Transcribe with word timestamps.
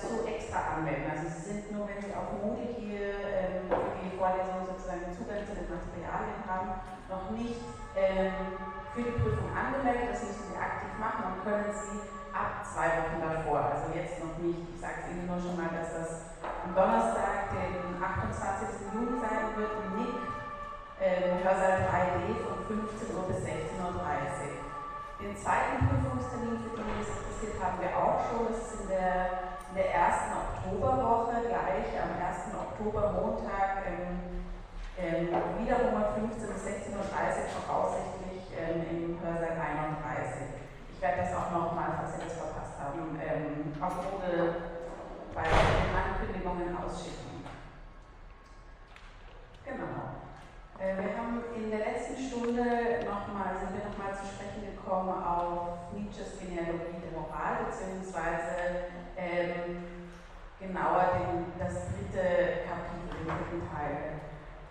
dazu 0.00 0.22
extra 0.26 0.74
anmelden. 0.74 1.10
Also 1.10 1.26
Sie 1.26 1.42
sind 1.50 1.72
nur, 1.72 1.86
wenn 1.88 2.02
Sie 2.02 2.14
auf 2.14 2.30
Moodle 2.32 2.66
hier 2.78 3.02
ähm, 3.34 3.66
für 3.68 4.02
die 4.02 4.10
Vorlesung 4.16 4.66
sozusagen 4.66 5.06
Zugang 5.18 5.42
zu 5.46 5.54
den 5.54 5.68
Materialien 5.68 6.38
haben, 6.46 6.70
noch 7.08 7.30
nicht 7.30 7.58
ähm, 7.96 8.54
für 8.94 9.02
die 9.02 9.16
Prüfung 9.18 9.48
angemeldet. 9.54 10.06
Das 10.10 10.22
müssen 10.22 10.46
Sie 10.46 10.56
aktiv 10.56 10.92
machen 10.98 11.24
und 11.24 11.42
können 11.44 11.70
Sie 11.82 11.98
ab 12.32 12.50
zwei 12.62 12.92
Wochen 13.02 13.20
davor, 13.20 13.58
also 13.58 13.88
jetzt 13.90 14.20
noch 14.20 14.36
nicht. 14.38 14.60
Ich 14.74 14.80
sage 14.80 14.94
es 15.02 15.10
Ihnen 15.10 15.26
nur 15.26 15.40
schon 15.40 15.56
mal, 15.56 15.70
dass 15.72 15.90
das 15.92 16.20
am 16.62 16.74
Donnerstag, 16.74 17.48
den 17.50 17.74
28. 17.98 18.68
Juni 18.92 19.16
sein 19.18 19.42
wird, 19.56 19.70
im 19.78 19.88
NIC, 19.96 20.14
äh, 21.00 21.42
Hörsaal 21.42 21.78
3D 21.88 22.36
von 22.42 22.54
15 22.68 23.14
Uhr 23.14 23.24
bis 23.26 23.38
16.30 23.38 23.80
Uhr. 23.80 24.68
Den 25.18 25.34
zweiten 25.36 25.78
Prüfungstermin, 25.82 26.58
für 26.62 26.70
den 26.70 26.86
es 27.00 27.10
interessiert, 27.10 27.58
haben 27.58 27.80
wir 27.80 27.90
auch 27.96 28.18
schon. 28.28 28.46
Das 28.46 28.54
ist 28.54 28.74
in 28.78 28.86
der, 28.86 29.26
der 29.78 29.94
ersten 29.94 30.34
Oktoberwoche, 30.34 31.46
gleich 31.46 31.94
am 32.02 32.10
1. 32.18 32.50
Oktober 32.50 33.12
Montag, 33.14 33.86
ähm, 33.86 34.42
ähm, 34.98 35.30
wiederum 35.62 36.02
um 36.02 36.34
15 36.34 36.50
bis 36.50 36.66
16.30 36.66 36.98
Uhr 36.98 37.62
voraussichtlich 37.62 38.42
ähm, 38.58 38.82
im 38.90 39.22
Hörsaal 39.22 39.54
31. 39.54 40.50
Ich 40.90 41.00
werde 41.00 41.22
das 41.22 41.30
auch 41.30 41.50
nochmal, 41.54 41.94
falls 41.94 42.18
Sie 42.18 42.26
das 42.26 42.34
verpasst 42.34 42.74
haben, 42.82 43.14
ähm, 43.22 43.70
auf 43.78 43.94
Google 44.10 44.82
bei 45.32 45.46
den 45.46 45.94
Ankündigungen 45.94 46.74
ausschicken. 46.74 47.46
Genau. 49.62 50.26
Äh, 50.82 50.98
wir 50.98 51.14
haben 51.14 51.54
in 51.54 51.70
der 51.70 51.86
letzten 51.86 52.18
Stunde 52.18 53.06
nochmal, 53.06 53.54
sind 53.62 53.78
wir 53.78 53.86
nochmal 53.86 54.10
zu 54.18 54.26
sprechen 54.26 54.66
gekommen 54.74 55.22
auf 55.22 55.94
Nietzsches 55.94 56.34
Genealogie 56.42 56.98
der 56.98 57.14
Moral, 57.14 57.70
beziehungsweise 57.70 58.97
ähm, 59.18 59.82
genauer 60.60 61.18
den, 61.18 61.50
das 61.58 61.90
dritte 61.90 62.62
Kapitel, 62.62 63.10
den 63.18 63.26
dritten 63.26 63.62
Teil. 63.66 64.22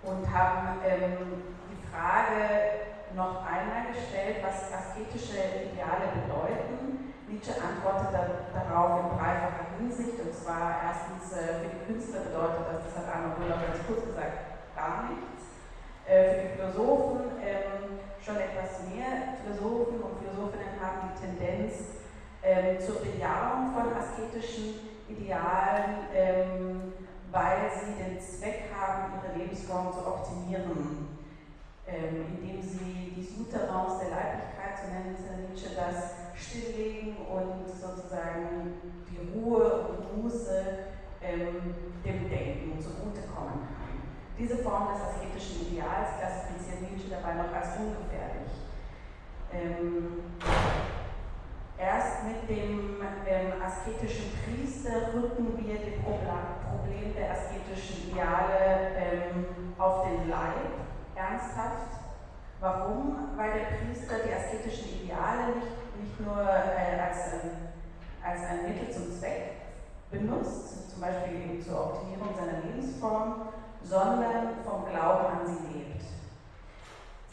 Und 0.04 0.24
haben 0.32 0.80
ähm, 0.88 1.44
die 1.68 1.84
Frage 1.92 2.88
noch 3.16 3.44
einmal 3.44 3.92
gestellt, 3.92 4.40
was 4.42 4.72
asketische 4.72 5.68
Ideale 5.68 6.16
bedeuten. 6.16 7.14
Nietzsche 7.28 7.52
antwortet 7.60 8.16
darauf 8.56 9.04
in 9.04 9.18
dreifacher 9.20 9.68
Hinsicht, 9.80 10.16
und 10.24 10.34
zwar 10.34 10.80
erstens 10.80 11.36
äh, 11.36 11.60
für 11.60 11.68
die 11.68 11.84
Künstler 11.84 12.22
bedeutet 12.22 12.72
das, 12.72 12.88
das 12.88 13.04
hat 13.04 13.14
Arno 13.14 13.36
Müller 13.36 13.60
ganz 13.60 13.84
kurz 13.86 14.06
gesagt, 14.06 14.72
gar 14.76 15.12
nichts. 15.12 15.52
Äh, 16.08 16.24
für 16.24 16.42
die 16.48 16.54
Philosophen 16.56 17.36
ähm, 17.44 18.00
schon 18.24 18.38
etwas 18.38 18.88
mehr. 18.88 19.36
Philosophen 19.44 20.00
und 20.00 20.24
Philosophinnen 20.24 20.80
haben 20.80 21.12
die 21.12 21.20
Tendenz 21.20 21.97
ähm, 22.48 22.80
zur 22.80 23.02
Bejahung 23.02 23.74
von 23.74 23.94
asketischen 23.94 24.80
Idealen, 25.10 26.08
ähm, 26.16 26.94
weil 27.32 27.70
sie 27.76 28.02
den 28.02 28.20
Zweck 28.22 28.72
haben, 28.74 29.14
ihre 29.20 29.38
Lebensform 29.38 29.92
zu 29.92 30.00
optimieren 30.00 31.18
ähm, 31.88 32.26
indem 32.42 32.62
sie 32.62 33.14
die 33.16 33.24
Souterrains 33.24 34.00
der 34.00 34.10
Leiblichkeit, 34.10 34.76
so 34.76 34.92
nennen 34.92 35.16
es 35.16 35.50
Nietzsche 35.50 35.76
das, 35.76 36.36
stilllegen 36.36 37.16
und 37.18 37.68
sozusagen 37.68 38.76
die 39.10 39.32
Ruhe 39.32 39.88
und 39.88 40.24
Muße 40.24 40.64
ähm, 41.22 41.74
dem 42.04 42.30
Denken 42.30 42.80
zugutekommen 42.80 43.66
kann. 43.72 44.04
Diese 44.38 44.58
Form 44.58 44.90
des 44.94 45.02
asketischen 45.02 45.68
Ideals 45.68 46.20
klassifiziert 46.20 46.92
Nietzsche 46.92 47.10
dabei 47.10 47.34
noch 47.36 47.54
als 47.54 47.80
ungefährlich. 47.80 48.52
Erst 51.80 52.24
mit 52.24 52.50
dem 52.50 52.98
ähm, 53.28 53.54
asketischen 53.64 54.32
Priester 54.44 55.14
rücken 55.14 55.64
wir 55.64 55.78
dem 55.78 56.02
Problem 56.02 57.14
der 57.16 57.32
asketischen 57.32 58.10
Ideale 58.10 58.96
ähm, 58.98 59.46
auf 59.78 60.08
den 60.08 60.28
Leib 60.28 60.74
ernsthaft. 61.16 62.02
Warum? 62.60 63.30
Weil 63.38 63.52
der 63.52 63.78
Priester 63.78 64.16
die 64.28 64.34
asketischen 64.34 65.04
Ideale 65.04 65.54
nicht, 65.54 66.02
nicht 66.02 66.20
nur 66.20 66.42
äh, 66.42 67.00
als, 67.00 67.34
ein, 67.34 67.70
als 68.24 68.42
ein 68.44 68.68
Mittel 68.68 68.92
zum 68.92 69.12
Zweck 69.12 69.52
benutzt, 70.10 70.90
zum 70.90 71.02
Beispiel 71.02 71.36
eben 71.36 71.62
zur 71.62 71.80
Optimierung 71.80 72.30
seiner 72.36 72.64
Lebensform, 72.66 73.50
sondern 73.84 74.66
vom 74.66 74.84
Glauben 74.86 75.26
an 75.28 75.46
sie 75.46 75.78
lebt. 75.78 76.17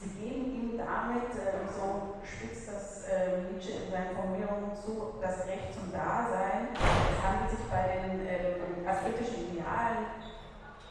Sie 0.04 0.20
geben 0.20 0.44
ihm 0.52 0.76
damit, 0.76 1.32
äh, 1.32 1.64
so 1.64 2.20
spitzt 2.20 2.68
das 2.68 3.08
äh, 3.08 3.40
Nietzsche 3.48 3.72
in 3.72 3.90
seinen 3.90 4.14
Formulierungen 4.14 4.76
zu, 4.76 5.14
das 5.22 5.46
Recht 5.48 5.72
zum 5.72 5.90
Dasein. 5.92 6.76
Es 6.76 7.24
handelt 7.24 7.50
sich 7.50 7.64
bei 7.70 8.04
den 8.04 8.20
äh, 8.20 8.86
asketischen 8.86 9.48
Idealen 9.48 10.12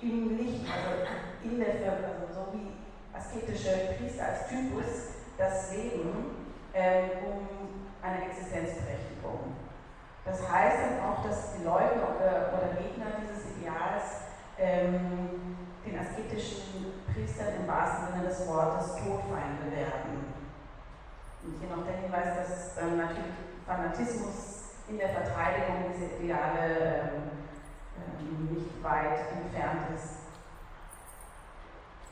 ihm 0.02 0.36
nicht, 0.36 0.66
also 0.66 1.06
in 1.44 1.60
der 1.60 1.76
Firma, 1.76 2.10
also 2.10 2.34
so 2.34 2.58
wie 2.58 2.74
asketische 3.14 3.94
Priester 3.98 4.26
als 4.26 4.48
Typus 4.50 5.22
das 5.38 5.72
Leben 5.72 6.50
ähm, 6.74 7.10
um 7.24 7.48
eine 8.02 8.26
Existenzberechtigung. 8.26 9.54
Das 10.26 10.50
heißt 10.50 10.78
dann 10.82 11.00
auch, 11.06 11.24
dass 11.24 11.54
die 11.54 11.66
oder, 11.66 12.54
oder 12.54 12.82
Gegner 12.82 13.22
dieses 13.22 13.46
Ideals 13.58 14.26
ähm, 14.58 15.58
den 15.86 16.00
asketischen 16.00 17.03
Priestern 17.14 17.62
im 17.62 17.68
wahrsten 17.68 18.08
Sinne 18.14 18.28
des 18.28 18.48
Wortes 18.48 18.96
Todfeinde 18.96 19.70
werden. 19.72 20.34
Und 21.44 21.60
hier 21.60 21.76
noch 21.76 21.86
der 21.86 21.98
Hinweis, 21.98 22.36
dass 22.36 22.76
dann 22.76 22.98
natürlich 22.98 23.34
Fanatismus 23.66 24.64
in 24.88 24.98
der 24.98 25.10
Verteidigung 25.10 25.94
dieser 25.94 26.20
Ideale 26.20 27.14
ähm, 27.16 27.32
ähm 27.98 28.54
nicht 28.54 28.84
weit 28.84 29.32
entfernt 29.32 29.96
ist. 29.96 30.24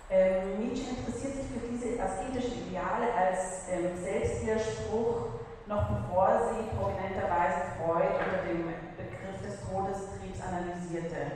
Ähm, 0.09 0.59
Nietzsche 0.59 0.89
interessiert 0.89 1.35
sich 1.35 1.45
für 1.47 1.67
diese 1.67 2.01
asketischen 2.01 2.67
Ideale 2.67 3.13
als 3.13 3.69
ähm, 3.69 3.95
Selbstwiderspruch, 3.95 5.39
noch 5.67 5.87
bevor 5.87 6.51
sie 6.51 6.75
prominenterweise 6.75 7.79
Freud 7.79 8.19
unter 8.19 8.43
dem 8.45 8.65
Begriff 8.97 9.41
des 9.41 9.61
Todestriebs 9.61 10.41
analysierte. 10.41 11.31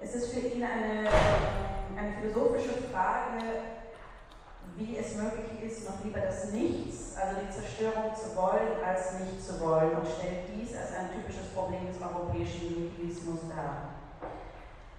Es 0.00 0.14
ist 0.14 0.32
für 0.32 0.40
ihn 0.40 0.62
eine, 0.62 1.08
ähm, 1.08 1.77
eine 1.98 2.14
philosophische 2.16 2.74
Frage, 2.92 3.42
wie 4.76 4.96
es 4.96 5.16
möglich 5.16 5.62
ist, 5.66 5.88
noch 5.88 6.04
lieber 6.04 6.20
das 6.20 6.52
Nichts, 6.52 7.16
also 7.16 7.40
die 7.42 7.50
Zerstörung 7.50 8.14
zu 8.14 8.36
wollen, 8.36 8.78
als 8.84 9.18
nicht 9.18 9.44
zu 9.44 9.60
wollen 9.60 9.90
und 9.96 10.06
stellt 10.06 10.46
dies 10.54 10.76
als 10.76 10.94
ein 10.94 11.10
typisches 11.10 11.48
Problem 11.48 11.86
des 11.88 12.00
europäischen 12.00 12.84
Nihilismus 12.84 13.40
dar. 13.48 13.98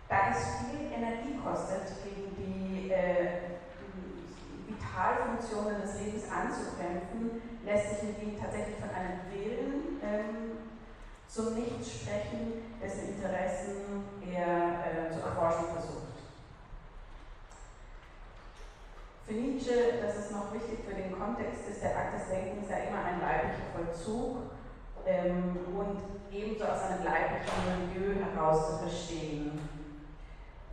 Da 0.09 0.31
es 0.31 0.67
viel 0.67 0.91
Energie 0.91 1.39
kostet, 1.41 1.87
gegen 2.03 2.35
die, 2.35 2.91
äh, 2.91 3.55
Vitalfunktionen 4.67 5.81
des 5.81 6.01
Lebens 6.01 6.23
anzukämpfen, 6.29 7.41
lässt 7.63 8.01
sich 8.01 8.21
ihm 8.21 8.39
tatsächlich 8.39 8.75
von 8.77 8.89
einem 8.89 9.21
Willen 9.31 10.01
ähm, 10.03 10.57
zum 11.27 11.53
Nichts 11.55 12.01
sprechen, 12.01 12.75
dessen 12.81 13.15
Interessen 13.15 14.03
er 14.25 15.07
äh, 15.07 15.11
zu 15.11 15.21
erforschen 15.21 15.65
versucht. 15.73 16.08
Für 19.29 19.35
Nietzsche, 19.35 20.01
das 20.01 20.25
ist 20.25 20.31
noch 20.31 20.51
wichtig 20.51 20.79
für 20.83 20.95
den 20.95 21.13
Kontext, 21.13 21.69
ist 21.69 21.83
der 21.83 21.95
Akt 21.95 22.17
des 22.17 22.29
Denkens 22.33 22.67
ja 22.67 22.89
immer 22.89 23.05
ein 23.05 23.21
leiblicher 23.21 23.69
Vollzug 23.77 24.49
ähm, 25.05 25.53
und 25.69 26.01
ebenso 26.33 26.65
aus 26.65 26.81
einem 26.89 27.05
leiblichen 27.05 27.93
Milieu 27.93 28.25
heraus 28.25 28.71
zu 28.71 28.77
verstehen. 28.89 29.53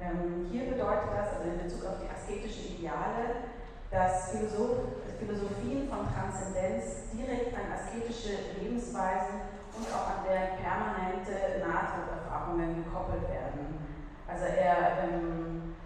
Ähm, 0.00 0.48
hier 0.50 0.72
bedeutet 0.72 1.12
das, 1.12 1.36
also 1.36 1.52
in 1.52 1.68
Bezug 1.68 1.84
auf 1.84 2.00
die 2.00 2.08
asketischen 2.08 2.80
Ideale, 2.80 3.52
dass 3.90 4.30
Philosoph 4.30 5.04
Philosophien 5.20 5.86
von 5.92 6.08
Transzendenz 6.08 7.12
direkt 7.12 7.52
an 7.52 7.76
asketische 7.76 8.56
Lebensweisen 8.56 9.52
und 9.76 9.84
auch 9.92 10.16
an 10.16 10.24
deren 10.24 10.56
permanente 10.64 11.60
Nahtoderfahrungen 11.60 12.84
gekoppelt 12.84 13.28
werden. 13.28 13.84
Also 14.26 14.46
er, 14.46 15.04
ähm, 15.04 15.76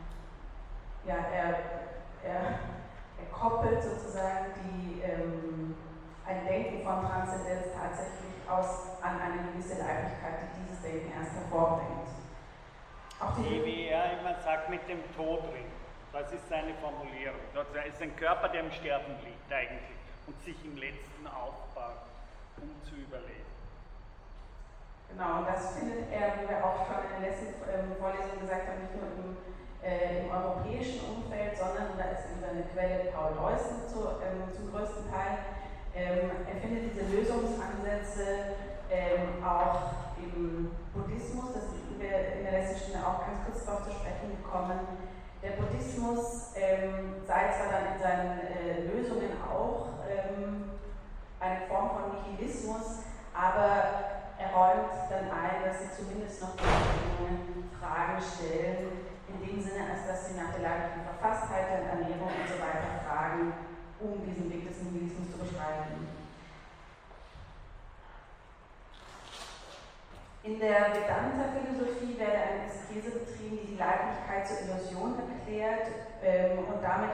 ja, 1.05 1.17
er, 1.35 1.80
er, 2.25 2.59
koppelt 3.33 3.83
sozusagen 3.83 4.53
die, 4.57 5.01
ähm, 5.03 5.75
ein 6.27 6.47
Denken 6.47 6.85
von 6.85 7.07
Transzendenz 7.09 7.67
tatsächlich 7.73 8.37
aus, 8.49 9.01
an 9.01 9.21
eine 9.21 9.51
gewisse 9.51 9.81
Leiblichkeit, 9.81 10.45
die 10.45 10.63
dieses 10.63 10.83
Denken 10.83 11.13
erst 11.13 11.35
hervorbringt. 11.35 12.09
Die, 13.39 13.65
wie 13.65 13.89
er 13.89 14.19
immer 14.19 14.35
sagt, 14.43 14.71
mit 14.71 14.87
dem 14.89 15.01
Tod 15.15 15.45
ringt. 15.53 15.73
Das 16.13 16.33
ist 16.33 16.49
seine 16.49 16.75
Formulierung. 16.81 17.41
Das 17.55 17.67
ist 17.87 18.03
ein 18.03 18.17
Körper, 18.17 18.49
der 18.49 18.65
im 18.65 18.73
Sterben 18.73 19.15
liegt 19.25 19.53
eigentlich 19.53 20.01
und 20.27 20.41
sich 20.41 20.57
im 20.65 20.77
letzten 20.77 21.27
aufbaut, 21.27 22.07
um 22.57 22.71
zu 22.83 22.97
überleben. 22.97 23.51
Genau, 25.11 25.39
und 25.39 25.49
das 25.49 25.77
findet 25.77 26.11
er, 26.13 26.39
wie 26.39 26.49
wir 26.49 26.65
auch 26.65 26.87
schon 26.87 27.03
in 27.03 27.23
der 27.23 27.31
letzten 27.31 27.55
ähm, 27.67 27.97
Vorlesung 27.99 28.41
gesagt 28.41 28.69
haben, 28.69 28.81
nicht 28.81 28.95
nur 28.95 29.11
im, 29.11 29.37
äh, 29.83 30.25
im 30.25 30.31
europäischen 30.31 31.01
Umfeld, 31.09 31.57
sondern 31.57 31.97
da 31.97 32.13
ist 32.13 32.29
in 32.33 32.41
seiner 32.41 32.67
Quelle 32.73 33.11
Paul 33.13 33.33
Deussen 33.33 33.89
zu, 33.89 34.21
ähm, 34.21 34.45
zum 34.53 34.71
größten 34.73 35.09
Teil. 35.11 35.57
Ähm, 35.95 36.31
er 36.47 36.61
findet 36.61 36.93
diese 36.93 37.09
Lösungsansätze 37.09 38.61
ähm, 38.91 39.43
auch 39.45 40.15
im 40.19 40.71
Buddhismus, 40.93 41.53
das 41.55 41.71
sind 41.71 41.99
wir 41.99 42.37
in 42.37 42.45
der 42.45 42.61
letzten 42.61 42.91
Stunde 42.91 43.07
auch 43.07 43.27
ganz 43.27 43.41
kurz 43.45 43.65
darauf 43.65 43.85
zu 43.85 43.93
sprechen 43.93 44.37
gekommen. 44.37 44.81
Der 45.43 45.57
Buddhismus 45.57 46.53
ähm, 46.55 47.17
sei 47.27 47.49
zwar 47.57 47.73
dann 47.73 47.97
in 47.97 48.03
seinen 48.03 48.41
äh, 48.53 48.93
Lösungen 48.93 49.33
auch 49.41 49.89
ähm, 50.05 50.77
eine 51.41 51.67
Form 51.67 51.91
von 51.91 52.05
Nihilismus, 52.13 53.01
aber 53.33 54.21
er 54.37 54.53
räumt 54.55 54.93
dann 55.09 55.31
ein, 55.33 55.65
dass 55.65 55.81
sie 55.81 56.03
zumindest 56.03 56.43
noch 56.43 56.55
Fragen 57.81 58.21
stellen, 58.21 59.10
in 59.31 59.47
dem 59.47 59.63
Sinne, 59.63 59.91
als 59.91 60.07
dass 60.07 60.29
sie 60.29 60.35
nach 60.35 60.53
der 60.53 60.63
leiblichen 60.63 61.03
Verfasstheit, 61.05 61.71
der 61.71 61.91
Ernährung 61.91 62.31
und 62.35 62.49
so 62.49 62.59
weiter 62.59 63.01
fragen, 63.07 63.53
um 64.01 64.25
diesen 64.25 64.51
Weg 64.51 64.67
des 64.69 64.83
Nihilismus 64.83 65.31
zu 65.31 65.39
beschreiben. 65.39 66.09
In 70.43 70.59
der 70.59 70.95
Vedanta-Philosophie 70.95 72.19
werde 72.19 72.39
eine 72.39 72.65
Askese 72.65 73.11
betrieben, 73.11 73.59
die 73.61 73.77
die 73.77 73.77
Leiblichkeit 73.77 74.49
zur 74.49 74.61
Illusion 74.65 75.15
erklärt 75.21 75.87
ähm, 76.25 76.65
und 76.65 76.83
damit 76.83 77.13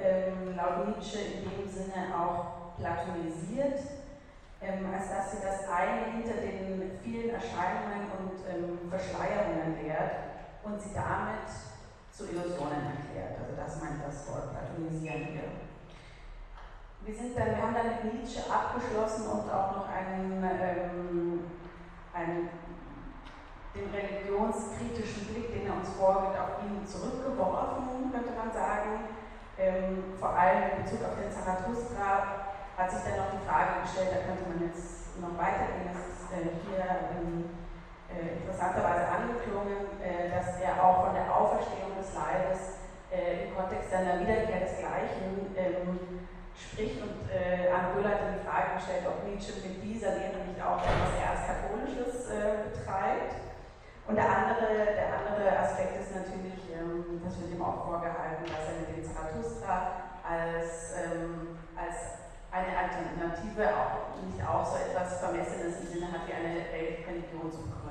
ähm, 0.00 0.56
laut 0.56 0.88
Nietzsche 0.88 1.18
in 1.18 1.44
dem 1.44 1.68
Sinne 1.68 2.16
auch 2.16 2.74
platonisiert 2.78 3.78
ähm, 4.62 4.86
als 4.94 5.10
dass 5.10 5.32
sie 5.32 5.42
das 5.42 5.68
eine 5.68 6.12
hinter 6.12 6.40
den 6.40 6.98
vielen 7.02 7.30
Erscheinungen 7.30 8.06
und 8.18 8.38
ähm, 8.46 8.78
Verschleierungen 8.88 9.82
lehrt 9.82 10.31
und 10.64 10.80
sie 10.80 10.94
damit 10.94 11.48
zu 12.10 12.28
Illusionen 12.28 12.92
erklärt. 12.92 13.40
Also 13.40 13.56
das 13.56 13.80
meint 13.82 14.04
das 14.04 14.28
Wort 14.28 14.52
platonisieren 14.52 15.32
hier. 15.32 15.50
Wir, 17.04 17.14
sind 17.14 17.36
dann, 17.36 17.56
wir 17.56 17.62
haben 17.62 17.74
dann 17.74 18.04
mit 18.04 18.14
Nietzsche 18.14 18.42
abgeschlossen 18.48 19.26
und 19.26 19.50
auch 19.50 19.76
noch 19.76 19.88
einen, 19.88 20.42
ähm, 20.44 21.40
einen 22.14 22.48
den 23.74 23.88
religionskritischen 23.88 25.32
Blick, 25.32 25.48
den 25.52 25.66
er 25.66 25.80
uns 25.80 25.96
vorgibt, 25.96 26.38
auf 26.38 26.60
ihn 26.62 26.86
zurückgeworfen, 26.86 28.12
könnte 28.12 28.36
man 28.36 28.52
sagen. 28.52 29.08
Ähm, 29.58 30.14
vor 30.18 30.36
allem 30.36 30.76
in 30.76 30.84
Bezug 30.84 31.04
auf 31.04 31.16
den 31.16 31.32
Zarathustra 31.32 32.52
hat 32.76 32.90
sich 32.90 33.00
dann 33.04 33.16
noch 33.16 33.32
die 33.32 33.44
Frage 33.48 33.80
gestellt, 33.82 34.12
da 34.12 34.28
könnte 34.28 34.48
man 34.48 34.60
jetzt 34.68 35.20
noch 35.20 35.36
weitergehen, 35.36 35.92
das 35.92 36.04
ist 36.08 36.32
äh, 36.32 36.56
hier 36.64 36.84
ähm, 37.16 37.61
äh, 38.16 38.38
interessanterweise 38.40 39.08
angeklungen, 39.08 39.88
äh, 40.00 40.28
dass 40.30 40.60
er 40.60 40.76
auch 40.82 41.06
von 41.06 41.14
der 41.14 41.28
Auferstehung 41.28 41.96
des 41.96 42.12
Leibes 42.14 42.82
äh, 43.12 43.48
im 43.48 43.56
Kontext 43.56 43.90
seiner 43.90 44.20
Wiederkehr 44.20 44.60
des 44.60 44.78
Gleichen 44.78 45.52
ähm, 45.56 46.28
spricht 46.56 47.00
und 47.02 47.28
äh, 47.28 47.68
Anne 47.68 47.94
Böhl 47.94 48.08
hat 48.08 48.24
die 48.32 48.44
Frage 48.44 48.76
gestellt, 48.76 49.04
ob 49.08 49.24
Nietzsche 49.24 49.52
mit 49.60 49.82
dieser 49.82 50.16
Lehre 50.16 50.44
nicht 50.44 50.60
auch 50.60 50.80
etwas 50.80 51.12
Erzkatholisches 51.20 52.28
äh, 52.28 52.68
betreibt. 52.68 53.36
Und 54.08 54.16
der 54.16 54.26
andere, 54.26 54.96
der 54.96 55.08
andere 55.14 55.46
Aspekt 55.58 56.00
ist 56.00 56.14
natürlich, 56.14 56.58
ähm, 56.74 57.22
das 57.24 57.38
wird 57.40 57.52
ihm 57.52 57.62
auch 57.62 57.84
vorgehalten, 57.86 58.44
dass 58.44 58.68
er 58.68 58.80
mit 58.82 58.90
dem 58.96 59.04
Zarathustra 59.04 60.18
als, 60.26 60.96
ähm, 60.98 61.56
als 61.76 62.22
eine 62.50 62.72
Alternative 62.76 63.64
auch 63.72 64.12
nicht 64.20 64.40
auch 64.44 64.66
so 64.66 64.76
etwas 64.76 65.20
Vermessenes 65.20 65.80
im 65.80 65.86
Sinne 65.86 66.12
hat, 66.12 66.26
wie 66.26 66.34
eine 66.34 66.60
Weltreligion 66.72 67.50
zu 67.50 67.62
gründen. 67.62 67.81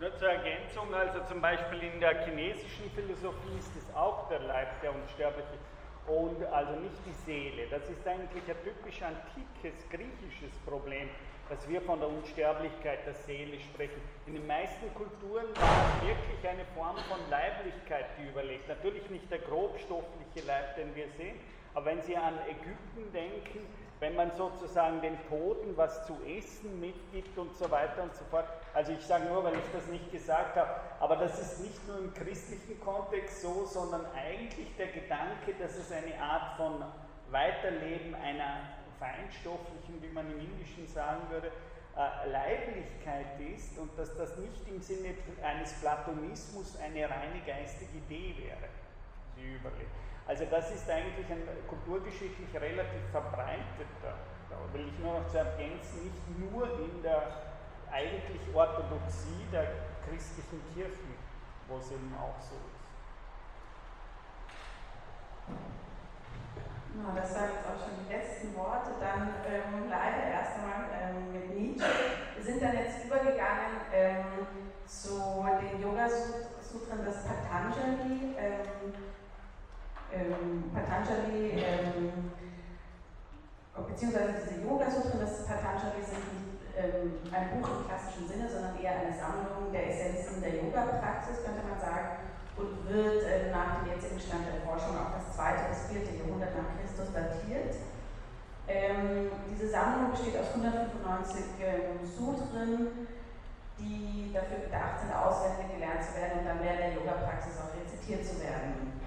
Nur 0.00 0.16
zur 0.16 0.28
Ergänzung, 0.28 0.94
also 0.94 1.24
zum 1.24 1.40
Beispiel 1.40 1.82
in 1.82 1.98
der 1.98 2.24
chinesischen 2.24 2.88
Philosophie 2.94 3.58
ist 3.58 3.74
es 3.74 3.96
auch 3.96 4.28
der 4.28 4.38
Leib, 4.38 4.80
der 4.80 4.94
Unsterbliche 4.94 5.58
und 6.06 6.40
also 6.52 6.78
nicht 6.78 6.94
die 7.04 7.12
Seele. 7.26 7.66
Das 7.68 7.82
ist 7.90 8.06
eigentlich 8.06 8.44
ein 8.48 8.62
typisch 8.62 9.02
antikes 9.02 9.74
griechisches 9.90 10.56
Problem, 10.64 11.08
dass 11.48 11.68
wir 11.68 11.82
von 11.82 11.98
der 11.98 12.08
Unsterblichkeit 12.10 13.06
der 13.06 13.14
Seele 13.14 13.58
sprechen. 13.58 14.00
In 14.26 14.34
den 14.34 14.46
meisten 14.46 14.86
Kulturen 14.94 15.46
war 15.56 15.98
es 15.98 16.06
wirklich 16.06 16.48
eine 16.48 16.64
Form 16.76 16.96
von 17.10 17.18
Leiblichkeit, 17.28 18.06
die 18.20 18.28
überlegt. 18.28 18.68
Natürlich 18.68 19.10
nicht 19.10 19.28
der 19.32 19.40
grobstoffliche 19.40 20.46
Leib, 20.46 20.76
den 20.76 20.94
wir 20.94 21.08
sehen, 21.16 21.40
aber 21.74 21.86
wenn 21.86 22.02
Sie 22.02 22.16
an 22.16 22.38
Ägypten 22.46 23.12
denken, 23.12 23.66
wenn 24.00 24.14
man 24.14 24.30
sozusagen 24.36 25.00
den 25.00 25.18
Toten 25.28 25.76
was 25.76 26.06
zu 26.06 26.16
essen 26.24 26.78
mitgibt 26.80 27.36
und 27.36 27.54
so 27.56 27.68
weiter 27.70 28.02
und 28.04 28.14
so 28.14 28.24
fort. 28.26 28.46
Also 28.74 28.92
ich 28.92 29.04
sage 29.04 29.24
nur, 29.24 29.42
weil 29.44 29.54
ich 29.54 29.72
das 29.72 29.86
nicht 29.86 30.10
gesagt 30.12 30.56
habe, 30.56 30.68
aber 31.00 31.16
das 31.16 31.38
ist 31.38 31.60
nicht 31.60 31.86
nur 31.88 31.98
im 31.98 32.14
christlichen 32.14 32.80
Kontext 32.80 33.42
so, 33.42 33.64
sondern 33.66 34.06
eigentlich 34.14 34.74
der 34.76 34.88
Gedanke, 34.88 35.54
dass 35.58 35.76
es 35.76 35.90
eine 35.90 36.20
Art 36.20 36.56
von 36.56 36.84
Weiterleben 37.30 38.14
einer 38.14 38.60
feinstofflichen, 38.98 40.02
wie 40.02 40.08
man 40.08 40.26
im 40.32 40.40
Indischen 40.40 40.86
sagen 40.86 41.22
würde, 41.30 41.50
äh, 41.96 42.30
Leiblichkeit 42.30 43.40
ist 43.40 43.76
und 43.78 43.90
dass 43.98 44.16
das 44.16 44.36
nicht 44.38 44.68
im 44.68 44.80
Sinne 44.80 45.14
eines 45.42 45.72
Platonismus 45.80 46.76
eine 46.80 47.08
reine 47.10 47.40
geistige 47.46 47.98
Idee 47.98 48.34
wäre. 48.38 48.68
Also 50.26 50.44
das 50.50 50.70
ist 50.70 50.88
eigentlich 50.90 51.26
ein 51.30 51.42
kulturgeschichtlich 51.66 52.54
relativ 52.54 53.00
verbreiteter, 53.12 54.14
da 54.50 54.72
will 54.72 54.88
ich 54.88 54.98
nur 54.98 55.20
noch 55.20 55.28
zu 55.28 55.38
ergänzen, 55.38 56.04
nicht 56.04 56.52
nur 56.52 56.64
in 56.80 57.02
der 57.02 57.47
eigentlich 57.92 58.54
Orthodoxie 58.54 59.46
der 59.52 59.66
christlichen 60.06 60.62
Kirchen, 60.74 61.14
wo 61.68 61.78
es 61.78 61.90
eben 61.90 62.14
auch 62.18 62.40
so 62.40 62.56
ist. 62.56 62.78
Ja, 66.98 67.14
das 67.14 67.34
waren 67.34 67.50
jetzt 67.54 67.66
auch 67.66 67.78
schon 67.78 68.04
die 68.04 68.12
letzten 68.12 68.56
Worte. 68.56 68.90
Dann 68.98 69.30
ähm, 69.46 69.88
leider 69.88 70.24
erst 70.34 70.58
einmal 70.58 70.88
ähm, 70.90 71.32
mit 71.32 71.54
Nietzsche. 71.54 71.86
Wir 72.34 72.44
sind 72.44 72.62
dann 72.62 72.74
jetzt 72.74 73.04
übergegangen 73.04 73.86
ähm, 73.92 74.46
zu 74.86 75.44
den 75.60 75.80
Yoga-Sutren 75.80 77.04
des 77.04 77.24
Patanjali. 77.24 78.34
Ähm, 78.36 78.94
ähm, 80.10 80.70
Patanjali, 80.74 81.50
ähm, 81.50 82.32
beziehungsweise 83.86 84.34
diese 84.40 84.62
Yoga-Sutren 84.62 85.20
des 85.20 85.46
Patanjali 85.46 86.02
sind 86.02 86.32
nicht 86.32 86.47
ähm, 86.78 87.18
ein 87.34 87.50
Buch 87.50 87.68
im 87.68 87.86
klassischen 87.86 88.28
Sinne, 88.28 88.48
sondern 88.48 88.78
eher 88.78 89.02
eine 89.02 89.14
Sammlung 89.14 89.72
der 89.72 89.90
Essenzen 89.90 90.40
der 90.40 90.62
Yoga-Praxis, 90.62 91.42
könnte 91.44 91.66
man 91.66 91.78
sagen, 91.78 92.22
und 92.56 92.88
wird 92.88 93.22
äh, 93.26 93.50
nach 93.50 93.82
dem 93.82 93.90
jetzigen 93.90 94.18
Stand 94.18 94.46
der 94.46 94.62
Forschung 94.62 94.94
auf 94.98 95.14
das 95.14 95.34
2. 95.34 95.70
bis 95.70 95.90
4. 95.90 96.06
Jahrhundert 96.22 96.54
nach 96.54 96.74
Christus 96.78 97.10
datiert. 97.14 97.74
Ähm, 98.68 99.30
diese 99.48 99.70
Sammlung 99.70 100.10
besteht 100.10 100.36
aus 100.36 100.54
195 100.54 101.44
ähm, 101.62 102.04
Sutren, 102.04 103.08
die 103.78 104.30
dafür 104.34 104.58
gedacht 104.66 105.00
sind, 105.00 105.14
auswendig 105.14 105.70
gelernt 105.72 106.02
zu 106.02 106.14
werden 106.18 106.42
und 106.42 106.46
dann 106.46 106.60
während 106.60 106.80
der 106.80 106.94
Yoga-Praxis 106.98 107.54
auch 107.62 107.72
rezitiert 107.72 108.26
zu 108.26 108.42
werden. 108.42 108.98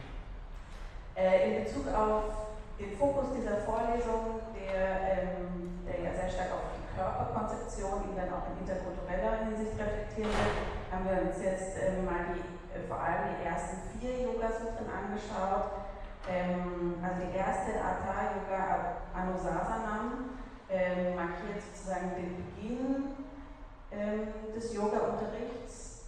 Äh, 1.16 1.52
in 1.52 1.64
Bezug 1.64 1.88
auf 1.94 2.56
den 2.80 2.98
Fokus 2.98 3.36
dieser 3.36 3.58
Vorlesung, 3.68 4.42
der, 4.56 5.36
ähm, 5.38 5.84
der 5.86 6.02
ja 6.02 6.12
sehr 6.16 6.30
stark 6.30 6.56
auf 6.56 6.71
Körperkonzeption, 6.96 8.04
die 8.08 8.16
dann 8.16 8.34
auch 8.34 8.46
in 8.52 8.66
interkultureller 8.66 9.46
Hinsicht 9.46 9.78
reflektieren 9.80 10.32
wird, 10.32 10.58
haben 10.92 11.06
wir 11.08 11.18
uns 11.30 11.38
jetzt 11.42 11.78
ähm, 11.80 12.06
mal 12.06 12.36
die, 12.36 12.44
äh, 12.76 12.88
vor 12.88 13.00
allem 13.00 13.36
die 13.40 13.46
ersten 13.46 13.78
vier 13.98 14.28
Yoga-Sutren 14.28 14.88
angeschaut. 14.88 15.88
Ähm, 16.30 17.02
also 17.02 17.22
die 17.26 17.36
erste 17.36 17.72
Atha 17.82 18.38
Yoga 18.38 19.02
Anusasanam 19.16 20.38
ähm, 20.70 21.16
markiert 21.16 21.60
sozusagen 21.60 22.12
den 22.16 22.38
Beginn 22.38 23.16
ähm, 23.92 24.54
des 24.56 24.74
Yoga-Unterrichts. 24.74 26.06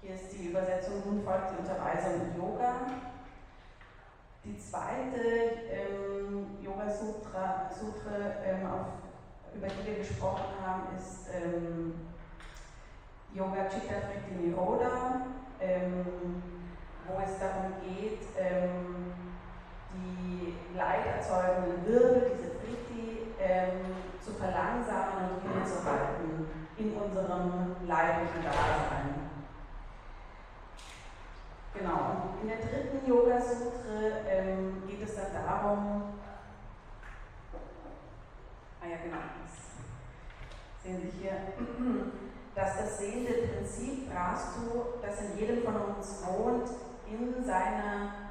Hier 0.00 0.14
ist 0.14 0.32
die 0.32 0.50
Übersetzung, 0.50 1.02
nun 1.04 1.24
folgt 1.24 1.52
die 1.52 1.58
Unterweisung 1.58 2.20
in 2.22 2.36
Yoga. 2.40 2.74
Die 4.44 4.58
zweite 4.58 5.20
ähm, 5.68 6.58
Yoga 6.62 6.88
Sutra, 6.88 7.68
Sutra 7.68 8.44
ähm, 8.44 8.66
auf, 8.66 8.86
über 9.58 9.66
die 9.66 9.86
wir 9.86 9.98
gesprochen 9.98 10.54
haben, 10.64 10.96
ist 10.96 11.26
ähm, 11.34 11.94
Yoga 13.34 13.68
Chitta 13.68 13.94
Fritti 14.06 14.40
Niroda, 14.40 15.26
ähm, 15.60 16.42
wo 17.06 17.20
es 17.20 17.38
darum 17.40 17.74
geht, 17.82 18.20
ähm, 18.38 19.12
die 19.94 20.54
leiderzeugenden 20.76 21.84
Wirbel, 21.84 22.30
diese 22.36 22.50
Fritti, 22.54 23.34
ähm, 23.40 23.96
zu 24.24 24.32
verlangsamen 24.32 25.30
und 25.34 25.50
innezuhalten 25.50 26.46
in 26.76 26.92
unserem 26.94 27.76
leiblichen 27.86 28.42
Dasein. 28.44 29.28
Genau, 31.74 32.32
und 32.32 32.42
in 32.42 32.48
der 32.48 32.58
dritten 32.58 33.08
Yoga-Sutre 33.08 34.24
ähm, 34.28 34.82
geht 34.86 35.02
es 35.02 35.16
dann 35.16 35.32
darum, 35.32 36.17
ah 38.88 38.90
ja 38.90 38.96
genau, 39.04 39.22
das 39.42 40.82
sehen 40.82 41.00
Sie 41.02 41.22
hier, 41.22 41.52
dass 42.54 42.78
das 42.78 42.98
sehende 42.98 43.32
Prinzip 43.48 44.10
Rastu, 44.14 45.00
das 45.02 45.20
in 45.20 45.38
jedem 45.38 45.62
von 45.62 45.76
uns 45.76 46.24
wohnt, 46.26 46.70
in 47.06 47.44
seiner 47.44 48.30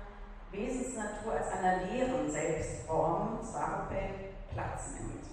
Wesensnatur 0.51 1.33
als 1.33 1.51
einer 1.51 1.85
leeren 1.85 2.29
Selbstform, 2.29 3.39
Svarupe, 3.43 4.31
Platz 4.53 4.93
nimmt. 4.99 5.25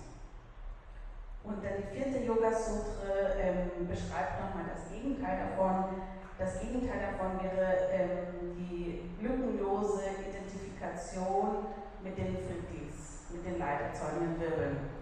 Und 1.45 1.62
dann 1.62 1.75
die 1.76 1.97
vierte 1.97 2.25
Yoga 2.25 2.52
Sutra 2.52 3.37
ähm, 3.38 3.87
beschreibt 3.87 4.40
nochmal 4.40 4.64
das 4.75 4.90
Gegenteil 4.90 5.50
davon. 5.50 6.02
Das 6.38 6.61
Gegenteil 6.61 7.12
davon 7.12 7.38
wäre 7.43 7.90
ähm, 7.93 8.57
die 8.57 9.11
lückenlose 9.21 10.02
Identifikation 10.26 11.66
mit 12.02 12.16
den 12.16 12.35
Friedlis, 12.35 13.26
mit 13.31 13.45
den 13.45 13.59
leiderzeugenden 13.59 14.40
Wirbeln. 14.40 14.94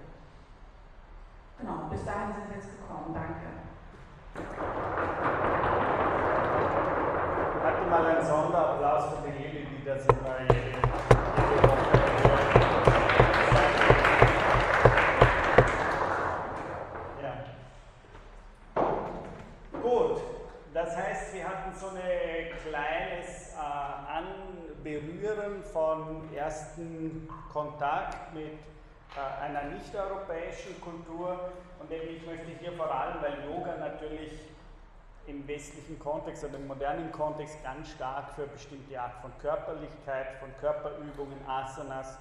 Genau, 1.62 1.87
bis 1.88 2.04
dahin 2.04 2.35
sind 2.35 2.49
wir 2.49 2.57
jetzt 2.57 2.71
gekommen. 2.76 3.14
Danke. 3.14 3.47
Hatte 7.62 7.88
mal 7.88 8.04
einen 8.04 8.26
Sonderapplaus 8.26 9.04
für 9.14 9.31
die 9.31 9.38
Heli, 9.38 9.66
die 9.66 9.85
das 9.85 10.04
immer 10.07 10.40
jede, 10.40 10.83
Woche 10.83 11.12
ja. 17.23 17.33
Gut, 19.81 20.21
das 20.75 20.97
heißt, 20.97 21.35
wir 21.35 21.49
hatten 21.49 21.73
so 21.78 21.87
ein 21.90 22.59
kleines 22.66 23.54
äh, 23.54 24.83
Anberühren 24.83 25.62
von 25.62 26.28
ersten 26.35 27.28
Kontakt 27.52 28.35
mit 28.35 28.59
einer 29.19 29.64
nicht-europäischen 29.64 30.81
Kultur 30.81 31.52
und 31.78 31.90
ich 31.90 32.26
möchte 32.26 32.47
hier 32.61 32.73
vor 32.73 32.90
allem, 32.90 33.21
weil 33.21 33.45
Yoga 33.45 33.76
natürlich 33.76 34.33
im 35.26 35.47
westlichen 35.47 35.99
Kontext 35.99 36.45
oder 36.45 36.57
im 36.57 36.66
modernen 36.66 37.12
Kontext 37.12 37.62
ganz 37.62 37.90
stark 37.90 38.35
für 38.35 38.47
bestimmte 38.47 39.00
Art 39.00 39.14
von 39.21 39.31
Körperlichkeit, 39.40 40.38
von 40.40 40.49
Körperübungen, 40.61 41.38
Asanas 41.47 42.19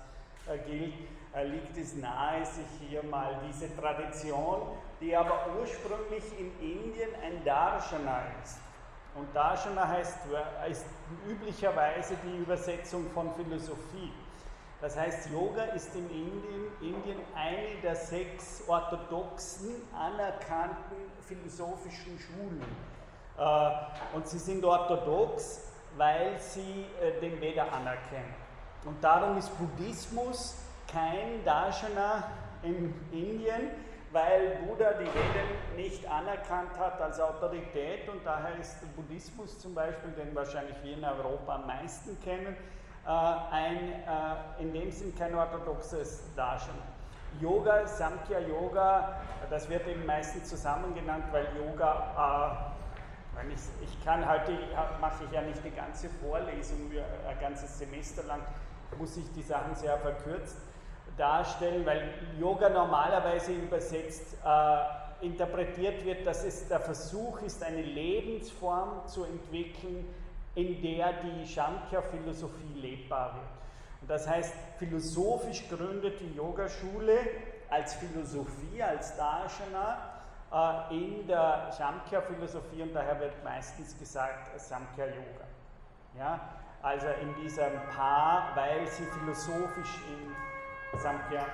äh, 0.47 0.57
gilt, 0.59 0.93
äh, 1.33 1.45
liegt 1.45 1.77
es 1.77 1.95
nahe, 1.95 2.45
sich 2.45 2.65
hier 2.87 3.03
mal 3.03 3.39
diese 3.47 3.75
Tradition, 3.75 4.61
die 4.99 5.15
aber 5.15 5.47
ursprünglich 5.59 6.23
in 6.37 6.51
Indien 6.59 7.09
ein 7.23 7.43
Darshana 7.43 8.23
ist. 8.43 8.59
Und 9.15 9.33
Darshana 9.35 9.87
heißt, 9.87 10.19
ist 10.69 10.85
üblicherweise 11.27 12.15
die 12.23 12.37
Übersetzung 12.37 13.09
von 13.11 13.33
Philosophie. 13.35 14.11
Das 14.81 14.97
heißt, 14.97 15.29
Yoga 15.29 15.65
ist 15.75 15.95
in 15.95 16.09
Indien, 16.09 16.65
Indien 16.81 17.19
eine 17.35 17.79
der 17.83 17.95
sechs 17.95 18.63
orthodoxen, 18.67 19.75
anerkannten 19.95 20.97
philosophischen 21.27 22.17
Schulen. 22.17 22.65
Äh, 23.37 24.15
und 24.15 24.27
sie 24.27 24.39
sind 24.39 24.65
orthodox, 24.65 25.71
weil 25.97 26.39
sie 26.39 26.85
äh, 26.99 27.19
den 27.21 27.39
Veda 27.39 27.65
anerkennen. 27.65 28.33
Und 28.85 29.03
darum 29.03 29.37
ist 29.37 29.51
Buddhismus 29.59 30.55
kein 30.91 31.45
Darshana 31.45 32.23
in 32.63 32.93
Indien, 33.11 33.69
weil 34.11 34.57
Buddha 34.67 34.93
die 34.93 35.05
Veden 35.05 35.77
nicht 35.77 36.09
anerkannt 36.09 36.77
hat 36.77 36.99
als 36.99 37.19
Autorität 37.19 38.09
und 38.09 38.25
daher 38.25 38.57
ist 38.59 38.81
der 38.81 38.87
Buddhismus 38.87 39.59
zum 39.59 39.73
Beispiel, 39.73 40.11
den 40.11 40.35
wahrscheinlich 40.35 40.75
wir 40.83 40.97
in 40.97 41.05
Europa 41.05 41.55
am 41.55 41.67
meisten 41.67 42.19
kennen, 42.21 42.57
ein, 43.09 43.77
äh, 43.77 44.61
in 44.61 44.73
dem 44.73 44.91
Sinn 44.91 45.15
kein 45.17 45.33
orthodoxes 45.35 46.23
Darstellen. 46.35 46.77
Yoga, 47.39 47.87
Samkhya 47.87 48.39
Yoga, 48.39 49.21
das 49.49 49.69
wird 49.69 49.87
eben 49.87 50.05
meistens 50.05 50.49
zusammen 50.49 50.93
genannt, 50.93 51.25
weil 51.31 51.47
Yoga, 51.57 52.67
äh, 53.37 53.47
ich, 53.53 53.89
ich 53.89 54.05
kann 54.05 54.27
heute, 54.29 54.51
mache 54.99 55.23
ich 55.23 55.31
ja 55.31 55.41
nicht 55.41 55.63
die 55.63 55.71
ganze 55.71 56.09
Vorlesung, 56.09 56.91
ein 57.27 57.39
ganzes 57.39 57.79
Semester 57.79 58.23
lang, 58.23 58.41
muss 58.99 59.15
ich 59.15 59.31
die 59.33 59.41
Sachen 59.41 59.73
sehr 59.75 59.97
verkürzt 59.97 60.57
darstellen, 61.17 61.85
weil 61.85 62.13
Yoga 62.39 62.69
normalerweise 62.69 63.53
übersetzt 63.53 64.35
äh, 64.45 65.25
interpretiert 65.25 66.03
wird, 66.03 66.25
dass 66.25 66.43
es 66.43 66.67
der 66.67 66.79
Versuch 66.79 67.41
ist, 67.41 67.63
eine 67.63 67.81
Lebensform 67.81 69.07
zu 69.07 69.23
entwickeln, 69.25 70.07
in 70.55 70.81
der 70.81 71.13
die 71.13 71.45
Shankya-Philosophie 71.45 72.73
lebbar 72.75 73.35
wird. 73.35 73.61
Und 74.01 74.09
das 74.09 74.27
heißt, 74.27 74.53
philosophisch 74.77 75.67
gründet 75.69 76.19
die 76.19 76.35
Yogaschule 76.35 77.19
als 77.69 77.93
Philosophie, 77.95 78.81
als 78.81 79.15
Darshana 79.15 80.11
äh, 80.51 80.95
in 80.95 81.27
der 81.27 81.71
Samkhya-Philosophie 81.71 82.81
und 82.81 82.93
daher 82.93 83.19
wird 83.19 83.43
meistens 83.43 83.97
gesagt 83.97 84.59
Samkhya-Yoga. 84.59 85.45
Ja? 86.17 86.39
Also 86.81 87.07
in 87.21 87.33
diesem 87.41 87.73
Paar, 87.95 88.51
weil 88.55 88.85
sie 88.87 89.05
philosophisch 89.05 89.99
in 90.09 90.99
Samkhya 90.99 91.45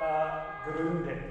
äh, 0.00 0.70
gründet. 0.70 1.22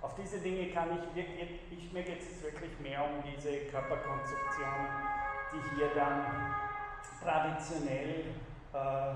Auf 0.00 0.14
diese 0.14 0.38
Dinge 0.38 0.70
kann 0.70 0.88
ich 0.98 1.14
wirklich, 1.14 1.60
ich, 1.70 1.92
mir 1.92 2.02
geht 2.02 2.22
es 2.22 2.42
wirklich 2.42 2.78
mehr 2.80 3.04
um 3.04 3.22
diese 3.22 3.66
Körperkonzeptionen 3.66 5.15
die 5.52 5.76
hier 5.76 5.90
dann 5.94 6.54
traditionell 7.22 8.24
äh, 8.72 9.14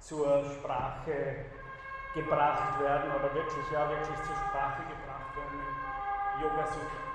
zur 0.00 0.44
Sprache 0.44 1.46
gebracht 2.14 2.80
werden 2.80 3.10
oder 3.10 3.34
wirklich, 3.34 3.64
ja, 3.72 3.88
wirklich 3.88 4.16
zur 4.16 4.36
Sprache 4.36 4.82
gebracht 4.88 5.36
werden 5.36 5.60
im 5.60 6.42
Yoga 6.42 6.66
Sutra. 6.66 7.06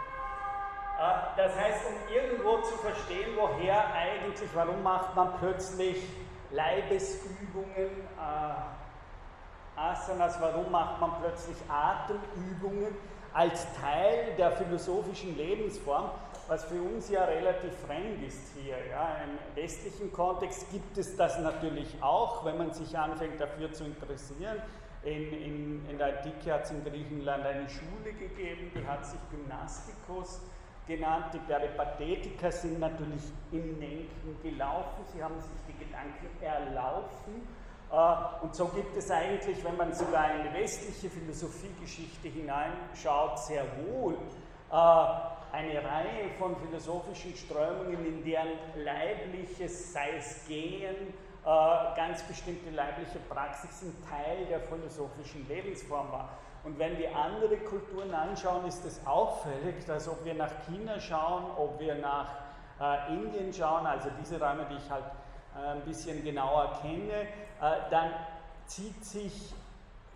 Äh, 1.00 1.38
das 1.38 1.56
heißt, 1.58 1.86
um 1.88 2.14
irgendwo 2.14 2.62
zu 2.62 2.78
verstehen, 2.78 3.36
woher 3.36 3.94
eigentlich, 3.94 4.50
warum 4.54 4.84
macht 4.84 5.16
man 5.16 5.34
plötzlich 5.40 6.08
Leibesübungen, 6.52 7.90
äh, 8.18 9.80
Asanas, 9.80 10.40
warum 10.40 10.72
macht 10.72 11.00
man 11.00 11.12
plötzlich 11.22 11.58
Atemübungen 11.70 12.96
als 13.34 13.66
Teil 13.80 14.36
der 14.38 14.52
philosophischen 14.52 15.36
Lebensform, 15.38 16.12
was 16.51 16.65
für 16.65 16.81
uns 16.81 17.10
ja 17.10 17.24
relativ 17.24 17.74
fremd 17.88 18.22
ist 18.27 18.51
hier. 18.62 18.75
Ja. 18.89 19.15
Im 19.24 19.55
westlichen 19.55 20.12
Kontext 20.12 20.70
gibt 20.70 20.98
es 20.98 21.15
das 21.15 21.39
natürlich 21.39 21.96
auch, 22.01 22.43
wenn 22.43 22.58
man 22.58 22.74
sich 22.74 22.98
anfängt 22.98 23.39
dafür 23.39 23.72
zu 23.72 23.86
interessieren. 23.86 24.62
In, 25.03 25.31
in, 25.31 25.89
in 25.89 25.98
der 25.98 26.17
Antike 26.17 26.53
hat 26.53 26.65
es 26.65 26.72
in 26.72 26.84
Griechenland 26.84 27.46
eine 27.46 27.70
Schule 27.70 28.12
gegeben, 28.20 28.70
die 28.75 28.86
hat 28.86 29.05
sich 29.05 29.20
Gymnastikos 29.31 30.41
genannt. 30.88 31.27
Die 31.34 31.39
Peripatetiker 31.39 32.51
sind 32.51 32.81
natürlich 32.81 33.24
im 33.53 33.79
Denken 33.79 34.38
gelaufen, 34.43 35.05
sie 35.13 35.24
haben 35.24 35.39
sich 35.39 35.51
die 35.70 35.86
Gedanken 35.86 36.27
erlaufen. 36.41 37.48
Äh, 37.89 38.43
und 38.43 38.53
so 38.53 38.67
gibt 38.67 38.98
es 38.98 39.10
eigentlich, 39.10 39.63
wenn 39.63 39.77
man 39.77 39.93
sogar 39.93 40.36
in 40.36 40.50
die 40.50 40.60
westliche 40.60 41.10
Philosophiegeschichte 41.10 42.27
hineinschaut, 42.27 43.39
sehr 43.39 43.63
wohl 43.88 44.17
äh, 44.70 45.05
eine 45.51 45.84
Reihe 45.84 46.29
von 46.39 46.55
philosophischen 46.55 47.36
Strömungen, 47.36 48.05
in 48.05 48.24
deren 48.24 48.50
leibliches, 48.75 49.93
sei 49.93 50.17
es 50.17 50.46
Gehen, 50.48 51.13
äh, 51.43 51.96
ganz 51.96 52.24
bestimmte 52.24 52.70
leibliche 52.70 53.20
Praxis 53.29 53.81
ein 53.81 53.96
Teil 54.10 54.46
der 54.46 54.62
philosophischen 54.62 55.48
Lebensform 55.48 56.12
war. 56.12 56.29
Und 56.63 56.77
wenn 56.77 56.98
wir 56.98 57.15
andere 57.15 57.58
Kulturen 57.58 58.13
anschauen, 58.13 58.67
ist 58.67 58.86
es 58.86 59.05
auffällig, 59.05 59.84
dass 59.88 60.08
ob 60.08 60.24
wir 60.24 60.36
nach 60.36 60.51
China 60.67 61.00
schauen, 61.00 61.46
ob 61.58 61.79
wir 61.79 61.96
nach 61.96 62.29
äh, 62.79 63.13
Indien 63.13 63.51
schauen, 63.51 63.86
also 63.86 64.10
diese 64.20 64.39
Räume, 64.39 64.67
die 64.70 64.75
ich 64.75 64.89
halt 64.89 65.05
äh, 65.55 65.72
ein 65.72 65.81
bisschen 65.81 66.24
genauer 66.24 66.79
kenne, 66.81 67.22
äh, 67.62 67.89
dann 67.89 68.12
zieht 68.67 69.03
sich 69.03 69.53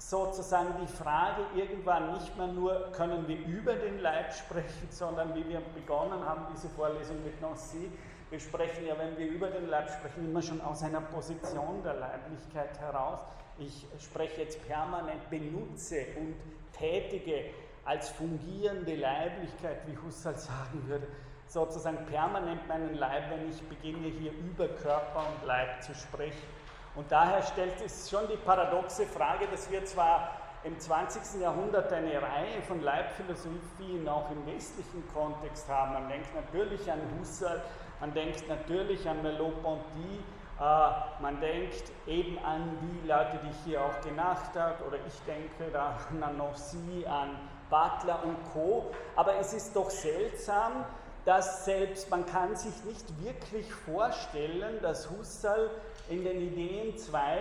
sozusagen 0.10 0.76
die 0.82 0.88
Frage 0.88 1.42
irgendwann 1.56 2.14
nicht 2.14 2.38
mehr 2.38 2.48
nur, 2.48 2.92
können 2.92 3.28
wir 3.28 3.40
über 3.48 3.74
den 3.74 4.00
Leib 4.00 4.34
sprechen, 4.34 4.88
sondern 4.92 5.34
wie 5.34 5.48
wir 5.50 5.62
begonnen 5.74 6.24
haben, 6.24 6.46
diese 6.54 6.70
Vorlesung 6.70 7.24
mit 7.24 7.42
Nancy, 7.42 7.92
wir 8.30 8.40
sprechen 8.40 8.86
ja, 8.86 8.98
wenn 8.98 9.18
wir 9.18 9.28
über 9.28 9.50
den 9.50 9.68
Leib 9.68 9.90
sprechen, 9.90 10.26
immer 10.26 10.42
schon 10.42 10.62
aus 10.62 10.84
einer 10.84 11.02
Position 11.02 11.82
der 11.84 11.96
Leiblichkeit 11.96 12.78
heraus. 12.80 13.20
Ich 13.58 13.86
spreche 14.00 14.42
jetzt 14.42 14.68
permanent, 14.68 15.30
benutze 15.30 16.06
und 16.18 16.36
tätige 16.78 17.52
als 17.84 18.10
fungierende 18.10 18.96
Leiblichkeit, 18.96 19.88
wie 19.88 19.98
Husserl 19.98 20.38
sagen 20.38 20.88
würde, 20.88 21.08
sozusagen 21.48 22.06
permanent 22.08 22.68
meinen 22.68 22.96
Leib, 22.96 23.32
wenn 23.32 23.50
ich 23.50 23.62
beginne 23.70 24.08
hier 24.08 24.32
über 24.34 24.68
Körper 24.68 25.20
und 25.20 25.48
Leib 25.48 25.82
zu 25.82 25.94
sprechen. 25.96 26.48
Und 26.96 27.12
daher 27.12 27.42
stellt 27.42 27.82
es 27.86 28.10
schon 28.10 28.28
die 28.28 28.38
paradoxe 28.38 29.06
Frage, 29.06 29.48
dass 29.48 29.70
wir 29.70 29.84
zwar 29.86 30.40
im 30.64 30.80
20. 30.80 31.42
Jahrhundert 31.42 31.92
eine 31.94 32.22
Reihe 32.22 32.62
von 32.68 32.82
Leibphilosophien 32.82 34.08
auch 34.08 34.32
im 34.32 34.46
westlichen 34.48 35.04
Kontext 35.14 35.70
haben. 35.70 35.94
Man 35.94 36.10
denkt 36.10 36.34
natürlich 36.34 36.92
an 36.92 37.00
Husserl, 37.20 37.62
man 38.00 38.14
denkt 38.14 38.48
natürlich 38.48 39.08
an 39.08 39.22
Merleau-Ponty, 39.22 40.24
äh, 40.60 41.22
man 41.22 41.40
denkt 41.40 41.92
eben 42.08 42.40
an 42.40 42.78
die 42.82 43.08
Leute, 43.08 43.40
die 43.44 43.50
ich 43.52 43.66
hier 43.66 43.82
auch 43.82 44.02
genannt 44.02 44.40
habe, 44.56 44.84
oder 44.86 44.98
ich 45.06 45.20
denke 45.28 45.72
da 45.72 45.98
an 46.10 46.38
Nancy, 46.38 47.06
an 47.06 47.38
Butler 47.70 48.24
und 48.24 48.38
Co. 48.54 48.92
Aber 49.16 49.36
es 49.38 49.54
ist 49.54 49.76
doch 49.76 49.90
seltsam, 49.90 50.86
dass 51.26 51.66
selbst 51.66 52.10
man 52.10 52.26
kann 52.26 52.56
sich 52.56 52.84
nicht 52.86 53.24
wirklich 53.24 53.72
vorstellen, 53.74 54.82
dass 54.82 55.10
Husserl 55.10 55.70
in 56.10 56.24
den 56.24 56.42
Ideen 56.42 56.98
2 56.98 57.38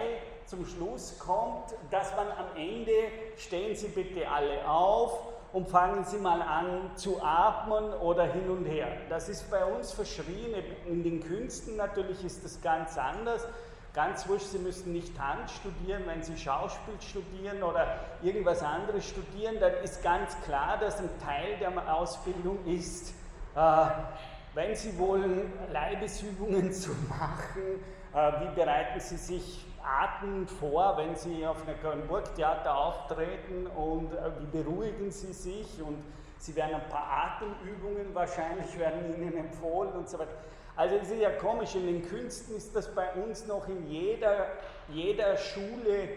zum 0.46 0.66
Schluss 0.66 1.18
kommt, 1.18 1.74
dass 1.90 2.14
man 2.16 2.28
am 2.28 2.56
Ende, 2.56 2.92
stehen 3.36 3.76
Sie 3.76 3.88
bitte 3.88 4.28
alle 4.28 4.68
auf 4.68 5.18
und 5.52 5.68
fangen 5.68 6.04
Sie 6.04 6.18
mal 6.18 6.42
an 6.42 6.90
zu 6.96 7.22
atmen 7.22 7.92
oder 7.94 8.24
hin 8.24 8.50
und 8.50 8.64
her. 8.64 8.88
Das 9.08 9.28
ist 9.28 9.50
bei 9.50 9.64
uns 9.64 9.92
verschrien, 9.92 10.54
in 10.86 11.02
den 11.02 11.22
Künsten 11.22 11.76
natürlich 11.76 12.24
ist 12.24 12.44
das 12.44 12.60
ganz 12.60 12.98
anders. 12.98 13.46
Ganz 13.94 14.28
wurscht, 14.28 14.46
Sie 14.46 14.58
müssen 14.58 14.92
nicht 14.92 15.16
Tanz 15.16 15.52
studieren, 15.52 16.02
wenn 16.06 16.22
Sie 16.24 16.36
Schauspiel 16.36 16.94
studieren 17.00 17.62
oder 17.62 18.00
irgendwas 18.24 18.60
anderes 18.60 19.08
studieren, 19.08 19.60
dann 19.60 19.72
ist 19.84 20.02
ganz 20.02 20.36
klar, 20.44 20.78
dass 20.78 20.98
ein 20.98 21.08
Teil 21.24 21.56
der 21.60 21.94
Ausbildung 21.94 22.58
ist, 22.66 23.14
äh, 23.54 23.86
wenn 24.54 24.74
Sie 24.74 24.98
wollen, 24.98 25.52
Leibesübungen 25.72 26.72
zu 26.72 26.90
machen, 27.08 27.84
wie 28.14 28.54
bereiten 28.54 29.00
Sie 29.00 29.16
sich 29.16 29.66
atmend 29.82 30.50
vor, 30.50 30.96
wenn 30.96 31.14
Sie 31.16 31.46
auf 31.46 31.58
einem 31.66 32.06
Burgtheater 32.06 32.76
auftreten 32.76 33.66
und 33.66 34.12
äh, 34.12 34.30
wie 34.40 34.62
beruhigen 34.62 35.10
Sie 35.10 35.32
sich 35.32 35.82
und 35.82 36.02
Sie 36.38 36.54
werden 36.56 36.74
ein 36.74 36.88
paar 36.88 37.06
Atemübungen 37.40 38.14
wahrscheinlich 38.14 38.78
werden 38.78 39.14
Ihnen 39.14 39.36
empfohlen 39.36 39.92
und 39.92 40.08
so 40.08 40.18
weiter. 40.18 40.34
Also 40.76 40.96
es 40.96 41.10
ist 41.10 41.20
ja 41.20 41.30
komisch, 41.30 41.74
in 41.74 41.86
den 41.86 42.02
Künsten 42.02 42.56
ist 42.56 42.74
das 42.74 42.92
bei 42.94 43.12
uns 43.12 43.46
noch 43.46 43.68
in 43.68 43.86
jeder, 43.86 44.48
jeder 44.88 45.36
Schule 45.36 46.08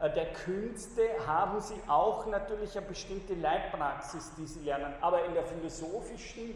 der 0.00 0.32
Künste 0.32 1.02
haben 1.26 1.60
sie 1.60 1.76
auch 1.86 2.26
natürlich 2.26 2.76
eine 2.76 2.86
bestimmte 2.86 3.34
Leitpraxis, 3.34 4.32
die 4.36 4.46
sie 4.46 4.60
lernen. 4.60 4.92
Aber 5.00 5.24
in 5.24 5.34
der 5.34 5.44
philosophischen 5.44 6.50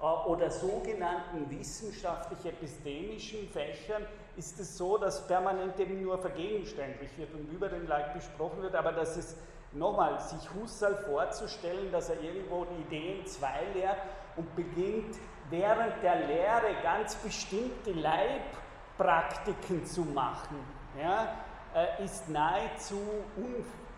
äh, 0.00 0.04
oder 0.04 0.50
sogenannten 0.50 1.50
wissenschaftlich-epistemischen 1.50 3.48
Fächern 3.50 4.06
ist 4.36 4.58
es 4.58 4.76
so, 4.76 4.98
dass 4.98 5.26
permanent 5.26 5.78
eben 5.78 6.02
nur 6.02 6.18
vergegenständlich 6.18 7.10
wird 7.16 7.32
und 7.34 7.50
über 7.52 7.68
den 7.68 7.86
Leib 7.86 8.14
gesprochen 8.14 8.62
wird, 8.62 8.74
aber 8.74 8.92
dass 8.92 9.16
es 9.16 9.36
nochmal, 9.72 10.20
sich 10.20 10.48
Husserl 10.54 10.96
vorzustellen, 10.96 11.90
dass 11.92 12.10
er 12.10 12.20
irgendwo 12.20 12.64
die 12.64 12.82
Ideen 12.82 13.26
zwei 13.26 13.64
lehrt 13.74 13.98
und 14.36 14.54
beginnt 14.56 15.16
während 15.50 16.02
der 16.02 16.26
Lehre 16.26 16.74
ganz 16.82 17.14
bestimmte 17.16 17.92
Leibpraktiken 17.92 19.84
zu 19.84 20.02
machen, 20.02 20.58
ja, 21.00 21.34
äh, 21.74 22.04
ist 22.04 22.28
nahezu, 22.28 23.00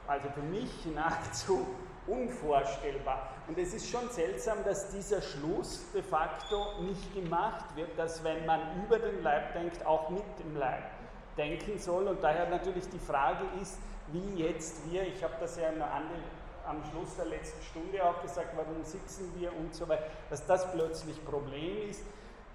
also 0.06 0.28
für 0.30 0.42
mich 0.42 0.70
nahezu 0.94 1.66
unvorstellbar. 2.06 3.30
Und 3.48 3.58
es 3.58 3.74
ist 3.74 3.88
schon 3.88 4.08
seltsam, 4.10 4.58
dass 4.64 4.90
dieser 4.90 5.22
Schluss 5.22 5.84
de 5.92 6.02
facto 6.02 6.80
nicht 6.80 7.14
gemacht 7.14 7.64
wird, 7.76 7.96
dass 7.96 8.22
wenn 8.24 8.44
man 8.44 8.60
über 8.84 8.98
den 8.98 9.22
Leib 9.22 9.52
denkt, 9.52 9.86
auch 9.86 10.10
mit 10.10 10.24
dem 10.40 10.56
Leib 10.56 10.82
denken 11.36 11.78
soll. 11.78 12.08
Und 12.08 12.22
daher 12.22 12.48
natürlich 12.48 12.88
die 12.88 12.98
Frage 12.98 13.44
ist, 13.60 13.78
wie 14.08 14.42
jetzt 14.42 14.90
wir, 14.90 15.02
ich 15.06 15.22
habe 15.22 15.34
das 15.40 15.56
ja 15.58 15.68
am 16.66 16.82
Schluss 16.90 17.14
der 17.16 17.26
letzten 17.26 17.62
Stunde 17.62 18.04
auch 18.04 18.20
gesagt, 18.20 18.48
warum 18.56 18.82
sitzen 18.82 19.32
wir 19.36 19.56
und 19.56 19.72
so 19.74 19.88
weiter, 19.88 20.06
dass 20.30 20.44
das 20.46 20.70
plötzlich 20.72 21.24
Problem 21.24 21.88
ist. 21.88 22.02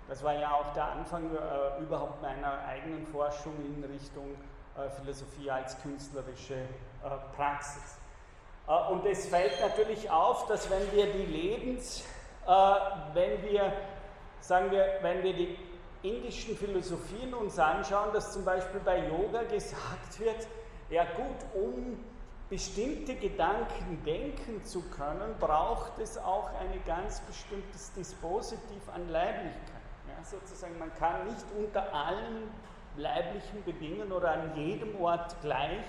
Das 0.10 0.22
war 0.24 0.34
ja 0.34 0.52
auch 0.52 0.74
der 0.74 0.92
Anfang 0.92 1.34
äh, 1.34 1.82
überhaupt 1.82 2.22
meiner 2.22 2.66
eigenen 2.66 3.08
Forschung 3.08 3.54
in 3.66 3.82
Richtung 3.86 4.36
äh, 4.76 4.90
Philosophie 4.90 5.50
als 5.50 5.82
künstlerische 5.82 6.56
äh, 6.56 7.36
Praxis. 7.36 8.01
Äh, 8.72 8.92
und 8.92 9.06
es 9.06 9.28
fällt 9.28 9.60
natürlich 9.60 10.10
auf, 10.10 10.48
dass 10.48 10.70
wenn 10.70 10.92
wir 10.92 11.08
die 11.12 11.26
Lebens, 11.26 12.06
äh, 12.48 12.52
wenn 13.14 13.44
wir, 13.44 13.74
sagen 14.40 14.72
wir, 14.72 15.00
wenn 15.02 15.24
wir 15.24 15.34
die 15.34 15.58
indischen 16.04 16.58
Philosophien 16.58 17.34
uns 17.34 17.60
anschauen, 17.60 18.12
dass 18.14 18.34
zum 18.34 18.44
Beispiel 18.44 18.80
bei 18.84 19.08
Yoga 19.08 19.44
gesagt 19.44 20.20
wird, 20.20 20.48
ja 20.90 21.04
gut, 21.04 21.62
um 21.62 22.04
bestimmte 22.50 23.16
Gedanken 23.16 24.04
denken 24.06 24.64
zu 24.66 24.82
können, 24.90 25.36
braucht 25.40 26.00
es 26.00 26.18
auch 26.18 26.50
ein 26.60 26.82
ganz 26.86 27.22
bestimmtes 27.22 27.94
Dispositiv 27.94 28.90
an 28.94 29.10
Leiblichkeit. 29.10 29.82
Ja, 30.08 30.24
sozusagen, 30.24 30.78
man 30.78 30.94
kann 30.96 31.28
nicht 31.28 31.46
unter 31.58 31.94
allen 31.94 32.52
leiblichen 32.98 33.64
Bedingungen 33.64 34.12
oder 34.12 34.32
an 34.32 34.56
jedem 34.56 35.00
Ort 35.00 35.40
gleich 35.42 35.86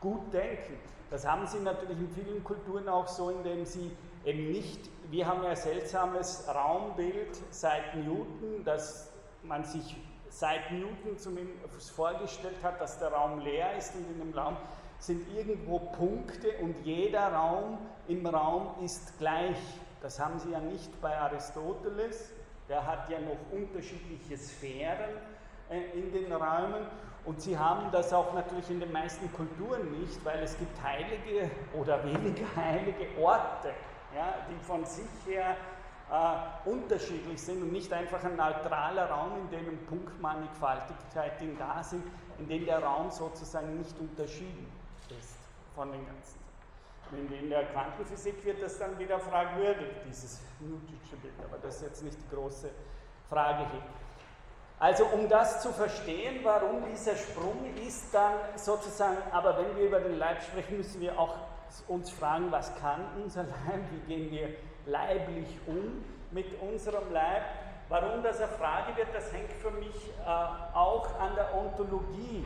gut 0.00 0.32
denken. 0.32 0.78
Das 1.10 1.26
haben 1.26 1.46
sie 1.46 1.58
natürlich 1.60 1.98
in 1.98 2.10
vielen 2.10 2.44
Kulturen 2.44 2.88
auch 2.88 3.08
so, 3.08 3.30
indem 3.30 3.64
sie 3.64 3.90
eben 4.24 4.50
nicht, 4.50 4.90
wir 5.10 5.26
haben 5.26 5.42
ja 5.42 5.50
ein 5.50 5.56
seltsames 5.56 6.44
Raumbild 6.46 7.40
seit 7.50 7.96
Newton, 7.96 8.62
dass 8.64 9.10
man 9.42 9.64
sich 9.64 9.96
seit 10.28 10.70
Newton 10.70 11.16
zumindest 11.16 11.90
vorgestellt 11.90 12.62
hat, 12.62 12.80
dass 12.80 12.98
der 12.98 13.12
Raum 13.12 13.40
leer 13.40 13.76
ist 13.76 13.94
und 13.94 14.06
in 14.10 14.18
dem 14.18 14.38
Raum 14.38 14.56
sind 14.98 15.26
irgendwo 15.34 15.78
Punkte 15.78 16.52
und 16.60 16.74
jeder 16.84 17.32
Raum 17.32 17.78
im 18.06 18.26
Raum 18.26 18.74
ist 18.84 19.18
gleich. 19.18 19.56
Das 20.02 20.20
haben 20.20 20.38
sie 20.38 20.50
ja 20.50 20.60
nicht 20.60 21.00
bei 21.00 21.16
Aristoteles, 21.16 22.30
der 22.68 22.86
hat 22.86 23.08
ja 23.08 23.18
noch 23.20 23.38
unterschiedliche 23.50 24.36
Sphären 24.36 25.16
äh, 25.70 25.98
in 25.98 26.12
den 26.12 26.30
Räumen 26.32 26.86
und 27.28 27.42
sie 27.42 27.58
haben 27.58 27.90
das 27.92 28.10
auch 28.14 28.32
natürlich 28.32 28.70
in 28.70 28.80
den 28.80 28.90
meisten 28.90 29.30
Kulturen 29.34 30.00
nicht, 30.00 30.24
weil 30.24 30.42
es 30.42 30.56
gibt 30.58 30.82
heilige 30.82 31.50
oder 31.74 32.02
weniger 32.02 32.46
heilige 32.56 33.06
Orte, 33.20 33.74
ja, 34.16 34.34
die 34.50 34.64
von 34.64 34.82
sich 34.86 35.04
her 35.26 35.54
äh, 36.10 36.68
unterschiedlich 36.70 37.38
sind 37.42 37.62
und 37.62 37.70
nicht 37.70 37.92
einfach 37.92 38.24
ein 38.24 38.34
neutraler 38.34 39.10
Raum, 39.10 39.32
in 39.42 39.50
dem 39.50 39.78
Punktmannigfaltigkeiten 39.84 41.58
da 41.58 41.82
sind, 41.82 42.02
in 42.38 42.48
dem 42.48 42.64
der 42.64 42.82
Raum 42.82 43.10
sozusagen 43.10 43.76
nicht 43.76 43.98
unterschieden 44.00 44.66
ist 45.10 45.36
von 45.74 45.92
den 45.92 46.06
ganzen. 46.06 46.38
In 47.12 47.50
der 47.50 47.66
Quantenphysik 47.66 48.42
wird 48.42 48.62
das 48.62 48.78
dann 48.78 48.98
wieder 48.98 49.20
fragwürdig, 49.20 49.88
dieses 50.08 50.40
Newtonsche 50.60 51.16
Bild, 51.20 51.34
aber 51.44 51.58
das 51.58 51.76
ist 51.76 51.82
jetzt 51.82 52.04
nicht 52.04 52.16
die 52.18 52.34
große 52.34 52.70
Frage 53.28 53.66
hier. 53.70 53.82
Also 54.80 55.06
um 55.06 55.28
das 55.28 55.60
zu 55.60 55.72
verstehen, 55.72 56.40
warum 56.44 56.84
dieser 56.92 57.16
Sprung 57.16 57.58
ist, 57.84 58.14
dann 58.14 58.34
sozusagen, 58.54 59.16
aber 59.32 59.58
wenn 59.58 59.76
wir 59.76 59.86
über 59.86 60.00
den 60.00 60.18
Leib 60.18 60.40
sprechen, 60.42 60.76
müssen 60.76 61.00
wir 61.00 61.18
auch 61.18 61.34
uns 61.88 62.10
fragen, 62.10 62.52
was 62.52 62.74
kann 62.76 63.04
unser 63.22 63.42
Leib, 63.42 63.80
wie 63.90 64.14
gehen 64.14 64.30
wir 64.30 64.50
leiblich 64.86 65.48
um 65.66 66.04
mit 66.30 66.46
unserem 66.60 67.12
Leib. 67.12 67.42
Warum 67.88 68.22
das 68.22 68.38
eine 68.38 68.48
Frage 68.48 68.96
wird, 68.96 69.08
das 69.14 69.32
hängt 69.32 69.52
für 69.52 69.70
mich 69.70 70.10
äh, 70.20 70.76
auch 70.76 71.08
an 71.18 71.34
der 71.34 71.56
Ontologie, 71.56 72.44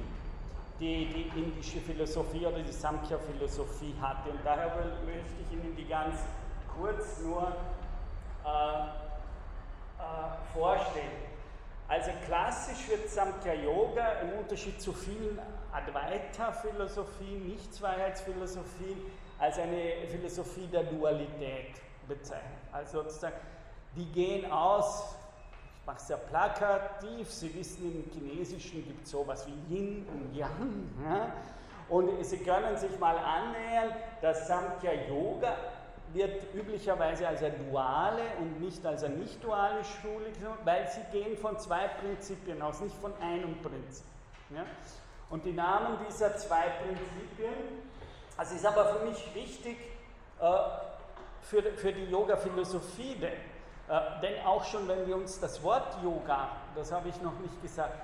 die 0.80 1.06
die 1.06 1.38
indische 1.38 1.80
Philosophie 1.80 2.46
oder 2.46 2.60
die 2.60 2.72
Samkhya-Philosophie 2.72 3.94
hatte. 4.00 4.30
Und 4.30 4.38
daher 4.44 4.68
möchte 5.04 5.34
ich 5.44 5.52
Ihnen 5.52 5.76
die 5.76 5.86
ganz 5.86 6.20
kurz 6.76 7.20
nur 7.20 7.52
äh, 8.44 8.48
äh, 8.48 8.82
vorstellen. 10.54 11.31
Also 11.88 12.10
klassisch 12.26 12.88
wird 12.88 13.08
Samkhya 13.08 13.54
Yoga 13.54 14.20
im 14.22 14.38
Unterschied 14.38 14.80
zu 14.80 14.92
vielen 14.92 15.38
Advaita-Philosophien, 15.72 17.48
Nichtszweiheitsphilosophien, 17.48 18.98
als 19.38 19.58
eine 19.58 20.06
Philosophie 20.08 20.66
der 20.68 20.84
Dualität 20.84 21.74
bezeichnet. 22.08 22.60
Also 22.72 23.02
sozusagen, 23.02 23.36
die 23.96 24.06
gehen 24.12 24.50
aus, 24.50 25.16
ich 25.80 25.86
mache 25.86 25.98
es 25.98 26.06
sehr 26.06 26.16
plakativ, 26.16 27.30
Sie 27.30 27.54
wissen, 27.54 28.04
im 28.04 28.10
Chinesischen 28.12 28.84
gibt 28.86 29.04
es 29.04 29.10
sowas 29.10 29.46
wie 29.46 29.74
Yin 29.74 30.06
und 30.08 30.34
Yang. 30.34 30.88
Ja? 31.04 31.32
Und 31.88 32.24
Sie 32.24 32.38
können 32.38 32.76
sich 32.76 32.98
mal 32.98 33.16
annähern, 33.18 33.92
dass 34.20 34.46
Samkhya 34.46 34.92
Yoga 35.08 35.56
wird 36.14 36.54
üblicherweise 36.54 37.26
als 37.26 37.42
eine 37.42 37.56
duale 37.56 38.22
und 38.40 38.60
nicht 38.60 38.84
als 38.84 39.04
eine 39.04 39.16
nicht 39.16 39.42
duale 39.42 39.82
Schule 39.84 40.26
weil 40.64 40.88
sie 40.88 41.02
gehen 41.10 41.36
von 41.36 41.58
zwei 41.58 41.88
Prinzipien 41.88 42.60
aus, 42.62 42.80
nicht 42.80 42.96
von 42.96 43.12
einem 43.20 43.60
Prinzip. 43.62 44.04
Ja? 44.50 44.64
Und 45.30 45.44
die 45.44 45.52
Namen 45.52 45.98
dieser 46.06 46.36
zwei 46.36 46.68
Prinzipien, 46.68 47.54
also 48.36 48.54
ist 48.54 48.66
aber 48.66 48.86
für 48.86 49.04
mich 49.06 49.34
wichtig 49.34 49.76
äh, 50.40 50.44
für, 51.42 51.62
für 51.62 51.92
die 51.92 52.04
Yoga-Philosophie, 52.04 53.16
denn, 53.16 53.32
äh, 53.32 54.20
denn 54.20 54.44
auch 54.44 54.64
schon 54.64 54.86
wenn 54.88 55.06
wir 55.06 55.16
uns 55.16 55.40
das 55.40 55.62
Wort 55.62 56.02
Yoga, 56.02 56.48
das 56.74 56.92
habe 56.92 57.08
ich 57.08 57.20
noch 57.22 57.38
nicht 57.40 57.60
gesagt, 57.62 57.94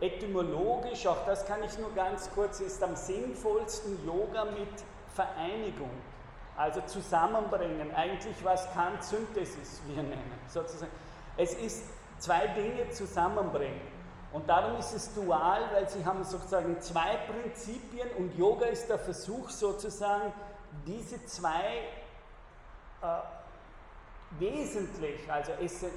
etymologisch, 0.00 1.06
auch 1.06 1.24
das 1.26 1.44
kann 1.46 1.62
ich 1.64 1.78
nur 1.78 1.92
ganz 1.94 2.30
kurz, 2.34 2.60
ist 2.60 2.82
am 2.82 2.94
sinnvollsten 2.96 4.04
Yoga 4.06 4.44
mit 4.44 4.68
Vereinigung. 5.14 5.90
Also 6.58 6.80
zusammenbringen, 6.80 7.94
eigentlich 7.94 8.44
was 8.44 8.70
Kant 8.74 9.04
Synthesis 9.04 9.80
wir 9.86 10.02
nennen, 10.02 10.32
sozusagen. 10.48 10.90
Es 11.36 11.54
ist 11.54 11.84
zwei 12.18 12.48
Dinge 12.48 12.90
zusammenbringen. 12.90 13.80
Und 14.32 14.48
darum 14.48 14.76
ist 14.76 14.92
es 14.92 15.14
dual, 15.14 15.62
weil 15.72 15.88
sie 15.88 16.04
haben 16.04 16.24
sozusagen 16.24 16.80
zwei 16.80 17.16
Prinzipien 17.28 18.08
und 18.18 18.36
Yoga 18.36 18.66
ist 18.66 18.88
der 18.88 18.98
Versuch 18.98 19.48
sozusagen, 19.48 20.32
diese 20.84 21.24
zwei 21.26 21.84
äh, 23.02 23.06
wesentlich, 24.40 25.30
also 25.30 25.52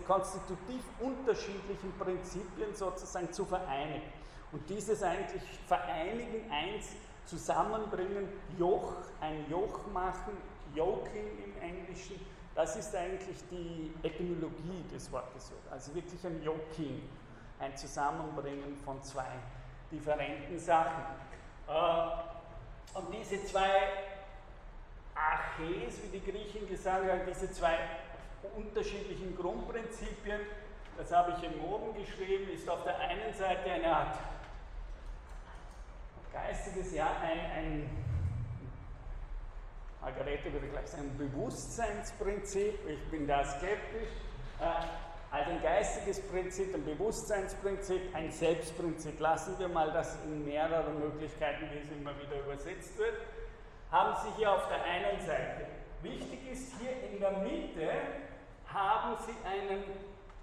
konstitutiv 0.05 0.83
unterschiedlichen 0.99 1.91
Prinzipien 1.97 2.75
sozusagen 2.75 3.33
zu 3.33 3.45
vereinigen. 3.45 4.13
Und 4.51 4.69
dieses 4.69 5.01
eigentlich 5.01 5.41
vereinigen, 5.65 6.49
eins 6.51 6.89
zusammenbringen, 7.25 8.29
Joch, 8.59 8.93
ein 9.19 9.49
Joch 9.49 9.87
machen, 9.93 10.37
Yoking 10.75 11.27
im 11.43 11.61
Englischen, 11.61 12.19
das 12.55 12.75
ist 12.75 12.95
eigentlich 12.95 13.37
die 13.49 13.91
Etymologie 14.03 14.83
des 14.93 15.11
Wortes 15.11 15.51
Also 15.69 15.95
wirklich 15.95 16.25
ein 16.25 16.41
Yoking, 16.43 17.01
ein 17.59 17.75
Zusammenbringen 17.75 18.75
von 18.83 19.01
zwei 19.03 19.31
differenten 19.91 20.57
Sachen. 20.59 21.03
Äh, 21.67 22.97
und 22.97 23.13
diese 23.13 23.43
zwei 23.45 23.69
Arches, 25.15 26.01
wie 26.03 26.19
die 26.19 26.31
Griechen 26.31 26.67
gesagt 26.67 27.09
haben, 27.09 27.21
diese 27.27 27.51
zwei 27.51 27.77
unterschiedlichen 28.55 29.35
Grundprinzipien, 29.35 30.41
das 30.97 31.11
habe 31.11 31.33
ich 31.37 31.43
im 31.43 31.63
oben 31.63 31.93
geschrieben, 31.93 32.49
ist 32.53 32.69
auf 32.69 32.83
der 32.83 32.99
einen 32.99 33.33
Seite 33.33 33.69
eine 33.71 33.95
Art 33.95 34.17
geistiges, 36.33 36.93
ja, 36.93 37.17
ein, 37.21 37.39
ein 37.51 38.00
Margarete 40.01 40.51
würde 40.51 40.67
gleich 40.67 40.87
sagen, 40.87 41.15
Bewusstseinsprinzip, 41.17 42.73
ich 42.87 43.11
bin 43.11 43.27
da 43.27 43.43
skeptisch, 43.43 44.09
äh, 44.59 44.65
also 45.29 45.51
ein 45.51 45.61
geistiges 45.61 46.19
Prinzip, 46.27 46.73
ein 46.73 46.83
Bewusstseinsprinzip, 46.83 48.01
ein 48.13 48.31
Selbstprinzip. 48.31 49.19
Lassen 49.19 49.57
wir 49.59 49.67
mal 49.69 49.91
das 49.91 50.17
in 50.25 50.43
mehreren 50.43 50.99
Möglichkeiten, 50.99 51.69
wie 51.71 51.77
es 51.77 51.91
immer 51.91 52.13
wieder 52.19 52.39
übersetzt 52.43 52.97
wird, 52.97 53.13
haben 53.91 54.15
Sie 54.23 54.37
hier 54.37 54.51
auf 54.51 54.67
der 54.67 54.83
einen 54.83 55.19
Seite. 55.21 55.67
Wichtig 56.01 56.51
ist 56.51 56.73
hier 56.79 57.09
in 57.09 57.19
der 57.19 57.31
Mitte 57.39 57.91
haben 58.65 59.15
Sie 59.25 59.35
einen 59.47 59.83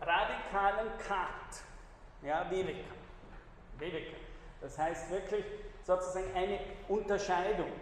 radikalen 0.01 0.89
Cut, 0.99 1.63
ja, 2.23 2.49
Viveka. 2.51 2.95
Viveka. 3.79 4.17
Das 4.61 4.79
heißt 4.79 5.11
wirklich 5.11 5.45
sozusagen 5.83 6.33
eine 6.35 6.61
Unterscheidung. 6.89 7.73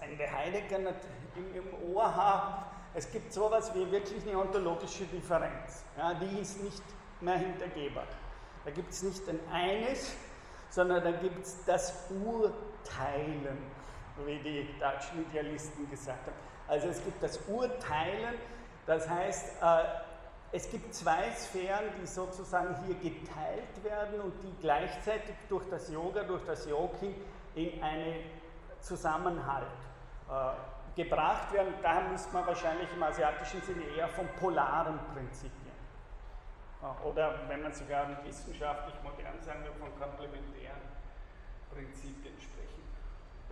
Wenn 0.00 0.18
wir 0.18 0.30
Heidegger 0.30 0.78
im, 0.78 0.86
im 1.54 1.94
Ohr 1.94 2.14
haben, 2.14 2.64
es 2.94 3.10
gibt 3.10 3.32
sowas 3.32 3.74
wie 3.74 3.90
wirklich 3.90 4.26
eine 4.26 4.38
ontologische 4.38 5.04
Differenz. 5.04 5.84
Ja, 5.96 6.14
die 6.14 6.40
ist 6.40 6.62
nicht 6.62 6.82
mehr 7.20 7.38
hintergehbar. 7.38 8.04
Da 8.64 8.70
gibt 8.70 8.90
es 8.90 9.02
nicht 9.02 9.26
ein 9.28 9.40
Eines, 9.50 10.14
sondern 10.68 11.02
da 11.02 11.12
gibt 11.12 11.44
es 11.44 11.64
das 11.64 12.10
Urteilen, 12.10 13.58
wie 14.24 14.38
die 14.38 14.68
deutschen 14.78 15.26
Idealisten 15.30 15.88
gesagt 15.90 16.26
haben. 16.26 16.36
Also 16.68 16.88
es 16.88 17.02
gibt 17.02 17.22
das 17.22 17.38
Urteilen, 17.48 18.34
das 18.86 19.08
heißt, 19.08 19.62
äh, 19.62 19.84
es 20.52 20.70
gibt 20.70 20.94
zwei 20.94 21.30
Sphären, 21.34 21.84
die 22.00 22.06
sozusagen 22.06 22.76
hier 22.84 22.94
geteilt 22.96 23.82
werden 23.82 24.20
und 24.20 24.34
die 24.42 24.54
gleichzeitig 24.60 25.34
durch 25.48 25.64
das 25.70 25.90
Yoga, 25.90 26.24
durch 26.24 26.44
das 26.44 26.66
Yogi 26.66 27.14
in 27.54 27.82
einen 27.82 28.16
Zusammenhalt 28.82 29.66
äh, 30.28 31.00
gebracht 31.02 31.52
werden. 31.52 31.74
Daher 31.82 32.10
muss 32.10 32.30
man 32.32 32.46
wahrscheinlich 32.46 32.88
im 32.92 33.02
asiatischen 33.02 33.62
Sinne 33.62 33.84
eher 33.96 34.08
von 34.08 34.28
polaren 34.38 34.98
Prinzipien. 35.14 35.52
Äh, 36.82 37.06
oder 37.06 37.48
wenn 37.48 37.62
man 37.62 37.72
sogar 37.72 38.06
wissenschaftlich 38.24 38.94
modern 39.02 39.40
sagen 39.40 39.64
will, 39.64 39.72
von 39.72 39.88
komplementären 39.98 40.82
Prinzipien 41.72 42.34
sprechen. 42.40 42.82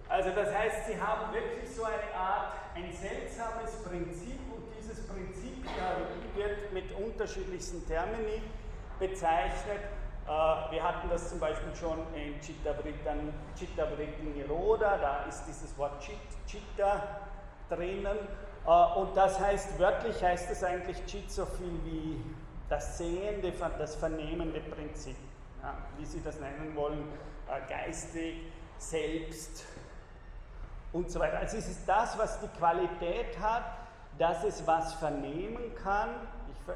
Also 0.08 0.30
das 0.30 0.52
heißt, 0.52 0.86
sie 0.86 1.00
haben 1.00 1.32
wirklich 1.32 1.70
so 1.70 1.84
eine 1.84 2.12
Art, 2.14 2.52
ein 2.74 2.92
seltsames 2.92 3.82
Prinzip 3.84 4.40
und 4.52 4.64
dieses 4.76 5.06
Prinzip 5.06 5.64
wird 6.34 6.72
mit 6.72 6.92
unterschiedlichsten 6.92 7.86
Termini 7.86 8.42
bezeichnet. 8.98 9.82
Äh, 10.30 10.70
wir 10.70 10.82
hatten 10.84 11.08
das 11.08 11.28
zum 11.28 11.40
Beispiel 11.40 11.74
schon 11.74 11.98
in 12.14 12.40
Chitta 12.40 12.72
Vritti 12.76 14.22
Niroda, 14.22 14.96
da 14.96 15.24
ist 15.24 15.44
dieses 15.48 15.76
Wort 15.76 16.00
Chit, 16.00 16.18
Chitta 16.46 17.02
drinnen. 17.68 18.16
Äh, 18.64 18.98
und 18.98 19.16
das 19.16 19.40
heißt, 19.40 19.76
wörtlich 19.80 20.22
heißt 20.22 20.48
es 20.52 20.62
eigentlich 20.62 21.04
Chit 21.06 21.28
so 21.32 21.44
viel 21.46 21.80
wie 21.84 22.24
das 22.68 22.96
sehende, 22.98 23.52
das 23.76 23.96
vernehmende 23.96 24.60
Prinzip. 24.60 25.16
Ja, 25.62 25.74
wie 25.98 26.04
Sie 26.04 26.22
das 26.22 26.38
nennen 26.38 26.76
wollen, 26.76 27.08
äh, 27.48 27.68
geistig, 27.68 28.36
selbst 28.78 29.64
und 30.92 31.10
so 31.10 31.18
weiter. 31.18 31.40
Also 31.40 31.56
es 31.56 31.68
ist 31.68 31.88
das, 31.88 32.16
was 32.16 32.38
die 32.38 32.48
Qualität 32.56 33.36
hat, 33.40 33.64
dass 34.16 34.44
es 34.44 34.64
was 34.64 34.94
vernehmen 34.94 35.74
kann. 35.82 36.10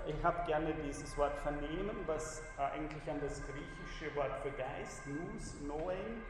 Ich, 0.06 0.24
habe 0.24 0.46
gerne 0.46 0.74
dieses 0.86 1.16
Wort 1.18 1.36
vernehmen, 1.42 1.96
was 2.06 2.42
eigentlich 2.58 3.10
an 3.10 3.20
das 3.20 3.40
griechische 3.46 4.14
Wort 4.16 4.32
für 4.42 4.50
Geist, 4.50 5.02
nous, 5.06 5.54
knowing, 5.64 6.22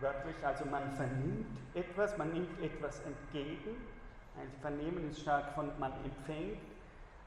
wörtlich, 0.00 0.36
also 0.44 0.64
man 0.66 0.92
vernimmt 0.92 1.58
etwas, 1.74 2.16
man 2.16 2.32
nimmt 2.32 2.62
etwas 2.62 3.00
entgegen. 3.00 3.76
Ein 4.38 4.50
Vernehmen 4.60 5.10
ist 5.10 5.20
stark 5.20 5.54
von 5.54 5.70
man 5.78 5.92
empfängt 6.04 6.60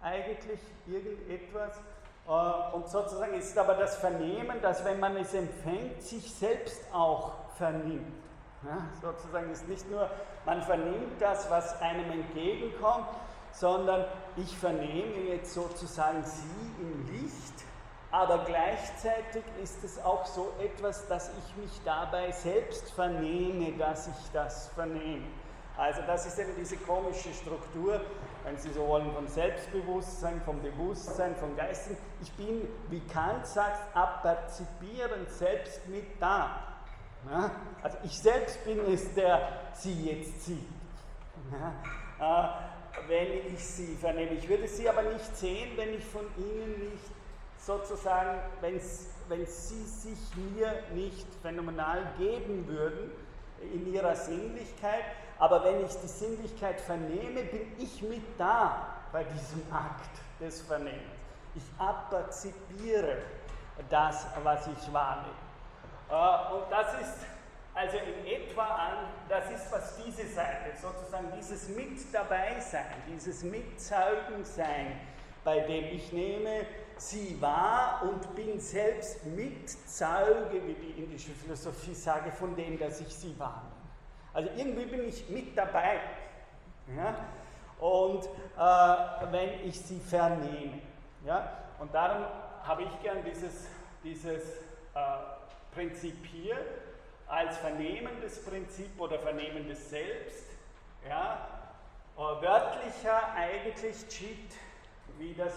eigentlich 0.02 0.60
irgendetwas. 0.88 1.78
Äh, 2.28 2.76
und 2.76 2.88
sozusagen 2.88 3.34
ist 3.34 3.58
aber 3.58 3.76
das 3.76 3.98
Vernehmen, 3.98 4.62
dass 4.62 4.84
wenn 4.86 5.00
man 5.00 5.18
es 5.18 5.34
empfängt, 5.34 6.02
sich 6.02 6.34
selbst 6.34 6.82
auch 6.94 7.32
vernimmt. 7.58 8.14
Ja, 8.64 8.88
sozusagen 9.02 9.52
ist 9.52 9.68
nicht 9.70 9.90
nur, 9.90 10.10
man 10.46 10.62
vernimmt 10.62 11.22
das, 11.22 11.50
was 11.50 11.82
einem 11.82 12.12
entgegenkommt, 12.12 13.08
sondern 13.52 14.06
ich 14.36 14.58
vernehme 14.58 15.30
jetzt 15.30 15.54
sozusagen 15.54 16.24
Sie 16.24 16.82
im 16.82 17.08
Licht, 17.08 17.54
aber 18.12 18.40
gleichzeitig 18.46 19.44
ist 19.62 19.84
es 19.84 20.04
auch 20.04 20.26
so 20.26 20.54
etwas, 20.60 21.08
dass 21.08 21.30
ich 21.30 21.56
mich 21.58 21.72
dabei 21.86 22.32
selbst 22.32 22.92
vernehme, 22.92 23.78
dass 23.78 24.08
ich 24.08 24.32
das 24.34 24.70
vernehme. 24.70 25.26
Also 25.78 26.02
das 26.06 26.26
ist 26.26 26.38
eben 26.40 26.52
diese 26.58 26.76
komische 26.78 27.34
Struktur, 27.34 28.02
wenn 28.44 28.58
Sie 28.58 28.72
so 28.72 28.86
wollen, 28.88 29.14
von 29.14 29.28
Selbstbewusstsein, 29.28 30.42
vom 30.42 30.62
Bewusstsein, 30.62 31.36
vom 31.36 31.56
Geist. 31.56 31.92
Ich 32.22 32.32
bin, 32.34 32.68
wie 32.90 33.00
Kant 33.02 33.46
sagt, 33.46 33.96
apperzipierend 33.96 35.30
selbst 35.30 35.88
mit 35.88 36.20
da. 36.20 36.60
Ja? 37.30 37.52
Also 37.84 37.98
ich 38.04 38.20
selbst 38.20 38.64
bin 38.66 38.80
es, 38.92 39.14
der 39.14 39.48
Sie 39.74 40.10
jetzt 40.10 40.46
sieht. 40.46 40.68
Ja? 42.20 42.60
Wenn 43.08 43.54
ich 43.54 43.64
Sie 43.64 43.96
vernehme. 43.96 44.32
Ich 44.34 44.48
würde 44.48 44.68
Sie 44.68 44.88
aber 44.90 45.04
nicht 45.04 45.36
sehen, 45.36 45.72
wenn 45.76 45.94
ich 45.94 46.06
von 46.06 46.26
Ihnen 46.38 46.92
nicht 46.92 47.12
sozusagen, 47.58 48.40
wenn, 48.62 48.80
wenn 49.28 49.46
Sie 49.46 49.84
sich 49.84 50.20
mir 50.36 50.74
nicht 50.94 51.28
phänomenal 51.42 52.14
geben 52.18 52.68
würden 52.68 53.12
in 53.74 53.94
Ihrer 53.94 54.16
Sinnlichkeit, 54.16 55.04
aber 55.38 55.64
wenn 55.64 55.86
ich 55.86 55.94
die 56.02 56.08
Sinnlichkeit 56.08 56.82
vernehme, 56.82 57.44
bin 57.44 57.74
ich 57.78 58.02
mit 58.02 58.24
da 58.38 58.88
bei 59.12 59.24
diesem 59.24 59.62
Akt 59.72 60.10
des 60.40 60.62
Vernehmens. 60.62 61.02
Ich 61.56 61.64
apperzipiere 61.78 63.18
das, 63.90 64.26
was 64.44 64.68
ich 64.68 64.94
wahrnehme. 64.94 65.34
Äh, 66.10 66.54
und 66.54 66.72
das 66.72 66.94
ist 67.02 67.39
also 67.74 67.98
in 67.98 68.26
etwa 68.26 68.64
an, 68.64 68.98
das 69.28 69.50
ist, 69.52 69.72
was 69.72 69.98
diese 70.04 70.28
Seite, 70.28 70.76
sozusagen 70.82 71.32
dieses 71.38 71.70
Mit 71.70 72.14
dabei 72.14 72.60
sein, 72.60 72.86
dieses 73.08 73.44
Mitzeugensein, 73.44 75.00
bei 75.44 75.60
dem 75.62 75.86
ich 75.86 76.12
nehme, 76.12 76.66
sie 76.98 77.40
war 77.40 78.02
und 78.04 78.36
bin 78.36 78.60
selbst 78.60 79.26
Mitzeuge, 79.26 80.62
wie 80.66 80.74
die 80.74 81.02
indische 81.02 81.32
Philosophie 81.32 81.94
sage, 81.94 82.32
von 82.32 82.56
dem, 82.56 82.78
dass 82.78 83.00
ich 83.00 83.16
sie 83.16 83.38
wahrnehme. 83.40 83.72
Also 84.34 84.50
irgendwie 84.56 84.86
bin 84.86 85.08
ich 85.08 85.30
mit 85.30 85.58
dabei. 85.58 86.00
Ja? 86.96 87.16
Und 87.80 88.26
äh, 88.26 89.32
wenn 89.32 89.68
ich 89.68 89.80
sie 89.80 90.00
vernehme. 90.00 90.82
Ja? 91.26 91.58
Und 91.80 91.94
darum 91.94 92.26
habe 92.64 92.84
ich 92.84 93.02
gern 93.02 93.24
dieses, 93.24 93.68
dieses 94.04 94.44
äh, 94.94 95.00
Prinzip 95.74 96.26
hier 96.26 96.58
als 97.30 97.58
vernehmendes 97.60 98.44
Prinzip 98.44 99.00
oder 99.00 99.20
vernehmendes 99.20 99.90
Selbst. 99.90 100.46
Ja? 101.08 101.48
Äh, 102.18 102.22
wörtlicher 102.22 103.34
eigentlich 103.36 104.08
Chit, 104.10 104.52
wie 105.20 105.34
das, 105.36 105.54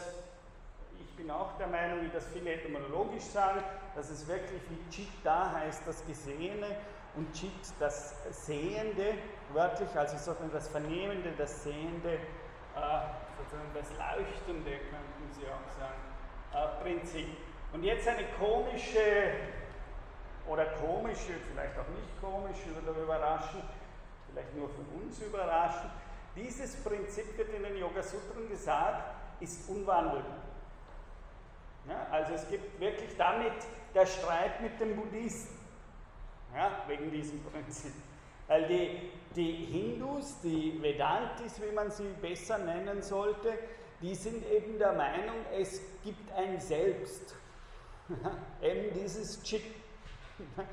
ich 1.00 1.16
bin 1.16 1.30
auch 1.30 1.56
der 1.56 1.66
Meinung, 1.66 2.02
wie 2.02 2.10
das 2.10 2.26
viele 2.28 2.52
etymologisch 2.52 3.24
sagen, 3.24 3.62
dass 3.96 4.10
es 4.10 4.28
wirklich 4.28 4.60
wie 4.68 4.90
Chit 4.94 5.08
da 5.24 5.52
heißt, 5.52 5.82
das 5.86 6.06
Gesehene 6.06 6.76
und 7.16 7.32
Chit 7.32 7.50
das 7.80 8.14
Sehende, 8.46 9.14
wörtlich, 9.52 9.88
also 9.94 10.16
sozusagen 10.16 10.52
das 10.52 10.68
Vernehmende, 10.68 11.32
das 11.36 11.64
Sehende, 11.64 12.12
äh, 12.12 13.00
sozusagen 13.38 13.72
das 13.74 13.90
Leuchtende, 13.90 14.70
könnten 14.70 15.32
Sie 15.32 15.46
auch 15.46 15.78
sagen, 15.78 16.00
äh, 16.54 16.82
Prinzip. 16.82 17.28
Und 17.72 17.82
jetzt 17.82 18.06
eine 18.06 18.24
komische 18.38 19.32
oder 20.48 20.66
komische, 20.66 21.34
vielleicht 21.50 21.78
auch 21.78 21.88
nicht 21.88 22.20
komische 22.20 22.70
oder 22.82 22.98
überraschend, 23.00 23.64
vielleicht 24.30 24.54
nur 24.56 24.68
von 24.68 24.84
uns 25.00 25.20
überraschend. 25.20 25.90
Dieses 26.34 26.76
Prinzip 26.76 27.36
wird 27.36 27.54
in 27.54 27.62
den 27.62 27.76
Yoga 27.76 28.02
Sutren 28.02 28.48
gesagt, 28.48 29.14
ist 29.40 29.68
unwandelbar. 29.68 30.42
Ja, 31.88 32.06
also 32.10 32.34
es 32.34 32.48
gibt 32.48 32.78
wirklich 32.80 33.16
damit 33.16 33.52
der 33.94 34.06
Streit 34.06 34.60
mit 34.60 34.78
den 34.80 34.96
Buddhisten, 34.96 35.58
ja, 36.54 36.70
wegen 36.86 37.10
diesem 37.10 37.42
Prinzip. 37.44 37.92
Weil 38.46 38.66
die, 38.68 39.10
die 39.34 39.66
Hindus, 39.66 40.40
die 40.42 40.80
Vedantis, 40.80 41.60
wie 41.60 41.74
man 41.74 41.90
sie 41.90 42.08
besser 42.20 42.58
nennen 42.58 43.02
sollte, 43.02 43.58
die 44.00 44.14
sind 44.14 44.44
eben 44.50 44.78
der 44.78 44.92
Meinung, 44.92 45.36
es 45.56 45.80
gibt 46.02 46.32
ein 46.32 46.60
Selbst. 46.60 47.34
eben 48.62 48.94
dieses 48.94 49.42
Chit. 49.42 49.62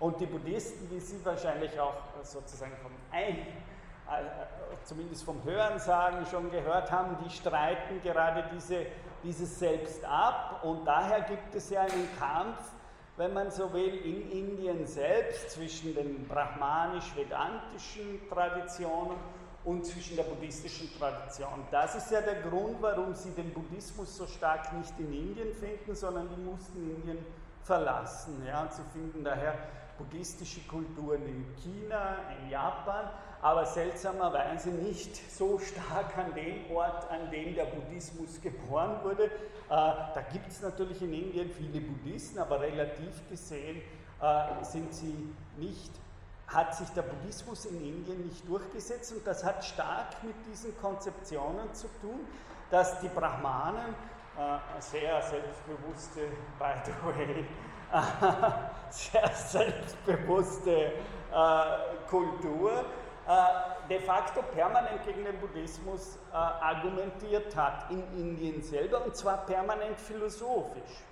Und 0.00 0.20
die 0.20 0.26
Buddhisten, 0.26 0.90
wie 0.90 1.00
Sie 1.00 1.24
wahrscheinlich 1.24 1.78
auch 1.78 1.94
sozusagen 2.22 2.76
vom 2.82 2.92
Ein, 3.10 3.38
äh, 3.38 3.44
zumindest 4.84 5.24
vom 5.24 5.42
Hörensagen 5.44 6.26
schon 6.26 6.50
gehört 6.50 6.90
haben, 6.90 7.16
die 7.24 7.30
streiten 7.30 8.02
gerade 8.02 8.44
diese, 8.54 8.86
dieses 9.22 9.58
Selbst 9.58 10.04
ab. 10.04 10.60
Und 10.62 10.84
daher 10.84 11.22
gibt 11.22 11.54
es 11.54 11.70
ja 11.70 11.82
einen 11.82 12.08
Kampf, 12.18 12.58
wenn 13.16 13.32
man 13.32 13.50
so 13.50 13.72
will, 13.72 13.94
in 13.94 14.30
Indien 14.30 14.86
selbst 14.86 15.50
zwischen 15.50 15.94
den 15.94 16.26
brahmanisch-vedantischen 16.26 18.28
Traditionen 18.28 19.16
und 19.64 19.86
zwischen 19.86 20.16
der 20.16 20.24
buddhistischen 20.24 20.90
Tradition. 20.98 21.64
Das 21.70 21.94
ist 21.94 22.10
ja 22.10 22.20
der 22.20 22.42
Grund, 22.42 22.76
warum 22.80 23.14
sie 23.14 23.30
den 23.30 23.54
Buddhismus 23.54 24.16
so 24.16 24.26
stark 24.26 24.72
nicht 24.74 24.98
in 24.98 25.12
Indien 25.12 25.54
finden, 25.54 25.94
sondern 25.94 26.28
die 26.28 26.42
mussten 26.42 26.78
Indien 26.78 27.24
verlassen. 27.64 28.42
Ja, 28.46 28.62
und 28.62 28.72
sie 28.72 28.82
finden 28.92 29.24
daher 29.24 29.54
buddhistische 29.98 30.60
Kulturen 30.62 31.22
in 31.26 31.46
China, 31.62 32.16
in 32.40 32.50
Japan, 32.50 33.08
aber 33.40 33.66
seltsamerweise 33.66 34.70
nicht 34.70 35.16
so 35.30 35.58
stark 35.58 36.16
an 36.16 36.34
dem 36.34 36.70
Ort, 36.74 37.10
an 37.10 37.30
dem 37.30 37.54
der 37.54 37.66
Buddhismus 37.66 38.40
geboren 38.40 38.96
wurde. 39.02 39.24
Äh, 39.24 39.30
da 39.68 40.24
gibt 40.32 40.48
es 40.48 40.62
natürlich 40.62 41.00
in 41.02 41.12
Indien 41.12 41.50
viele 41.50 41.80
Buddhisten, 41.80 42.38
aber 42.38 42.60
relativ 42.60 43.28
gesehen 43.28 43.82
äh, 44.20 44.64
sind 44.64 44.92
sie 44.94 45.32
nicht 45.56 45.92
hat 46.46 46.76
sich 46.76 46.88
der 46.90 47.02
Buddhismus 47.02 47.64
in 47.64 47.82
Indien 47.82 48.26
nicht 48.26 48.46
durchgesetzt 48.48 49.12
und 49.12 49.26
das 49.26 49.42
hat 49.44 49.64
stark 49.64 50.22
mit 50.22 50.34
diesen 50.50 50.76
Konzeptionen 50.78 51.72
zu 51.74 51.88
tun, 52.00 52.20
dass 52.70 53.00
die 53.00 53.08
Brahmanen, 53.08 53.94
äh, 54.36 54.80
sehr 54.80 55.22
selbstbewusste, 55.22 56.22
by 56.58 56.72
the 56.84 56.92
way, 57.04 57.44
sehr 58.90 59.28
selbstbewusste 59.28 60.72
äh, 60.72 60.92
Kultur, 62.10 62.84
äh, 63.28 63.88
de 63.88 64.00
facto 64.00 64.42
permanent 64.42 65.04
gegen 65.04 65.24
den 65.24 65.38
Buddhismus 65.38 66.18
argumentiert 66.32 67.54
hat 67.54 67.88
in 67.90 68.02
Indien 68.18 68.60
selber 68.60 69.04
und 69.04 69.14
zwar 69.14 69.46
permanent 69.46 70.00
philosophisch. 70.00 71.04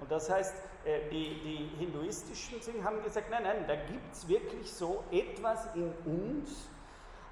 Und 0.00 0.10
das 0.10 0.28
heißt, 0.28 0.54
die, 1.12 1.40
die 1.44 1.70
hinduistischen 1.78 2.60
Singen 2.60 2.84
haben 2.84 3.02
gesagt, 3.04 3.30
nein, 3.30 3.44
nein, 3.44 3.64
da 3.68 3.76
gibt 3.76 4.12
es 4.12 4.26
wirklich 4.26 4.72
so 4.72 5.04
etwas 5.12 5.68
in 5.74 5.92
uns, 6.04 6.68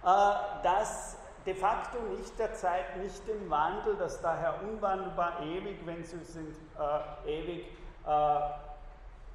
das 0.02 1.16
de 1.46 1.54
facto 1.54 1.98
nicht 2.16 2.38
der 2.38 2.54
Zeit, 2.54 2.96
nicht 2.98 3.26
dem 3.26 3.48
Wandel, 3.48 3.96
das 3.96 4.20
daher 4.20 4.62
unwandelbar 4.62 5.42
ewig, 5.42 5.78
wenn 5.84 6.04
sie 6.04 6.22
sind, 6.24 6.54
äh, 6.78 7.30
ewig, 7.30 7.66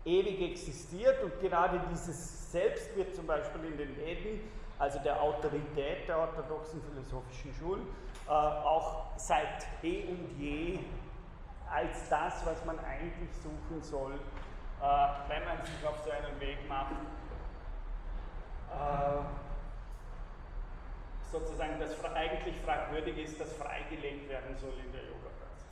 ewig 0.05 0.41
existiert. 0.51 1.23
Und 1.23 1.39
gerade 1.39 1.79
dieses 1.91 2.51
Selbst 2.51 2.95
wird 2.95 3.15
zum 3.15 3.27
Beispiel 3.27 3.65
in 3.65 3.77
den 3.77 3.97
Veden, 3.97 4.41
also 4.79 4.99
der 4.99 5.21
Autorität 5.21 6.07
der 6.07 6.19
orthodoxen 6.19 6.81
philosophischen 6.81 7.53
Schulen, 7.53 7.87
auch 8.27 9.05
seit 9.17 9.67
eh 9.83 10.07
und 10.07 10.39
je 10.39 10.79
als 11.71 12.09
das, 12.09 12.45
was 12.45 12.63
man 12.65 12.77
eigentlich 12.79 13.29
suchen 13.41 13.81
soll, 13.81 14.13
äh, 14.13 14.85
wenn 15.29 15.45
man 15.45 15.65
sich 15.65 15.87
auf 15.87 15.97
so 16.03 16.11
einen 16.11 16.39
Weg 16.39 16.57
macht, 16.67 16.95
äh, 18.71 19.44
sozusagen 21.39 21.80
das 21.80 21.91
eigentlich 22.13 22.56
fragwürdig 22.62 23.17
ist, 23.17 23.39
das 23.39 23.52
freigelegt 23.54 24.30
werden 24.30 24.56
soll 24.58 24.74
in 24.86 24.91
der 24.91 25.02
Yoga-Praxis. 25.02 25.65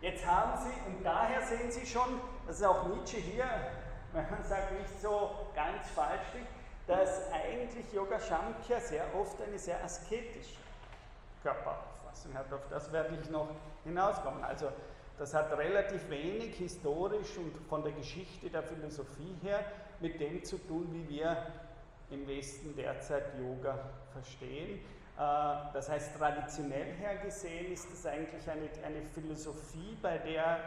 Jetzt 0.00 0.26
haben 0.26 0.58
Sie, 0.58 0.90
und 0.90 1.04
daher 1.04 1.42
sehen 1.42 1.70
Sie 1.70 1.86
schon, 1.86 2.20
das 2.46 2.56
ist 2.56 2.66
auch 2.66 2.86
Nietzsche 2.88 3.18
hier, 3.18 3.46
man 4.12 4.42
sagt 4.42 4.72
nicht 4.72 5.00
so 5.00 5.30
ganz 5.54 5.88
falsch, 5.90 6.42
dass 6.86 7.30
eigentlich 7.32 7.92
Yoga 7.92 8.18
Shamkhya 8.18 8.80
sehr 8.80 9.04
oft 9.14 9.40
eine 9.42 9.58
sehr 9.58 9.82
asketische 9.84 10.56
Körperauffassung 11.42 12.34
hat. 12.34 12.52
Auf 12.52 12.66
das 12.70 12.90
werde 12.92 13.16
ich 13.22 13.28
noch 13.28 13.48
hinauskommen. 13.84 14.42
Also 14.42 14.68
das 15.18 15.34
hat 15.34 15.56
relativ 15.58 16.08
wenig 16.08 16.56
historisch 16.56 17.36
und 17.36 17.54
von 17.68 17.82
der 17.82 17.92
Geschichte 17.92 18.48
der 18.48 18.62
Philosophie 18.62 19.36
her 19.42 19.60
mit 20.00 20.18
dem 20.18 20.42
zu 20.42 20.56
tun, 20.56 20.88
wie 20.92 21.08
wir 21.08 21.46
im 22.10 22.26
Westen 22.26 22.74
derzeit 22.74 23.38
Yoga 23.38 23.78
verstehen. 24.12 24.78
Äh, 24.78 25.20
das 25.72 25.88
heißt, 25.88 26.16
traditionell 26.16 26.94
her 26.94 27.16
gesehen 27.16 27.72
ist 27.72 27.92
es 27.92 28.06
eigentlich 28.06 28.48
eine, 28.48 28.68
eine 28.84 29.02
Philosophie, 29.02 29.96
bei 30.00 30.18
der 30.18 30.58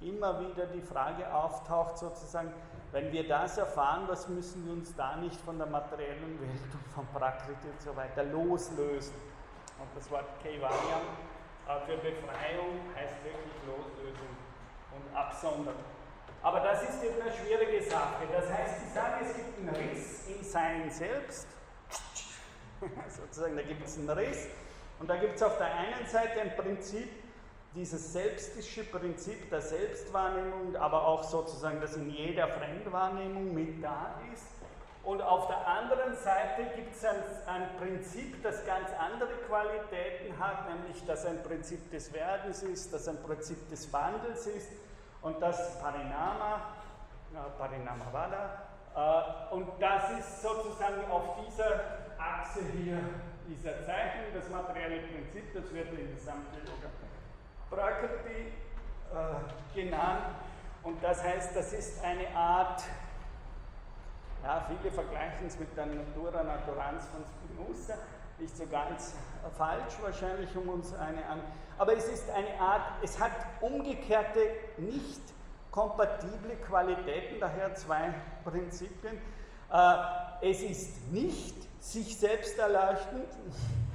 immer 0.00 0.40
wieder 0.40 0.66
die 0.66 0.80
Frage 0.80 1.32
auftaucht, 1.32 1.98
sozusagen, 1.98 2.52
wenn 2.92 3.12
wir 3.12 3.28
das 3.28 3.58
erfahren, 3.58 4.04
was 4.06 4.28
müssen 4.28 4.64
wir 4.66 4.72
uns 4.72 4.94
da 4.96 5.16
nicht 5.16 5.40
von 5.40 5.58
der 5.58 5.66
materiellen 5.66 6.40
Welt 6.40 6.72
und 6.72 6.92
von 6.94 7.06
Prakriti 7.08 7.68
und 7.68 7.80
so 7.82 7.94
weiter 7.94 8.24
loslösen? 8.24 9.14
Und 9.78 9.88
das 9.94 10.10
Wort 10.10 10.26
Keivalyam 10.42 11.02
für 11.86 11.96
Befreiung 11.96 12.80
heißt 12.96 13.22
wirklich 13.24 13.54
Loslösung 13.66 14.36
und 14.92 15.16
Absondern. 15.16 15.99
Aber 16.42 16.60
das 16.60 16.82
ist 16.82 17.04
eben 17.04 17.20
eine 17.20 17.32
schwierige 17.32 17.82
Sache. 17.82 18.24
Das 18.32 18.50
heißt, 18.50 18.80
Sie 18.80 18.94
sagen, 18.94 19.26
es 19.26 19.36
gibt 19.36 19.58
einen 19.58 19.76
Riss 19.76 20.26
im 20.28 20.42
Sein 20.42 20.90
selbst. 20.90 21.46
Sozusagen, 23.08 23.56
da 23.56 23.62
gibt 23.62 23.86
es 23.86 23.98
einen 23.98 24.08
Riss. 24.08 24.46
Und 25.00 25.08
da 25.08 25.16
gibt 25.16 25.36
es 25.36 25.42
auf 25.42 25.58
der 25.58 25.74
einen 25.74 26.06
Seite 26.06 26.40
ein 26.40 26.56
Prinzip, 26.56 27.08
dieses 27.74 28.12
selbstische 28.12 28.84
Prinzip 28.84 29.48
der 29.50 29.60
Selbstwahrnehmung, 29.60 30.74
aber 30.76 31.06
auch 31.06 31.22
sozusagen, 31.22 31.80
das 31.80 31.96
in 31.96 32.10
jeder 32.10 32.48
Fremdwahrnehmung 32.48 33.54
mit 33.54 33.84
da 33.84 34.18
ist. 34.34 34.46
Und 35.04 35.22
auf 35.22 35.46
der 35.46 35.66
anderen 35.66 36.16
Seite 36.16 36.74
gibt 36.74 36.94
es 36.94 37.04
ein, 37.04 37.16
ein, 37.46 37.68
Prinzip, 37.78 38.42
das 38.42 38.64
ganz 38.66 38.88
andere 38.98 39.32
Qualitäten 39.46 40.38
hat, 40.38 40.68
nämlich 40.68 41.04
dass 41.06 41.24
ein 41.26 41.42
Prinzip 41.42 41.90
des 41.90 42.12
Werdens 42.12 42.62
ist, 42.62 42.92
das 42.92 43.08
ein 43.08 43.22
Prinzip 43.22 43.68
des 43.70 43.90
Wandels 43.92 44.46
ist 44.46 44.68
und 45.22 45.40
das 45.40 45.80
Parinama, 45.80 46.60
äh, 47.32 47.58
Parinamavada. 47.58 48.62
Äh, 48.94 49.54
und 49.54 49.68
das 49.78 50.10
ist 50.18 50.42
sozusagen 50.42 51.10
auf 51.10 51.44
dieser 51.46 51.80
Achse 52.18 52.60
hier 52.76 52.98
dieser 53.46 53.84
Zeichnung 53.84 54.26
das 54.34 54.48
materielle 54.48 55.02
Prinzip, 55.02 55.52
das 55.54 55.72
wird 55.72 55.92
in 55.92 56.14
gesamte 56.14 56.58
Yoga 56.58 56.90
Prakriti 57.70 58.52
äh, 59.12 59.74
genannt. 59.74 60.34
Und 60.82 61.02
das 61.02 61.22
heißt, 61.22 61.54
das 61.54 61.72
ist 61.72 62.02
eine 62.02 62.34
Art 62.34 62.82
ja, 64.42 64.64
viele 64.66 64.90
vergleichen 64.90 65.46
es 65.46 65.58
mit 65.58 65.76
der 65.76 65.86
Natura 65.86 66.42
Naturans 66.42 67.04
von 67.08 67.24
Spinoza, 67.24 67.94
nicht 68.40 68.56
so 68.56 68.66
ganz 68.66 69.14
falsch 69.56 69.94
wahrscheinlich, 70.00 70.54
um 70.56 70.68
uns 70.68 70.94
eine 70.94 71.24
an. 71.26 71.40
Aber 71.78 71.96
es 71.96 72.08
ist 72.08 72.28
eine 72.30 72.60
Art, 72.60 72.82
es 73.02 73.18
hat 73.18 73.32
umgekehrte, 73.60 74.40
nicht 74.78 75.20
kompatible 75.70 76.56
Qualitäten, 76.66 77.40
daher 77.40 77.74
zwei 77.74 78.12
Prinzipien. 78.44 79.18
Äh, 79.72 79.94
es 80.42 80.62
ist 80.62 81.12
nicht 81.12 81.54
sich 81.82 82.18
selbst 82.18 82.58
erleuchtend, 82.58 83.28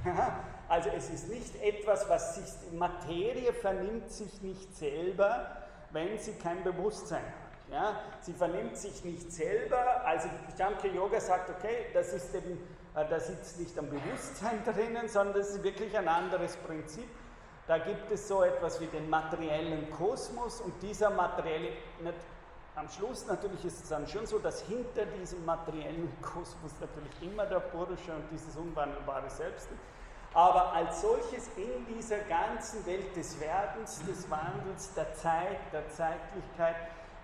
also 0.69 0.89
es 0.89 1.09
ist 1.09 1.29
nicht 1.29 1.55
etwas, 1.61 2.09
was 2.09 2.35
sich, 2.35 2.71
Materie 2.73 3.53
vernimmt 3.53 4.09
sich 4.09 4.41
nicht 4.41 4.75
selber, 4.75 5.57
wenn 5.91 6.17
sie 6.17 6.33
kein 6.33 6.63
Bewusstsein 6.63 7.23
hat. 7.23 7.44
Ja? 7.71 7.99
Sie 8.21 8.33
vernimmt 8.33 8.77
sich 8.77 9.03
nicht 9.03 9.31
selber, 9.31 10.05
also 10.05 10.29
Shamkya 10.57 10.91
Yoga 10.91 11.19
sagt, 11.19 11.49
okay, 11.49 11.87
das, 11.93 12.13
ist 12.13 12.33
eben, 12.35 12.59
äh, 12.95 13.05
da 13.09 13.19
sitzt 13.19 13.59
nicht 13.59 13.77
am 13.77 13.89
Bewusstsein 13.89 14.63
drinnen, 14.65 15.07
sondern 15.07 15.37
das 15.37 15.49
ist 15.49 15.63
wirklich 15.63 15.97
ein 15.97 16.07
anderes 16.07 16.55
Prinzip. 16.57 17.07
Da 17.67 17.79
gibt 17.79 18.11
es 18.11 18.27
so 18.27 18.43
etwas 18.43 18.79
wie 18.79 18.85
den 18.85 19.09
materiellen 19.09 19.89
Kosmos 19.89 20.61
und 20.61 20.73
dieser 20.83 21.09
materielle, 21.09 21.69
nicht, 21.99 22.15
am 22.75 22.89
Schluss 22.89 23.25
natürlich 23.25 23.63
ist 23.65 23.83
es 23.83 23.89
dann 23.89 24.05
schon 24.05 24.25
so, 24.25 24.37
dass 24.37 24.61
hinter 24.61 25.05
diesem 25.05 25.43
materiellen 25.45 26.11
Kosmos 26.21 26.73
natürlich 26.79 27.21
immer 27.21 27.45
der 27.45 27.61
Purusha 27.61 28.13
und 28.13 28.29
dieses 28.31 28.55
unwandelbare 28.57 29.29
Selbst 29.29 29.71
ist. 29.71 29.79
Aber 30.35 30.73
als 30.73 30.99
solches 30.99 31.49
in 31.55 31.85
dieser 31.95 32.17
ganzen 32.19 32.85
Welt 32.85 33.15
des 33.15 33.39
Werdens, 33.39 34.03
des 34.05 34.29
Wandels, 34.29 34.93
der 34.93 35.13
Zeit, 35.13 35.57
der 35.71 35.89
Zeitlichkeit, 35.89 36.75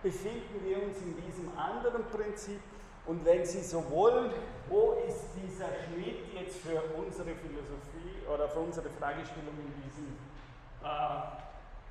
befinden 0.01 0.63
wir 0.63 0.81
uns 0.83 0.97
in 1.01 1.15
diesem 1.25 1.57
anderen 1.57 2.03
Prinzip 2.05 2.59
Und 3.05 3.25
wenn 3.25 3.45
Sie 3.45 3.61
so 3.61 3.89
wollen, 3.89 4.31
wo 4.69 4.93
ist 5.07 5.25
dieser 5.35 5.67
Schnitt 5.83 6.33
jetzt 6.33 6.59
für 6.59 6.81
unsere 6.97 7.35
Philosophie 7.35 8.25
oder 8.31 8.47
für 8.47 8.59
unsere 8.59 8.89
Fragestellung 8.89 9.55
in, 9.57 9.73
diesem, 9.81 10.17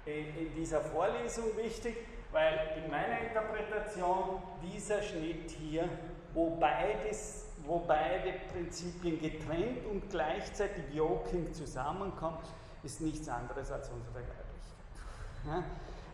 äh, 0.06 0.20
in, 0.20 0.46
in 0.46 0.54
dieser 0.54 0.80
Vorlesung 0.80 1.56
wichtig? 1.56 1.96
Weil 2.32 2.80
in 2.82 2.90
meiner 2.90 3.20
Interpretation 3.20 4.40
dieser 4.62 5.02
Schnitt 5.02 5.50
hier, 5.50 5.88
wo, 6.32 6.50
beides, 6.50 7.46
wo 7.66 7.80
beide 7.80 8.34
Prinzipien 8.52 9.20
getrennt 9.20 9.84
und 9.90 10.08
gleichzeitig 10.08 10.84
Joking 10.92 11.52
zusammenkommen, 11.52 12.38
ist 12.84 13.00
nichts 13.00 13.28
anderes 13.28 13.72
als 13.72 13.90
unsere 13.90 14.20
Leiblichkeit. 14.20 15.64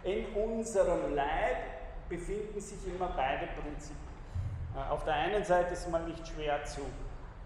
In 0.04 0.26
unserem 0.42 1.14
Leib 1.14 1.75
befinden 2.08 2.60
sich 2.60 2.78
immer 2.86 3.08
beide 3.16 3.46
Prinzipien. 3.60 3.96
Auf 4.90 5.04
der 5.04 5.14
einen 5.14 5.44
Seite 5.44 5.72
ist 5.72 5.88
man 5.90 6.06
nicht 6.06 6.26
schwer 6.28 6.62
zu 6.64 6.82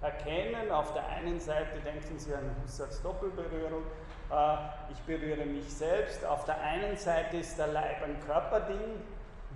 erkennen, 0.02 0.70
auf 0.70 0.92
der 0.94 1.06
einen 1.08 1.38
Seite 1.38 1.78
denken 1.84 2.18
Sie 2.18 2.34
an 2.34 2.50
Husserls 2.62 3.02
Doppelberührung, 3.02 3.84
äh, 4.30 4.56
ich 4.90 4.98
berühre 5.00 5.44
mich 5.44 5.72
selbst, 5.72 6.24
auf 6.24 6.44
der 6.44 6.60
einen 6.60 6.96
Seite 6.96 7.36
ist 7.36 7.58
der 7.58 7.68
Leib 7.68 8.02
ein 8.02 8.18
Körperding, 8.26 9.02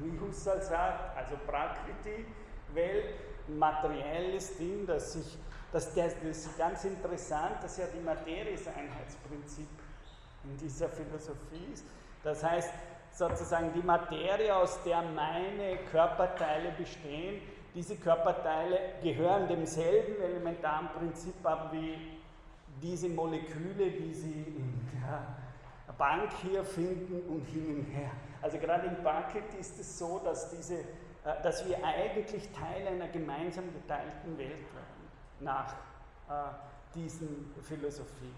wie 0.00 0.20
Husserl 0.20 0.62
sagt, 0.62 1.16
also 1.16 1.36
Prakriti, 1.46 2.26
Welt, 2.74 3.14
materielles 3.48 4.56
Ding, 4.58 4.86
das 4.86 5.14
sich, 5.14 5.38
das, 5.72 5.94
das 5.94 6.14
ist 6.22 6.58
ganz 6.58 6.84
interessant, 6.84 7.62
dass 7.62 7.78
ja 7.78 7.86
die 7.86 8.00
Materie 8.00 8.56
das 8.56 8.68
Einheitsprinzip 8.68 9.68
in 10.44 10.56
dieser 10.58 10.88
Philosophie 10.88 11.72
ist. 11.72 11.84
Das 12.22 12.42
heißt, 12.42 12.70
sozusagen 13.14 13.72
die 13.72 13.82
Materie, 13.82 14.54
aus 14.54 14.82
der 14.82 15.02
meine 15.02 15.76
Körperteile 15.90 16.72
bestehen, 16.72 17.40
diese 17.74 17.96
Körperteile 17.96 18.78
gehören 19.02 19.48
demselben 19.48 20.20
elementaren 20.22 20.88
Prinzip 20.88 21.34
ab 21.44 21.70
wie 21.72 21.98
diese 22.80 23.08
Moleküle, 23.08 23.90
die 23.90 24.14
Sie 24.14 24.32
in 24.32 24.92
der 25.86 25.92
Bank 25.92 26.30
hier 26.42 26.64
finden 26.64 27.28
und 27.28 27.44
hin 27.46 27.76
und 27.76 27.84
her. 27.84 28.10
Also 28.42 28.58
gerade 28.58 28.86
im 28.88 28.96
Bucket 28.96 29.54
ist 29.58 29.78
es 29.78 29.98
so, 29.98 30.20
dass, 30.24 30.50
diese, 30.50 30.80
äh, 30.80 31.42
dass 31.42 31.66
wir 31.66 31.82
eigentlich 31.84 32.50
Teil 32.52 32.86
einer 32.86 33.08
gemeinsam 33.08 33.64
geteilten 33.72 34.36
Welt 34.36 34.50
werden, 34.50 35.08
nach 35.40 35.72
äh, 36.28 36.52
diesen 36.94 37.54
Philosophie. 37.62 38.32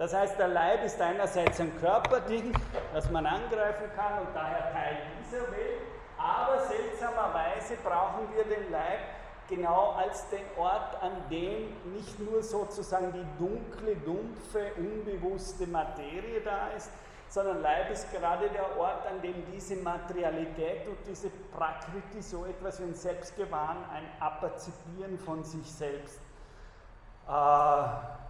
Das 0.00 0.14
heißt, 0.14 0.38
der 0.38 0.48
Leib 0.48 0.82
ist 0.82 0.98
einerseits 0.98 1.60
ein 1.60 1.78
Körperding, 1.78 2.54
das 2.94 3.10
man 3.10 3.26
angreifen 3.26 3.84
kann 3.94 4.20
und 4.20 4.34
daher 4.34 4.72
Teil 4.72 4.96
dieser 5.22 5.42
Welt, 5.52 5.82
aber 6.16 6.58
seltsamerweise 6.60 7.76
brauchen 7.84 8.34
wir 8.34 8.44
den 8.44 8.70
Leib 8.70 9.00
genau 9.46 9.90
als 9.98 10.26
den 10.30 10.40
Ort, 10.56 10.96
an 11.02 11.12
dem 11.30 11.92
nicht 11.92 12.18
nur 12.18 12.42
sozusagen 12.42 13.12
die 13.12 13.26
dunkle, 13.38 13.94
dumpfe, 13.96 14.72
unbewusste 14.78 15.66
Materie 15.66 16.40
da 16.42 16.68
ist, 16.74 16.90
sondern 17.28 17.60
Leib 17.60 17.90
ist 17.90 18.10
gerade 18.10 18.48
der 18.48 18.78
Ort, 18.78 19.06
an 19.06 19.20
dem 19.20 19.34
diese 19.52 19.76
Materialität 19.76 20.88
und 20.88 20.96
diese 21.06 21.28
Prakriti 21.54 22.22
so 22.22 22.46
etwas 22.46 22.80
wie 22.80 22.84
ein 22.84 22.94
Selbstgewahren, 22.94 23.84
ein 23.92 24.08
Aperzipieren 24.18 25.18
von 25.18 25.44
sich 25.44 25.70
selbst 25.70 26.20
äh, 27.28 28.20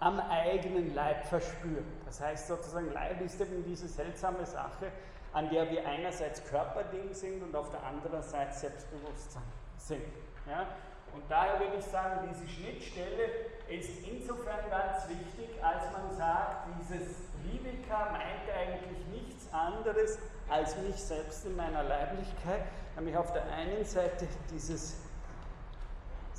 am 0.00 0.18
eigenen 0.18 0.94
Leib 0.94 1.26
verspürt. 1.26 1.84
Das 2.06 2.20
heißt 2.20 2.48
sozusagen, 2.48 2.92
Leib 2.92 3.20
ist 3.20 3.40
eben 3.40 3.62
diese 3.64 3.86
seltsame 3.86 4.44
Sache, 4.46 4.90
an 5.32 5.48
der 5.50 5.70
wir 5.70 5.86
einerseits 5.86 6.42
Körperding 6.44 7.12
sind 7.12 7.42
und 7.42 7.54
auf 7.54 7.70
der 7.70 7.82
anderen 7.84 8.22
Seite 8.22 8.52
Selbstbewusstsein 8.52 9.42
sind. 9.76 10.02
Ja? 10.48 10.66
Und 11.14 11.22
daher 11.28 11.60
würde 11.60 11.76
ich 11.78 11.84
sagen, 11.84 12.28
diese 12.30 12.48
Schnittstelle 12.48 13.28
ist 13.68 13.90
insofern 14.06 14.70
ganz 14.70 15.08
wichtig, 15.08 15.62
als 15.62 15.82
man 15.92 16.16
sagt, 16.16 16.68
dieses 16.78 17.16
Viveka 17.44 18.10
meint 18.12 18.48
eigentlich 18.56 19.06
nichts 19.08 19.52
anderes 19.52 20.18
als 20.48 20.76
mich 20.78 20.96
selbst 20.96 21.46
in 21.46 21.56
meiner 21.56 21.82
Leiblichkeit, 21.82 22.62
nämlich 22.96 23.16
auf 23.16 23.32
der 23.32 23.44
einen 23.52 23.84
Seite 23.84 24.26
dieses 24.52 24.96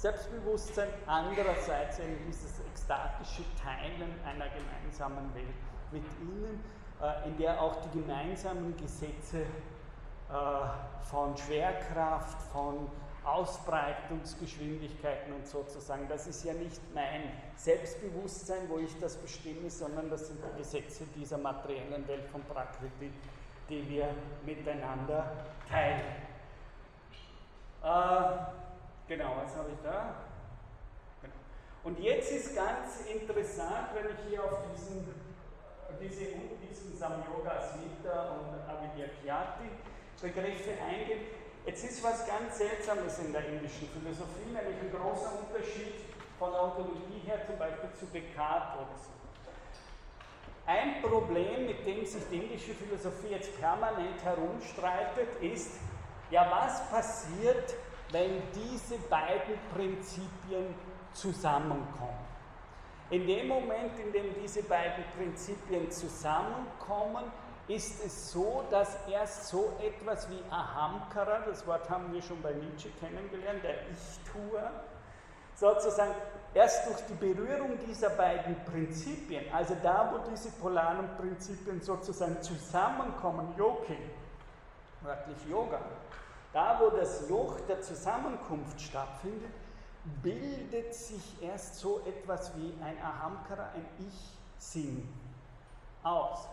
Selbstbewusstsein, 0.01 0.89
andererseits 1.05 1.99
eben 1.99 2.17
dieses 2.25 2.59
ekstatische 2.71 3.43
Teilen 3.61 4.19
einer 4.25 4.47
gemeinsamen 4.49 5.31
Welt 5.35 5.53
mit 5.91 6.01
ihnen 6.19 6.63
äh, 6.99 7.27
in 7.27 7.37
der 7.37 7.61
auch 7.61 7.75
die 7.81 7.99
gemeinsamen 7.99 8.75
Gesetze 8.77 9.41
äh, 9.41 9.45
von 11.03 11.37
Schwerkraft, 11.37 12.41
von 12.51 12.89
Ausbreitungsgeschwindigkeiten 13.23 15.33
und 15.33 15.45
sozusagen, 15.45 16.07
das 16.09 16.25
ist 16.25 16.45
ja 16.45 16.53
nicht 16.53 16.81
mein 16.95 17.31
Selbstbewusstsein, 17.55 18.67
wo 18.69 18.79
ich 18.79 18.97
das 18.99 19.17
bestimme, 19.17 19.69
sondern 19.69 20.09
das 20.09 20.29
sind 20.29 20.39
die 20.43 20.57
Gesetze 20.57 21.05
dieser 21.15 21.37
materiellen 21.37 22.07
Welt 22.07 22.25
von 22.31 22.41
Prakriti, 22.45 23.11
die 23.69 23.87
wir 23.87 24.15
miteinander 24.43 25.31
teilen. 25.69 26.01
Äh, 27.83 28.70
genau, 29.12 29.36
was 29.43 29.56
habe 29.58 29.69
ich 29.74 29.82
da? 29.84 30.15
Und 31.84 32.00
jetzt 32.00 32.32
ist 32.32 32.56
ganz 32.56 33.02
interessant, 33.12 33.89
wenn 33.93 34.06
ich 34.06 34.30
hier 34.30 34.43
auf 34.43 34.60
diesen 34.71 35.21
diese, 36.00 36.26
diesen 36.67 36.97
Samyoga 36.97 37.52
Asmita 37.52 38.32
und 38.32 38.58
Avidyakhyati 38.65 39.69
Begriffe 40.21 40.71
eingehen. 40.82 41.26
Jetzt 41.65 41.84
ist 41.84 42.04
was 42.04 42.26
ganz 42.26 42.58
Seltsames 42.58 43.19
in 43.19 43.34
der 43.34 43.45
indischen 43.45 43.88
Philosophie, 43.89 44.45
nämlich 44.45 44.78
ein 44.82 44.91
großer 44.91 45.32
Unterschied 45.39 45.93
von 46.39 46.52
der 46.52 46.63
Ontologie 46.63 47.21
her 47.26 47.45
zum 47.45 47.58
Beispiel 47.58 47.89
zu 48.00 48.06
Descartes 48.06 48.80
oder 48.80 48.97
so. 48.97 49.12
Ein 50.65 51.02
Problem, 51.02 51.65
mit 51.67 51.86
dem 51.86 52.06
sich 52.06 52.24
die 52.32 52.38
indische 52.38 52.74
Philosophie 52.74 53.30
jetzt 53.32 53.60
permanent 53.60 54.24
herumstreitet, 54.24 55.41
ist, 55.41 55.80
ja, 56.30 56.50
was 56.50 56.89
passiert, 56.89 57.76
wenn 58.12 58.41
diese 58.54 58.97
beiden 59.10 59.58
Prinzipien 59.74 60.74
zusammenkommen? 61.13 62.32
In 63.10 63.28
dem 63.28 63.47
Moment, 63.50 64.00
in 64.00 64.12
dem 64.13 64.34
diese 64.41 64.63
beiden 64.63 65.04
Prinzipien 65.17 65.91
zusammenkommen, 65.91 67.26
ist 67.67 68.04
es 68.04 68.32
so, 68.32 68.63
dass 68.69 68.97
erst 69.10 69.47
so 69.47 69.74
etwas 69.82 70.30
wie 70.30 70.41
Ahamkara, 70.50 71.39
das 71.45 71.65
Wort 71.67 71.89
haben 71.89 72.12
wir 72.13 72.21
schon 72.21 72.41
bei 72.41 72.54
Nietzsche 72.54 72.89
kennengelernt, 73.00 73.63
der 73.63 73.76
Ich-Tuer, 73.91 74.71
sozusagen 75.56 76.13
erst 76.54 76.88
durch 76.88 77.02
die 77.08 77.13
Berührung 77.13 77.78
dieser 77.86 78.10
beiden 78.12 78.56
Prinzipien, 78.65 79.45
also 79.54 79.76
da, 79.84 80.12
wo 80.12 80.30
diese 80.30 80.50
polaren 80.52 81.08
Prinzipien 81.17 81.82
sozusagen 81.82 82.41
zusammenkommen, 82.41 83.54
Yoki, 83.58 83.97
wörtlich 85.02 85.38
Yoga, 85.50 85.80
da, 86.53 86.79
wo 86.79 86.89
das 86.89 87.29
Joch 87.29 87.59
der 87.61 87.81
Zusammenkunft 87.81 88.79
stattfindet, 88.79 89.51
bildet 90.21 90.93
sich 90.93 91.41
erst 91.41 91.75
so 91.75 92.01
etwas 92.05 92.51
wie 92.57 92.73
ein 92.83 92.97
Ahamkara, 93.01 93.69
ein 93.75 93.85
Ich-Sinn 93.99 95.07
aus. 96.03 96.47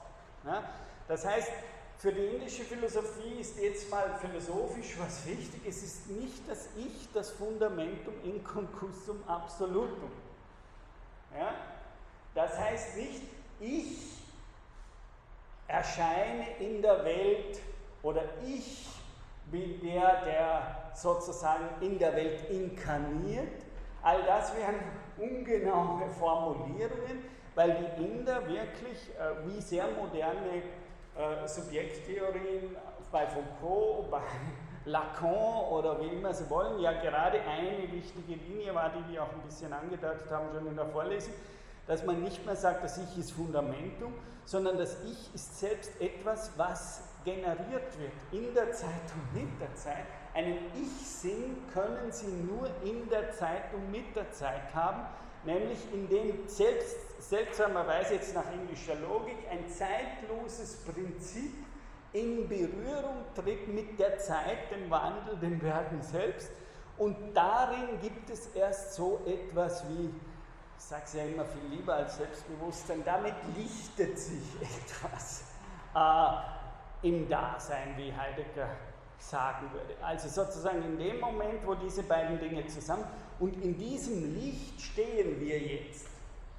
Ja? 0.45 0.63
Das 1.07 1.25
heißt, 1.25 1.51
für 1.99 2.13
die 2.13 2.27
indische 2.27 2.63
Philosophie 2.63 3.41
ist 3.41 3.59
jetzt 3.59 3.91
mal 3.91 4.15
philosophisch 4.21 4.97
was 4.99 5.27
wichtig. 5.27 5.61
Es 5.67 5.83
ist 5.83 6.09
nicht 6.11 6.49
das 6.49 6.69
Ich, 6.77 7.09
das 7.13 7.31
Fundamentum 7.31 8.15
in 8.23 8.45
concussum 8.45 9.21
absolutum. 9.27 10.11
Ja? 11.37 11.55
Das 12.35 12.57
heißt 12.57 12.97
nicht, 12.97 13.23
ich 13.59 13.99
erscheine 15.67 16.57
in 16.59 16.83
der 16.83 17.05
Welt 17.05 17.61
oder 18.03 18.23
ich 18.47 18.87
bin 19.51 19.81
der, 19.81 20.23
der 20.25 20.91
sozusagen 20.95 21.65
in 21.81 21.99
der 21.99 22.15
Welt 22.15 22.51
inkarniert. 22.51 23.65
All 24.03 24.23
das 24.25 24.55
wären 24.55 24.77
ungenaue 25.19 26.09
Formulierungen, 26.19 27.25
weil 27.55 27.91
die 27.97 28.05
Inder 28.05 28.47
wirklich, 28.47 29.11
äh, 29.19 29.47
wie 29.47 29.61
sehr 29.61 29.85
moderne 29.99 30.63
äh, 31.17 31.49
Subjekttheorien 31.49 32.77
bei 33.11 33.27
Foucault, 33.27 34.11
bei 34.11 34.21
Lacan 34.85 35.65
oder 35.71 36.01
wie 36.01 36.07
immer 36.07 36.33
sie 36.33 36.49
wollen, 36.49 36.81
ja 36.81 36.93
gerade 36.93 37.41
eine 37.41 37.91
wichtige 37.93 38.35
Linie 38.35 38.75
war, 38.75 38.91
die 38.91 39.13
wir 39.13 39.23
auch 39.23 39.33
ein 39.33 39.43
bisschen 39.43 39.73
angedeutet 39.73 40.31
haben 40.31 40.47
schon 40.53 40.67
in 40.67 40.77
der 40.77 40.87
Vorlesung, 40.87 41.35
dass 41.87 42.05
man 42.05 42.23
nicht 42.23 42.45
mehr 42.47 42.57
sagt, 42.57 42.85
das 42.85 42.99
Ich 42.99 43.19
ist 43.19 43.33
Fundamentum, 43.33 44.15
sondern 44.45 44.79
das 44.79 44.97
Ich 45.05 45.35
ist 45.35 45.59
selbst 45.59 46.01
etwas, 46.01 46.53
was 46.57 47.08
generiert 47.29 47.99
wird 47.99 48.13
in 48.33 48.55
der 48.55 48.73
Zeit 48.73 48.91
und 49.15 49.43
mit 49.43 49.61
der 49.61 49.75
Zeit. 49.75 50.07
Einen 50.35 50.59
Ich-Sinn 50.75 51.57
können 51.73 52.11
Sie 52.11 52.27
nur 52.27 52.71
in 52.85 53.09
der 53.09 53.33
Zeit 53.33 53.75
und 53.75 53.91
mit 53.91 54.15
der 54.17 54.31
Zeit 54.33 54.75
haben, 54.75 55.03
nämlich 55.45 55.79
indem 55.93 56.49
selbst 56.49 56.97
seltsamerweise 57.29 58.15
jetzt 58.15 58.35
nach 58.35 58.51
indischer 58.53 58.95
Logik 58.95 59.37
ein 59.51 59.69
zeitloses 59.69 60.77
Prinzip 60.85 61.53
in 62.13 62.49
Berührung 62.49 63.25
tritt 63.35 63.69
mit 63.69 63.99
der 63.99 64.19
Zeit, 64.19 64.71
dem 64.71 64.89
Wandel, 64.91 65.37
den 65.37 65.61
Werken 65.61 66.03
selbst 66.03 66.51
Und 66.97 67.17
darin 67.35 68.01
gibt 68.01 68.31
es 68.31 68.47
erst 68.55 68.95
so 68.95 69.21
etwas 69.27 69.87
wie, 69.89 70.07
ich 70.79 70.85
sage 70.85 71.03
es 71.05 71.13
ja 71.13 71.25
immer 71.25 71.45
viel 71.45 71.77
lieber 71.77 71.95
als 71.95 72.17
Selbstbewusstsein, 72.17 73.03
damit 73.05 73.35
lichtet 73.57 74.19
sich 74.19 74.43
etwas 74.61 75.45
äh, 75.95 76.58
im 77.03 77.29
Dasein, 77.29 77.95
wie 77.97 78.13
Heidegger 78.13 78.69
sagen 79.19 79.71
würde. 79.73 79.95
Also 80.03 80.29
sozusagen 80.29 80.83
in 80.83 80.99
dem 80.99 81.21
Moment, 81.21 81.67
wo 81.67 81.75
diese 81.75 82.03
beiden 82.03 82.39
Dinge 82.39 82.67
zusammen, 82.67 83.05
und 83.41 83.63
in 83.63 83.77
diesem 83.77 84.35
Licht 84.35 84.81
stehen 84.81 85.41
wir 85.41 85.59
jetzt. 85.59 86.09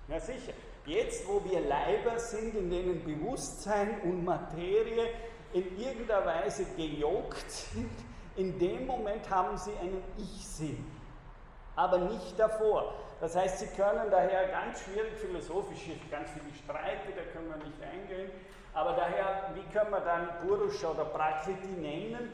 Ja 0.07 0.19
sicher, 0.19 0.53
jetzt 0.85 1.27
wo 1.27 1.43
wir 1.45 1.61
Leiber 1.61 2.17
sind, 2.19 2.55
in 2.55 2.69
denen 2.69 3.03
Bewusstsein 3.03 3.99
und 4.01 4.23
Materie 4.23 5.09
in 5.53 5.77
irgendeiner 5.77 6.25
Weise 6.25 6.65
gejogt 6.75 7.49
sind, 7.49 7.91
in 8.35 8.57
dem 8.57 8.85
Moment 8.85 9.29
haben 9.29 9.57
sie 9.57 9.75
einen 9.77 10.01
Ich-Sinn, 10.17 10.85
aber 11.75 11.97
nicht 11.97 12.39
davor. 12.39 12.93
Das 13.19 13.35
heißt, 13.35 13.59
sie 13.59 13.67
können 13.67 14.09
daher 14.09 14.47
ganz 14.47 14.81
schwierig 14.81 15.17
philosophisch, 15.17 15.81
ganz 16.09 16.29
viele 16.31 16.55
Streite, 16.55 17.09
da 17.15 17.23
können 17.33 17.49
wir 17.49 17.57
nicht 17.57 17.81
eingehen, 17.83 18.31
aber 18.73 18.93
daher, 18.93 19.51
wie 19.53 19.63
können 19.73 19.91
wir 19.91 20.01
dann 20.01 20.29
Purusha 20.41 20.89
oder 20.89 21.05
Prakriti 21.05 21.67
nennen, 21.67 22.31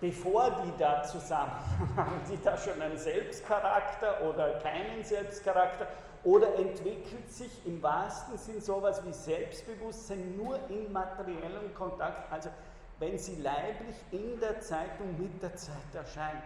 bevor 0.00 0.50
die 0.62 0.72
da 0.78 1.02
zusammen 1.02 1.52
haben 1.96 2.20
die 2.30 2.38
da 2.42 2.56
schon 2.56 2.80
einen 2.80 2.98
Selbstcharakter 2.98 4.22
oder 4.22 4.58
keinen 4.60 5.02
Selbstcharakter 5.04 5.86
oder 6.24 6.54
entwickelt 6.56 7.32
sich 7.32 7.50
im 7.64 7.82
wahrsten 7.82 8.36
Sinn 8.38 8.60
sowas 8.60 9.02
wie 9.04 9.12
Selbstbewusstsein 9.12 10.36
nur 10.36 10.58
in 10.68 10.92
materiellem 10.92 11.74
Kontakt, 11.74 12.30
also 12.32 12.50
wenn 12.98 13.18
sie 13.18 13.36
leiblich 13.40 13.96
in 14.10 14.38
der 14.40 14.60
Zeit 14.60 15.00
und 15.00 15.18
mit 15.18 15.42
der 15.42 15.54
Zeit 15.54 15.94
erscheinen. 15.94 16.42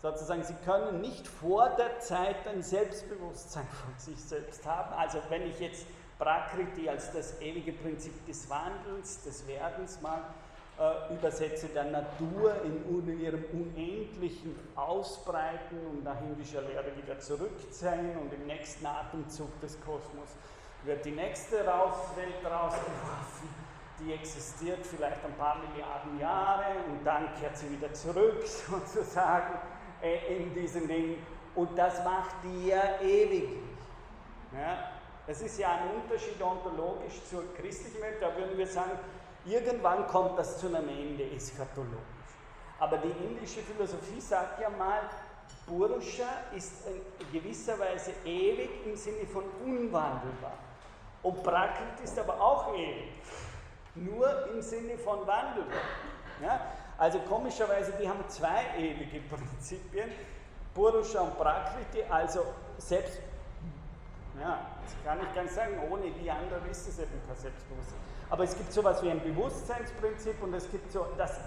Sozusagen, 0.00 0.42
sie 0.42 0.54
können 0.64 1.02
nicht 1.02 1.28
vor 1.28 1.68
der 1.76 2.00
Zeit 2.00 2.48
ein 2.48 2.62
Selbstbewusstsein 2.62 3.66
von 3.84 3.92
sich 3.98 4.18
selbst 4.18 4.66
haben. 4.66 4.94
Also 4.94 5.18
wenn 5.28 5.42
ich 5.42 5.60
jetzt 5.60 5.86
Prakriti 6.20 6.86
als 6.86 7.12
das 7.12 7.40
ewige 7.40 7.72
Prinzip 7.72 8.26
des 8.26 8.48
Wandels, 8.50 9.22
des 9.24 9.46
Werdens 9.48 10.02
mal 10.02 10.22
äh, 10.78 11.14
übersetze, 11.14 11.68
der 11.68 11.84
Natur 11.84 12.54
in 12.62 13.20
ihrem 13.20 13.42
unendlichen 13.52 14.54
Ausbreiten 14.76 15.78
und 15.90 16.04
nach 16.04 16.20
indischer 16.20 16.60
Lehre 16.60 16.94
wieder 16.94 17.18
zurückziehen 17.18 18.18
und 18.20 18.32
im 18.34 18.46
nächsten 18.46 18.84
Atemzug 18.84 19.58
des 19.62 19.80
Kosmos 19.80 20.28
wird 20.84 21.04
die 21.06 21.10
nächste 21.10 21.64
Raus 21.66 21.96
Welt 22.16 22.44
rausgeworfen, 22.44 23.48
die 23.98 24.12
existiert 24.12 24.86
vielleicht 24.86 25.24
ein 25.24 25.34
paar 25.38 25.58
Milliarden 25.58 26.18
Jahre 26.20 26.66
und 26.90 27.02
dann 27.02 27.34
kehrt 27.40 27.56
sie 27.56 27.70
wieder 27.70 27.92
zurück 27.94 28.46
sozusagen 28.46 29.58
äh, 30.02 30.36
in 30.36 30.52
diesen 30.52 30.86
Ding 30.86 31.16
und 31.54 31.78
das 31.78 32.04
macht 32.04 32.36
die 32.44 32.68
ja 32.68 33.00
ewig. 33.00 33.56
Ja? 34.52 34.99
Das 35.30 35.40
ist 35.42 35.60
ja 35.60 35.68
ein 35.70 36.02
Unterschied 36.02 36.42
ontologisch 36.42 37.22
zur 37.30 37.44
christlichen 37.54 38.02
Welt, 38.02 38.16
da 38.20 38.36
würden 38.36 38.58
wir 38.58 38.66
sagen, 38.66 38.98
Irgendwann 39.44 40.06
kommt 40.06 40.38
das 40.38 40.58
zu 40.58 40.66
einem 40.66 40.88
Ende 40.88 41.24
eschatologisch. 41.30 41.98
Aber 42.78 42.98
die 42.98 43.10
indische 43.24 43.60
Philosophie 43.60 44.20
sagt 44.20 44.60
ja 44.60 44.68
mal, 44.70 45.00
Purusha 45.66 46.28
ist 46.54 46.86
in 46.86 47.32
gewisser 47.32 47.78
Weise 47.78 48.12
ewig 48.24 48.70
im 48.84 48.96
Sinne 48.96 49.26
von 49.26 49.44
unwandelbar. 49.64 50.58
Und 51.22 51.42
Prakrit 51.42 52.00
ist 52.02 52.18
aber 52.18 52.40
auch 52.40 52.74
ewig, 52.74 53.12
nur 53.94 54.48
im 54.48 54.62
Sinne 54.62 54.96
von 54.98 55.26
wandelbar. 55.26 55.82
Ja? 56.42 56.60
Also 56.98 57.18
komischerweise, 57.20 57.92
die 58.00 58.08
haben 58.08 58.26
zwei 58.28 58.64
ewige 58.78 59.20
Prinzipien, 59.28 60.10
Purusha 60.74 61.20
und 61.20 61.36
Prakriti, 61.38 62.02
also 62.08 62.44
selbst, 62.78 63.20
ja, 64.40 64.66
kann 65.04 65.18
ich 65.20 65.42
nicht 65.42 65.54
sagen, 65.54 65.78
ohne 65.90 66.10
die 66.10 66.30
andere 66.30 66.66
ist 66.70 66.88
es 66.88 66.98
eben 66.98 67.20
kein 67.26 67.36
Selbstbewusstsein. 67.36 67.98
Aber 68.28 68.44
es 68.44 68.56
gibt 68.56 68.72
so 68.72 68.80
etwas 68.80 69.02
wie 69.02 69.10
ein 69.10 69.20
Bewusstseinsprinzip 69.22 70.42
und 70.42 70.54
es 70.54 70.70
gibt 70.70 70.90
so, 70.92 71.06
das 71.16 71.40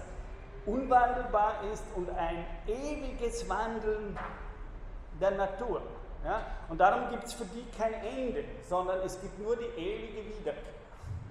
unwandelbar 0.66 1.62
ist 1.72 1.84
und 1.94 2.10
ein 2.10 2.44
ewiges 2.66 3.48
Wandeln 3.48 4.18
der 5.20 5.30
Natur. 5.32 5.82
Ja? 6.24 6.42
Und 6.68 6.78
darum 6.78 7.10
gibt 7.10 7.24
es 7.24 7.34
für 7.34 7.44
die 7.44 7.64
kein 7.76 7.94
Ende, 7.94 8.44
sondern 8.68 9.00
es 9.00 9.20
gibt 9.20 9.38
nur 9.38 9.56
die 9.56 9.80
ewige 9.80 10.38
Wiederkehr. 10.38 10.74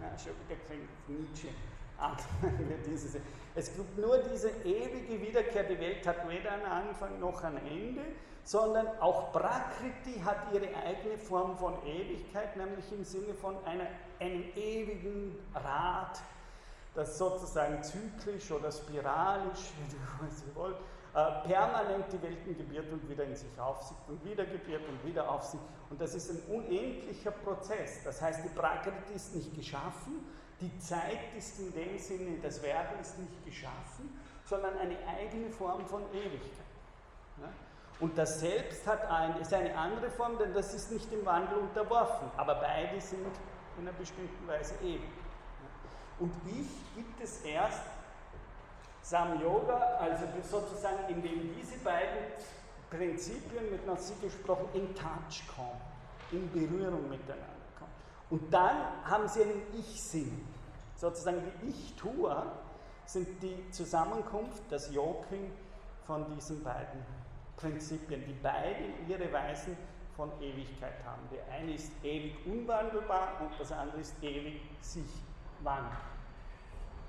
Ja, 0.01 0.17
schon 0.17 0.33
wieder 0.47 0.59
klingt 0.67 0.89
Nietzsche 1.07 1.49
an. 1.97 2.17
Es 3.55 3.75
gibt 3.75 3.99
nur 3.99 4.17
diese 4.17 4.49
ewige 4.49 5.21
Wiederkehr. 5.21 5.63
Die 5.63 5.79
Welt 5.79 6.07
hat 6.07 6.27
weder 6.27 6.53
einen 6.53 6.65
Anfang 6.65 7.19
noch 7.19 7.43
ein 7.43 7.55
Ende, 7.67 8.01
sondern 8.43 8.87
auch 8.99 9.31
Prakriti 9.31 10.19
hat 10.23 10.51
ihre 10.53 10.75
eigene 10.75 11.17
Form 11.17 11.57
von 11.57 11.73
Ewigkeit, 11.85 12.55
nämlich 12.57 12.91
im 12.91 13.03
Sinne 13.03 13.33
von 13.33 13.55
einer, 13.65 13.87
einem 14.19 14.43
ewigen 14.55 15.37
Rad, 15.55 16.19
das 16.93 17.17
sozusagen 17.17 17.81
zyklisch 17.83 18.51
oder 18.51 18.71
spiralisch, 18.71 19.71
wie 20.21 20.29
Sie 20.29 20.55
wollen, 20.55 20.75
äh, 21.15 21.47
permanent 21.47 22.11
die 22.11 22.21
Welten 22.21 22.57
gebiert 22.57 22.91
und 22.91 23.07
wieder 23.07 23.23
in 23.23 23.35
sich 23.35 23.59
aufsieht 23.59 23.97
und 24.07 24.23
wieder 24.25 24.45
gebiert 24.45 24.81
und 24.89 25.07
wieder 25.07 25.29
aufsieht. 25.29 25.61
Und 25.89 26.01
das 26.01 26.15
ist 26.15 26.31
ein 26.31 26.41
unendlicher 26.53 27.31
Prozess. 27.31 28.03
Das 28.03 28.21
heißt, 28.21 28.43
die 28.43 28.49
Prakriti 28.49 29.13
ist 29.15 29.35
nicht 29.35 29.55
geschaffen, 29.55 30.25
die 30.59 30.77
Zeit 30.79 31.19
ist 31.37 31.59
in 31.59 31.71
dem 31.73 31.97
Sinne, 31.97 32.37
das 32.41 32.61
Werden 32.63 32.99
ist 32.99 33.17
nicht 33.19 33.45
geschaffen, 33.45 34.19
sondern 34.45 34.77
eine 34.77 34.97
eigene 35.07 35.49
Form 35.49 35.85
von 35.85 36.01
Ewigkeit. 36.13 36.62
Und 38.03 38.17
das 38.17 38.41
Selbst 38.41 38.85
hat 38.85 39.09
ein, 39.09 39.39
ist 39.39 39.53
eine 39.53 39.73
andere 39.77 40.09
Form, 40.09 40.37
denn 40.37 40.53
das 40.53 40.73
ist 40.73 40.91
nicht 40.91 41.09
dem 41.09 41.25
Wandel 41.25 41.57
unterworfen, 41.57 42.29
aber 42.35 42.55
beide 42.55 42.99
sind 42.99 43.25
in 43.77 43.87
einer 43.87 43.97
bestimmten 43.97 44.45
Weise 44.45 44.73
ewig. 44.83 45.09
Und 46.19 46.33
Ich 46.45 46.67
gibt 46.97 47.23
es 47.23 47.43
erst 47.43 47.83
Sam 49.03 49.41
Yoga, 49.41 49.77
also 50.01 50.25
sozusagen, 50.43 50.97
indem 51.07 51.55
diese 51.55 51.77
beiden 51.77 52.25
Prinzipien, 52.89 53.71
mit 53.71 53.87
Nassi 53.87 54.15
gesprochen, 54.21 54.67
in 54.73 54.93
Touch 54.93 55.47
kommen, 55.55 55.79
in 56.33 56.51
Berührung 56.51 57.07
miteinander 57.07 57.45
kommen. 57.79 57.93
Und 58.31 58.53
dann 58.53 59.05
haben 59.05 59.29
sie 59.29 59.43
einen 59.43 59.61
Ich-Sinn. 59.79 60.45
Sozusagen 60.97 61.41
die 61.41 61.69
Ich-Tour 61.69 62.47
sind 63.05 63.41
die 63.41 63.71
Zusammenkunft, 63.71 64.61
das 64.69 64.93
Yoking 64.93 65.53
von 66.05 66.25
diesen 66.35 66.61
beiden 66.65 67.22
Prinzipien, 67.57 68.23
die 68.25 68.35
beide 68.41 68.83
ihre 69.07 69.31
Weisen 69.31 69.77
von 70.15 70.31
Ewigkeit 70.41 70.93
haben. 71.05 71.21
Der 71.31 71.43
eine 71.53 71.73
ist 71.73 71.91
ewig 72.03 72.35
unwandelbar 72.45 73.39
und 73.39 73.59
das 73.59 73.71
andere 73.71 73.99
ist 73.99 74.15
ewig 74.21 74.61
sich 74.81 75.09
wandeln. 75.61 75.97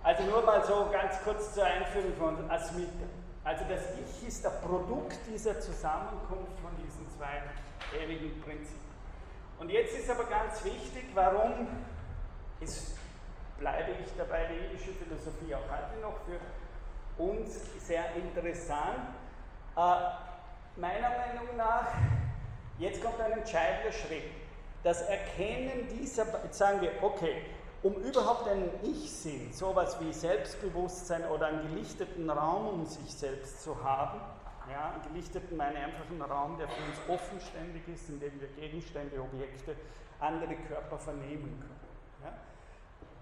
Also 0.02 0.22
nur 0.24 0.42
mal 0.42 0.62
so 0.64 0.88
ganz 0.92 1.22
kurz 1.22 1.54
zur 1.54 1.64
Einführung 1.64 2.14
von 2.18 2.50
Asmita. 2.50 3.06
Also 3.42 3.64
das 3.68 3.80
Ich 3.98 4.28
ist 4.28 4.44
das 4.44 4.60
Produkt 4.60 5.18
dieser 5.26 5.58
Zusammenkunft 5.60 6.58
von 6.60 6.70
diesen 6.82 7.06
zwei 7.16 7.42
ewigen 7.98 8.40
Prinzipien. 8.40 8.80
Und 9.58 9.70
jetzt 9.70 9.96
ist 9.96 10.10
aber 10.10 10.24
ganz 10.24 10.64
wichtig, 10.64 11.04
warum 11.14 11.68
ist, 12.60 12.98
bleibe 13.58 13.92
ich 14.02 14.12
dabei, 14.16 14.46
die 14.46 14.64
indische 14.66 14.92
Philosophie 14.92 15.54
auch 15.54 15.70
heute 15.70 16.00
noch 16.00 16.18
für 16.24 17.22
uns 17.22 17.60
sehr 17.86 18.14
interessant. 18.16 19.14
Äh, 19.76 20.33
meiner 20.76 21.10
Meinung 21.10 21.56
nach, 21.56 21.86
jetzt 22.78 23.02
kommt 23.02 23.20
ein 23.20 23.32
entscheidender 23.32 23.92
Schritt. 23.92 24.24
Das 24.82 25.02
Erkennen 25.02 25.88
dieser, 25.88 26.26
jetzt 26.44 26.58
sagen 26.58 26.80
wir, 26.80 26.90
okay, 27.02 27.42
um 27.82 27.94
überhaupt 27.96 28.48
einen 28.48 28.70
Ich-Sinn, 28.82 29.52
sowas 29.52 29.98
wie 30.00 30.12
Selbstbewusstsein 30.12 31.24
oder 31.26 31.46
einen 31.46 31.68
gelichteten 31.68 32.28
Raum 32.30 32.68
um 32.68 32.86
sich 32.86 33.12
selbst 33.14 33.62
zu 33.62 33.82
haben, 33.84 34.20
ja, 34.70 34.92
einen 34.92 35.02
gelichteten 35.12 35.56
meine 35.56 35.76
einfach 35.76 36.08
einen 36.10 36.22
Raum, 36.22 36.56
der 36.56 36.68
für 36.68 36.82
uns 36.82 37.20
offenständig 37.20 37.86
ist, 37.88 38.08
in 38.08 38.20
dem 38.20 38.40
wir 38.40 38.48
Gegenstände, 38.48 39.20
Objekte, 39.20 39.76
andere 40.18 40.54
Körper 40.68 40.98
vernehmen 40.98 41.60
können. 41.60 42.40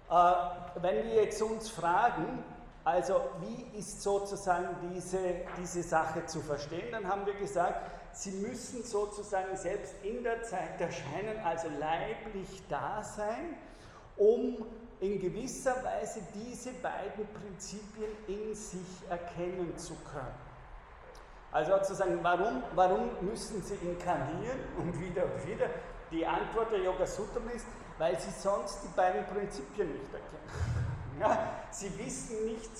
Ja. 0.09 0.53
Äh, 0.76 0.82
wenn 0.82 1.05
wir 1.07 1.24
jetzt 1.24 1.42
uns 1.42 1.68
fragen, 1.68 2.44
also 2.84 3.20
wie 3.40 3.78
ist 3.78 4.02
sozusagen 4.02 4.68
diese, 4.92 5.18
diese 5.60 5.82
Sache 5.82 6.26
zu 6.26 6.40
verstehen? 6.40 6.90
Dann 6.90 7.06
haben 7.06 7.24
wir 7.26 7.34
gesagt, 7.34 7.90
sie 8.12 8.32
müssen 8.32 8.82
sozusagen 8.82 9.56
selbst 9.56 9.94
in 10.02 10.24
der 10.24 10.42
Zeit 10.42 10.80
erscheinen, 10.80 11.38
also 11.44 11.68
leiblich 11.78 12.62
da 12.68 13.02
sein, 13.04 13.56
um 14.16 14.66
in 15.00 15.20
gewisser 15.20 15.76
Weise 15.84 16.20
diese 16.34 16.72
beiden 16.74 17.26
Prinzipien 17.34 18.10
in 18.26 18.54
sich 18.54 19.08
erkennen 19.08 19.76
zu 19.76 19.94
können. 20.12 20.34
Also 21.52 21.72
sozusagen, 21.76 22.18
warum, 22.22 22.62
warum 22.74 23.10
müssen 23.20 23.62
sie 23.62 23.74
inkarnieren 23.74 24.58
und 24.78 24.98
wieder 25.00 25.24
und 25.24 25.46
wieder? 25.46 25.66
Die 26.10 26.26
Antwort 26.26 26.72
der 26.72 26.80
Yoga 26.80 27.06
Sutram 27.06 27.48
ist, 27.54 27.66
weil 27.98 28.18
sie 28.18 28.30
sonst 28.30 28.80
die 28.82 28.96
beiden 28.96 29.24
Prinzipien 29.26 29.92
nicht 29.92 30.12
erkennen. 30.12 30.91
Ja, 31.22 31.38
sie 31.70 31.98
wissen 31.98 32.44
nicht, 32.46 32.70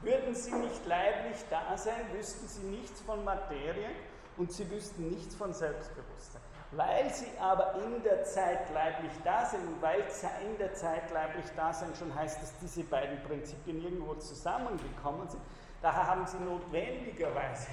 Würden 0.00 0.32
sie 0.32 0.52
nicht 0.52 0.86
leiblich 0.86 1.44
da 1.50 1.76
sein, 1.76 2.06
wüssten 2.12 2.46
sie 2.46 2.62
nichts 2.68 3.00
von 3.00 3.24
Materie 3.24 3.90
und 4.36 4.52
sie 4.52 4.70
wüssten 4.70 5.08
nichts 5.08 5.34
von 5.34 5.52
Selbstbewusstsein. 5.52 6.40
Weil 6.70 7.12
sie 7.12 7.26
aber 7.40 7.74
in 7.84 8.00
der 8.04 8.22
Zeit 8.22 8.72
leiblich 8.72 9.10
da 9.24 9.44
sind 9.44 9.66
und 9.66 9.82
weil 9.82 10.04
in 10.48 10.56
der 10.58 10.72
Zeit 10.74 11.10
leiblich 11.12 11.46
da 11.56 11.72
sein 11.72 11.92
schon 11.98 12.14
heißt, 12.14 12.40
dass 12.40 12.56
diese 12.60 12.84
beiden 12.84 13.20
Prinzipien 13.24 13.82
irgendwo 13.82 14.14
zusammengekommen 14.14 15.28
sind, 15.28 15.42
daher 15.82 16.06
haben 16.06 16.26
sie 16.28 16.38
notwendigerweise 16.38 17.66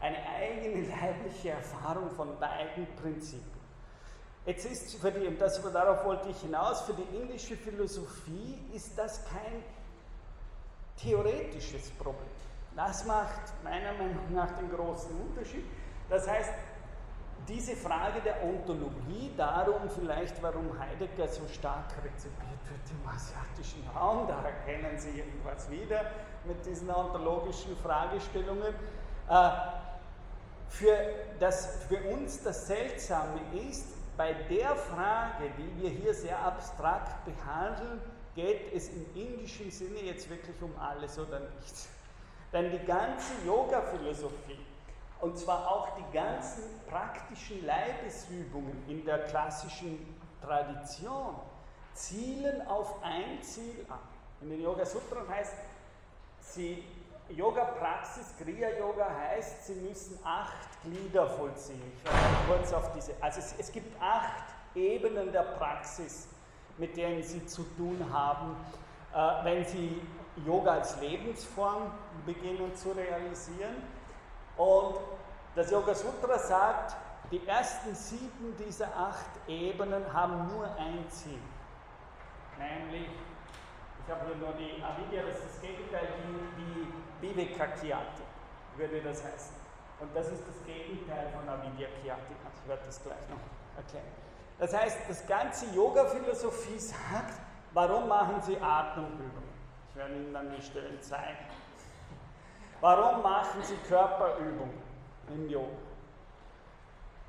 eine 0.00 0.18
eigene 0.36 0.88
leibliche 0.88 1.50
Erfahrung 1.50 2.10
von 2.10 2.36
beiden 2.40 2.88
Prinzipien. 2.96 3.57
Jetzt 4.48 4.64
ist 4.64 4.94
für 4.94 5.12
die, 5.12 5.36
das, 5.36 5.60
darauf 5.60 6.06
wollte 6.06 6.30
ich 6.30 6.40
hinaus, 6.40 6.80
für 6.80 6.94
die 6.94 7.02
indische 7.14 7.54
Philosophie 7.54 8.58
ist 8.72 8.96
das 8.98 9.22
kein 9.26 9.62
theoretisches 10.96 11.90
Problem. 11.90 12.30
Das 12.74 13.04
macht 13.04 13.42
meiner 13.62 13.92
Meinung 13.92 14.32
nach 14.32 14.50
den 14.56 14.70
großen 14.70 15.10
Unterschied. 15.20 15.66
Das 16.08 16.26
heißt, 16.26 16.50
diese 17.46 17.76
Frage 17.76 18.22
der 18.22 18.42
Ontologie, 18.42 19.30
darum 19.36 19.82
vielleicht, 19.90 20.42
warum 20.42 20.78
Heidegger 20.78 21.28
so 21.28 21.46
stark 21.48 21.92
rezipiert 22.02 22.70
wird 22.70 22.90
im 22.90 23.06
asiatischen 23.06 23.86
Raum, 23.94 24.28
da 24.28 24.42
erkennen 24.44 24.98
Sie 24.98 25.10
irgendwas 25.10 25.70
wieder 25.70 26.10
mit 26.46 26.64
diesen 26.64 26.90
ontologischen 26.90 27.76
Fragestellungen. 27.76 28.74
Äh, 29.28 29.50
für, 30.70 30.96
das, 31.38 31.84
für 31.86 32.00
uns 32.14 32.42
das 32.42 32.66
Seltsame 32.66 33.40
ist, 33.68 33.97
bei 34.18 34.32
der 34.32 34.74
Frage, 34.74 35.48
die 35.56 35.80
wir 35.80 35.90
hier 35.90 36.12
sehr 36.12 36.38
abstrakt 36.40 37.24
behandeln, 37.24 38.02
geht 38.34 38.74
es 38.74 38.88
im 38.88 39.06
indischen 39.14 39.70
Sinne 39.70 40.00
jetzt 40.00 40.28
wirklich 40.28 40.60
um 40.60 40.76
alles 40.78 41.18
oder 41.20 41.40
nichts. 41.56 41.88
Denn 42.52 42.72
die 42.72 42.84
ganze 42.84 43.32
Yoga-Philosophie, 43.46 44.58
und 45.20 45.38
zwar 45.38 45.70
auch 45.70 45.96
die 45.96 46.12
ganzen 46.12 46.64
praktischen 46.88 47.64
Leibesübungen 47.64 48.82
in 48.88 49.04
der 49.04 49.20
klassischen 49.20 50.16
Tradition, 50.42 51.36
zielen 51.94 52.66
auf 52.66 53.00
ein 53.04 53.40
Ziel 53.40 53.86
ab. 53.88 54.08
In 54.40 54.50
den 54.50 54.62
Yoga 54.62 54.84
Sutran 54.84 55.28
heißt, 55.28 55.54
sie 56.40 56.82
Yoga-Praxis, 57.30 58.34
Kriya-Yoga 58.38 59.06
heißt, 59.14 59.66
Sie 59.66 59.74
müssen 59.74 60.18
acht 60.24 60.82
Glieder 60.82 61.26
vollziehen. 61.26 61.82
Ich 61.96 62.04
werde 62.04 62.36
kurz 62.48 62.72
auf 62.72 62.92
diese. 62.92 63.12
Also 63.20 63.40
es, 63.40 63.54
es 63.58 63.72
gibt 63.72 64.00
acht 64.00 64.44
Ebenen 64.74 65.30
der 65.32 65.42
Praxis, 65.42 66.28
mit 66.78 66.96
denen 66.96 67.22
Sie 67.22 67.44
zu 67.46 67.62
tun 67.76 68.04
haben, 68.12 68.56
äh, 69.14 69.44
wenn 69.44 69.64
Sie 69.64 70.00
Yoga 70.46 70.74
als 70.74 71.00
Lebensform 71.00 71.90
beginnen 72.24 72.74
zu 72.74 72.92
realisieren. 72.92 73.82
Und 74.56 74.96
das 75.54 75.70
Yoga 75.70 75.94
Sutra 75.94 76.38
sagt, 76.38 76.96
die 77.30 77.46
ersten 77.46 77.94
sieben 77.94 78.56
dieser 78.58 78.86
acht 78.96 79.26
Ebenen 79.46 80.12
haben 80.12 80.48
nur 80.48 80.64
ein 80.64 81.04
Ziel, 81.10 81.38
nämlich, 82.58 83.08
ich 84.02 84.10
habe 84.10 84.26
hier 84.26 84.36
nur 84.36 84.52
die 84.54 84.82
Avidya, 84.82 85.22
das 85.26 85.36
ist 85.38 85.54
das 85.54 85.60
Gegenteil, 85.60 86.08
die, 86.16 86.62
die 86.62 87.07
Vivekakyati 87.20 88.22
würde 88.76 89.00
das 89.02 89.24
heißen. 89.24 89.56
Und 90.00 90.14
das 90.14 90.28
ist 90.28 90.42
das 90.46 90.64
Gegenteil 90.64 91.28
von 91.30 91.48
Avidyakyati. 91.48 92.32
Ich 92.62 92.68
werde 92.68 92.82
das 92.86 93.02
gleich 93.02 93.28
noch 93.28 93.38
erklären. 93.76 94.06
Das 94.58 94.74
heißt, 94.74 94.98
das 95.08 95.26
ganze 95.26 95.66
Yoga-Philosophie 95.74 96.78
sagt, 96.78 97.40
warum 97.72 98.08
machen 98.08 98.40
Sie 98.42 98.56
Atemübungen? 98.60 99.48
Ich 99.90 99.96
werde 99.96 100.14
Ihnen 100.14 100.32
dann 100.32 100.54
die 100.54 100.62
Stellen 100.62 101.00
zeigen. 101.00 101.46
Warum 102.80 103.22
machen 103.22 103.62
Sie 103.62 103.76
Körperübungen 103.88 104.82
im 105.28 105.48
Yoga? 105.48 105.76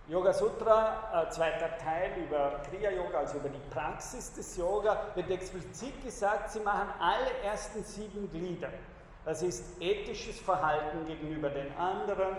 Yoga 0.08 0.34
Sutra, 0.34 1.24
äh, 1.28 1.30
zweiter 1.30 1.78
Teil 1.78 2.12
über 2.18 2.62
Kriya 2.68 2.90
Yoga, 2.90 3.20
also 3.20 3.38
über 3.38 3.50
die 3.50 3.62
Praxis 3.72 4.34
des 4.34 4.58
Yoga, 4.58 4.98
wird 5.14 5.30
explizit 5.30 6.04
gesagt, 6.04 6.50
Sie 6.50 6.60
machen 6.62 6.90
alle 7.00 7.32
ersten 7.44 7.84
sieben 7.84 8.28
Glieder. 8.32 8.70
Das 9.30 9.44
ist 9.44 9.64
ethisches 9.80 10.40
Verhalten 10.40 11.06
gegenüber 11.06 11.52
den 11.52 11.72
anderen. 11.78 12.36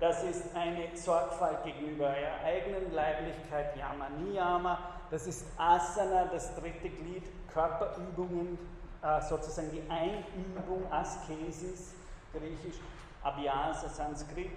Das 0.00 0.22
ist 0.22 0.54
eine 0.54 0.94
Sorgfalt 0.94 1.64
gegenüber 1.64 2.10
ihrer 2.10 2.44
eigenen 2.44 2.92
Leiblichkeit, 2.92 3.74
Yama 3.74 4.10
Niyama. 4.10 4.78
Das 5.10 5.26
ist 5.26 5.46
Asana, 5.56 6.26
das 6.26 6.54
dritte 6.54 6.90
Glied, 6.90 7.22
Körperübungen, 7.50 8.58
äh, 9.00 9.22
sozusagen 9.22 9.70
die 9.70 9.82
Einübung, 9.90 10.84
Askesis, 10.92 11.94
griechisch, 12.34 12.82
Abhyasa, 13.22 13.88
Sanskrit. 13.88 14.50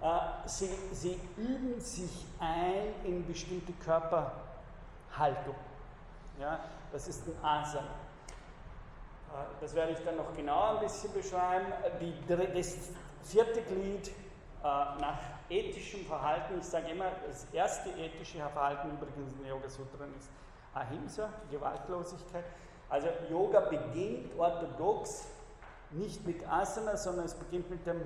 Äh, 0.00 0.48
sie, 0.48 0.70
sie 0.92 1.20
üben 1.36 1.78
sich 1.78 2.24
ein 2.40 3.04
in 3.04 3.26
bestimmte 3.26 3.74
Körperhaltung. 3.84 5.56
Ja, 6.40 6.60
das 6.90 7.06
ist 7.06 7.28
ein 7.28 7.44
Asana. 7.44 8.07
Äh, 9.32 9.60
das 9.60 9.74
werde 9.74 9.92
ich 9.92 9.98
dann 10.00 10.16
noch 10.16 10.34
genauer 10.34 10.78
ein 10.78 10.80
bisschen 10.80 11.12
beschreiben. 11.12 11.66
Die, 12.00 12.14
das 12.54 12.76
vierte 13.24 13.62
Glied 13.62 14.08
äh, 14.08 14.12
nach 14.62 15.18
ethischem 15.48 16.04
Verhalten, 16.04 16.58
ich 16.58 16.66
sage 16.66 16.88
immer, 16.88 17.06
das 17.26 17.46
erste 17.52 17.90
ethische 17.90 18.38
Verhalten 18.38 18.90
übrigens 18.90 19.32
in 19.34 19.46
Yoga 19.46 19.68
Sutran 19.68 20.14
ist 20.18 20.30
Ahimsa, 20.74 21.30
Gewaltlosigkeit. 21.50 22.44
Also 22.88 23.08
Yoga 23.30 23.60
beginnt 23.60 24.38
orthodox 24.38 25.26
nicht 25.90 26.26
mit 26.26 26.46
Asana, 26.48 26.96
sondern 26.96 27.26
es 27.26 27.34
beginnt 27.34 27.70
mit 27.70 27.86
dem 27.86 28.02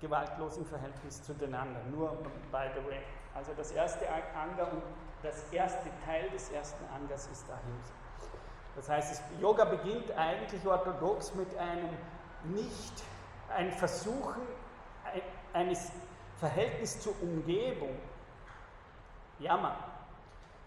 gewaltlosen 0.00 0.66
Verhältnis 0.66 1.22
zu 1.22 1.34
den 1.34 1.54
anderen. 1.54 1.90
Nur 1.90 2.10
by 2.50 2.68
the 2.74 2.88
way. 2.88 3.00
Also 3.34 3.52
das 3.56 3.72
erste 3.72 4.06
Anga 4.08 4.64
und 4.64 4.82
das 5.22 5.44
erste 5.52 5.88
Teil 6.04 6.28
des 6.30 6.50
ersten 6.50 6.84
Angas 6.94 7.26
ist 7.28 7.44
Ahimsa. 7.50 8.03
Das 8.76 8.88
heißt, 8.88 9.22
Yoga 9.40 9.64
beginnt 9.64 10.10
eigentlich 10.12 10.66
orthodox 10.66 11.34
mit 11.34 11.56
einem 11.56 11.88
nicht, 12.44 13.02
ein 13.54 13.72
Versuchen 13.72 14.42
eines 15.52 15.92
Verhältnisses 16.38 17.00
zur 17.00 17.14
Umgebung, 17.22 17.96
Yama, 19.38 19.76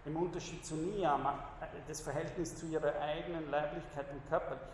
im 0.06 0.16
Unterschied 0.16 0.64
zu 0.64 0.74
Niyama, 0.74 1.38
das 1.86 2.00
Verhältnis 2.00 2.56
zu 2.56 2.66
ihrer 2.66 2.98
eigenen 3.00 3.50
Leiblichkeit 3.50 4.06
und 4.10 4.26
Körperlichkeit. 4.28 4.72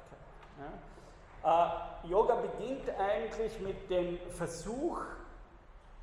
Ja. 1.42 2.02
Äh, 2.04 2.08
Yoga 2.08 2.36
beginnt 2.36 2.88
eigentlich 2.98 3.58
mit 3.60 3.90
dem 3.90 4.18
Versuch, 4.30 5.00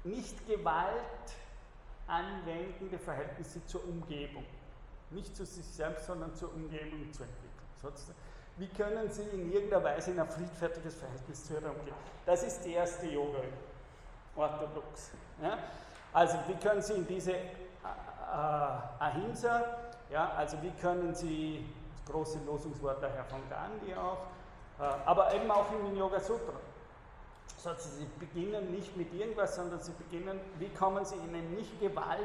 nicht 0.03 0.45
Gewalt 0.47 0.95
anwendende 2.07 2.99
Verhältnisse 2.99 3.65
zur 3.67 3.83
Umgebung 3.85 4.45
nicht 5.11 5.35
zu 5.35 5.45
sich 5.45 5.65
selbst, 5.65 6.05
sondern 6.05 6.33
zur 6.35 6.53
Umgebung 6.53 7.11
zu 7.11 7.23
entwickeln. 7.23 7.51
Wie 8.57 8.67
können 8.67 9.09
Sie 9.09 9.23
in 9.23 9.51
irgendeiner 9.51 9.83
Weise 9.83 10.11
in 10.11 10.19
ein 10.19 10.29
friedfertiges 10.29 10.95
Verhältnis 10.95 11.45
zu 11.45 11.53
Ihrer 11.53 11.71
Umgebung? 11.71 11.97
Das 12.25 12.43
ist 12.43 12.61
die 12.61 12.73
erste 12.73 13.07
Yoga, 13.07 13.39
orthodox. 14.35 15.11
Ja? 15.41 15.57
Also 16.13 16.37
wie 16.47 16.55
können 16.55 16.81
Sie 16.81 16.93
in 16.93 17.07
diese 17.07 17.31
äh, 17.31 17.41
Ahimsa, 18.99 19.63
ja, 20.11 20.31
also 20.37 20.61
wie 20.61 20.71
können 20.81 21.15
Sie, 21.15 21.65
das 21.91 22.13
große 22.13 22.39
Losungswort 22.45 23.01
daher 23.01 23.23
von 23.25 23.39
Gandhi 23.49 23.95
auch, 23.95 24.19
äh, 24.79 24.83
aber 25.05 25.33
eben 25.33 25.49
auch 25.49 25.71
in 25.71 25.85
den 25.85 25.97
Yoga 25.97 26.19
Sutra. 26.19 26.53
Sozusagen, 27.57 27.99
Sie 27.99 28.07
beginnen 28.19 28.71
nicht 28.71 28.95
mit 28.97 29.13
irgendwas, 29.13 29.55
sondern 29.55 29.79
Sie 29.79 29.93
beginnen, 29.93 30.39
wie 30.59 30.69
kommen 30.69 31.05
Sie 31.05 31.15
in 31.15 31.35
ein 31.35 31.55
nicht 31.55 31.79
Gewalt 31.79 32.21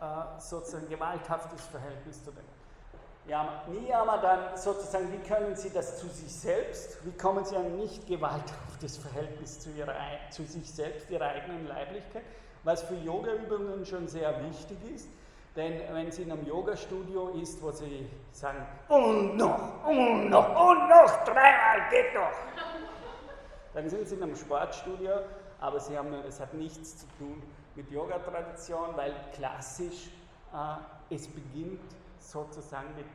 äh, 0.00 0.40
sozusagen 0.40 0.88
gewalthaftes 0.88 1.66
Verhältnis 1.66 2.24
zu 2.24 2.30
dem. 2.30 2.44
Ja, 3.26 3.62
Niyama 3.68 4.16
dann 4.16 4.56
sozusagen, 4.56 5.12
wie 5.12 5.28
können 5.28 5.54
Sie 5.54 5.70
das 5.70 5.98
zu 5.98 6.08
sich 6.08 6.34
selbst, 6.34 7.04
wie 7.04 7.12
kommen 7.12 7.44
Sie 7.44 7.54
ein 7.54 7.76
nicht 7.76 8.06
gewalthaftes 8.06 8.96
Verhältnis 8.96 9.60
zu, 9.60 9.70
ihrer, 9.70 9.94
zu 10.30 10.42
sich 10.44 10.72
selbst, 10.72 11.10
Ihrer 11.10 11.26
eigenen 11.26 11.68
Leiblichkeit, 11.68 12.24
was 12.64 12.82
für 12.82 12.94
Yoga-Übungen 12.94 13.84
schon 13.84 14.08
sehr 14.08 14.34
wichtig 14.48 14.78
ist. 14.94 15.08
Denn 15.54 15.80
wenn 15.92 16.10
Sie 16.10 16.22
in 16.22 16.32
einem 16.32 16.46
Yoga-Studio 16.46 17.28
ist, 17.40 17.60
wo 17.62 17.70
Sie 17.70 18.08
sagen, 18.32 18.66
und 18.88 19.36
noch, 19.36 19.84
und 19.86 20.30
noch, 20.30 20.48
und 20.48 20.88
noch, 20.88 21.24
dreimal 21.24 21.90
geht 21.90 22.14
doch, 22.14 22.32
dann 23.74 23.88
sind 23.90 24.08
Sie 24.08 24.14
in 24.14 24.22
einem 24.22 24.36
Sportstudio, 24.36 25.10
aber 25.60 25.78
Sie 25.78 25.96
haben, 25.96 26.14
es 26.26 26.40
hat 26.40 26.54
nichts 26.54 26.98
zu 26.98 27.06
tun 27.18 27.42
mit 27.74 27.90
Yoga-Tradition, 27.90 28.96
weil 28.96 29.14
klassisch 29.34 30.10
äh, 30.52 31.14
es 31.14 31.28
beginnt 31.28 31.80
sozusagen 32.18 32.88
mit 32.96 33.06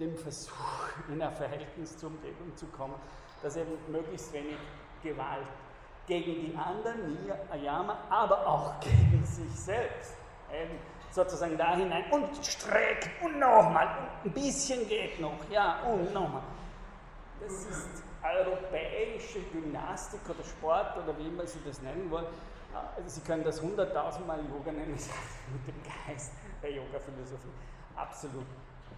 dem 0.00 0.16
Versuch, 0.16 0.54
in 1.08 1.22
ein 1.22 1.34
Verhältnis 1.34 1.96
zur 1.96 2.10
Umgebung 2.10 2.56
zu 2.56 2.66
kommen, 2.66 2.94
dass 3.42 3.56
eben 3.56 3.72
möglichst 3.88 4.32
wenig 4.32 4.56
Gewalt 5.02 5.46
gegen 6.06 6.46
die 6.46 6.56
anderen, 6.56 7.18
Ayama, 7.50 7.98
aber 8.10 8.46
auch 8.46 8.80
gegen 8.80 9.24
sich 9.24 9.50
selbst. 9.50 10.14
Eben 10.52 10.78
sozusagen 11.10 11.56
da 11.56 11.74
hinein 11.74 12.04
und 12.10 12.28
streckt 12.44 13.10
und 13.22 13.38
nochmal 13.38 13.88
ein 14.24 14.30
bisschen 14.30 14.86
geht 14.86 15.20
noch, 15.20 15.38
ja, 15.50 15.80
und 15.82 16.12
nochmal. 16.12 16.42
Das 17.40 17.52
ist 17.64 18.02
europäische 18.22 19.40
Gymnastik 19.52 20.20
oder 20.28 20.44
Sport 20.44 20.96
oder 20.98 21.16
wie 21.18 21.28
immer 21.28 21.46
Sie 21.46 21.58
das 21.64 21.80
nennen 21.82 22.10
wollen. 22.10 22.26
Also 22.74 23.08
Sie 23.08 23.20
können 23.20 23.44
das 23.44 23.60
hunderttausendmal 23.60 24.40
Yoga 24.40 24.72
nennen, 24.72 24.92
das 24.96 25.08
hat 25.08 25.16
mit 25.52 25.68
dem 25.68 25.82
Geist 25.82 26.32
der 26.62 26.72
Yoga-Philosophie 26.72 27.52
absolut 27.94 28.46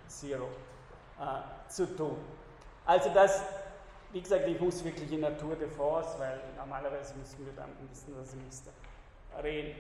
zero 0.06 0.48
äh, 1.20 1.68
zu 1.68 1.96
tun. 1.96 2.16
Also 2.84 3.10
das, 3.12 3.42
wie 4.12 4.20
gesagt, 4.20 4.46
ich 4.46 4.60
muss 4.60 4.82
wirklich 4.82 5.12
in 5.12 5.20
Natur 5.20 5.54
de 5.56 5.68
Force, 5.68 6.18
weil 6.18 6.40
normalerweise 6.56 7.14
müssen 7.14 7.44
wir 7.44 7.52
dann 7.52 7.70
ein 7.70 7.88
bisschen 7.88 8.14
das 8.16 8.30
Semester 8.30 8.70
reden. 9.42 9.78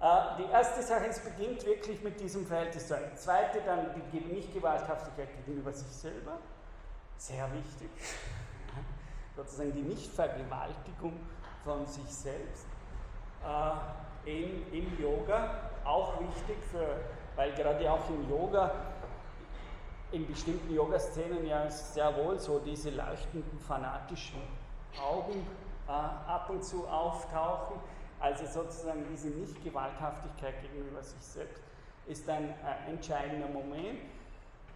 Äh, 0.00 0.42
die 0.42 0.50
erste 0.50 0.82
Sache, 0.82 1.06
es 1.06 1.20
beginnt 1.20 1.64
wirklich 1.64 2.02
mit 2.02 2.20
diesem 2.20 2.46
Verhältnis 2.46 2.88
zu 2.88 2.96
einem. 2.96 3.16
Zweite, 3.16 3.60
dann 3.64 3.86
die 4.12 4.20
Nicht-Gewalthaftigkeit 4.20 5.28
gegenüber 5.36 5.72
sich 5.72 5.88
selber. 5.88 6.38
Sehr 7.16 7.50
wichtig. 7.52 7.90
Sozusagen 9.36 9.72
die 9.72 9.82
Nichtvergewaltigung 9.82 11.18
von 11.64 11.86
sich 11.86 12.08
selbst. 12.12 12.66
Äh, 13.44 14.30
in, 14.30 14.72
Im 14.72 15.00
Yoga 15.00 15.70
auch 15.84 16.20
wichtig, 16.20 16.56
für, 16.70 16.98
weil 17.36 17.52
gerade 17.52 17.90
auch 17.90 18.08
im 18.10 18.28
Yoga, 18.28 18.72
in 20.10 20.26
bestimmten 20.26 20.74
Yoga-Szenen 20.74 21.46
ja 21.46 21.70
sehr 21.70 22.16
wohl 22.16 22.38
so 22.38 22.58
diese 22.58 22.90
leuchtenden, 22.90 23.58
fanatischen 23.60 24.40
Augen 25.00 25.46
äh, 25.86 25.90
ab 25.90 26.48
und 26.50 26.64
zu 26.64 26.86
auftauchen 26.88 27.80
also 28.18 28.46
sozusagen 28.46 29.04
diese 29.10 29.28
Nicht-Gewalthaftigkeit 29.28 30.54
gegenüber 30.62 31.02
sich 31.02 31.20
selbst 31.20 31.62
ist 32.06 32.28
ein 32.28 32.48
äh, 32.48 32.90
entscheidender 32.90 33.48
Moment. 33.48 34.00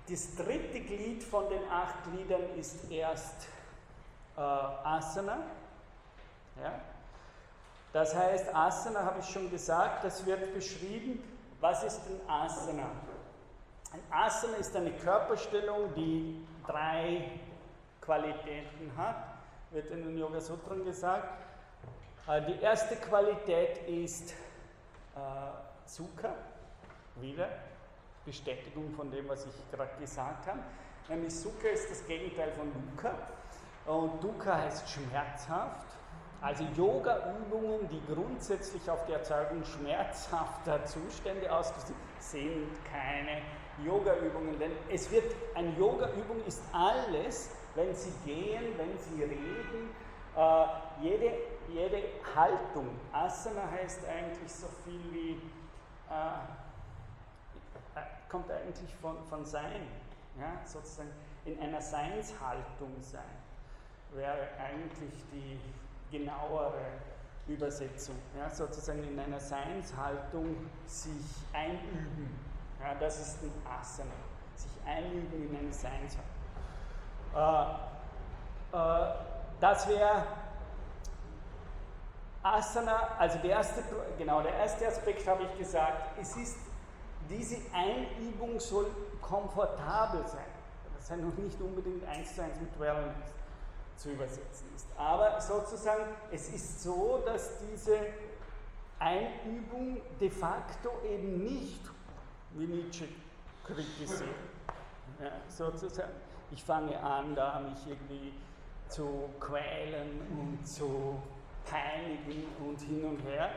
Das 0.09 0.35
dritte 0.35 0.81
Glied 0.81 1.23
von 1.23 1.49
den 1.49 1.63
acht 1.71 1.95
Gliedern 2.05 2.43
ist 2.59 2.91
erst 2.91 3.49
äh, 4.37 4.41
Asana. 4.41 5.39
Ja? 6.61 6.81
Das 7.93 8.15
heißt, 8.15 8.55
Asana 8.55 9.05
habe 9.05 9.21
ich 9.21 9.27
schon 9.27 9.51
gesagt, 9.51 10.05
das 10.05 10.25
wird 10.25 10.55
beschrieben. 10.55 11.23
Was 11.61 11.83
ist 11.83 12.01
ein 12.07 12.31
Asana? 12.31 12.91
Ein 13.93 14.03
Asana 14.11 14.57
ist 14.57 14.75
eine 14.77 14.93
Körperstellung, 14.93 15.93
die 15.95 16.47
drei 16.67 17.33
Qualitäten 18.01 18.93
hat, 18.97 19.17
wird 19.71 19.91
in 19.91 20.05
den 20.05 20.19
Yoga 20.19 20.41
Sutran 20.41 20.85
gesagt. 20.85 21.29
Äh, 22.29 22.43
die 22.43 22.61
erste 22.61 22.97
Qualität 22.97 23.79
ist 23.89 24.33
äh, 24.33 25.87
Zucker, 25.87 26.35
wieder 27.17 27.49
Bestätigung 28.25 28.93
von 28.93 29.11
dem, 29.11 29.29
was 29.29 29.47
ich 29.47 29.71
gerade 29.73 29.91
gesagt 29.99 30.47
habe. 30.47 30.61
Nämlich 31.09 31.35
Zucker 31.35 31.71
ist 31.71 31.91
das 31.91 32.07
Gegenteil 32.07 32.53
von 32.53 32.73
Dukkha. 32.73 33.15
Und 33.87 34.23
Dukkha 34.23 34.59
heißt 34.59 34.89
schmerzhaft. 34.89 35.87
Also 36.43 36.65
Yoga-Übungen, 36.77 37.89
die 37.89 38.01
grundsätzlich 38.13 38.91
auf 38.91 39.05
die 39.07 39.13
Erzeugung 39.13 39.63
schmerzhafter 39.65 40.85
Zustände 40.87 41.53
ausgesetzt 41.53 41.95
sind, 42.19 42.69
keine 42.91 43.43
Yoga-Übungen. 43.85 44.59
Denn 44.59 44.73
es 44.91 45.11
wird, 45.11 45.35
eine 45.55 45.71
Yoga-Übung 45.77 46.43
ist 46.47 46.63
alles, 46.73 47.51
wenn 47.75 47.95
Sie 47.95 48.13
gehen, 48.25 48.65
wenn 48.79 48.99
Sie 48.99 49.23
reden, 49.23 49.91
äh, 50.37 50.67
jede 51.03 51.33
jede 51.73 52.03
Haltung, 52.35 52.89
Asana 53.13 53.71
heißt 53.71 54.05
eigentlich 54.07 54.53
so 54.53 54.67
viel 54.85 55.01
wie, 55.13 55.31
äh, 56.11 57.99
äh, 57.99 58.03
kommt 58.29 58.51
eigentlich 58.51 58.95
von, 58.97 59.17
von 59.29 59.45
Sein, 59.45 59.87
ja, 60.39 60.61
sozusagen 60.65 61.11
in 61.45 61.59
einer 61.61 61.81
Seinshaltung 61.81 62.93
sein, 63.01 63.23
wäre 64.13 64.49
eigentlich 64.59 65.15
die 65.33 65.59
genauere 66.11 66.73
Übersetzung, 67.47 68.17
ja, 68.39 68.49
sozusagen 68.51 69.03
in 69.05 69.19
einer 69.19 69.41
Seinshaltung 69.41 70.57
sich 70.87 71.13
einüben. 71.53 72.39
Ja, 72.81 72.95
das 72.95 73.21
ist 73.21 73.43
ein 73.43 73.53
Asana, 73.67 74.11
sich 74.55 74.71
einüben 74.87 75.51
in 75.51 75.57
eine 75.57 75.73
Seinshaltung. 75.73 76.25
Äh, 77.35 78.77
äh, 78.77 79.15
das 79.61 79.89
wäre 79.89 80.27
Asana, 82.43 83.09
also 83.19 83.39
der 83.39 83.51
erste, 83.51 83.83
genau, 84.17 84.43
der 84.43 84.55
erste 84.55 84.87
Aspekt 84.87 85.27
habe 85.27 85.43
ich 85.43 85.59
gesagt, 85.59 86.19
es 86.21 86.37
ist, 86.37 86.57
diese 87.29 87.57
Einübung 87.75 88.59
soll 88.59 88.87
komfortabel 89.21 90.27
sein. 90.27 90.47
Das 90.97 91.11
heißt 91.11 91.23
noch 91.23 91.37
nicht 91.37 91.61
unbedingt 91.61 92.07
eins 92.09 92.35
zu 92.35 92.43
eins 92.43 92.59
mit 92.61 92.79
Wellness 92.81 93.35
zu 94.01 94.11
übersetzen 94.11 94.67
ist. 94.75 94.87
Aber 94.97 95.41
sozusagen, 95.41 96.05
es 96.33 96.49
ist 96.49 96.83
so, 96.83 97.23
dass 97.27 97.59
diese 97.71 97.99
Einübung 98.99 100.01
de 100.19 100.31
facto 100.31 100.91
eben 101.07 101.45
nicht, 101.45 101.81
wie 102.55 102.67
Nietzsche 102.67 103.09
kritisiert, 103.65 104.29
ja, 105.21 105.33
sozusagen, 105.49 106.13
ich 106.51 106.65
fange 106.65 106.99
an, 106.99 107.35
da 107.35 107.61
mich 107.61 107.87
irgendwie 107.87 108.33
zu 108.89 109.29
quälen 109.39 110.21
und 110.39 110.67
zu 110.67 111.21
peinigen 111.67 112.45
und 112.59 112.81
hin 112.81 113.05
und 113.05 113.21
her. 113.21 113.51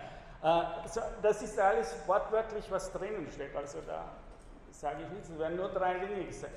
Äh, 0.44 0.90
das 1.22 1.42
ist 1.42 1.58
alles 1.58 1.96
wortwörtlich, 2.06 2.70
was 2.70 2.92
drinnen 2.92 3.32
steht. 3.32 3.56
Also 3.56 3.80
da 3.88 4.12
sage 4.72 5.04
ich 5.04 5.10
nichts, 5.10 5.30
es 5.30 5.40
werden 5.40 5.56
nur 5.56 5.70
drei 5.70 6.00
Dinge 6.00 6.26
gesagt. 6.26 6.54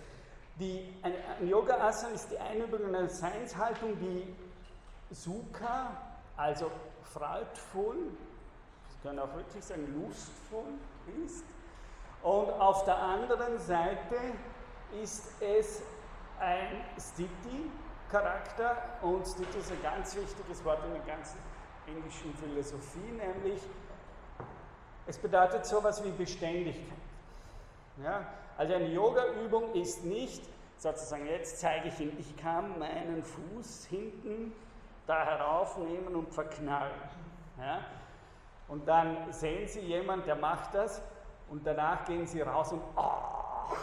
Die, 0.58 0.94
ein, 1.02 1.12
ein 1.40 1.48
Yoga-Asana 1.48 2.14
ist 2.14 2.30
die 2.30 2.38
Einübung 2.38 2.86
einer 2.86 3.08
Seinshaltung, 3.08 3.98
die 4.00 4.34
Sukha, 5.14 5.90
also 6.36 6.70
freudvoll, 7.02 7.96
Sie 8.88 9.08
können 9.08 9.18
auch 9.18 9.34
wirklich 9.34 9.64
sagen 9.64 9.86
lustvoll 9.94 10.72
ist. 11.24 11.44
Und 12.22 12.50
auf 12.60 12.84
der 12.84 12.96
anderen 12.96 13.58
Seite 13.58 14.16
ist 15.02 15.30
es 15.40 15.82
ein 16.40 16.84
Sthiti, 16.98 17.70
Charakter 18.10 18.76
und 19.02 19.22
das 19.22 19.32
ist 19.32 19.72
ein 19.72 19.82
ganz 19.82 20.14
wichtiges 20.16 20.64
Wort 20.64 20.78
in 20.84 20.92
der 20.92 21.02
ganzen 21.02 21.38
englischen 21.86 22.32
Philosophie, 22.34 23.12
nämlich 23.12 23.60
es 25.06 25.18
bedeutet 25.18 25.66
sowas 25.66 26.02
wie 26.04 26.10
Beständigkeit. 26.10 26.98
Ja? 28.02 28.26
Also 28.56 28.74
eine 28.74 28.88
Yoga-Übung 28.88 29.74
ist 29.74 30.04
nicht 30.04 30.42
sozusagen, 30.78 31.26
jetzt 31.26 31.60
zeige 31.60 31.88
ich 31.88 32.00
Ihnen, 32.00 32.16
ich 32.18 32.36
kann 32.36 32.78
meinen 32.78 33.22
Fuß 33.22 33.86
hinten 33.86 34.52
da 35.06 35.24
heraufnehmen 35.24 36.14
und 36.14 36.32
verknallen. 36.32 36.92
Ja? 37.58 37.80
Und 38.68 38.86
dann 38.88 39.32
sehen 39.32 39.68
Sie 39.68 39.80
jemand, 39.80 40.26
der 40.26 40.36
macht 40.36 40.74
das 40.74 41.00
und 41.48 41.66
danach 41.66 42.04
gehen 42.04 42.26
Sie 42.26 42.40
raus 42.40 42.72
und 42.72 42.82
oh, 42.96 43.74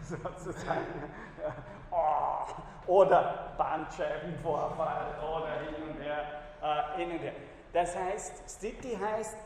sozusagen, 0.02 1.10
oh, 1.90 2.90
oder 2.90 3.52
Bandscheibenvorfall 3.58 5.18
oder 5.20 5.60
hin 5.60 5.88
und 5.88 6.00
her, 6.00 6.24
äh, 6.62 6.96
hin 6.96 7.10
und 7.12 7.18
her. 7.18 7.34
Das 7.72 7.96
heißt, 7.96 8.58
Stitti 8.58 8.96
heißt, 8.96 9.36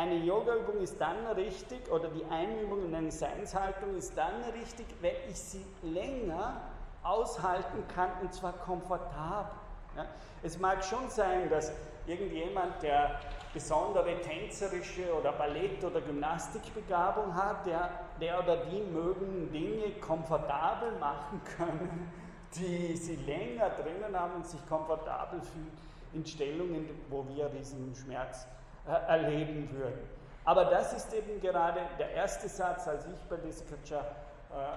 eine 0.00 0.16
Yoga-Übung 0.16 0.80
ist 0.80 0.98
dann 0.98 1.26
richtig 1.36 1.90
oder 1.90 2.08
die 2.08 2.24
Einübung 2.30 2.86
in 2.86 2.94
eine 2.94 3.10
Seinshaltung 3.10 3.96
ist 3.96 4.16
dann 4.16 4.42
richtig, 4.58 4.86
wenn 5.00 5.14
ich 5.28 5.36
sie 5.36 5.64
länger 5.82 6.62
aushalten 7.02 7.86
kann 7.94 8.10
und 8.22 8.32
zwar 8.32 8.54
komfortabel. 8.54 9.52
Ja? 9.96 10.06
Es 10.42 10.58
mag 10.58 10.82
schon 10.82 11.10
sein, 11.10 11.50
dass 11.50 11.72
irgendjemand, 12.06 12.82
der 12.82 13.20
besondere 13.52 14.20
tänzerische 14.22 15.12
oder 15.12 15.32
Ballett- 15.32 15.84
oder 15.84 16.00
Gymnastikbegabung 16.00 17.34
hat, 17.34 17.66
der, 17.66 17.90
der 18.20 18.42
oder 18.42 18.56
die 18.56 18.80
mögen 18.80 19.52
Dinge 19.52 19.90
komfortabel 20.00 20.92
machen 20.98 21.42
können, 21.56 22.10
die 22.54 22.96
sie 22.96 23.16
länger 23.16 23.68
drinnen 23.70 24.18
haben 24.18 24.36
und 24.36 24.46
sich 24.46 24.66
komfortabel 24.66 25.42
fühlen 25.42 25.76
in 26.12 26.24
Stellungen, 26.24 26.88
wo 27.10 27.26
wir 27.28 27.48
diesen 27.50 27.94
Schmerz 27.94 28.44
äh, 28.44 28.59
erleben 28.86 29.70
würden. 29.72 30.08
Aber 30.44 30.64
das 30.64 30.92
ist 30.92 31.12
eben 31.12 31.40
gerade 31.40 31.80
der 31.98 32.12
erste 32.12 32.48
Satz, 32.48 32.88
als 32.88 33.06
ich 33.06 33.20
bei 33.28 33.36
Diskacha 33.36 34.00
äh, 34.00 34.76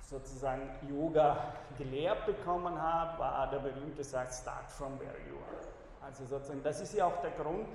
sozusagen 0.00 0.70
Yoga 0.88 1.52
gelehrt 1.76 2.26
bekommen 2.26 2.80
habe, 2.80 3.18
war 3.18 3.50
der 3.50 3.58
berühmte 3.58 4.04
Satz, 4.04 4.40
start 4.40 4.70
from 4.70 4.98
where 4.98 5.16
you 5.28 5.36
are. 5.36 6.06
Also 6.06 6.24
sozusagen, 6.24 6.62
das 6.62 6.80
ist 6.80 6.94
ja 6.94 7.06
auch 7.06 7.20
der 7.20 7.32
Grund, 7.32 7.68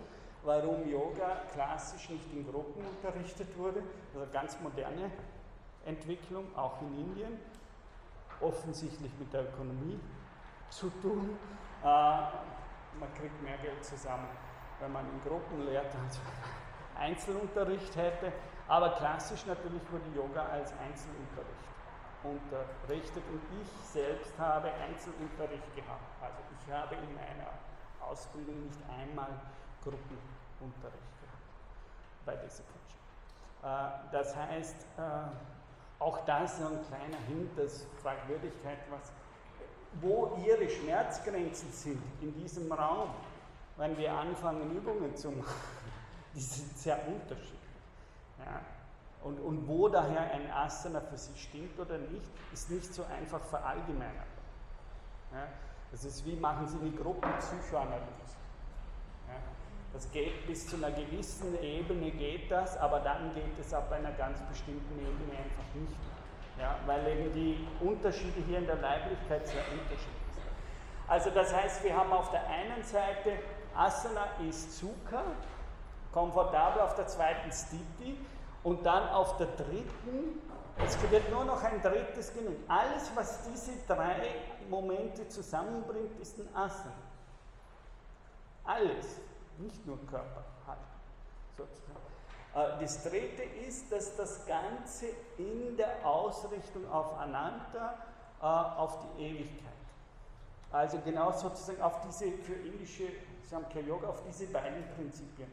warum 0.44 0.88
Yoga 0.90 1.42
klassisch 1.54 2.10
nicht 2.10 2.32
in 2.34 2.50
Gruppen 2.50 2.86
unterrichtet 2.86 3.56
wurde, 3.58 3.84
also 4.14 4.26
ganz 4.32 4.60
moderne 4.62 5.12
Entwicklung, 5.86 6.46
auch 6.56 6.82
in 6.82 6.98
Indien 7.00 7.40
offensichtlich 8.42 9.12
mit 9.20 9.32
der 9.34 9.44
Ökonomie 9.44 10.00
zu 10.70 10.90
tun. 11.02 11.38
Äh, 11.84 11.86
man 11.86 13.14
kriegt 13.16 13.42
mehr 13.42 13.58
Geld 13.58 13.84
zusammen, 13.84 14.28
wenn 14.84 14.92
man 14.92 15.06
in 15.10 15.24
Gruppen 15.24 15.66
lehrt, 15.66 15.96
als 15.96 16.20
Einzelunterricht 17.00 17.96
hätte. 17.96 18.34
Aber 18.68 18.90
klassisch 18.92 19.46
natürlich 19.46 19.82
wurde 19.92 20.04
Yoga 20.16 20.46
als 20.46 20.72
Einzelunterricht 20.72 21.64
unterrichtet 22.24 23.24
und 23.32 23.42
ich 23.62 23.68
selbst 23.86 24.38
habe 24.38 24.70
Einzelunterricht 24.72 25.76
gehabt. 25.76 26.22
Also 26.22 26.38
ich 26.52 26.74
habe 26.74 26.96
in 26.96 27.16
meiner 27.16 27.52
Ausbildung 28.00 28.64
nicht 28.64 28.80
einmal 28.90 29.30
Gruppenunterricht 29.84 31.14
gehabt 31.20 31.44
bei 32.26 32.36
Desiccation. 32.36 33.00
Äh, 33.64 34.12
das 34.12 34.36
heißt, 34.36 34.86
äh, 34.98 35.02
auch 36.00 36.26
das 36.26 36.58
so 36.58 36.66
ein 36.68 36.80
kleiner 36.88 37.20
Hint, 37.28 37.52
Fragwürdigkeit, 38.02 38.80
was, 38.90 39.12
wo 40.02 40.38
ihre 40.46 40.70
Schmerzgrenzen 40.70 41.72
sind 41.72 42.02
in 42.22 42.34
diesem 42.36 42.72
Raum, 42.72 43.10
wenn 43.78 43.98
wir 43.98 44.14
anfangen, 44.14 44.76
Übungen 44.76 45.16
zu 45.16 45.32
machen, 45.32 45.54
die 46.36 46.42
sind 46.42 46.78
sehr 46.78 47.00
unterschiedlich. 47.08 47.60
Ja. 48.40 48.62
Und, 49.24 49.40
und 49.40 49.68
wo 49.68 49.88
daher 49.88 50.32
ein 50.32 50.52
Asana 50.52 51.00
für 51.00 51.18
sie 51.18 51.38
stimmt 51.38 51.80
oder 51.80 51.98
nicht, 51.98 52.30
ist 52.52 52.70
nicht 52.70 52.94
so 52.94 53.04
einfach 53.06 53.42
verallgemeinert. 53.46 54.28
Ja. 55.32 55.48
Das 55.92 56.04
ist 56.04 56.26
wie 56.26 56.36
machen 56.36 56.68
Sie 56.68 56.80
eine 56.80 56.92
Gruppenpsychoanalyse. 56.92 58.36
Ja. 59.28 59.36
Das 59.94 60.12
geht 60.12 60.46
bis 60.48 60.68
zu 60.68 60.76
einer 60.76 60.92
gewissen 60.92 61.58
Ebene 61.62 62.12
geht 62.12 62.52
das, 62.52 62.76
aber 62.78 63.00
dann 63.00 63.34
geht 63.34 63.58
es 63.60 63.74
ab 63.74 63.92
einer 63.92 64.12
ganz 64.12 64.42
bestimmten 64.42 65.00
Ebene 65.00 65.38
einfach 65.38 65.76
nicht. 65.76 66.00
Ja, 66.60 66.80
weil 66.86 67.08
eben 67.08 67.34
die 67.34 67.68
Unterschiede 67.80 68.42
hier 68.48 68.60
in 68.60 68.66
der 68.66 68.78
Leiblichkeit 68.78 69.48
sehr 69.48 69.64
unterschiedlich 69.72 70.34
sind. 70.34 70.46
Also 71.08 71.30
das 71.30 71.54
heißt, 71.54 71.84
wir 71.84 71.96
haben 71.96 72.12
auf 72.12 72.32
der 72.32 72.48
einen 72.48 72.84
Seite 72.84 73.38
Asana 73.76 74.26
ist 74.48 74.78
Sukha, 74.78 75.24
komfortabel 76.12 76.82
auf 76.82 76.96
der 76.96 77.08
zweiten 77.08 77.52
Stiti 77.52 78.18
und 78.64 78.86
dann 78.86 79.10
auf 79.10 79.38
der 79.38 79.48
dritten, 79.48 80.42
es 80.78 81.12
wird 81.12 81.30
nur 81.32 81.46
noch 81.46 81.62
ein 81.64 81.82
drittes 81.82 82.34
genügen. 82.34 82.64
Alles, 82.68 83.12
was 83.16 83.40
diese 83.50 83.74
drei 83.88 84.36
Momente 84.70 85.28
zusammenbringt, 85.28 86.20
ist 86.20 86.38
ein 86.40 86.56
Asana. 86.56 86.94
Alles, 88.66 89.20
nicht 89.58 89.86
nur 89.86 89.98
Körper, 90.08 90.44
halt. 90.66 90.80
Äh, 92.56 92.82
das 92.82 93.04
dritte 93.04 93.44
ist, 93.68 93.92
dass 93.92 94.16
das 94.16 94.46
Ganze 94.46 95.08
in 95.38 95.76
der 95.78 96.06
Ausrichtung 96.06 96.90
auf 96.92 97.18
Ananta, 97.18 97.96
äh, 98.42 98.46
auf 98.46 98.98
die 99.00 99.24
Ewigkeit, 99.24 99.74
also 100.72 101.00
genau 101.00 101.32
sozusagen 101.32 101.82
auf 101.82 102.02
diese 102.02 102.32
für 102.32 102.54
indische 102.54 103.10
Samkhya 103.54 103.82
Yoga, 103.82 104.08
auf 104.08 104.24
diese 104.24 104.48
beiden 104.48 104.84
Prinzipien 104.96 105.48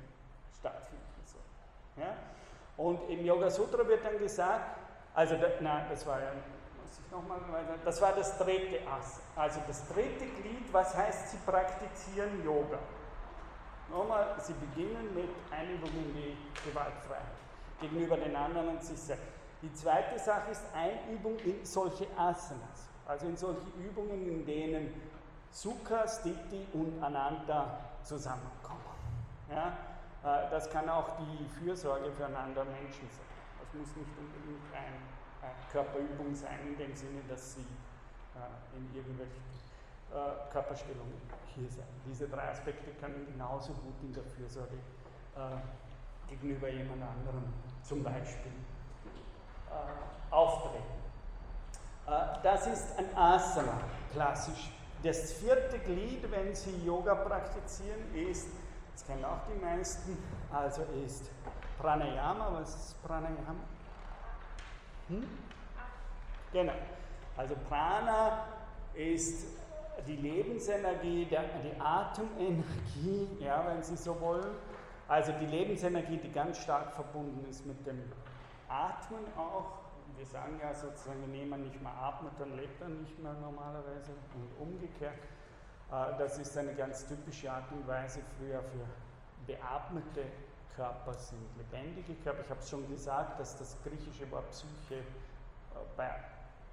stattfinden 0.59 1.22
soll. 1.26 2.03
Ja? 2.03 2.14
Und 2.78 3.11
im 3.11 3.26
Yoga 3.26 3.51
Sutra 3.51 3.86
wird 3.86 4.03
dann 4.05 4.18
gesagt, 4.18 4.78
also, 5.14 5.34
nein, 5.61 5.84
das 5.90 6.07
war 6.07 6.18
ja, 6.18 6.32
muss 6.80 6.98
ich 6.98 7.12
nochmal 7.12 7.40
weiter, 7.53 7.74
das 7.84 8.01
war 8.01 8.12
das 8.14 8.38
dritte 8.38 8.78
As, 8.88 9.20
also 9.36 9.61
das 9.66 9.86
dritte 9.88 10.24
Glied, 10.24 10.72
was 10.72 10.96
heißt, 10.96 11.32
sie 11.32 11.36
praktizieren 11.44 12.42
Yoga. 12.42 12.78
Nochmal, 13.90 14.36
sie 14.38 14.55
beginnen 14.55 15.14
mit 15.14 15.28
Einübungen 15.51 16.14
wie 16.14 16.36
Gewaltfreiheit 16.66 17.24
gegenüber 17.80 18.16
den 18.16 18.34
anderen 18.34 18.68
und 18.68 18.82
sich 18.82 18.98
selbst. 18.98 19.26
Die 19.61 19.72
zweite 19.74 20.18
Sache 20.18 20.53
ist 20.53 20.62
Einübung 20.74 21.36
in 21.40 21.66
solche 21.66 22.07
Asanas, 22.16 22.88
also 23.07 23.26
in 23.26 23.36
solche 23.36 23.66
Übungen, 23.78 24.26
in 24.26 24.46
denen 24.46 24.94
Sukha, 25.51 26.07
Stiti 26.07 26.66
und 26.72 27.03
Ananta 27.03 27.89
zusammenkommen. 28.05 28.80
Ja? 29.51 29.72
Äh, 30.22 30.51
das 30.51 30.68
kann 30.70 30.88
auch 30.88 31.16
die 31.18 31.48
Fürsorge 31.48 32.11
füreinander 32.12 32.64
Menschen 32.64 33.09
sein. 33.11 33.26
Das 33.61 33.72
muss 33.74 33.96
nicht 33.96 34.11
unbedingt 34.18 34.62
eine 34.74 35.53
Körperübung 35.72 36.34
sein, 36.34 36.59
in 36.66 36.76
dem 36.76 36.94
Sinne, 36.94 37.20
dass 37.28 37.55
sie 37.55 37.66
äh, 38.36 38.76
in 38.76 38.94
irgendwelchen 38.94 39.42
äh, 40.12 40.53
Körperstellungen 40.53 41.20
hier 41.55 41.70
sein. 41.70 41.86
Diese 42.07 42.28
drei 42.28 42.51
Aspekte 42.51 42.90
können 43.01 43.26
genauso 43.26 43.72
gut 43.72 43.94
in 44.03 44.12
der 44.12 44.24
Fürsorge 44.24 44.78
gegenüber 46.28 46.68
jemand 46.68 47.03
anderem 47.03 47.44
zum 47.82 48.03
Beispiel 48.03 48.53
auftreten. 50.28 50.84
Das 52.42 52.66
ist 52.66 52.98
ein 52.98 53.16
Asana, 53.16 53.78
klassisch. 54.12 54.70
Das 55.03 55.32
vierte 55.32 55.78
Glied, 55.78 56.30
wenn 56.30 56.55
Sie 56.55 56.84
Yoga 56.84 57.14
praktizieren, 57.14 58.14
ist 58.14 58.48
das 59.01 59.07
kennen 59.07 59.24
auch 59.24 59.40
die 59.48 59.59
meisten. 59.64 60.18
Also 60.53 60.82
ist 61.07 61.30
Pranayama. 61.78 62.53
Was 62.61 62.74
ist 62.74 63.03
Pranayama? 63.03 63.55
Hm? 65.09 65.26
Genau. 66.53 66.74
Also 67.36 67.55
Prana 67.66 68.44
ist 68.92 69.46
die 70.07 70.16
Lebensenergie, 70.16 71.26
die 71.26 71.80
Atemenergie, 71.80 73.28
ja, 73.38 73.64
wenn 73.66 73.82
Sie 73.82 73.96
so 73.96 74.20
wollen. 74.20 74.55
Also 75.09 75.32
die 75.40 75.46
Lebensenergie, 75.46 76.18
die 76.18 76.30
ganz 76.30 76.59
stark 76.59 76.92
verbunden 76.92 77.48
ist 77.48 77.64
mit 77.64 77.86
dem 77.86 78.03
Atmen 78.68 79.24
auch. 79.36 79.79
Wir 80.20 80.26
sagen 80.26 80.60
ja 80.60 80.74
sozusagen, 80.74 81.22
wenn 81.22 81.34
jemand 81.34 81.64
nicht 81.64 81.80
mehr 81.80 81.94
atmet, 81.94 82.34
dann 82.38 82.54
lebt 82.54 82.78
er 82.82 82.90
nicht 82.90 83.18
mehr 83.22 83.32
normalerweise 83.32 84.12
und 84.34 84.68
umgekehrt. 84.68 85.16
Äh, 85.90 86.18
das 86.18 86.36
ist 86.36 86.58
eine 86.58 86.74
ganz 86.74 87.06
typische 87.06 87.50
Art 87.50 87.72
und 87.72 87.88
Weise 87.88 88.20
früher 88.36 88.62
für 88.64 88.84
beatmete 89.46 90.26
Körper 90.76 91.14
sind 91.14 91.40
lebendige 91.56 92.14
Körper. 92.16 92.42
Ich 92.42 92.50
habe 92.50 92.60
es 92.60 92.68
schon 92.68 92.86
gesagt, 92.90 93.40
dass 93.40 93.56
das 93.56 93.74
griechische 93.82 94.30
Wort 94.30 94.50
Psyche 94.50 94.96
äh, 94.96 95.02
bei, 95.96 96.10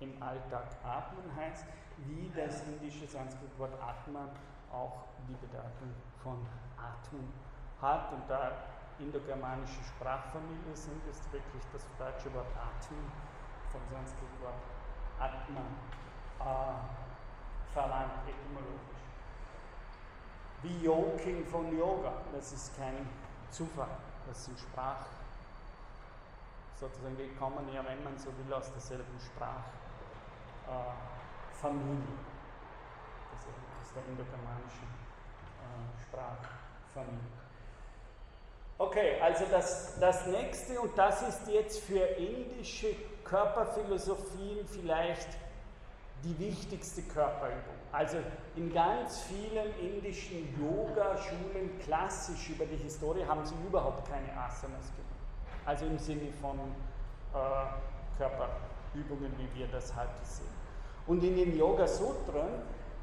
im 0.02 0.22
Alltag 0.22 0.68
atmen 0.84 1.34
heißt, 1.34 1.68
wie 2.00 2.30
das 2.36 2.64
indische 2.64 3.08
Sanskrit-Wort 3.08 3.82
Atman 3.82 4.28
auch 4.74 5.06
die 5.26 5.36
Bedeutung 5.36 5.96
von 6.22 6.46
Atmen 6.76 7.32
hat. 7.82 8.12
Und 8.12 8.30
da 8.30 8.52
indogermanische 9.00 9.82
Sprachfamilie 9.96 10.76
sind, 10.76 11.02
ist 11.10 11.32
wirklich 11.32 11.64
das 11.72 11.86
deutsche 11.98 12.34
Wort 12.34 12.52
Atmen 12.58 13.10
Sanskrit-Wort 13.72 14.62
Atman 15.20 15.76
äh, 16.40 16.44
verwandt 17.74 18.28
etymologisch 18.28 18.88
wie 20.64 20.84
Yoking 20.84 21.46
von 21.46 21.78
Yoga. 21.78 22.14
Das 22.34 22.52
ist 22.52 22.76
kein 22.78 23.08
Zufall, 23.52 23.96
das 24.28 24.46
sind 24.46 24.60
Sprach. 24.60 25.06
Sozusagen, 26.80 27.16
wir 27.18 27.36
kommen 27.36 27.72
ja, 27.74 27.84
wenn 27.86 28.04
man 28.04 28.18
so 28.18 28.30
will, 28.38 28.54
aus 28.54 28.72
derselben 28.72 29.20
Sprachfamilie. 29.20 31.94
Äh, 31.94 32.00
das 33.34 33.46
ist 33.88 33.96
der 33.96 34.06
indogermanischen 34.06 34.88
äh, 35.58 36.04
Sprachfamilie. 36.04 37.38
Okay, 38.80 39.20
also 39.20 39.46
das, 39.50 40.00
das 40.00 40.28
nächste, 40.28 40.80
und 40.80 40.96
das 40.96 41.24
ist 41.24 41.48
jetzt 41.48 41.84
für 41.84 42.00
indische 42.00 42.96
Körperphilosophien 43.30 44.66
vielleicht 44.66 45.30
die 46.24 46.38
wichtigste 46.40 47.04
Körperübung. 47.04 47.76
Also 47.92 48.18
in 48.56 48.74
ganz 48.74 49.22
vielen 49.22 49.78
indischen 49.80 50.60
Yoga-Schulen 50.60 51.80
klassisch 51.84 52.50
über 52.50 52.66
die 52.66 52.78
Historie 52.78 53.26
haben 53.26 53.46
sie 53.46 53.56
überhaupt 53.66 54.10
keine 54.10 54.32
Asanas 54.32 54.88
gemacht. 54.96 55.18
Also 55.66 55.86
im 55.86 55.98
Sinne 55.98 56.32
von 56.42 56.58
äh, 56.58 58.18
Körperübungen, 58.18 59.32
wie 59.38 59.60
wir 59.60 59.68
das 59.68 59.96
heute 59.96 60.10
sehen. 60.24 60.48
Und 61.06 61.24
in 61.24 61.36
den 61.36 61.58
Yoga-Sutren, 61.58 62.50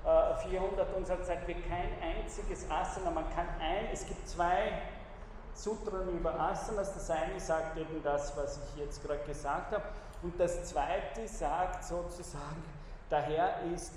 äh, 0.05 0.49
400 0.49 0.95
unserer 0.95 1.22
Zeit, 1.22 1.47
wird 1.47 1.66
kein 1.68 1.89
einziges 2.03 2.70
Asana, 2.70 3.11
man 3.11 3.29
kann 3.35 3.47
ein, 3.61 3.87
es 3.93 4.07
gibt 4.07 4.29
zwei 4.29 4.83
Sutren 5.55 6.09
über 6.09 6.39
Asanas. 6.39 6.93
Das 6.95 7.11
eine 7.11 7.39
sagt 7.39 7.79
eben 7.79 8.03
das, 8.03 8.37
was 8.37 8.59
ich 8.59 8.81
jetzt 8.81 9.03
gerade 9.03 9.22
gesagt 9.25 9.72
habe. 9.72 9.85
Und 10.25 10.41
das 10.41 10.64
zweite 10.64 11.29
sagt 11.29 11.85
sozusagen, 11.85 12.64
daher 13.11 13.61
ist 13.75 13.93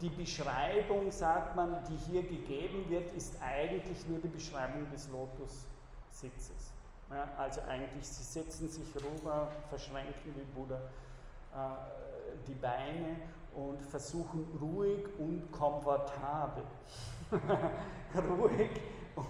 die 0.00 0.10
Beschreibung, 0.10 1.10
sagt 1.10 1.56
man, 1.56 1.82
die 1.90 1.96
hier 1.96 2.22
gegeben 2.22 2.88
wird, 2.88 3.12
ist 3.14 3.34
eigentlich 3.42 4.06
nur 4.06 4.20
die 4.20 4.28
Beschreibung 4.28 4.88
des 4.92 5.08
Lotus-Sitzes. 5.08 6.72
Ja, 7.10 7.28
also 7.36 7.62
eigentlich, 7.62 8.06
sie 8.06 8.22
setzen 8.22 8.68
sich 8.68 8.94
rüber, 8.94 9.48
verschränken 9.68 10.36
wie 10.36 10.44
Buddha 10.56 10.76
äh, 10.76 12.36
die 12.46 12.54
Beine 12.54 13.16
und 13.52 13.82
versuchen 13.82 14.46
ruhig 14.60 15.04
und 15.18 15.50
komfortabel, 15.50 16.62
ruhig 18.14 18.70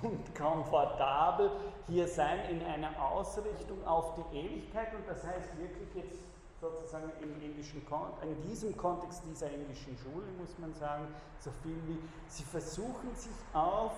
und 0.02 0.34
komfortabel 0.34 1.50
hier 1.86 2.08
sein 2.08 2.40
in 2.50 2.62
einer 2.62 2.90
Ausrichtung 3.00 3.86
auf 3.86 4.14
die 4.14 4.36
Ewigkeit 4.36 4.94
und 4.94 5.06
das 5.08 5.24
heißt 5.24 5.56
wirklich 5.58 5.94
jetzt 5.94 6.25
sozusagen 6.60 7.10
im 7.20 7.42
indischen 7.42 7.82
in 8.22 8.42
diesem 8.48 8.76
Kontext 8.76 9.22
dieser 9.28 9.50
indischen 9.50 9.96
Schule, 9.98 10.26
muss 10.38 10.58
man 10.58 10.72
sagen, 10.74 11.06
so 11.38 11.50
viel 11.62 11.76
wie, 11.86 11.98
sie 12.28 12.44
versuchen 12.44 13.14
sich 13.14 13.36
auf 13.52 13.92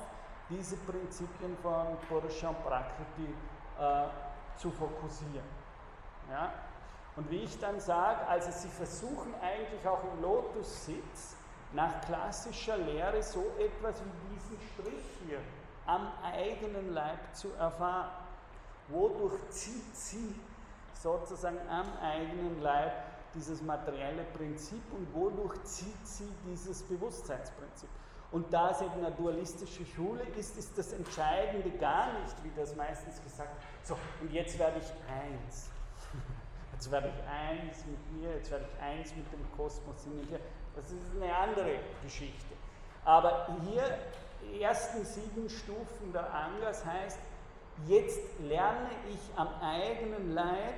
diese 0.50 0.76
Prinzipien 0.76 1.56
von 1.62 1.86
und 2.09 2.64
Prakriti 2.64 3.34
äh, 3.78 4.06
zu 4.56 4.70
fokussieren. 4.70 5.46
Ja? 6.30 6.52
Und 7.16 7.30
wie 7.30 7.42
ich 7.42 7.59
dann 7.59 7.80
sage, 7.80 8.26
also 8.26 8.50
sie 8.50 8.68
versuchen 8.68 9.34
eigentlich 9.42 9.86
auch 9.86 10.02
im 10.04 10.22
Lotus-Sitz 10.22 11.36
nach 11.72 12.00
klassischer 12.02 12.78
Lehre 12.78 13.22
so 13.22 13.44
etwas 13.59 14.00
wie 14.02 14.34
diesen 14.34 14.59
Strich 14.72 15.04
hier 15.26 15.40
am 15.86 16.12
eigenen 16.22 16.92
Leib 16.94 17.34
zu 17.34 17.52
erfahren. 17.54 18.11
Wodurch 18.88 19.50
zieht 19.50 19.96
sie 19.96 20.34
sozusagen 21.03 21.59
am 21.68 21.86
eigenen 22.03 22.61
Leib 22.61 22.92
dieses 23.34 23.62
materielle 23.62 24.24
Prinzip 24.36 24.82
und 24.92 25.14
wodurch 25.14 25.62
zieht 25.64 26.07
sie 26.07 26.28
dieses 26.46 26.82
Bewusstseinsprinzip? 26.82 27.88
Und 28.30 28.53
da 28.53 28.70
es 28.70 28.82
eben 28.82 29.05
eine 29.05 29.11
dualistische 29.12 29.86
Schule 29.86 30.22
ist, 30.36 30.59
ist 30.59 30.76
das 30.76 30.92
Entscheidende 30.92 31.70
gar 31.78 32.12
nicht, 32.20 32.44
wie 32.44 32.53
das 32.55 32.76
meistens 32.76 33.22
gesagt 33.22 33.49
wird, 33.49 33.86
so, 33.86 33.96
und 34.20 34.30
jetzt 34.32 34.59
werde 34.59 34.78
ich 34.78 34.92
eins. 35.11 35.70
Jetzt 36.72 36.92
werde 36.92 37.09
ich 37.09 37.28
eins 37.28 37.84
mit 37.86 38.12
mir, 38.12 38.36
jetzt 38.36 38.53
werde 38.53 38.64
ich 38.72 38.80
eins 38.80 39.12
mit 39.16 39.26
dem 39.32 39.44
Kosmos 39.57 40.07
in 40.07 40.14
mir. 40.14 40.38
Das 40.76 40.84
ist 40.92 41.20
eine 41.20 41.36
andere 41.36 41.80
Geschichte. 42.05 42.55
Aber 43.05 43.49
hier, 43.64 43.82
die 44.42 44.62
ersten 44.62 45.05
sieben 45.05 45.51
Stufen 45.51 46.12
der 46.12 46.32
Angas 46.32 46.84
heißt, 46.84 47.18
jetzt 47.88 48.20
lerne 48.38 48.90
ich 49.11 49.18
am 49.36 49.49
eigenen 49.61 50.34
Leib, 50.34 50.74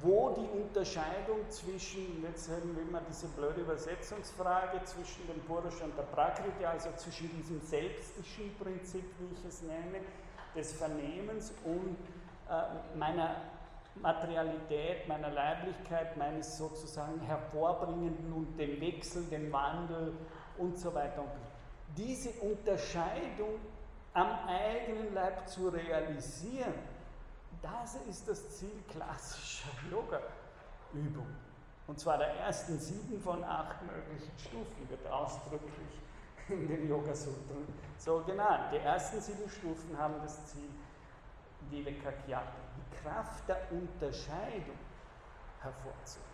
wo 0.00 0.30
die 0.30 0.48
Unterscheidung 0.60 1.48
zwischen, 1.48 2.22
jetzt 2.22 2.50
haben 2.50 2.74
wir 2.74 2.82
immer 2.82 3.02
diese 3.08 3.28
blöde 3.28 3.60
Übersetzungsfrage, 3.60 4.82
zwischen 4.84 5.26
dem 5.26 5.40
Purusha 5.42 5.84
und 5.84 5.96
der 5.96 6.04
Prakriti, 6.04 6.64
also 6.64 6.90
zwischen 6.96 7.30
diesem 7.36 7.60
selbstischen 7.60 8.54
Prinzip, 8.58 9.04
wie 9.18 9.34
ich 9.34 9.44
es 9.46 9.62
nenne, 9.62 10.00
des 10.56 10.72
Vernehmens 10.72 11.52
und 11.64 11.96
äh, 12.48 12.98
meiner 12.98 13.36
Materialität, 13.96 15.06
meiner 15.06 15.30
Leiblichkeit, 15.30 16.16
meines 16.16 16.56
sozusagen 16.56 17.20
Hervorbringenden 17.20 18.32
und 18.32 18.58
dem 18.58 18.80
Wechsel, 18.80 19.24
dem 19.24 19.52
Wandel 19.52 20.14
und 20.58 20.78
so 20.78 20.94
weiter. 20.94 21.24
Diese 21.96 22.30
Unterscheidung 22.40 23.58
am 24.14 24.30
eigenen 24.46 25.12
Leib 25.14 25.46
zu 25.48 25.68
realisieren, 25.68 26.74
das 27.62 27.94
ist 28.08 28.28
das 28.28 28.58
Ziel 28.58 28.82
klassischer 28.90 29.70
Yoga-Übung. 29.90 31.26
Und 31.86 31.98
zwar 31.98 32.18
der 32.18 32.34
ersten 32.36 32.78
sieben 32.78 33.20
von 33.20 33.42
acht 33.44 33.76
möglichen 33.82 34.38
Stufen 34.38 34.88
wird 34.88 35.06
ausdrücklich 35.06 36.00
in 36.48 36.68
den 36.68 36.88
Yoga-Sutren 36.88 37.66
so 37.98 38.22
genannt. 38.26 38.72
Die 38.72 38.78
ersten 38.78 39.20
sieben 39.20 39.48
Stufen 39.48 39.96
haben 39.96 40.14
das 40.22 40.46
Ziel 40.46 40.70
Vivekakyati, 41.70 42.58
die 42.76 42.96
Kraft 43.02 43.48
der 43.48 43.60
Unterscheidung 43.70 44.78
hervorzurufen. 45.60 46.32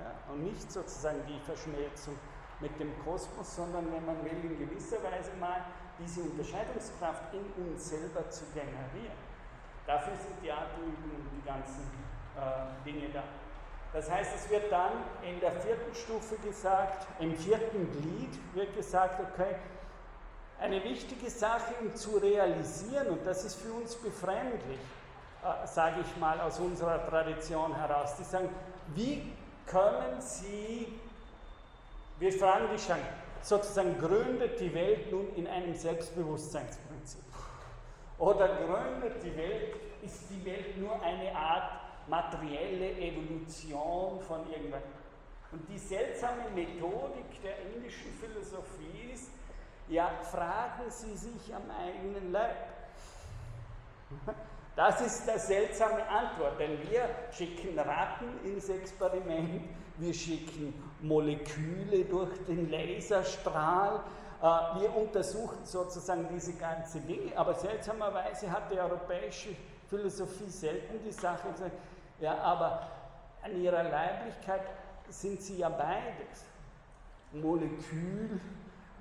Ja, 0.00 0.32
und 0.32 0.44
nicht 0.44 0.70
sozusagen 0.70 1.20
die 1.26 1.40
Verschmelzung 1.40 2.18
mit 2.60 2.78
dem 2.78 2.92
Kosmos, 3.04 3.56
sondern 3.56 3.90
wenn 3.92 4.04
man 4.04 4.22
will, 4.24 4.44
in 4.44 4.58
gewisser 4.58 5.02
Weise 5.02 5.32
mal 5.40 5.64
diese 5.98 6.22
Unterscheidungskraft 6.22 7.32
in 7.32 7.64
uns 7.64 7.88
selber 7.88 8.28
zu 8.30 8.44
generieren. 8.52 9.25
Dafür 9.86 10.14
sind 10.16 10.42
die 10.42 10.50
Atemübungen 10.50 11.26
und 11.26 11.30
die 11.40 11.46
ganzen 11.46 11.82
äh, 12.36 12.84
Dinge 12.84 13.08
da. 13.12 13.22
Das 13.92 14.10
heißt, 14.10 14.34
es 14.34 14.50
wird 14.50 14.70
dann 14.70 14.92
in 15.22 15.40
der 15.40 15.52
vierten 15.52 15.94
Stufe 15.94 16.36
gesagt, 16.46 17.06
im 17.20 17.34
vierten 17.36 17.90
Glied 17.92 18.38
wird 18.54 18.74
gesagt, 18.76 19.20
okay, 19.20 19.56
eine 20.60 20.82
wichtige 20.84 21.30
Sache, 21.30 21.74
um 21.80 21.94
zu 21.94 22.16
realisieren, 22.16 23.08
und 23.08 23.26
das 23.26 23.44
ist 23.44 23.60
für 23.60 23.72
uns 23.72 23.94
befremdlich, 23.94 24.80
äh, 25.42 25.66
sage 25.66 26.00
ich 26.00 26.16
mal 26.20 26.40
aus 26.40 26.58
unserer 26.58 27.06
Tradition 27.06 27.74
heraus, 27.74 28.16
die 28.18 28.24
sagen, 28.24 28.48
wie 28.94 29.32
können 29.66 30.20
Sie, 30.20 30.88
wir 32.18 32.32
fragen 32.32 32.68
dich 32.72 32.84
schon, 32.84 32.96
sozusagen 33.42 33.98
gründet 33.98 34.58
die 34.60 34.72
Welt 34.74 35.10
nun 35.12 35.34
in 35.36 35.46
einem 35.46 35.74
Selbstbewusstseinsprinzip? 35.74 36.85
Oder 38.18 38.48
gründet 38.48 39.22
die 39.22 39.36
Welt, 39.36 39.76
ist 40.02 40.24
die 40.30 40.44
Welt 40.44 40.76
nur 40.78 41.00
eine 41.02 41.34
Art 41.36 41.72
materielle 42.08 42.92
Evolution 42.98 44.20
von 44.20 44.50
irgendwas? 44.50 44.82
Und 45.52 45.68
die 45.68 45.78
seltsame 45.78 46.50
Methodik 46.54 47.42
der 47.42 47.56
indischen 47.74 48.12
Philosophie 48.20 49.12
ist, 49.12 49.30
ja, 49.88 50.10
fragen 50.22 50.90
Sie 50.90 51.16
sich 51.16 51.54
am 51.54 51.70
eigenen 51.70 52.32
Leib. 52.32 52.56
Das 54.76 55.00
ist 55.00 55.26
der 55.26 55.38
seltsame 55.38 56.06
Antwort, 56.06 56.60
denn 56.60 56.78
wir 56.90 57.08
schicken 57.32 57.78
Ratten 57.78 58.26
ins 58.44 58.68
Experiment, 58.68 59.62
wir 59.96 60.12
schicken 60.12 60.74
Moleküle 61.00 62.04
durch 62.04 62.28
den 62.46 62.70
Laserstrahl, 62.70 64.02
wir 64.80 64.94
untersuchen 64.94 65.64
sozusagen 65.64 66.28
diese 66.30 66.52
ganzen 66.54 67.06
Dinge, 67.06 67.36
aber 67.36 67.54
seltsamerweise 67.54 68.50
hat 68.50 68.70
die 68.70 68.78
europäische 68.78 69.56
Philosophie 69.88 70.50
selten 70.50 71.02
die 71.04 71.12
Sache 71.12 71.50
gesagt, 71.52 71.72
ja, 72.20 72.36
aber 72.38 72.86
an 73.42 73.60
ihrer 73.60 73.82
Leiblichkeit 73.82 74.62
sind 75.08 75.40
sie 75.40 75.58
ja 75.58 75.68
beides. 75.68 76.44
Molekül, 77.32 78.40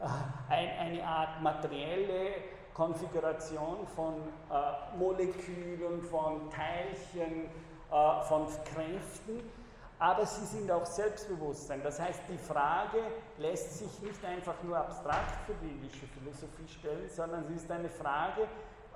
äh, 0.02 0.54
ein, 0.54 0.70
eine 0.80 1.04
Art 1.04 1.42
materielle 1.42 2.34
Konfiguration 2.74 3.88
von 3.96 4.16
äh, 4.52 4.98
Molekülen, 4.98 6.02
von 6.04 6.50
Teilchen, 6.52 7.46
äh, 7.92 8.24
von 8.24 8.48
Kräften, 8.66 9.50
aber 9.98 10.26
sie 10.26 10.46
sind 10.46 10.70
auch 10.72 10.86
Selbstbewusstsein. 10.86 11.82
Das 11.84 12.00
heißt, 12.00 12.22
die 12.30 12.38
Frage 12.38 13.00
lässt 13.38 13.80
sich 13.80 14.02
nicht 14.02 14.24
einfach 14.24 14.56
nur 14.64 14.78
abstrakt 14.78 15.46
für 15.46 15.54
die 15.56 15.70
indische 15.70 16.08
Philosophie 16.08 16.68
stellen, 16.68 17.10
sondern 17.10 17.46
sie 17.48 17.56
ist 17.56 17.70
eine 17.70 17.90
Frage 17.90 18.48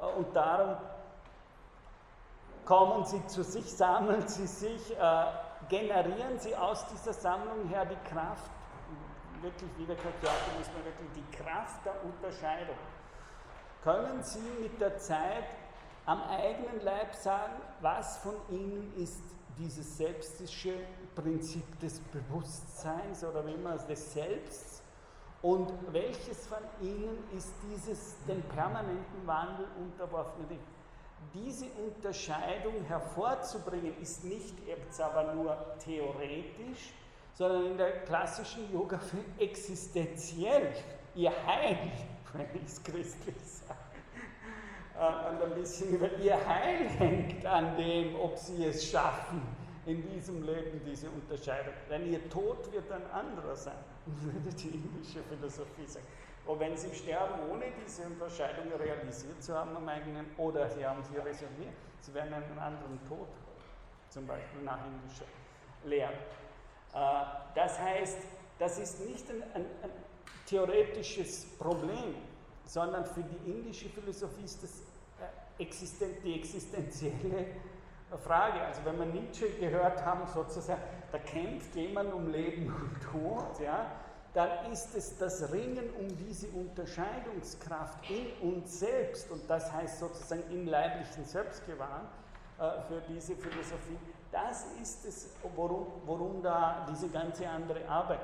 äh, 0.02 0.06
und 0.18 0.36
darum 0.36 0.78
kommen 2.66 3.06
sie 3.06 3.26
zu 3.28 3.44
sich, 3.44 3.66
sammeln 3.66 4.28
sie 4.28 4.48
sich, 4.48 4.98
äh, 4.98 5.26
generieren 5.70 6.40
sie 6.40 6.56
aus 6.56 6.86
dieser 6.88 7.14
Sammlung 7.14 7.68
her 7.68 7.86
die 7.86 8.10
Kraft, 8.10 8.52
wirklich, 9.42 9.72
wie 9.78 9.86
der 9.86 9.96
Kakjaki, 9.96 10.58
muss 10.58 10.68
man 10.74 10.86
wirklich 10.86 11.10
die 11.16 11.38
Kraft 11.38 11.86
der 11.86 11.94
Unterscheidung. 12.04 12.76
Können 13.84 14.22
Sie 14.24 14.42
mit 14.62 14.80
der 14.82 14.98
Zeit 14.98 15.46
am 16.06 16.22
eigenen 16.24 16.82
Leib 16.82 17.16
sagen, 17.16 17.54
was 17.82 18.18
von 18.18 18.36
Ihnen 18.50 18.94
ist 18.98 19.24
dieses 19.58 19.98
selbstische 19.98 20.74
Prinzip 21.22 21.80
des 21.80 22.00
Bewusstseins 22.00 23.24
oder 23.24 23.46
wie 23.46 23.56
es 23.76 23.86
des 23.88 24.14
Selbsts 24.14 24.82
und 25.42 25.72
welches 25.92 26.48
von 26.48 26.60
ihnen 26.82 27.18
ist 27.36 27.54
dieses 27.70 28.16
dem 28.28 28.42
permanenten 28.44 29.26
Wandel 29.26 29.66
unterworfene 29.78 30.48
Ding? 30.48 30.60
Diese 31.34 31.66
Unterscheidung 31.86 32.84
hervorzubringen 32.88 33.94
ist 34.02 34.24
nicht 34.24 34.56
jetzt 34.66 35.00
aber 35.02 35.34
nur 35.34 35.58
theoretisch, 35.84 36.94
sondern 37.34 37.72
in 37.72 37.78
der 37.78 38.04
klassischen 38.04 38.72
Yoga 38.72 39.00
existenziell, 39.38 40.74
ihr 41.16 41.32
Heil, 41.46 41.78
wenn 42.34 42.48
ich 42.56 42.64
es 42.66 42.84
christlich 42.84 43.36
sage. 43.44 43.80
Äh, 44.98 45.30
und 45.30 45.42
ein 45.44 45.62
bisschen 45.62 45.90
über 45.90 46.12
ihr 46.18 46.38
Heil 46.48 46.90
hängt 46.90 47.46
an 47.46 47.76
dem, 47.78 48.16
ob 48.16 48.38
sie 48.38 48.66
es 48.66 48.90
schaffen, 48.90 49.42
in 49.86 50.08
diesem 50.10 50.44
Leben 50.44 50.82
diese 50.86 51.10
Unterscheidung. 51.10 51.74
Denn 51.90 52.12
ihr 52.12 52.30
Tod 52.30 52.72
wird 52.72 52.92
ein 52.92 53.10
anderer 53.12 53.56
sein, 53.56 53.78
würde 54.06 54.56
die 54.56 54.70
indische 54.70 55.22
Philosophie 55.24 55.86
sagen. 55.86 56.06
Und 56.46 56.60
wenn 56.60 56.76
sie 56.76 56.94
sterben, 56.96 57.36
ohne 57.52 57.66
diese 57.86 58.04
Unterscheidung 58.04 58.72
realisiert 58.80 59.42
zu 59.44 59.54
haben 59.54 59.76
am 59.76 59.88
eigenen, 59.88 60.26
oder 60.38 60.70
sie 60.70 60.86
haben 60.86 61.04
sie 61.04 61.18
reserviert, 61.18 61.74
sie 62.02 62.14
werden 62.14 62.34
einen 62.34 62.58
anderen 62.58 63.00
Tod, 63.08 63.28
zum 64.10 64.26
Beispiel 64.26 64.62
nach 64.64 64.80
indischer 64.86 65.26
Lehre. 65.86 66.14
Äh, 66.94 67.26
das 67.54 67.80
heißt, 67.80 68.18
das 68.58 68.80
ist 68.80 69.06
nicht 69.06 69.30
ein, 69.30 69.44
ein, 69.54 69.66
ein 69.84 69.92
theoretisches 70.48 71.46
Problem, 71.58 72.16
sondern 72.66 73.06
für 73.06 73.24
die 73.24 73.52
indische 73.52 73.90
Philosophie 73.90 74.44
ist 74.44 74.64
das 74.64 74.72
äh, 75.20 76.08
die 76.24 76.36
existenzielle 76.36 77.46
Frage. 78.18 78.62
Also 78.62 78.82
wenn 78.86 78.98
wir 78.98 79.06
Nietzsche 79.06 79.50
gehört 79.60 80.04
haben, 80.04 80.28
sozusagen, 80.28 80.82
da 81.12 81.20
kämpft 81.20 81.76
jemand 81.76 82.14
um 82.14 82.30
Leben 82.32 82.74
und 82.74 83.02
Tod, 83.12 83.60
ja, 83.60 83.86
dann 84.34 84.72
ist 84.72 84.96
es 84.96 85.18
das 85.18 85.52
Ringen 85.52 85.90
um 86.00 86.08
diese 86.18 86.48
Unterscheidungskraft 86.50 88.10
in 88.10 88.50
uns 88.50 88.80
selbst, 88.80 89.30
und 89.32 89.50
das 89.50 89.72
heißt 89.72 90.00
sozusagen 90.00 90.44
im 90.52 90.68
leiblichen 90.68 91.26
Selbstgewahren 91.26 92.08
äh, 92.60 92.82
für 92.88 93.02
diese 93.08 93.36
Philosophie, 93.36 93.98
das 94.32 94.66
ist 94.82 95.06
es, 95.06 95.30
worum, 95.56 95.88
worum 96.06 96.44
da 96.44 96.86
diese 96.90 97.10
ganze 97.10 97.50
andere 97.50 97.88
Arbeit 97.88 98.20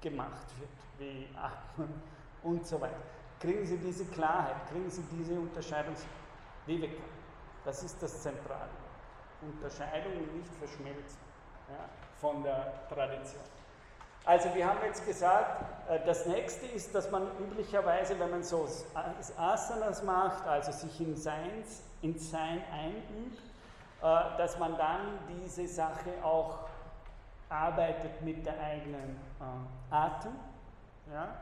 gemacht 0.00 0.46
wird, 0.58 0.70
wie 0.98 1.28
Atmen 1.36 1.94
und 2.42 2.66
so 2.66 2.80
weiter. 2.80 2.96
Kriegen 3.38 3.64
Sie 3.64 3.78
diese 3.78 4.04
Klarheit, 4.06 4.56
kriegen 4.70 4.90
Sie 4.90 5.02
diese 5.12 5.34
Unterscheidungswege. 5.34 6.96
Das 7.64 7.82
ist 7.84 8.02
das 8.02 8.20
Zentrale. 8.20 8.81
Unterscheidung 9.42 10.12
und 10.12 10.36
nicht 10.36 10.54
verschmelzen 10.58 11.18
ja, 11.68 11.88
von 12.20 12.42
der 12.42 12.72
Tradition. 12.88 13.42
Also 14.24 14.54
wir 14.54 14.68
haben 14.68 14.78
jetzt 14.84 15.04
gesagt, 15.04 15.64
äh, 15.88 15.98
das 16.06 16.26
nächste 16.26 16.66
ist, 16.66 16.94
dass 16.94 17.10
man 17.10 17.26
üblicherweise, 17.40 18.18
wenn 18.20 18.30
man 18.30 18.42
so 18.42 18.68
Asanas 19.36 20.02
macht, 20.04 20.46
also 20.46 20.70
sich 20.70 21.00
in, 21.00 21.16
Seins, 21.16 21.82
in 22.02 22.16
Sein 22.18 22.62
einübt, 22.72 23.42
äh, 24.00 24.38
dass 24.38 24.58
man 24.58 24.76
dann 24.76 25.18
diese 25.28 25.66
Sache 25.66 26.10
auch 26.22 26.68
arbeitet 27.48 28.22
mit 28.22 28.46
der 28.46 28.58
eigenen 28.60 29.18
äh, 29.40 29.94
Atem. 29.94 30.32
Ja? 31.12 31.36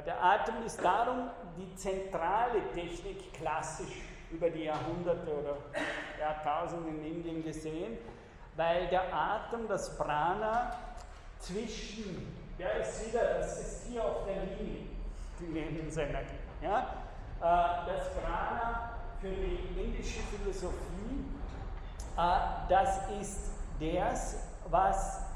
Der 0.00 0.22
Atem 0.22 0.62
ist 0.64 0.82
darum 0.82 1.28
die 1.56 1.74
zentrale 1.74 2.62
Technik 2.72 3.32
klassisch 3.34 4.02
über 4.30 4.50
die 4.50 4.64
Jahrhunderte 4.64 5.30
oder 5.30 5.56
Jahrtausende 6.18 6.88
in 6.90 7.04
Indien 7.04 7.42
gesehen, 7.42 7.98
weil 8.56 8.88
der 8.88 9.12
Atem, 9.12 9.68
das 9.68 9.96
Prana, 9.96 10.72
zwischen, 11.38 12.34
ja, 12.58 12.68
ist 12.70 13.06
wieder, 13.06 13.38
das 13.38 13.60
ist 13.60 13.86
hier 13.88 14.04
auf 14.04 14.24
der 14.26 14.42
Linie, 14.56 14.86
die 15.40 15.46
Lebensenergie. 15.46 16.34
Ja? 16.62 16.94
Äh, 17.40 17.86
das 17.86 18.12
Prana 18.14 18.90
für 19.20 19.28
die 19.28 19.80
indische 19.80 20.20
Philosophie, 20.20 21.24
äh, 22.16 22.68
das 22.68 23.00
ist 23.20 23.50
das, 23.80 24.36
was 24.68 25.27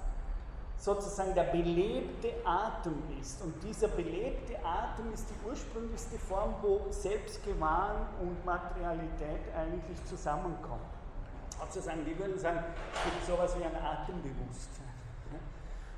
sozusagen 0.82 1.32
der 1.32 1.44
belebte 1.44 2.32
Atem 2.44 3.04
ist. 3.20 3.40
Und 3.40 3.54
dieser 3.62 3.86
belebte 3.86 4.56
Atem 4.64 5.12
ist 5.14 5.28
die 5.30 5.48
ursprünglichste 5.48 6.18
Form, 6.18 6.56
wo 6.60 6.80
Selbstgewahren 6.90 8.04
und 8.20 8.44
Materialität 8.44 9.42
eigentlich 9.56 10.04
zusammenkommen. 10.06 10.82
Sozusagen, 11.60 12.04
die 12.04 12.18
würden 12.18 12.36
sagen, 12.36 12.64
es 12.94 13.04
gibt 13.04 13.26
sowas 13.26 13.56
wie 13.56 13.62
ein 13.62 13.76
Atembewusstsein. 13.76 14.88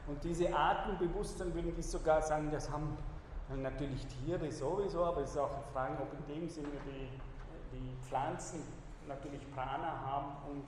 Und 0.06 0.22
diese 0.22 0.54
Atembewusstsein 0.54 1.54
würden 1.54 1.74
die 1.74 1.82
sogar 1.82 2.20
sagen, 2.20 2.50
das 2.52 2.70
haben 2.70 2.98
natürlich 3.56 4.06
Tiere 4.06 4.52
sowieso, 4.52 5.02
aber 5.02 5.22
es 5.22 5.30
ist 5.30 5.38
auch 5.38 5.50
eine 5.50 5.64
Frage, 5.72 6.02
ob 6.02 6.12
in 6.12 6.34
dem 6.34 6.48
Sinne 6.50 6.68
die, 6.84 7.08
die 7.74 7.96
Pflanzen 8.06 8.60
natürlich 9.08 9.50
Prana 9.54 9.98
haben 10.04 10.36
und 10.50 10.64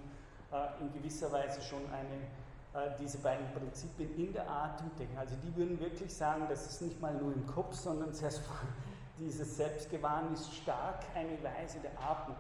äh, 0.56 0.80
in 0.80 0.90
gewisser 0.94 1.30
Weise 1.30 1.60
schon 1.60 1.82
eine 1.92 2.45
diese 3.00 3.18
beiden 3.18 3.46
Prinzipien 3.52 4.14
in 4.16 4.32
der 4.32 4.48
Atemtechnik. 4.48 5.18
Also 5.18 5.34
die 5.42 5.54
würden 5.56 5.80
wirklich 5.80 6.14
sagen, 6.14 6.46
das 6.48 6.66
ist 6.66 6.82
nicht 6.82 7.00
mal 7.00 7.14
nur 7.14 7.32
im 7.32 7.46
Kopf, 7.46 7.74
sondern 7.74 8.12
dieses 9.18 9.56
Selbstgewahren 9.56 10.32
ist 10.34 10.54
stark 10.54 11.00
eine 11.14 11.42
Weise 11.42 11.78
der 11.80 11.92
Atmung. 12.00 12.36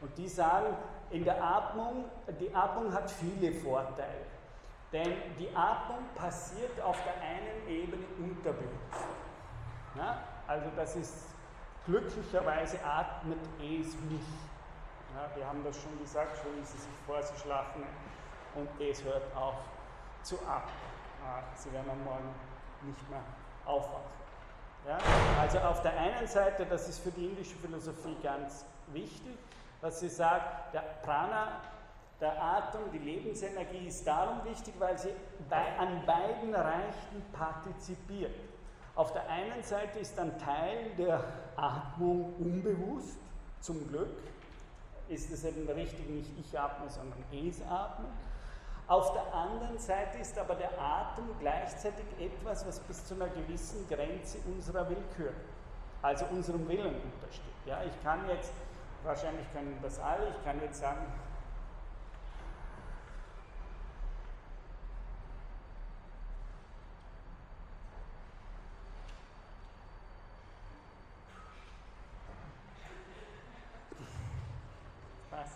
Und 0.00 0.16
die 0.18 0.28
sagen, 0.28 0.76
in 1.10 1.24
der 1.24 1.42
Atmung, 1.42 2.04
die 2.40 2.54
Atmung 2.54 2.92
hat 2.92 3.10
viele 3.10 3.52
Vorteile. 3.52 4.26
Denn 4.92 5.12
die 5.38 5.48
Atmung 5.54 5.98
passiert 6.14 6.80
auf 6.80 6.96
der 7.04 7.14
einen 7.20 7.68
Ebene 7.68 8.04
unterbewusst. 8.18 9.06
Ja? 9.96 10.18
Also 10.46 10.66
das 10.76 10.96
ist 10.96 11.26
glücklicherweise 11.86 12.78
atmet 12.84 13.38
es 13.58 13.94
mich. 14.10 14.28
Ja, 15.14 15.30
wir 15.36 15.46
haben 15.46 15.62
das 15.64 15.80
schon 15.80 15.98
gesagt, 15.98 16.36
stellen 16.38 16.64
Sie 16.64 16.78
sich 16.78 16.90
vor, 17.06 17.22
Sie 17.22 17.36
schlafen 17.40 17.82
und 18.54 18.68
es 18.80 19.02
hört 19.04 19.22
auf 19.36 19.54
zu 20.24 20.36
ab. 20.46 20.68
Sie 21.56 21.72
werden 21.72 21.90
am 21.90 22.04
Morgen 22.04 22.34
nicht 22.82 23.10
mehr 23.10 23.22
aufwachen. 23.64 24.10
Ja? 24.86 24.98
Also 25.40 25.58
auf 25.60 25.82
der 25.82 25.96
einen 25.98 26.26
Seite, 26.26 26.66
das 26.66 26.88
ist 26.88 26.98
für 26.98 27.10
die 27.10 27.26
indische 27.26 27.56
Philosophie 27.56 28.16
ganz 28.22 28.64
wichtig, 28.88 29.38
dass 29.80 30.00
sie 30.00 30.08
sagt, 30.08 30.74
der 30.74 30.80
Prana, 31.02 31.60
der 32.20 32.42
Atem, 32.42 32.80
die 32.92 32.98
Lebensenergie 32.98 33.86
ist 33.86 34.06
darum 34.06 34.44
wichtig, 34.44 34.74
weil 34.78 34.98
sie 34.98 35.10
bei, 35.48 35.78
an 35.78 36.04
beiden 36.06 36.54
Reichen 36.54 37.22
partizipiert. 37.32 38.34
Auf 38.94 39.12
der 39.12 39.28
einen 39.28 39.62
Seite 39.62 39.98
ist 39.98 40.18
ein 40.18 40.38
Teil 40.38 40.90
der 40.96 41.24
Atmung 41.56 42.34
unbewusst, 42.38 43.18
zum 43.60 43.88
Glück, 43.88 44.16
ist 45.08 45.30
es 45.30 45.44
eben 45.44 45.66
richtig, 45.68 46.08
nicht 46.08 46.30
ich 46.38 46.58
atme, 46.58 46.88
sondern 46.88 47.18
es 47.32 47.62
atme. 47.62 48.06
Auf 48.86 49.12
der 49.14 49.32
anderen 49.32 49.78
Seite 49.78 50.18
ist 50.18 50.38
aber 50.38 50.54
der 50.56 50.70
Atem 50.78 51.24
gleichzeitig 51.40 52.04
etwas, 52.20 52.66
was 52.66 52.80
bis 52.80 53.06
zu 53.06 53.14
einer 53.14 53.28
gewissen 53.28 53.88
Grenze 53.88 54.38
unserer 54.46 54.86
Willkür, 54.90 55.32
also 56.02 56.26
unserem 56.26 56.68
Willen 56.68 56.94
untersteht. 56.94 57.54
Ja, 57.64 57.82
ich 57.82 58.02
kann 58.02 58.28
jetzt, 58.28 58.52
wahrscheinlich 59.02 59.50
können 59.54 59.78
das 59.82 59.98
alle, 59.98 60.28
ich 60.28 60.44
kann 60.44 60.60
jetzt 60.60 60.80
sagen, 60.80 61.00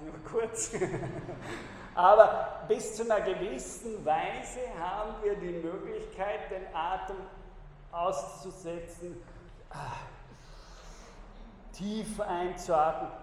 nur 0.00 0.14
kurz. 0.24 0.72
Aber 1.94 2.64
bis 2.68 2.94
zu 2.94 3.02
einer 3.02 3.20
gewissen 3.20 4.04
Weise 4.04 4.60
haben 4.78 5.14
wir 5.22 5.34
die 5.34 5.64
Möglichkeit, 5.64 6.50
den 6.50 6.62
Atem 6.72 7.16
auszusetzen, 7.90 9.20
tief 11.72 12.20
einzuatmen, 12.20 13.10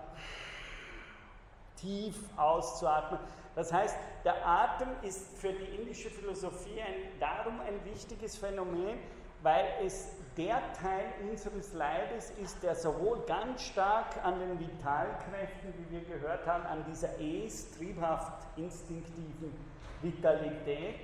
tief 1.78 2.18
auszuatmen. 2.36 3.20
Das 3.56 3.72
heißt, 3.72 3.96
der 4.26 4.46
Atem 4.46 4.90
ist 5.02 5.38
für 5.38 5.54
die 5.54 5.78
indische 5.78 6.10
Philosophie 6.10 6.82
ein, 6.82 7.20
darum 7.20 7.62
ein 7.62 7.86
wichtiges 7.86 8.36
Phänomen, 8.36 9.00
weil 9.46 9.68
es 9.86 10.08
der 10.38 10.60
Teil 10.74 11.06
unseres 11.30 11.72
Leibes 11.74 12.32
ist, 12.42 12.62
der 12.64 12.76
sowohl 12.76 13.20
ganz 13.28 13.62
stark 13.62 14.08
an 14.24 14.40
den 14.40 14.60
Vitalkräften, 14.60 15.72
wie 15.78 15.92
wir 15.92 16.02
gehört 16.02 16.48
haben, 16.48 16.66
an 16.66 16.84
dieser 16.90 17.10
es, 17.20 17.72
triebhaft 17.78 18.44
instinktiven 18.58 19.54
Vitalität 20.02 20.96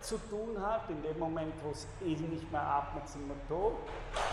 zu 0.00 0.16
tun 0.16 0.56
hat. 0.60 0.88
In 0.88 1.02
dem 1.02 1.18
Moment, 1.18 1.52
wo 1.62 1.70
es 1.72 1.86
eh 2.02 2.16
nicht 2.16 2.50
mehr 2.50 2.62
atmet, 2.62 3.06
sind 3.06 3.28
wir 3.28 3.36
tot. 3.48 3.74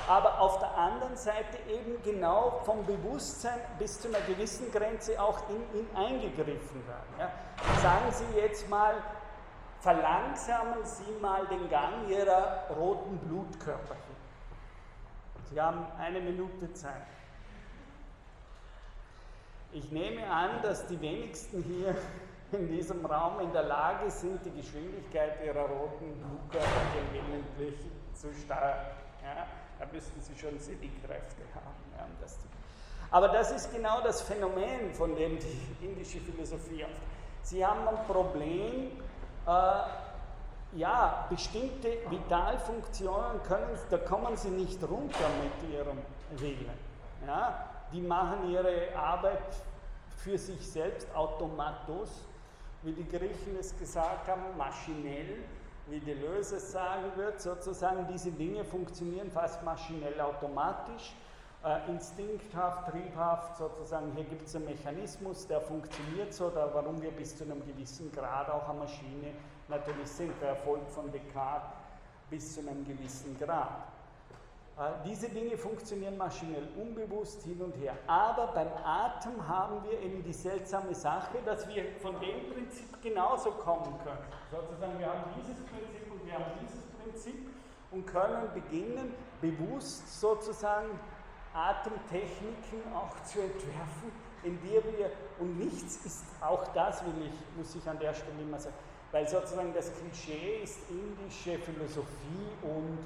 Aber 0.07 0.39
auf 0.39 0.59
der 0.59 0.75
anderen 0.75 1.17
Seite 1.17 1.57
eben 1.69 2.01
genau 2.03 2.61
vom 2.63 2.85
Bewusstsein 2.85 3.59
bis 3.77 3.99
zu 3.99 4.07
einer 4.07 4.21
gewissen 4.21 4.71
Grenze 4.71 5.21
auch 5.21 5.41
in 5.49 5.79
ihn 5.79 5.87
eingegriffen 5.93 6.87
werden. 6.87 7.13
Ja. 7.19 7.31
Sagen 7.81 8.11
Sie 8.11 8.39
jetzt 8.39 8.69
mal, 8.69 8.95
verlangsamen 9.81 10.83
Sie 10.83 11.11
mal 11.21 11.45
den 11.47 11.69
Gang 11.69 12.09
Ihrer 12.09 12.67
roten 12.75 13.17
Blutkörperchen. 13.19 14.17
Sie 15.49 15.61
haben 15.61 15.85
eine 15.97 16.19
Minute 16.19 16.73
Zeit. 16.73 17.07
Ich 19.71 19.91
nehme 19.91 20.25
an, 20.29 20.61
dass 20.61 20.87
die 20.87 20.99
wenigsten 20.99 21.63
hier 21.63 21.95
in 22.51 22.67
diesem 22.69 23.05
Raum 23.05 23.39
in 23.41 23.51
der 23.51 23.63
Lage 23.63 24.09
sind, 24.09 24.43
die 24.45 24.51
Geschwindigkeit 24.51 25.43
ihrer 25.45 25.65
roten 25.65 26.15
Blutkörperchen 26.15 27.03
willentlich 27.11 27.79
zu 28.13 28.33
steuern. 28.33 28.87
Ja, 29.23 29.45
da 29.79 29.85
müssten 29.91 30.21
sie 30.21 30.37
schon 30.37 30.57
Sinnikräfte 30.57 31.43
haben. 31.53 31.75
Ja, 31.97 32.05
um 32.05 32.11
das 32.21 32.39
zu 32.39 32.47
Aber 33.11 33.27
das 33.29 33.51
ist 33.51 33.73
genau 33.73 34.01
das 34.01 34.21
Phänomen, 34.21 34.93
von 34.93 35.15
dem 35.15 35.37
die 35.39 35.85
indische 35.85 36.19
Philosophie 36.19 36.85
auf. 36.85 36.91
Sie 37.41 37.65
haben 37.65 37.87
ein 37.87 38.03
Problem, 38.05 38.91
äh, 39.47 40.77
ja, 40.77 41.25
bestimmte 41.29 41.97
Vitalfunktionen 42.09 43.41
können, 43.43 43.77
da 43.89 43.97
kommen 43.97 44.35
sie 44.35 44.49
nicht 44.49 44.81
runter 44.83 45.29
mit 45.41 45.73
ihrem 45.73 45.97
Willen. 46.31 46.69
Ja, 47.25 47.69
die 47.91 48.01
machen 48.01 48.49
ihre 48.51 48.95
Arbeit 48.95 49.55
für 50.17 50.37
sich 50.37 50.69
selbst 50.69 51.07
automatisch, 51.15 52.09
wie 52.83 52.91
die 52.91 53.07
Griechen 53.07 53.57
es 53.59 53.77
gesagt 53.77 54.27
haben, 54.27 54.41
maschinell, 54.57 55.37
wie 55.87 55.99
Deleuze 55.99 56.57
es 56.57 56.71
sagen 56.73 57.11
wird, 57.15 57.41
sozusagen 57.41 58.05
diese 58.11 58.31
Dinge 58.31 58.65
funktionieren 58.65 59.31
fast 59.31 59.63
maschinell 59.63 60.19
automatisch 60.19 61.13
äh, 61.67 61.91
instinkthaft, 61.91 62.91
triebhaft, 62.91 63.57
sozusagen, 63.57 64.11
hier 64.13 64.23
gibt 64.23 64.47
es 64.47 64.55
einen 64.55 64.65
Mechanismus, 64.65 65.47
der 65.47 65.59
funktioniert 65.59 66.33
so, 66.33 66.49
da, 66.49 66.69
warum 66.73 67.01
wir 67.01 67.11
bis 67.11 67.37
zu 67.37 67.43
einem 67.43 67.65
gewissen 67.65 68.11
Grad 68.11 68.49
auch 68.49 68.69
eine 68.69 68.79
Maschine 68.79 69.33
natürlich 69.67 70.07
sind, 70.07 70.31
der 70.41 70.49
Erfolg 70.49 70.89
von 70.89 71.11
Descartes 71.11 71.69
bis 72.29 72.55
zu 72.55 72.61
einem 72.61 72.85
gewissen 72.85 73.37
Grad. 73.37 73.83
Äh, 74.77 74.91
diese 75.05 75.27
Dinge 75.27 75.57
funktionieren 75.57 76.17
maschinell 76.17 76.67
unbewusst 76.77 77.43
hin 77.43 77.61
und 77.61 77.75
her. 77.77 77.97
Aber 78.07 78.47
beim 78.53 78.69
Atem 78.85 79.45
haben 79.47 79.83
wir 79.83 79.99
eben 79.99 80.23
die 80.23 80.33
seltsame 80.33 80.93
Sache, 80.95 81.37
dass 81.45 81.67
wir 81.67 81.83
von 82.01 82.19
dem 82.19 82.53
Prinzip 82.53 83.01
genauso 83.01 83.51
kommen 83.51 83.93
können. 84.03 84.25
Sozusagen, 84.51 84.99
wir 84.99 85.07
haben 85.07 85.23
dieses 85.35 85.57
Prinzip 85.65 86.11
und 86.11 86.25
wir 86.25 86.33
haben 86.33 86.51
dieses 86.61 86.85
Prinzip 87.01 87.49
und 87.91 88.05
können 88.05 88.53
beginnen, 88.53 89.13
bewusst 89.41 90.19
sozusagen 90.19 90.87
Atemtechniken 91.53 92.93
auch 92.95 93.21
zu 93.23 93.41
entwerfen, 93.41 94.11
in 94.43 94.59
der 94.61 94.83
wir, 94.83 95.11
und 95.39 95.57
nichts 95.57 96.05
ist, 96.05 96.25
auch 96.41 96.67
das 96.73 97.03
will 97.05 97.13
ich, 97.25 97.57
muss 97.57 97.75
ich 97.75 97.87
an 97.87 97.99
der 97.99 98.13
Stelle 98.13 98.41
immer 98.41 98.59
sagen, 98.59 98.75
weil 99.11 99.27
sozusagen 99.27 99.73
das 99.73 99.91
Klischee 99.93 100.61
ist 100.63 100.79
indische 100.89 101.57
Philosophie 101.59 102.51
und 102.61 102.99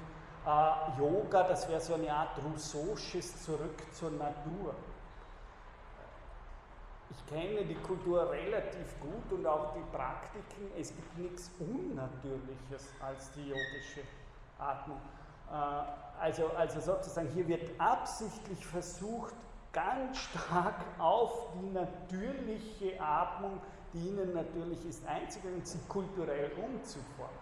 äh, 0.46 1.00
Yoga, 1.00 1.44
das 1.44 1.70
wäre 1.70 1.80
so 1.80 1.94
eine 1.94 2.12
Art 2.12 2.38
Rousseausches 2.44 3.44
Zurück 3.44 3.82
zur 3.94 4.12
Natur. 4.12 4.74
Ich 7.12 7.26
kenne 7.28 7.64
die 7.66 7.76
Kultur 7.76 8.30
relativ 8.32 9.00
gut 9.00 9.32
und 9.32 9.46
auch 9.46 9.74
die 9.74 9.84
Praktiken. 9.96 10.72
Es 10.80 10.96
gibt 10.96 11.18
nichts 11.18 11.52
Unnatürliches 11.60 12.94
als 13.02 13.32
die 13.34 13.50
yogische 13.50 14.02
Atmung. 14.58 15.02
Äh, 15.52 16.22
also, 16.22 16.48
also 16.56 16.80
sozusagen 16.80 17.30
hier 17.30 17.48
wird 17.48 17.70
absichtlich 17.80 18.66
versucht, 18.66 19.34
ganz 19.74 20.18
stark 20.18 20.76
auf 21.00 21.48
die 21.56 21.70
natürliche 21.72 23.02
Atmung, 23.02 23.60
die 23.94 24.10
ihnen 24.10 24.34
natürlich 24.34 24.86
ist, 24.86 25.06
einzugehen 25.08 25.56
und 25.56 25.68
sie 25.68 25.80
kulturell 25.88 26.52
umzuformen. 26.52 27.36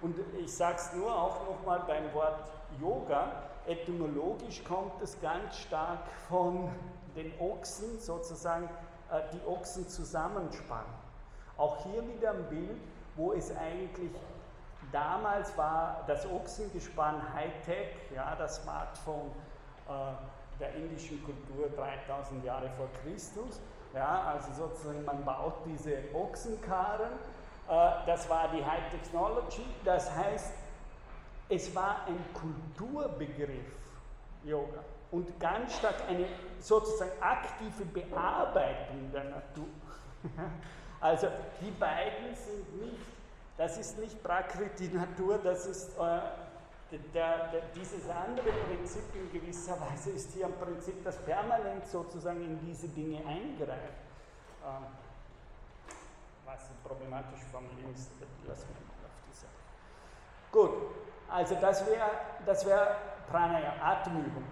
Und 0.00 0.16
ich 0.38 0.54
sage 0.54 0.76
es 0.76 0.92
nur 0.94 1.14
auch 1.14 1.46
nochmal 1.46 1.82
beim 1.86 2.12
Wort 2.14 2.50
Yoga. 2.80 3.32
Etymologisch 3.66 4.62
kommt 4.64 5.00
es 5.02 5.20
ganz 5.20 5.56
stark 5.56 6.06
von 6.28 6.70
den 7.16 7.32
Ochsen, 7.38 7.98
sozusagen 7.98 8.68
äh, 9.10 9.20
die 9.32 9.46
Ochsen 9.46 9.88
zusammenspannen. 9.88 10.92
Auch 11.56 11.84
hier 11.84 12.06
wieder 12.08 12.32
ein 12.32 12.48
Bild, 12.48 12.80
wo 13.16 13.32
es 13.32 13.50
eigentlich 13.56 14.10
damals 14.94 15.56
war 15.58 16.04
das 16.06 16.26
Ochsengespann 16.26 17.20
Hightech, 17.34 17.88
ja, 18.14 18.34
das 18.36 18.62
Smartphone 18.62 19.30
äh, 19.88 20.60
der 20.60 20.74
indischen 20.74 21.22
Kultur 21.24 21.68
3000 21.76 22.44
Jahre 22.44 22.70
vor 22.76 22.88
Christus. 23.02 23.60
Ja, 23.92 24.22
also 24.22 24.52
sozusagen 24.52 25.04
man 25.04 25.24
baut 25.24 25.54
diese 25.66 25.98
Ochsenkarren 26.14 27.12
äh, 27.68 27.90
das 28.06 28.28
war 28.28 28.48
die 28.48 28.64
High 28.64 28.90
Technology, 28.90 29.64
das 29.84 30.14
heißt, 30.14 30.52
es 31.48 31.74
war 31.74 32.06
ein 32.06 32.18
Kulturbegriff, 32.32 33.72
Yoga, 34.44 34.84
und 35.10 35.38
ganz 35.40 35.76
stark 35.76 35.96
eine 36.08 36.26
sozusagen 36.60 37.12
aktive 37.20 37.84
Bearbeitung 37.84 39.10
der 39.12 39.24
Natur. 39.24 39.66
Also 41.00 41.26
die 41.60 41.70
beiden 41.72 42.34
sind 42.34 42.80
nicht, 42.80 43.13
das 43.56 43.78
ist 43.78 43.98
nicht 43.98 44.22
Prakriti 44.22 44.88
Natur, 44.88 45.38
das 45.38 45.66
ist 45.66 45.96
äh, 45.98 46.20
der, 47.12 47.48
der, 47.48 47.62
dieses 47.74 48.08
andere 48.08 48.50
Prinzip 48.68 49.02
in 49.14 49.30
gewisser 49.32 49.80
Weise 49.80 50.10
ist 50.10 50.32
hier 50.32 50.46
ein 50.46 50.54
Prinzip, 50.54 51.02
das 51.04 51.18
permanent 51.18 51.86
sozusagen 51.86 52.40
in 52.40 52.60
diese 52.60 52.88
Dinge 52.88 53.18
eingreift. 53.18 54.04
Ähm, 54.64 54.86
was 56.44 56.70
problematisch 56.84 57.40
formulieren 57.50 57.92
ist, 57.94 58.10
lassen 58.46 58.68
wir 58.68 59.06
auf 59.06 59.12
die 59.28 59.34
Seite. 59.34 59.52
Gut, 60.52 60.70
also 61.28 61.54
das 61.56 61.86
wäre 61.86 62.10
das 62.46 62.66
wär 62.66 62.96
Pranayama, 63.30 63.82
Atemübung. 63.82 64.44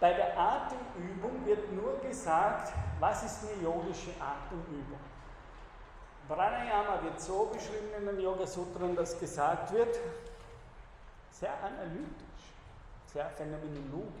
Bei 0.00 0.12
der 0.12 0.38
Atemübung 0.38 1.44
wird 1.44 1.72
nur 1.72 1.98
gesagt, 1.98 2.72
was 3.00 3.24
ist 3.24 3.48
eine 3.48 3.62
yogische 3.62 4.10
Atemübung. 4.20 5.00
Pranayama 6.28 7.02
wird 7.02 7.20
so 7.20 7.46
beschrieben 7.46 7.88
in 7.98 8.06
den 8.06 8.20
Yoga 8.20 8.46
Sutren, 8.46 8.94
dass 8.94 9.18
gesagt 9.18 9.72
wird, 9.72 9.98
sehr 11.32 11.54
analytisch, 11.64 12.44
sehr 13.06 13.30
phänomenologisch. 13.30 14.12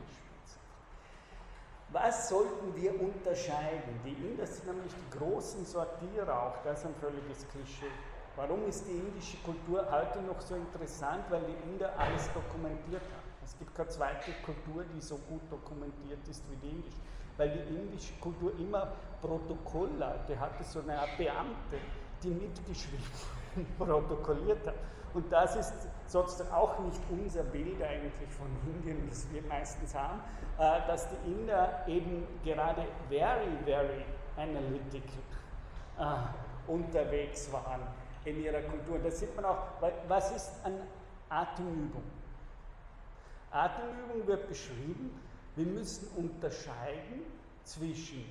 Was 1.90 2.30
sollten 2.30 2.74
wir 2.76 2.98
unterscheiden? 3.00 4.00
Die 4.04 4.12
Inder 4.12 4.46
sind 4.46 4.66
nämlich 4.66 4.92
die 4.92 5.18
großen 5.18 5.64
Sortierer, 5.66 6.42
auch 6.42 6.62
das 6.64 6.80
ist 6.80 6.86
ein 6.86 6.94
völliges 7.00 7.46
Klischee. 7.48 7.92
Warum 8.36 8.66
ist 8.68 8.86
die 8.86 8.92
indische 8.92 9.36
Kultur 9.38 9.86
heute 9.90 10.20
noch 10.22 10.40
so 10.40 10.54
interessant? 10.54 11.24
Weil 11.28 11.42
die 11.42 11.70
Inder 11.70 11.92
alles 11.98 12.30
dokumentiert 12.32 13.02
haben. 13.02 13.28
Es 13.44 13.58
gibt 13.58 13.74
keine 13.74 13.88
zweite 13.88 14.32
Kultur, 14.44 14.84
die 14.94 15.00
so 15.00 15.16
gut 15.28 15.40
dokumentiert 15.50 16.20
ist 16.28 16.42
wie 16.50 16.56
die 16.56 16.70
indische. 16.70 17.00
Weil 17.36 17.50
die 17.50 17.74
indische 17.74 18.12
Kultur 18.20 18.52
immer 18.58 18.92
Protokollleute 19.20 20.38
hatte, 20.38 20.64
so 20.64 20.80
eine 20.80 20.98
Art 20.98 21.16
Beamte, 21.16 21.78
die 22.22 22.30
mitgeschrieben 22.30 23.04
protokolliert 23.78 24.66
hat. 24.66 24.74
Und 25.14 25.32
das 25.32 25.56
ist 25.56 25.72
sozusagen 26.06 26.52
auch 26.52 26.78
nicht 26.80 27.00
unser 27.10 27.42
Bild 27.42 27.82
eigentlich 27.82 28.30
von 28.30 28.46
Indien, 28.66 29.08
das 29.08 29.26
wir 29.32 29.42
meistens 29.42 29.94
haben, 29.94 30.20
äh, 30.58 30.86
dass 30.86 31.08
die 31.08 31.32
Inder 31.32 31.84
eben 31.86 32.26
gerade 32.44 32.84
very, 33.08 33.48
very 33.64 34.04
analytical 34.36 35.18
äh, 35.98 36.70
unterwegs 36.70 37.50
waren 37.52 37.82
in 38.24 38.42
ihrer 38.42 38.60
Kultur. 38.62 38.98
Das 39.02 39.18
sieht 39.18 39.34
man 39.34 39.46
auch, 39.46 39.58
was 40.06 40.30
ist 40.32 40.52
eine 40.64 40.82
Atemübung? 41.28 42.02
Atemübung 43.50 44.26
wird 44.26 44.48
beschrieben, 44.48 45.10
wir 45.56 45.66
müssen 45.66 46.08
unterscheiden 46.16 47.22
zwischen 47.64 48.24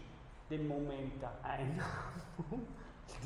dem 0.50 0.68
Moment 0.68 1.22
der 1.22 1.32
Einatmung, 1.44 2.68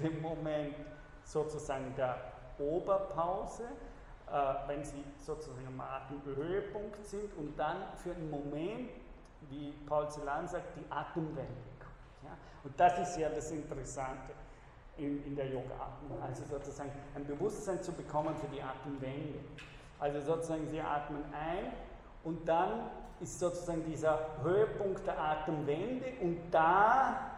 dem 0.02 0.22
Moment 0.22 0.76
sozusagen 1.24 1.94
der 1.96 2.18
Oberpause, 2.60 3.64
äh, 4.32 4.54
wenn 4.68 4.84
sie 4.84 5.04
sozusagen 5.18 5.68
am 5.68 5.82
Atemhöhepunkt 5.82 7.04
sind 7.06 7.34
und 7.38 7.58
dann 7.58 7.78
für 7.96 8.14
einen 8.14 8.30
Moment, 8.30 8.90
wie 9.50 9.72
Paul 9.88 10.10
Celan 10.10 10.48
sagt, 10.48 10.78
die 10.78 10.92
Atemwende 10.92 11.44
kommt. 11.80 12.24
Ja? 12.24 12.38
Und 12.64 12.80
das 12.80 13.00
ist 13.00 13.18
ja 13.18 13.30
das 13.30 13.52
Interessante 13.52 14.34
in, 14.98 15.26
in 15.26 15.36
der 15.36 15.48
Yoga-Atmung, 15.48 16.22
also 16.22 16.44
sozusagen 16.46 16.92
ein 17.16 17.26
Bewusstsein 17.26 17.82
zu 17.82 17.92
bekommen 17.92 18.36
für 18.36 18.48
die 18.48 18.62
Atemwende. 18.62 19.40
Also 20.00 20.20
sozusagen 20.20 20.68
sie 20.68 20.82
atmen 20.82 21.24
ein 21.32 21.74
und 22.24 22.48
dann 22.48 22.90
ist 23.20 23.40
sozusagen 23.40 23.84
dieser 23.86 24.20
Höhepunkt 24.42 25.06
der 25.06 25.20
Atemwende 25.20 26.14
und 26.22 26.40
da 26.50 27.31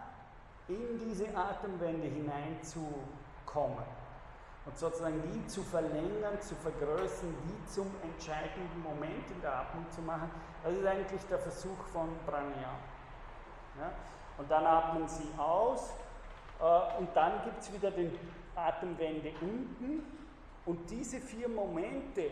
in 0.68 0.99
diese 0.99 1.36
Atemwende 1.36 2.07
hineinzukommen 2.07 3.84
und 4.66 4.78
sozusagen 4.78 5.22
die 5.34 5.45
zu 5.47 5.61
verlängern, 5.64 6.39
zu 6.39 6.55
vergrößern, 6.55 7.36
die 7.45 7.70
zum 7.70 7.88
entscheidenden 8.01 8.82
Moment 8.82 9.30
in 9.30 9.41
der 9.41 9.59
Atmung 9.59 9.86
zu 9.91 10.01
machen, 10.01 10.32
das 10.64 10.74
ist 10.74 10.86
eigentlich 10.86 11.22
der 11.30 11.39
Versuch 11.39 11.78
von 11.91 12.09
Pranayama. 12.26 12.80
Ja? 13.80 13.91
Und 14.38 14.49
dann 14.49 14.65
atmen 14.65 15.07
Sie 15.07 15.27
aus 15.38 15.91
äh, 16.61 16.99
und 16.99 17.10
dann 17.14 17.44
gibt 17.44 17.61
es 17.61 17.73
wieder 17.73 17.91
den 17.91 18.18
Atemwende 18.56 19.34
unten 19.41 20.06
und 20.65 20.90
diese 20.90 21.19
vier 21.19 21.49
Momente 21.49 22.31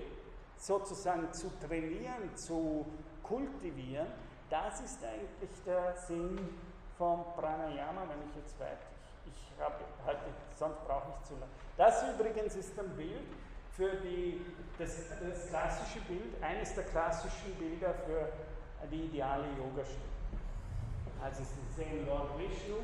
sozusagen 0.58 1.34
zu 1.34 1.52
trainieren, 1.60 2.36
zu 2.36 2.86
kultivieren, 3.24 4.08
das 4.50 4.82
ist 4.82 5.04
eigentlich 5.04 5.64
der 5.66 5.96
Sinn 5.96 6.38
von 7.02 7.26
Pranayama, 7.36 8.06
wenn 8.14 8.30
ich 8.30 8.36
jetzt 8.36 8.60
weiter. 8.60 8.86
Ich 9.26 9.60
habe 9.60 9.74
heute, 10.06 10.22
sonst 10.54 10.86
brauche 10.86 11.10
ich 11.18 11.28
zu 11.28 11.34
lange. 11.34 11.50
Das 11.76 12.04
übrigens 12.14 12.54
ist 12.56 12.80
ein 12.80 12.90
Bild 12.96 13.26
für 13.76 13.90
die, 14.06 14.46
das, 14.78 15.10
das 15.10 15.50
klassische 15.50 16.00
Bild, 16.02 16.38
eines 16.44 16.76
der 16.76 16.84
klassischen 16.84 17.56
Bilder 17.58 17.96
für 18.06 18.30
die 18.92 19.06
ideale 19.06 19.46
Yoga-Stunde. 19.58 20.14
Also 21.24 21.42
Sie 21.42 21.82
sehen 21.82 22.06
Lord 22.06 22.38
Vishnu 22.38 22.78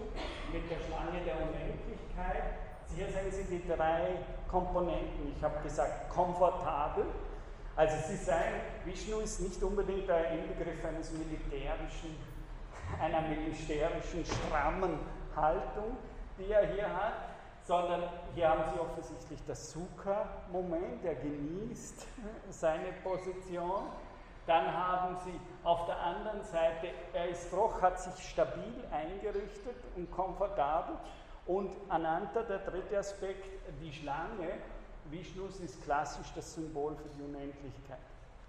mit 0.52 0.66
der 0.66 0.80
Schlange 0.82 1.24
der 1.24 1.36
Unendlichkeit. 1.36 2.58
Hier 2.96 3.10
sehen 3.10 3.32
Sie 3.32 3.44
die 3.44 3.68
drei 3.68 4.18
Komponenten. 4.50 5.32
Ich 5.38 5.44
habe 5.44 5.62
gesagt, 5.62 6.10
komfortabel. 6.10 7.06
Also 7.76 7.96
Sie 8.08 8.18
sehen, 8.18 8.66
Vishnu 8.84 9.20
ist 9.20 9.42
nicht 9.42 9.62
unbedingt 9.62 10.10
der 10.10 10.32
Inbegriff 10.32 10.84
eines 10.86 11.12
militärischen, 11.12 12.18
einer 13.00 13.22
militärischen 13.22 14.26
strammen 14.26 15.00
Haltung, 15.36 15.98
die 16.38 16.52
er 16.52 16.68
hier 16.74 16.88
hat, 16.94 17.14
sondern 17.64 18.04
hier 18.34 18.50
haben 18.50 18.64
Sie 18.74 18.80
offensichtlich 18.80 19.40
das 19.46 19.72
Sukha-Moment, 19.72 21.04
er 21.04 21.16
genießt 21.16 22.08
seine 22.50 22.94
Position. 23.04 23.84
Dann 24.46 24.74
haben 24.74 25.18
Sie 25.26 25.38
auf 25.66 25.86
der 25.86 26.00
anderen 26.00 26.42
Seite, 26.44 26.88
er 27.12 27.28
ist 27.28 27.52
doch, 27.52 27.82
hat 27.82 28.00
sich 28.00 28.30
stabil 28.30 28.82
eingerichtet 28.92 29.76
und 29.98 30.10
komfortabel. 30.12 30.96
Und 31.46 31.72
Ananta, 31.90 32.44
der 32.44 32.60
dritte 32.60 32.98
Aspekt, 32.98 33.46
die 33.82 33.92
Schlange, 33.92 34.60
Vishnus 35.10 35.60
ist 35.60 35.84
klassisch 35.84 36.28
das 36.36 36.54
Symbol 36.54 36.96
für 36.96 37.10
die 37.10 37.24
Unendlichkeit. 37.24 38.00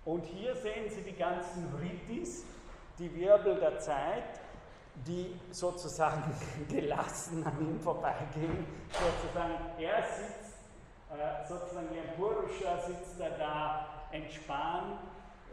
Und 0.04 0.24
hier 0.26 0.54
sehen 0.56 0.88
Sie 0.88 1.02
die 1.02 1.16
ganzen 1.16 1.72
Ritis, 1.80 2.44
die 2.98 3.14
Wirbel 3.14 3.56
der 3.60 3.78
Zeit, 3.78 4.40
die 5.06 5.38
sozusagen 5.50 6.24
gelassen 6.68 7.44
an 7.44 7.60
ihm 7.60 7.80
vorbeigehen. 7.80 8.66
Sozusagen, 8.90 9.54
er 9.78 10.02
sitzt, 10.02 10.56
äh, 11.10 11.48
sozusagen 11.48 11.88
wie 11.92 12.00
ein 12.00 12.16
Purusha 12.16 12.78
sitzt 12.86 13.20
er 13.20 13.30
da 13.38 13.86
entspannt, 14.10 15.00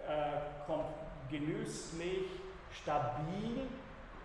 äh, 0.07 0.65
kommt 0.65 0.85
genüsslich, 1.29 2.27
stabil 2.71 3.67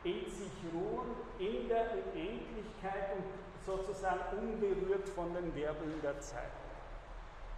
in 0.02 0.30
sich 0.30 0.52
ruhen, 0.72 1.10
in 1.38 1.68
der 1.68 1.86
Unendlichkeit 1.92 3.16
und 3.16 3.24
sozusagen 3.64 4.20
unberührt 4.38 5.08
von 5.10 5.32
den 5.34 5.54
Wirbeln 5.54 6.00
der 6.02 6.18
Zeit. 6.20 6.50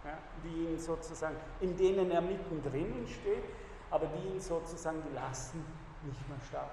Ja, 0.03 0.17
die 0.43 0.73
ihn 0.73 0.77
sozusagen, 0.77 1.37
in 1.61 1.77
denen 1.77 2.11
er 2.11 2.21
mittendrin 2.21 3.07
steht, 3.07 3.45
aber 3.93 4.07
die 4.07 4.27
ihn 4.27 4.41
sozusagen 4.41 5.03
die 5.07 5.13
Lasten 5.13 5.63
nicht 6.01 6.27
mehr 6.27 6.39
stark 6.49 6.71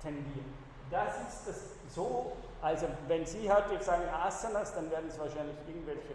tendieren. 0.00 0.54
Das 0.90 1.14
ist 1.28 1.48
das 1.48 1.60
so, 1.94 2.32
also 2.62 2.86
wenn 3.08 3.26
Sie 3.26 3.52
heute 3.52 3.82
sagen 3.84 4.08
Asanas, 4.08 4.72
dann 4.74 4.90
werden 4.90 5.10
Sie 5.10 5.18
wahrscheinlich 5.20 5.56
irgendwelche 5.68 6.14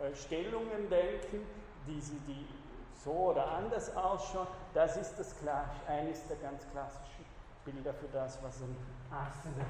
äh, 0.00 0.14
Stellungen 0.14 0.88
denken, 0.88 1.46
die, 1.86 2.00
Sie, 2.00 2.18
die 2.26 2.46
so 3.04 3.10
oder 3.10 3.46
anders 3.52 3.94
ausschauen. 3.94 4.46
Das 4.72 4.96
ist 4.96 5.16
das 5.18 5.34
eines 5.86 6.26
der 6.26 6.36
ganz 6.38 6.66
klassischen 6.70 7.26
Bilder 7.66 7.92
für 7.92 8.08
das, 8.08 8.42
was 8.42 8.62
ein 8.62 8.74
Asana 9.10 9.66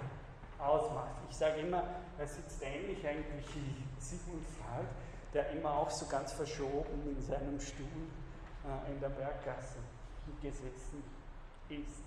ausmacht. 0.61 1.17
Ich 1.31 1.37
sage 1.37 1.63
immer, 1.63 1.83
er 2.17 2.29
sitzt 2.29 2.63
ähnlich 2.63 3.05
eigentlich 3.05 3.47
wie 3.57 3.85
Sigmund 3.99 4.47
Freud, 4.47 4.87
der 5.35 5.51
immer 5.51 5.71
auch 5.71 5.91
so 5.91 6.07
ganz 6.07 6.33
verschoben 6.33 7.17
in 7.17 7.21
seinem 7.21 7.59
Stuhl 7.59 8.07
äh, 8.65 8.93
in 8.93 9.01
der 9.01 9.09
Berggasse 9.09 9.79
gesessen 10.41 11.03
ist. 11.69 12.05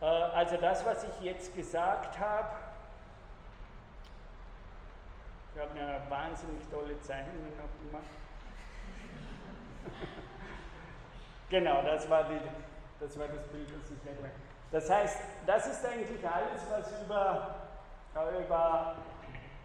Äh, 0.00 0.04
also 0.04 0.56
das, 0.56 0.84
was 0.84 1.04
ich 1.04 1.20
jetzt 1.20 1.54
gesagt 1.54 2.18
habe, 2.18 2.48
ich 5.54 5.60
habe 5.60 5.74
mir 5.74 6.02
wahnsinnig 6.08 6.66
tolle 6.68 7.00
Zeichnungen 7.00 7.52
noch 7.56 7.86
gemacht. 7.86 8.04
genau, 11.50 11.82
das 11.82 12.10
war, 12.10 12.24
die, 12.24 12.40
das 12.98 13.18
war 13.18 13.28
das 13.28 13.46
Bild, 13.48 13.68
das 13.68 13.90
ich 13.90 14.04
hätte. 14.04 14.30
Das 14.72 14.90
heißt, 14.90 15.18
das 15.46 15.66
ist 15.68 15.86
eigentlich 15.86 16.28
alles, 16.28 16.62
was 16.68 17.00
über, 17.02 17.54
über 18.44 18.96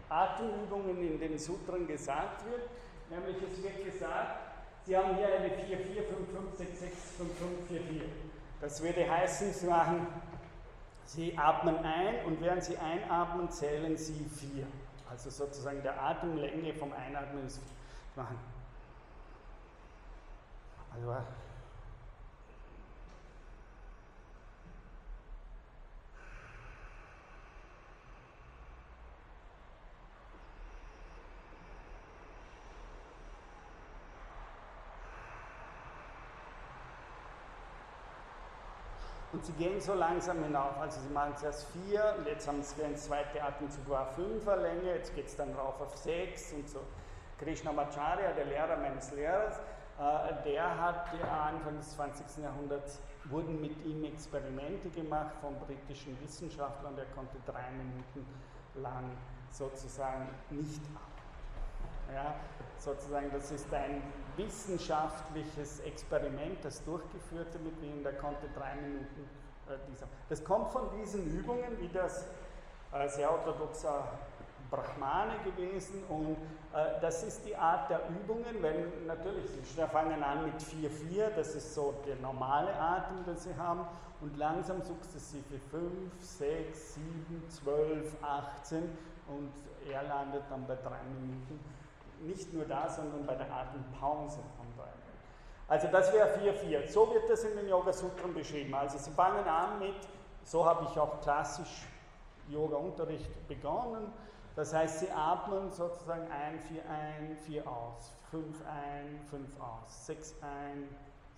Atemübungen 0.08 0.98
in 0.98 1.18
den 1.18 1.38
Sutren 1.38 1.86
gesagt 1.86 2.44
wird. 2.48 2.70
Nämlich 3.10 3.42
es 3.42 3.60
wird 3.60 3.84
gesagt, 3.84 4.49
Sie 4.90 4.96
haben 4.96 5.14
hier 5.14 5.28
eine 5.28 5.48
4, 5.48 5.78
4, 5.78 6.02
5, 6.02 6.30
5, 6.32 6.58
6, 6.58 6.80
6, 6.80 6.96
5, 7.18 7.38
5, 7.38 7.68
4, 7.68 7.80
4. 7.80 8.02
Das 8.60 8.82
würde 8.82 9.08
heißen, 9.08 9.52
Sie 9.52 9.66
machen, 9.68 10.04
Sie 11.04 11.38
atmen 11.38 11.76
ein 11.76 12.24
und 12.24 12.40
während 12.40 12.64
Sie 12.64 12.76
einatmen, 12.76 13.48
zählen 13.52 13.96
Sie 13.96 14.28
4. 14.52 14.66
Also 15.08 15.30
sozusagen 15.30 15.80
der 15.84 16.02
Atemlänge 16.02 16.74
vom 16.74 16.92
Einatmen 16.92 17.46
ist 17.46 17.60
machen. 18.16 18.36
Also 20.92 21.14
Und 39.40 39.46
sie 39.46 39.52
gehen 39.52 39.80
so 39.80 39.94
langsam 39.94 40.44
hinauf. 40.44 40.78
Also 40.78 41.00
sie 41.00 41.08
machen 41.14 41.34
zuerst 41.34 41.66
vier 41.68 42.14
und 42.18 42.26
jetzt 42.26 42.46
haben 42.46 42.62
sie 42.62 42.74
den 42.78 42.94
zweiten 42.94 43.38
Atemzug 43.38 43.88
war 43.88 44.12
fünfer 44.12 44.58
Länge, 44.58 44.96
jetzt 44.96 45.14
geht 45.14 45.28
es 45.28 45.34
dann 45.34 45.54
rauf 45.54 45.80
auf 45.80 45.96
sechs 45.96 46.52
und 46.52 46.68
so. 46.68 46.80
Krishnamacharya, 47.38 48.32
der 48.32 48.44
Lehrer 48.44 48.76
meines 48.76 49.10
Lehrers, 49.12 49.56
äh, 49.98 50.44
der 50.44 50.78
hat 50.78 51.06
Anfang 51.24 51.74
des 51.78 51.90
20. 51.92 52.44
Jahrhunderts, 52.44 53.00
wurden 53.30 53.58
mit 53.62 53.82
ihm 53.86 54.04
Experimente 54.04 54.90
gemacht 54.90 55.34
von 55.40 55.58
britischen 55.58 56.20
Wissenschaftlern, 56.20 56.94
der 56.94 57.06
konnte 57.06 57.38
drei 57.46 57.70
Minuten 57.70 58.26
lang 58.74 59.10
sozusagen 59.50 60.28
nicht 60.50 60.82
ab. 60.94 61.09
Ja, 62.14 62.34
sozusagen, 62.78 63.30
das 63.32 63.50
ist 63.50 63.72
ein 63.72 64.02
wissenschaftliches 64.36 65.80
Experiment, 65.80 66.64
das 66.64 66.82
durchgeführte 66.84 67.58
mit 67.58 67.80
ihm, 67.82 68.02
der 68.02 68.14
konnte 68.14 68.48
drei 68.54 68.74
Minuten 68.76 69.28
äh, 69.68 69.74
dieser. 69.90 70.06
Das 70.28 70.42
kommt 70.42 70.70
von 70.70 70.90
diesen 70.98 71.24
Übungen, 71.26 71.78
wie 71.78 71.88
das 71.88 72.26
äh, 72.92 73.08
sehr 73.08 73.30
orthodoxer 73.30 74.08
Brahmane 74.70 75.34
gewesen. 75.44 76.02
Und 76.08 76.36
äh, 76.72 77.00
das 77.00 77.22
ist 77.22 77.44
die 77.44 77.56
Art 77.56 77.90
der 77.90 78.00
Übungen, 78.08 78.60
wenn 78.60 79.06
natürlich, 79.06 79.50
sie 79.50 79.86
fangen 79.88 80.22
an 80.22 80.44
mit 80.46 80.60
4-4, 80.60 81.30
das 81.36 81.54
ist 81.54 81.74
so 81.74 81.94
der 82.06 82.16
normale 82.16 82.74
Atem, 82.74 83.24
den 83.24 83.36
sie 83.36 83.54
haben. 83.56 83.86
Und 84.20 84.36
langsam 84.36 84.82
sukzessive 84.82 85.58
5, 85.70 86.12
6, 86.20 86.94
7, 86.94 87.44
12, 87.48 88.22
18 88.22 88.82
und 89.28 89.50
er 89.90 90.02
landet 90.02 90.42
dann 90.50 90.66
bei 90.66 90.76
drei 90.76 91.02
Minuten 91.04 91.58
nicht 92.20 92.52
nur 92.52 92.64
da, 92.64 92.88
sondern 92.88 93.26
bei 93.26 93.34
der 93.34 93.52
Atempause 93.52 94.40
von 94.56 94.66
drei. 94.76 94.90
Also 95.68 95.86
das 95.88 96.12
wäre 96.12 96.28
4-4. 96.36 96.90
So 96.90 97.12
wird 97.14 97.30
das 97.30 97.44
in 97.44 97.56
den 97.56 97.68
Yoga 97.68 97.92
Sutren 97.92 98.34
beschrieben. 98.34 98.74
Also 98.74 98.98
sie 98.98 99.10
fangen 99.10 99.46
an 99.46 99.78
mit, 99.78 99.94
so 100.44 100.64
habe 100.64 100.86
ich 100.90 100.98
auch 100.98 101.20
klassisch 101.20 101.86
Yoga-Unterricht 102.48 103.30
begonnen. 103.46 104.12
Das 104.56 104.74
heißt, 104.74 105.00
sie 105.00 105.10
atmen 105.10 105.70
sozusagen 105.70 106.28
ein, 106.30 106.58
4 106.58 106.82
ein, 106.90 107.36
4 107.46 107.66
aus, 107.66 108.12
5 108.30 108.66
ein, 108.66 109.20
5 109.30 109.60
aus, 109.60 110.06
6 110.06 110.34
ein, 110.42 110.88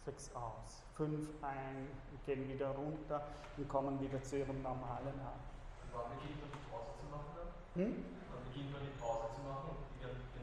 6 0.06 0.34
aus, 0.34 0.82
5 0.96 1.28
ein, 1.42 1.88
gehen 2.24 2.48
wieder 2.48 2.70
runter 2.70 3.22
und 3.59 3.68
kommen 3.68 4.00
wieder 4.00 4.22
zu 4.22 4.38
ihrem 4.38 4.62
normalen 4.62 5.20
Atem. 5.20 5.52
Wann 5.92 6.04
beginnt 6.16 6.40
man 6.40 6.50
die 6.50 6.70
Pause 6.70 6.92
zu 6.98 7.06
machen? 7.10 7.52
Hm? 7.74 8.04
Wann 8.32 8.44
beginnt 8.48 8.72
man 8.72 8.80
die 8.80 8.98
Pause 8.98 9.28
zu 9.36 9.42
machen? 9.42 9.91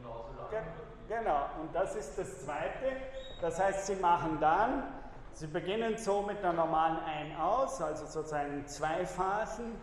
Genauso 0.02 0.28
lang. 0.36 0.64
Genau, 1.08 1.46
und 1.60 1.74
das 1.74 1.96
ist 1.96 2.18
das 2.18 2.44
Zweite. 2.44 2.96
Das 3.40 3.58
heißt, 3.58 3.86
Sie 3.86 3.96
machen 3.96 4.38
dann, 4.40 4.84
Sie 5.32 5.46
beginnen 5.46 5.96
so 5.96 6.22
mit 6.22 6.38
einer 6.38 6.52
normalen 6.52 6.98
Ein-Aus, 7.04 7.80
also 7.80 8.06
sozusagen 8.06 8.66
zwei 8.66 9.06
Phasen 9.06 9.76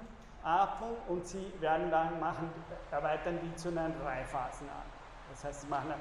Atmung 0.48 0.95
und 1.10 1.27
Sie 1.27 1.52
werden 1.60 1.91
dann 1.91 2.19
machen, 2.19 2.49
erweitern 2.91 3.39
die 3.44 3.53
zu 3.56 3.69
einer 3.69 3.89
Drei-Phasen 3.89 4.69
an. 4.69 4.85
Das 5.30 5.44
heißt, 5.44 5.61
Sie 5.61 5.68
machen 5.68 5.94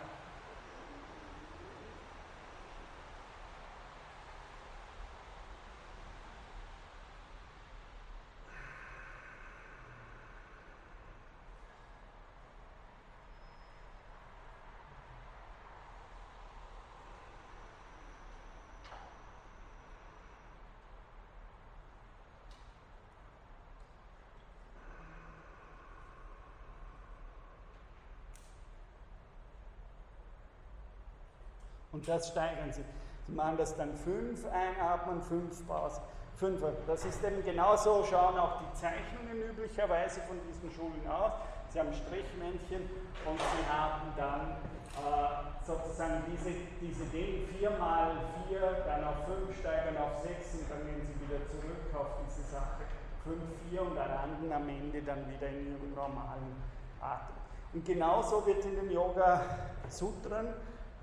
Und 31.97 32.07
das 32.07 32.29
steigern 32.29 32.71
sie. 32.71 32.85
Sie 33.27 33.33
machen 33.33 33.57
das 33.57 33.75
dann 33.75 33.97
fünf, 33.97 34.45
einatmen, 34.53 35.23
fünf 35.23 35.67
Pause. 35.67 36.03
Fünf. 36.37 36.61
Das 36.87 37.07
ist 37.07 37.25
eben 37.25 37.43
genauso, 37.43 38.05
schauen 38.05 38.39
auch 38.39 38.61
die 38.61 38.71
Zeichnungen 38.75 39.49
üblicherweise 39.49 40.21
von 40.29 40.37
diesen 40.47 40.71
Schulen 40.71 41.09
aus. 41.09 41.33
Sie 41.71 41.81
haben 41.81 41.89
Strichmännchen 41.95 42.83
und 43.25 43.41
sie 43.41 43.65
haben 43.73 44.13
dann 44.15 44.61
äh, 44.93 45.65
sozusagen 45.67 46.21
diese, 46.29 46.53
diese 46.83 47.05
Dinge, 47.07 47.49
viermal 47.57 48.13
vier, 48.45 48.85
dann 48.85 49.03
auf 49.05 49.25
fünf, 49.25 49.59
steigern 49.59 49.97
auf 49.97 50.21
sechs 50.21 50.53
und 50.53 50.69
dann 50.69 50.85
gehen 50.85 51.01
sie 51.01 51.17
wieder 51.25 51.41
zurück 51.49 51.81
auf 51.97 52.21
diese 52.29 52.47
Sache. 52.53 52.85
Fünf, 53.25 53.41
vier 53.71 53.81
und 53.81 53.97
dann 53.97 54.11
landen 54.11 54.53
am 54.53 54.69
Ende 54.69 55.01
dann 55.01 55.27
wieder 55.33 55.49
in 55.49 55.73
ihrem 55.73 55.95
normalen 55.95 56.61
Atem. 57.01 57.37
Und 57.73 57.87
genauso 57.87 58.45
wird 58.45 58.63
in 58.67 58.77
den 58.77 58.91
Yoga-Sutren 58.91 60.53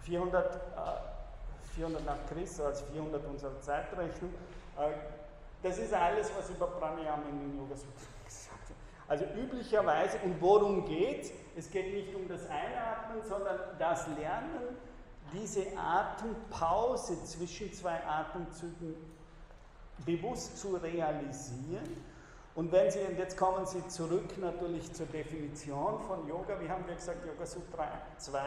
400, 0.03 0.55
äh, 0.55 0.59
400 1.75 2.05
nach 2.05 2.17
Christus, 2.31 2.61
also 2.61 2.85
400 2.85 3.25
unserer 3.25 3.59
Zeitrechnung. 3.61 4.31
Äh, 4.77 4.91
das 5.61 5.77
ist 5.77 5.93
alles, 5.93 6.31
was 6.37 6.49
über 6.49 6.67
Pranayama 6.67 7.23
in 7.29 7.39
den 7.39 7.57
Yoga 7.57 7.75
Sutra 7.75 7.91
gesagt 8.25 8.69
wird. 8.69 8.79
Also 9.07 9.25
üblicherweise, 9.39 10.17
und 10.23 10.41
worum 10.41 10.85
geht 10.85 11.25
es? 11.25 11.31
Es 11.55 11.69
geht 11.69 11.93
nicht 11.93 12.15
um 12.15 12.27
das 12.27 12.49
Einatmen, 12.49 13.21
sondern 13.27 13.59
das 13.77 14.07
Lernen, 14.17 14.75
diese 15.33 15.65
Atempause 15.77 17.23
zwischen 17.23 17.71
zwei 17.73 18.03
Atemzügen 18.05 18.95
bewusst 20.05 20.57
zu 20.57 20.75
realisieren. 20.75 22.03
Und 22.55 22.71
wenn 22.71 22.91
Sie, 22.91 22.99
und 22.99 23.17
jetzt 23.17 23.37
kommen 23.37 23.65
Sie 23.65 23.87
zurück 23.87 24.37
natürlich 24.37 24.91
zur 24.93 25.07
Definition 25.07 25.99
von 26.01 26.27
Yoga, 26.27 26.59
wie 26.59 26.69
haben 26.69 26.85
wir 26.85 26.95
gesagt, 26.95 27.25
Yoga 27.25 27.45
Sutra 27.45 27.87
2, 28.17 28.39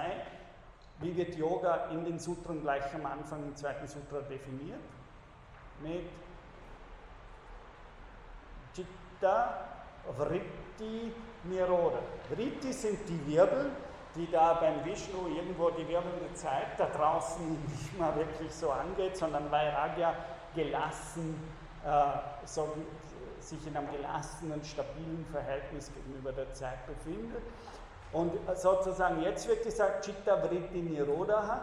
wie 1.01 1.16
wird 1.16 1.35
Yoga 1.36 1.89
in 1.90 2.05
den 2.05 2.18
Sutren 2.18 2.62
gleich 2.62 2.94
am 2.94 3.06
Anfang 3.06 3.43
im 3.44 3.55
zweiten 3.55 3.86
Sutra 3.86 4.20
definiert? 4.20 4.81
mit 5.82 6.09
Chitta, 8.74 9.55
Vritti, 10.16 11.12
Niroda. 11.44 12.01
Vritti 12.28 12.73
sind 12.73 12.98
die 13.09 13.27
Wirbel, 13.27 13.70
die 14.14 14.31
da 14.31 14.55
beim 14.55 14.85
Vishnu 14.85 15.28
irgendwo 15.28 15.70
die 15.70 15.86
wirbelnde 15.89 16.32
Zeit 16.35 16.78
da 16.78 16.86
draußen 16.86 17.51
nicht 17.68 17.98
mal 17.98 18.14
wirklich 18.16 18.52
so 18.52 18.70
angeht, 18.70 19.16
sondern 19.16 19.51
Vairagya 19.51 20.14
gelassen, 20.55 21.39
äh, 21.85 22.47
so, 22.47 22.74
sich 23.40 23.64
in 23.66 23.77
einem 23.77 23.90
gelassenen, 23.93 24.64
stabilen 24.64 25.24
Verhältnis 25.31 25.90
gegenüber 25.93 26.32
der 26.32 26.52
Zeit 26.55 26.85
befindet. 26.86 27.43
Und 28.16 28.32
sozusagen 28.56 29.20
jetzt 29.20 29.47
wird 29.47 29.62
gesagt, 29.62 30.06
Chitta 30.06 30.43
Vritti 30.43 30.80
Nirodha. 30.80 31.60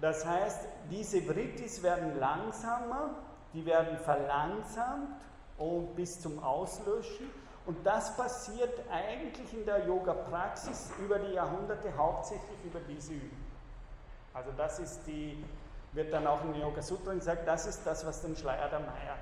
Das 0.00 0.24
heißt, 0.24 0.60
diese 0.90 1.20
Vrittis 1.20 1.82
werden 1.82 2.18
langsamer, 2.18 3.10
die 3.52 3.66
werden 3.66 3.98
verlangsamt 3.98 5.20
und 5.58 5.94
bis 5.94 6.18
zum 6.18 6.42
Auslöschen. 6.42 7.30
Und 7.66 7.86
das 7.86 8.16
passiert 8.16 8.72
eigentlich 8.90 9.52
in 9.52 9.66
der 9.66 9.86
Yoga-Praxis 9.86 10.92
über 10.98 11.18
die 11.18 11.34
Jahrhunderte 11.34 11.94
hauptsächlich 11.94 12.64
über 12.64 12.80
diese 12.88 13.12
Übung. 13.12 13.44
Also 14.32 14.52
das 14.56 14.78
ist 14.78 15.02
die, 15.06 15.44
wird 15.92 16.10
dann 16.10 16.26
auch 16.26 16.42
in 16.44 16.54
Yoga 16.54 16.80
Sutra 16.80 17.12
gesagt, 17.12 17.46
das 17.46 17.66
ist 17.66 17.86
das, 17.86 18.06
was 18.06 18.22
den 18.22 18.34
Schleier 18.34 18.70
der 18.70 18.80
Maya 18.80 19.16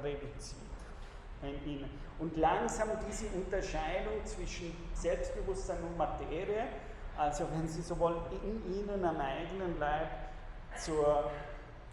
reduziert. 0.00 0.62
Und 2.22 2.36
langsam 2.36 2.88
diese 3.08 3.26
Unterscheidung 3.34 4.24
zwischen 4.24 4.72
Selbstbewusstsein 4.94 5.78
und 5.82 5.98
Materie, 5.98 6.68
also 7.18 7.44
wenn 7.52 7.66
Sie 7.66 7.82
so 7.82 7.98
wollen, 7.98 8.20
in 8.44 8.62
Ihnen 8.72 9.04
am 9.04 9.16
eigenen 9.18 9.76
Leib 9.80 10.06
zur 10.76 11.32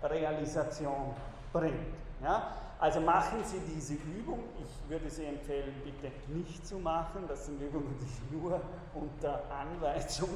Realisation 0.03 1.15
bringt. 1.51 1.95
Ja? 2.21 2.55
Also 2.77 3.01
machen 3.01 3.43
Sie 3.43 3.59
diese 3.73 3.95
Übung. 3.95 4.43
Ich 4.61 4.87
würde 4.87 5.09
Sie 5.09 5.25
empfehlen, 5.25 5.73
bitte 5.83 6.13
nicht 6.27 6.65
zu 6.65 6.77
machen. 6.77 7.25
Das 7.27 7.47
sind 7.47 7.59
Übungen, 7.59 7.95
die 7.99 8.35
nur 8.35 8.61
unter 8.93 9.41
Anweisung 9.49 10.29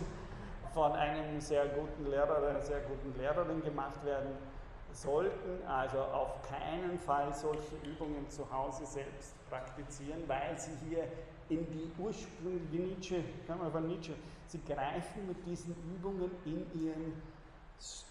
von 0.73 0.93
einem 0.93 1.39
sehr 1.39 1.67
guten 1.67 2.09
Lehrer 2.09 2.39
oder 2.39 2.49
einer 2.49 2.61
sehr 2.61 2.79
guten 2.79 3.15
Lehrerin 3.19 3.61
gemacht 3.61 4.03
werden 4.03 4.31
sollten. 4.93 5.65
Also 5.67 5.99
auf 5.99 6.41
keinen 6.43 6.97
Fall 6.99 7.33
solche 7.33 7.75
Übungen 7.85 8.29
zu 8.29 8.49
Hause 8.51 8.85
selbst 8.85 9.33
praktizieren, 9.49 10.23
weil 10.27 10.57
Sie 10.57 10.71
hier 10.87 11.07
in 11.49 11.65
die 11.71 11.91
ursprüngliche 11.99 12.83
Nietzsche, 12.83 13.23
kann 13.47 13.59
man 13.59 13.71
von 13.71 13.87
Nietzsche, 13.87 14.13
Sie 14.47 14.61
greifen 14.65 15.27
mit 15.27 15.45
diesen 15.45 15.75
Übungen 15.95 16.31
in 16.45 16.65
Ihren 16.81 17.21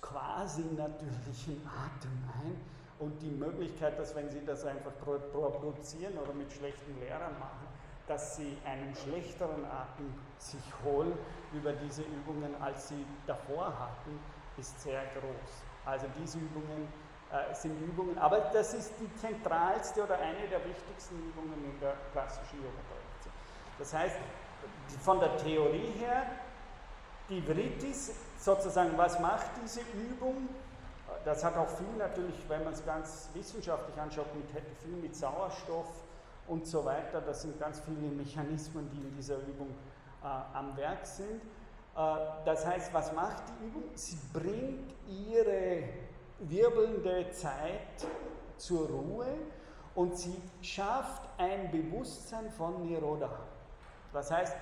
quasi 0.00 0.62
natürlichen 0.76 1.60
Atem 1.66 2.10
ein 2.42 2.56
und 2.98 3.20
die 3.22 3.30
Möglichkeit, 3.30 3.98
dass 3.98 4.14
wenn 4.14 4.30
Sie 4.30 4.44
das 4.44 4.64
einfach 4.64 4.92
produzieren 5.32 6.18
oder 6.18 6.32
mit 6.34 6.52
schlechten 6.52 6.98
Lehrern 7.00 7.38
machen, 7.38 7.66
dass 8.06 8.36
Sie 8.36 8.56
einen 8.64 8.94
schlechteren 8.94 9.64
Atem 9.64 10.12
sich 10.38 10.60
holen 10.84 11.12
über 11.52 11.72
diese 11.72 12.02
Übungen, 12.02 12.54
als 12.60 12.88
Sie 12.88 13.06
davor 13.26 13.66
hatten, 13.66 14.18
ist 14.58 14.80
sehr 14.82 15.02
groß. 15.14 15.71
Also 15.84 16.06
diese 16.20 16.38
Übungen 16.38 16.88
äh, 17.30 17.54
sind 17.54 17.80
Übungen, 17.80 18.18
aber 18.18 18.38
das 18.52 18.74
ist 18.74 18.92
die 19.00 19.14
zentralste 19.16 20.04
oder 20.04 20.18
eine 20.18 20.48
der 20.48 20.64
wichtigsten 20.64 21.18
Übungen 21.18 21.64
in 21.64 21.80
der 21.80 21.94
klassischen 22.12 22.58
Yoga-Tradition. 22.58 23.34
Das 23.78 23.94
heißt, 23.94 24.16
von 25.02 25.18
der 25.20 25.36
Theorie 25.38 25.92
her, 25.98 26.26
die 27.28 27.40
Vrittis, 27.40 28.12
sozusagen, 28.38 28.96
was 28.96 29.18
macht 29.18 29.50
diese 29.62 29.80
Übung? 29.80 30.48
das 31.24 31.44
hat 31.44 31.56
auch 31.56 31.68
viel 31.68 31.96
natürlich, 31.98 32.34
wenn 32.48 32.64
man 32.64 32.72
es 32.72 32.84
ganz 32.84 33.28
wissenschaftlich 33.34 33.98
anschaut, 34.00 34.26
mit, 34.34 34.46
viel 34.82 34.96
mit 34.96 35.14
Sauerstoff 35.14 36.02
und 36.48 36.66
so 36.66 36.84
weiter. 36.84 37.20
Das 37.20 37.42
sind 37.42 37.58
ganz 37.60 37.80
viele 37.80 38.10
Mechanismen, 38.12 38.90
die 38.90 39.00
in 39.00 39.16
dieser 39.16 39.36
Übung 39.38 39.74
äh, 40.22 40.26
am 40.56 40.76
Werk 40.76 41.06
sind. 41.06 41.42
Äh, 41.96 42.00
das 42.44 42.66
heißt, 42.66 42.92
was 42.92 43.12
macht 43.12 43.42
die 43.48 43.66
Übung? 43.66 43.84
Sie 43.94 44.18
bringt 44.32 44.94
ihre 45.08 45.84
wirbelnde 46.40 47.30
Zeit 47.30 48.06
zur 48.56 48.88
Ruhe 48.88 49.26
und 49.94 50.16
sie 50.16 50.40
schafft 50.60 51.22
ein 51.38 51.70
Bewusstsein 51.70 52.50
von 52.50 52.82
Nirodha. 52.82 53.30
Das 54.12 54.30
heißt, 54.30 54.54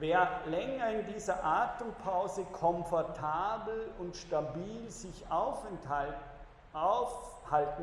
Wer 0.00 0.28
länger 0.46 0.90
in 0.92 1.12
dieser 1.12 1.44
Atempause 1.44 2.44
komfortabel 2.52 3.90
und 3.98 4.16
stabil 4.16 4.88
sich 4.88 5.24
aufhalten 5.28 5.80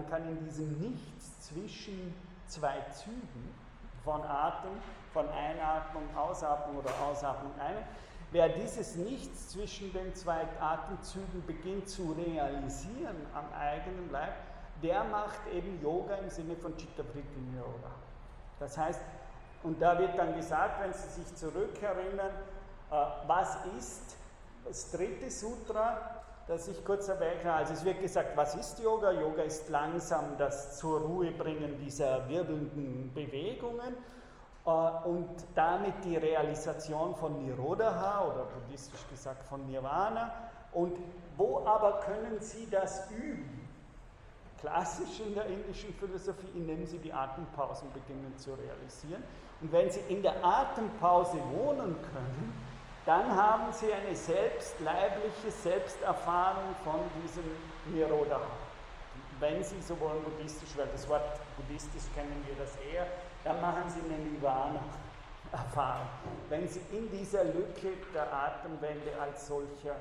kann 0.10 0.26
in 0.30 0.45
diesem 0.45 0.80
Nichts 0.80 1.41
zwischen 1.41 2.15
zwei 2.48 2.80
Zügen 2.94 3.53
von 4.06 4.22
Atem, 4.23 4.72
von 5.11 5.27
Einatmung, 5.27 6.03
Ausatmung 6.15 6.77
oder 6.77 6.91
Ausatmung, 7.06 7.52
Einatmung, 7.60 7.84
wer 8.36 8.49
dieses 8.49 8.98
Nichts 8.98 9.48
zwischen 9.52 9.94
den 9.94 10.14
zwei 10.14 10.41
Atemzügen 10.60 11.41
beginnt 11.48 11.88
zu 11.88 12.12
realisieren 12.12 13.16
am 13.34 13.45
eigenen 13.57 14.12
Leib, 14.12 14.34
der 14.84 15.06
macht 15.06 15.40
eben 15.53 15.82
Yoga 15.82 16.16
im 16.16 16.30
Sinne 16.30 16.57
von 16.57 16.76
Chitta 16.76 17.02
Vritti 17.02 17.40
Yoga. 17.56 17.95
Das 18.60 18.78
heißt, 18.78 18.99
und 19.64 19.82
da 19.82 19.98
wird 19.98 20.20
dann 20.20 20.36
gesagt, 20.36 20.82
wenn 20.82 20.91
Sie 20.91 21.22
sich 21.22 21.34
zurückerinnern, 21.34 22.34
äh, 22.91 22.95
was 23.26 23.57
ist 23.78 24.18
das 24.66 24.91
dritte 24.91 25.32
Sutra, 25.32 26.22
das 26.49 26.68
ich 26.68 26.84
kurz 26.84 27.07
erwähne. 27.07 27.53
Also 27.53 27.72
es 27.72 27.86
wird 27.86 28.02
gesagt, 28.02 28.36
was 28.36 28.53
ist 28.56 28.80
Yoga? 28.80 29.12
Yoga 29.12 29.44
ist 29.44 29.70
langsam 29.70 30.38
das 30.38 30.78
zur 30.78 30.99
Ruhe 30.99 31.32
bringen 31.32 31.80
dieser 31.80 32.28
wirbelnden 32.28 33.14
Bewegungen 33.14 33.95
und 34.66 35.30
damit 35.54 35.94
die 36.04 36.18
Realisation 36.18 37.16
von 37.16 37.46
Nirodha 37.46 38.26
oder 38.26 38.46
buddhistisch 38.46 39.08
gesagt 39.10 39.44
von 39.44 39.66
Nirvana. 39.68 40.34
Und 40.72 40.98
wo 41.38 41.64
aber 41.66 42.00
können 42.00 42.40
Sie 42.40 42.68
das 42.70 43.10
üben? 43.12 43.62
Klassisch 44.60 45.20
in 45.20 45.36
der 45.36 45.46
indischen 45.46 45.94
Philosophie, 45.94 46.50
indem 46.56 46.86
Sie 46.86 46.98
die 46.98 47.14
Atempausen 47.14 47.88
beginnen 47.94 48.34
zu 48.38 48.56
realisieren. 48.56 49.24
Und 49.62 49.72
wenn 49.72 49.92
Sie 49.92 50.00
in 50.10 50.24
der 50.24 50.44
Atempause 50.44 51.38
wohnen 51.54 51.96
können, 52.12 52.54
dann 53.06 53.36
haben 53.36 53.72
Sie 53.72 53.94
eine 53.94 54.16
selbstleibliche 54.16 55.52
Selbsterfahrung 55.62 56.76
von 56.84 57.00
diesem 57.22 57.44
Nirodha. 57.94 58.42
Wenn 59.40 59.64
Sie 59.64 59.80
so 59.82 60.00
wollen 60.00 60.24
buddhistisch, 60.24 60.70
weil 60.76 60.88
das 60.88 61.08
Wort 61.08 61.40
buddhistisch 61.56 62.04
kennen 62.16 62.44
wir 62.48 62.56
das 62.56 62.76
eher, 62.78 63.06
dann 63.45 63.61
machen 63.61 63.84
Sie 63.88 64.01
eine 64.01 64.22
Nirvana-Erfahrung. 64.23 66.07
Wenn 66.49 66.67
Sie 66.67 66.81
in 66.91 67.09
dieser 67.11 67.45
Lücke 67.45 67.93
der 68.13 68.34
Atemwende 68.34 69.11
als 69.22 69.47
solcher, 69.47 69.95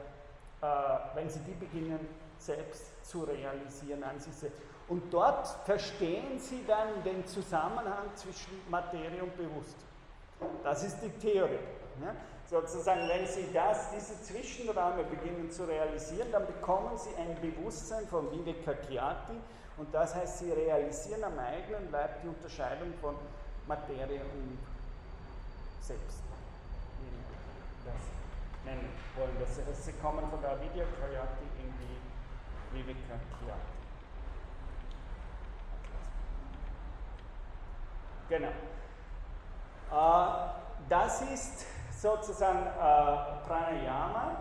äh, 0.63 0.67
wenn 1.15 1.29
Sie 1.29 1.41
die 1.41 1.53
beginnen 1.53 2.09
selbst 2.39 3.07
zu 3.07 3.23
realisieren 3.25 4.03
an 4.03 4.19
sich 4.19 4.35
selbst. 4.35 4.61
Und 4.89 5.13
dort 5.13 5.47
verstehen 5.65 6.39
Sie 6.39 6.65
dann 6.67 7.03
den 7.05 7.27
Zusammenhang 7.27 8.15
zwischen 8.15 8.61
Materie 8.69 9.23
und 9.23 9.37
Bewusstsein. 9.37 9.89
Das 10.63 10.83
ist 10.83 11.01
die 11.01 11.11
Theorie. 11.11 11.59
Ja? 12.03 12.15
Sozusagen, 12.47 13.09
wenn 13.09 13.27
Sie 13.27 13.49
das, 13.53 13.91
diese 13.91 14.21
Zwischenräume 14.23 15.05
beginnen 15.05 15.51
zu 15.51 15.65
realisieren, 15.65 16.29
dann 16.33 16.47
bekommen 16.47 16.97
Sie 16.97 17.15
ein 17.17 17.39
Bewusstsein 17.41 18.07
von 18.07 18.31
Vivekakyati 18.31 19.39
und 19.77 19.93
das 19.93 20.15
heißt, 20.15 20.39
Sie 20.39 20.53
realisieren 20.53 21.25
am 21.25 21.39
eigenen 21.39 21.91
Leib 21.91 22.23
die 22.23 22.29
Unterscheidung 22.29 22.93
von 23.01 23.17
Materie 23.67 24.21
und 24.21 24.59
Selbst. 25.81 26.23
Wie 27.01 27.85
das 27.85 27.95
nennen 28.65 28.89
wollen. 29.17 29.37
Das 29.39 29.85
Sie 29.85 29.93
kommen 29.95 30.29
von 30.31 30.41
der 30.41 30.53
Avidya 30.53 30.85
Kayati 31.01 31.45
in 31.61 31.73
die 31.79 32.77
Vivekakyati. 32.77 33.75
Genau. 38.29 38.49
Äh, 39.93 40.49
das 40.89 41.23
ist 41.23 41.67
sozusagen 42.01 42.67
äh, 42.67 43.47
Pranayama. 43.47 44.37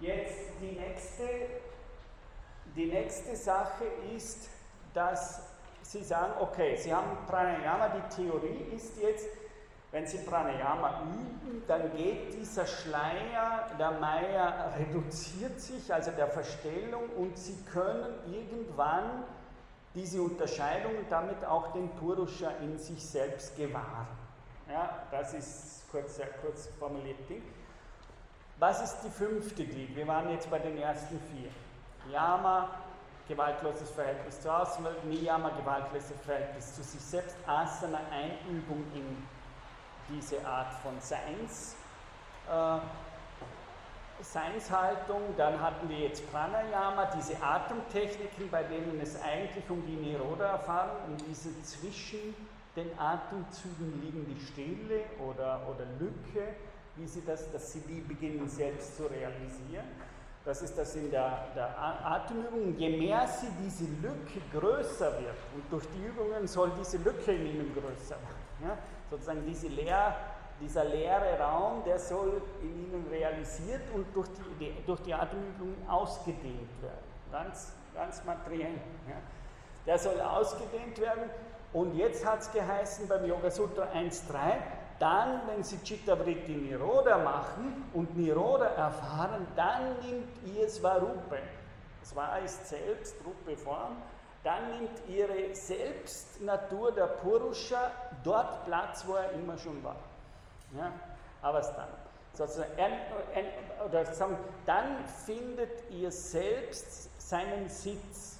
Jetzt 0.00 0.60
die 0.60 0.72
nächste, 0.72 1.24
die 2.74 2.86
nächste 2.86 3.34
Sache 3.34 3.84
ist, 4.14 4.50
dass 4.92 5.55
Sie 5.92 6.02
sagen, 6.02 6.32
okay, 6.40 6.76
Sie 6.76 6.92
haben 6.92 7.16
Pranayama, 7.26 7.88
die 7.88 8.22
Theorie 8.22 8.66
ist 8.74 9.00
jetzt, 9.00 9.28
wenn 9.92 10.06
Sie 10.06 10.18
Pranayama 10.18 11.02
üben, 11.02 11.62
dann 11.68 11.96
geht 11.96 12.34
dieser 12.34 12.66
Schleier 12.66 13.70
der 13.78 13.92
Maya 13.92 14.72
reduziert 14.76 15.60
sich, 15.60 15.92
also 15.92 16.10
der 16.10 16.28
Verstellung, 16.28 17.08
und 17.16 17.38
Sie 17.38 17.56
können 17.72 18.14
irgendwann 18.26 19.24
diese 19.94 20.20
Unterscheidung 20.20 20.98
und 20.98 21.10
damit 21.10 21.44
auch 21.44 21.72
den 21.72 21.88
Purusha 21.90 22.50
in 22.60 22.78
sich 22.78 23.04
selbst 23.04 23.56
gewahren. 23.56 24.08
Ja, 24.68 25.02
das 25.10 25.34
ist 25.34 25.90
kurz, 25.90 26.16
sehr 26.16 26.28
kurz 26.42 26.68
formuliert 26.78 27.18
Ding. 27.28 27.42
Was 28.58 28.82
ist 28.82 29.00
die 29.02 29.10
fünfte 29.10 29.64
Glied? 29.64 29.94
Wir 29.94 30.06
waren 30.06 30.30
jetzt 30.30 30.50
bei 30.50 30.58
den 30.58 30.76
ersten 30.78 31.20
vier. 31.32 31.50
Yama, 32.12 32.70
gewaltloses 33.28 33.90
Verhältnis 33.90 34.40
zur 34.40 34.60
Außenwelt, 34.60 35.04
Niyama, 35.04 35.50
gewaltloses 35.50 36.20
Verhältnis 36.24 36.74
zu 36.74 36.82
sich 36.82 37.00
selbst, 37.00 37.36
Asana, 37.46 38.00
Einübung 38.10 38.84
in 38.94 39.26
diese 40.08 40.44
Art 40.46 40.72
von 40.82 41.00
Seins, 41.00 41.76
äh, 42.48 42.78
Seinshaltung. 44.22 45.22
Dann 45.36 45.60
hatten 45.60 45.88
wir 45.88 45.98
jetzt 45.98 46.30
Pranayama, 46.30 47.06
diese 47.16 47.42
Atemtechniken, 47.42 48.48
bei 48.50 48.62
denen 48.62 49.00
es 49.00 49.20
eigentlich 49.22 49.68
um 49.68 49.84
die 49.86 49.96
Niroda-Erfahrung, 49.96 50.96
um 51.08 51.16
diese 51.16 51.50
zwischen 51.62 52.34
den 52.76 52.98
Atemzügen 52.98 54.00
liegende 54.02 54.38
Stille 54.40 55.04
oder, 55.18 55.66
oder 55.68 55.86
Lücke, 55.98 56.54
wie 56.96 57.06
sie 57.06 57.22
das, 57.24 57.50
dass 57.50 57.72
sie 57.72 57.80
die 57.80 58.00
beginnen 58.00 58.48
selbst 58.48 58.96
zu 58.96 59.06
realisieren. 59.06 59.86
Das 60.46 60.62
ist 60.62 60.78
das 60.78 60.94
in 60.94 61.10
der, 61.10 61.48
der 61.56 61.76
Atemübung. 61.76 62.76
Je 62.78 62.96
mehr 62.96 63.26
sie 63.26 63.48
diese 63.64 63.84
Lücke 64.00 64.40
größer 64.52 65.12
wird, 65.20 65.34
und 65.56 65.64
durch 65.72 65.84
die 65.88 66.04
Übungen 66.04 66.46
soll 66.46 66.70
diese 66.78 66.98
Lücke 66.98 67.32
in 67.32 67.46
ihnen 67.46 67.74
größer 67.74 68.14
werden, 68.14 68.46
ja, 68.62 68.78
sozusagen 69.10 69.44
diese 69.44 69.66
leer, 69.66 70.14
dieser 70.60 70.84
leere 70.84 71.36
Raum, 71.40 71.82
der 71.84 71.98
soll 71.98 72.40
in 72.62 72.68
ihnen 72.68 73.06
realisiert 73.10 73.82
und 73.92 74.06
durch 74.14 74.28
die, 74.60 74.72
durch 74.86 75.00
die 75.00 75.12
Atemübungen 75.12 75.76
ausgedehnt 75.88 76.80
werden. 76.80 77.06
Ganz, 77.32 77.72
ganz 77.92 78.24
materiell. 78.24 78.74
Ja. 79.08 79.16
Der 79.84 79.98
soll 79.98 80.20
ausgedehnt 80.20 81.00
werden. 81.00 81.28
Und 81.72 81.96
jetzt 81.96 82.24
hat 82.24 82.40
es 82.40 82.52
geheißen 82.52 83.08
beim 83.08 83.26
Yoga 83.26 83.50
Sutra 83.50 83.82
1.3, 83.92 84.54
dann, 84.98 85.42
wenn 85.46 85.62
Sie 85.62 85.78
Chittavritti 85.82 86.52
Niroda 86.52 87.18
machen 87.18 87.84
und 87.92 88.16
Niroda 88.16 88.66
erfahren, 88.66 89.46
dann 89.54 89.98
nimmt 90.00 90.56
ihr 90.56 90.68
Svarupe. 90.68 91.38
Svar 92.02 92.38
ist 92.40 92.68
selbst, 92.68 93.16
Rupe 93.24 93.56
Form. 93.56 93.96
Dann 94.44 94.78
nimmt 94.78 95.08
ihre 95.08 95.54
Selbstnatur 95.54 96.92
der 96.92 97.06
Purusha 97.06 97.90
dort 98.22 98.64
Platz, 98.64 99.04
wo 99.06 99.14
er 99.14 99.32
immer 99.32 99.58
schon 99.58 99.82
war. 99.82 99.96
Ja? 100.76 100.92
Aber 101.42 101.60
es 101.60 101.72
dann. 101.74 101.88
Sozusagen, 102.32 102.70
oder 103.84 104.04
sagen, 104.14 104.36
dann 104.66 105.04
findet 105.24 105.90
ihr 105.90 106.12
selbst 106.12 107.10
seinen 107.28 107.68
Sitz. 107.68 108.38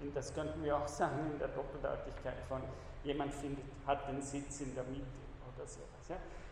Und 0.00 0.14
das 0.14 0.32
könnten 0.34 0.62
wir 0.62 0.76
auch 0.76 0.86
sagen 0.86 1.30
in 1.32 1.38
der 1.38 1.48
Doppeldeutigkeit 1.48 2.34
von 2.48 2.60
jemand 3.02 3.34
findet, 3.34 3.64
hat 3.86 4.06
den 4.08 4.20
Sitz 4.22 4.60
in 4.60 4.74
der 4.74 4.84
Mitte? 4.84 5.23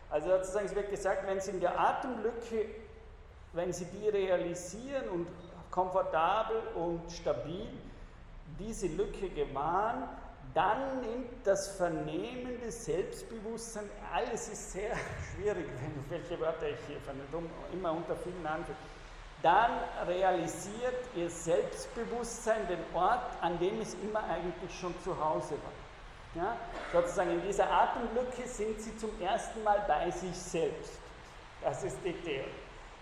Also 0.09 0.29
sozusagen, 0.29 0.65
es 0.65 0.75
wird 0.75 0.89
gesagt, 0.89 1.25
wenn 1.27 1.39
Sie 1.39 1.51
in 1.51 1.59
der 1.59 1.79
Atemlücke, 1.79 2.65
wenn 3.53 3.73
Sie 3.73 3.85
die 3.85 4.09
realisieren 4.09 5.09
und 5.09 5.27
komfortabel 5.71 6.57
und 6.75 7.11
stabil 7.11 7.67
diese 8.59 8.87
Lücke 8.87 9.29
gewahren, 9.29 10.07
dann 10.53 11.01
nimmt 11.01 11.45
das 11.45 11.75
vernehmende 11.77 12.71
Selbstbewusstsein, 12.71 13.89
alles 14.13 14.49
ist 14.49 14.71
sehr 14.73 14.95
schwierig, 15.35 15.65
welche 16.09 16.39
Wörter 16.39 16.69
ich 16.69 16.77
hier 16.87 16.99
verwende, 16.99 17.49
immer 17.71 17.91
unter 17.91 18.15
vielen 18.15 18.45
Anführungen, 18.45 18.93
dann 19.41 19.71
realisiert 20.07 20.95
ihr 21.15 21.29
Selbstbewusstsein 21.29 22.67
den 22.67 22.79
Ort, 22.93 23.25
an 23.41 23.57
dem 23.59 23.81
es 23.81 23.93
immer 23.95 24.23
eigentlich 24.23 24.79
schon 24.79 24.93
zu 25.03 25.11
Hause 25.19 25.55
war. 25.55 25.82
Ja? 26.35 26.57
Sozusagen 26.91 27.31
in 27.31 27.41
dieser 27.41 27.69
Atemlücke 27.69 28.47
sind 28.47 28.79
sie 28.81 28.95
zum 28.97 29.09
ersten 29.21 29.63
Mal 29.63 29.83
bei 29.87 30.09
sich 30.11 30.35
selbst. 30.35 30.93
Das 31.61 31.83
ist 31.83 31.97
die 32.03 32.13
Theorie. 32.13 32.49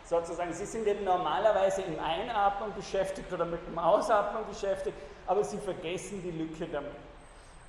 Sozusagen, 0.03 0.53
sie 0.53 0.66
sind 0.66 0.88
eben 0.88 1.03
normalerweise 1.03 1.84
im 1.84 1.98
Einatmen 1.99 2.74
beschäftigt 2.76 3.32
oder 3.32 3.45
mit 3.45 3.66
dem 3.66 3.78
Ausatmen 3.78 4.45
beschäftigt, 4.48 4.98
aber 5.26 5.44
sie 5.44 5.58
vergessen 5.58 6.22
die 6.22 6.32
Lücke 6.32 6.68
damit. 6.68 6.91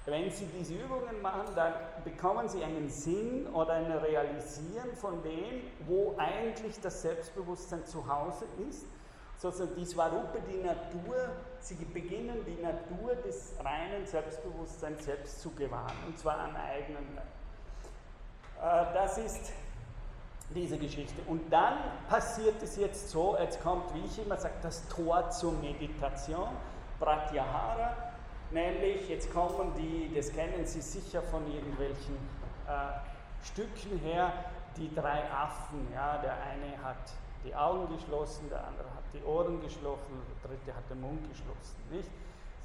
Wenn 0.04 0.28
Sie 0.32 0.46
diese 0.46 0.74
Übungen 0.74 1.22
machen, 1.22 1.54
dann 1.54 1.74
bekommen 2.02 2.48
Sie 2.48 2.64
einen 2.64 2.90
Sinn 2.90 3.46
oder 3.52 3.74
ein 3.74 3.92
Realisieren 3.92 4.96
von 4.96 5.22
dem, 5.22 5.62
wo 5.86 6.16
eigentlich 6.18 6.80
das 6.80 7.02
Selbstbewusstsein 7.02 7.86
zu 7.86 8.04
Hause 8.08 8.46
ist 8.68 8.84
sozusagen 9.42 9.74
die 9.76 9.86
Svarupe, 9.86 10.38
die 10.48 10.62
Natur, 10.62 11.30
sie 11.62 11.76
beginnen 11.76 12.44
die 12.44 12.60
Natur 12.60 13.14
des 13.14 13.54
reinen 13.62 14.06
Selbstbewusstseins 14.06 15.04
selbst 15.04 15.40
zu 15.40 15.50
gewahren, 15.50 15.96
und 16.06 16.18
zwar 16.18 16.38
am 16.38 16.56
eigenen 16.56 17.14
Leib. 17.14 18.90
Äh, 18.90 18.94
das 18.94 19.18
ist 19.18 19.52
diese 20.54 20.76
Geschichte. 20.76 21.22
Und 21.26 21.50
dann 21.52 21.78
passiert 22.08 22.62
es 22.62 22.76
jetzt 22.76 23.10
so, 23.10 23.36
jetzt 23.38 23.62
kommt, 23.62 23.94
wie 23.94 24.04
ich 24.04 24.18
immer 24.24 24.36
sage, 24.36 24.54
das 24.62 24.86
Tor 24.88 25.30
zur 25.30 25.52
Meditation, 25.52 26.48
Pratyahara, 26.98 27.96
nämlich 28.50 29.08
jetzt 29.08 29.32
kommen 29.32 29.72
die, 29.76 30.12
das 30.14 30.32
kennen 30.32 30.66
Sie 30.66 30.80
sicher 30.80 31.22
von 31.22 31.46
irgendwelchen 31.52 32.16
äh, 32.68 33.46
Stücken 33.46 33.98
her, 34.00 34.32
die 34.76 34.94
drei 34.94 35.22
Affen, 35.30 35.88
ja, 35.92 36.18
der 36.18 36.34
eine 36.34 36.82
hat 36.82 37.12
die 37.44 37.54
Augen 37.54 37.92
geschlossen, 37.94 38.48
der 38.48 38.66
andere 38.66 38.88
hat 38.88 39.04
die 39.12 39.22
Ohren 39.24 39.60
geschlossen, 39.60 40.22
der 40.42 40.50
dritte 40.50 40.74
hat 40.74 40.88
den 40.90 41.00
Mund 41.00 41.20
geschlossen. 41.28 41.76
Nicht? 41.90 42.10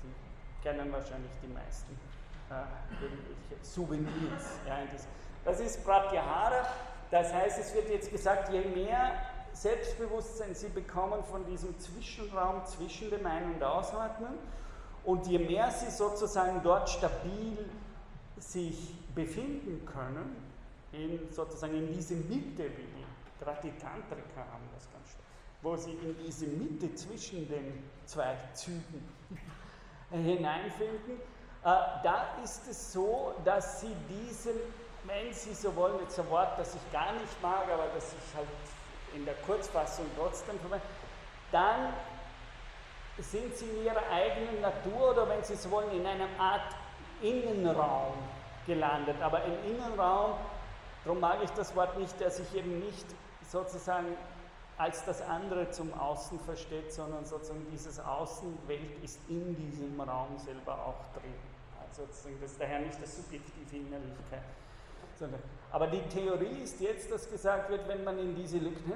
Sie 0.04 0.64
kennen 0.64 0.92
wahrscheinlich 0.92 1.32
die 1.42 1.52
meisten 1.54 1.98
äh, 2.50 3.64
Souvenirs. 3.64 4.60
Ja, 4.68 4.80
das 5.46 5.60
ist 5.60 5.84
Pratyahara, 5.84 6.68
das 7.10 7.34
heißt, 7.34 7.60
es 7.60 7.74
wird 7.74 7.90
jetzt 7.90 8.12
gesagt, 8.12 8.52
je 8.52 8.62
mehr 8.62 9.14
Selbstbewusstsein 9.54 10.54
Sie 10.54 10.70
bekommen 10.70 11.24
von 11.24 11.46
diesem 11.46 11.78
Zwischenraum 11.80 12.64
zwischen 12.66 13.10
dem 13.10 13.26
Ein- 13.26 13.56
und 13.56 13.64
Ausatmen 13.64 14.34
und 15.04 15.26
je 15.26 15.40
mehr 15.40 15.72
Sie 15.72 15.90
sozusagen 15.90 16.62
dort 16.64 16.90
stabil 16.90 17.58
sich 18.38 18.94
befinden 19.16 19.84
können, 19.86 20.36
in, 20.92 21.32
sozusagen 21.32 21.76
in 21.76 21.92
diese 21.92 22.14
Mitte, 22.16 22.66
wie 22.78 22.97
Gerade 23.40 23.60
die 23.64 23.72
Tantriker 23.78 24.46
haben 24.52 24.68
das 24.74 24.90
ganz 24.92 25.10
stark, 25.10 25.24
wo 25.62 25.76
sie 25.76 25.92
in 25.92 26.16
diese 26.26 26.48
Mitte 26.48 26.94
zwischen 26.96 27.48
den 27.48 27.84
zwei 28.06 28.36
Zügen 28.54 29.08
hineinfinden. 30.12 31.20
Äh, 31.64 31.70
da 32.04 32.28
ist 32.44 32.68
es 32.68 32.94
so, 32.94 33.34
dass 33.44 33.82
sie 33.82 33.96
diesen, 34.10 34.54
wenn 35.06 35.34
sie 35.34 35.54
so 35.54 35.76
wollen, 35.76 36.00
jetzt 36.02 36.20
ein 36.20 36.30
Wort, 36.30 36.58
das 36.58 36.76
ich 36.76 36.92
gar 36.92 37.14
nicht 37.14 37.42
mag, 37.42 37.64
aber 37.72 37.88
das 37.94 38.14
ich 38.14 38.36
halt 38.36 38.48
in 39.16 39.26
der 39.26 39.36
Kurzfassung 39.46 40.06
trotzdem 40.18 40.60
verwende, 40.60 40.86
dann 41.52 41.94
sind 43.20 43.56
sie 43.56 43.66
in 43.66 43.86
ihrer 43.86 44.04
eigenen 44.12 44.62
Natur 44.62 45.12
oder 45.12 45.30
wenn 45.30 45.44
sie 45.44 45.56
so 45.56 45.72
wollen, 45.72 45.92
in 45.92 46.06
einer 46.06 46.28
Art 46.38 46.76
Innenraum 47.22 48.14
gelandet. 48.66 49.16
Aber 49.22 49.44
im 49.44 49.54
Innenraum, 49.66 50.34
darum 51.04 51.20
mag 51.20 51.38
ich 51.44 51.50
das 51.52 51.76
Wort 51.76 51.98
nicht, 51.98 52.20
der 52.20 52.30
sich 52.30 52.54
eben 52.54 52.80
nicht 52.80 53.06
sozusagen 53.48 54.16
als 54.78 55.04
das 55.06 55.22
andere 55.24 55.72
zum 55.72 55.94
Außen 55.94 56.40
versteht, 56.42 56.94
sondern 56.94 57.26
sozusagen 57.26 57.66
dieses 57.72 58.00
Außenwelt 58.00 59.04
ist 59.04 59.20
in 59.28 59.56
diesem 59.56 60.00
Raum 60.00 60.38
selber 60.38 60.74
auch 60.74 61.20
drin. 61.20 61.34
Also 61.80 62.04
sozusagen 62.04 62.38
das 62.42 62.52
ist 62.52 62.62
daher 62.62 62.80
nicht 62.80 63.02
das 63.02 63.16
subjektive 63.16 63.76
Innerlichkeit. 63.76 64.44
Sondern, 65.18 65.42
aber 65.72 65.88
die 65.88 66.02
Theorie 66.10 66.62
ist 66.62 66.80
jetzt, 66.80 67.12
dass 67.12 67.30
gesagt 67.30 67.72
wird, 67.72 67.88
wenn 67.88 68.04
man 68.04 68.20
in 68.20 68.36
diese 68.36 68.60
Lücke, 68.60 68.94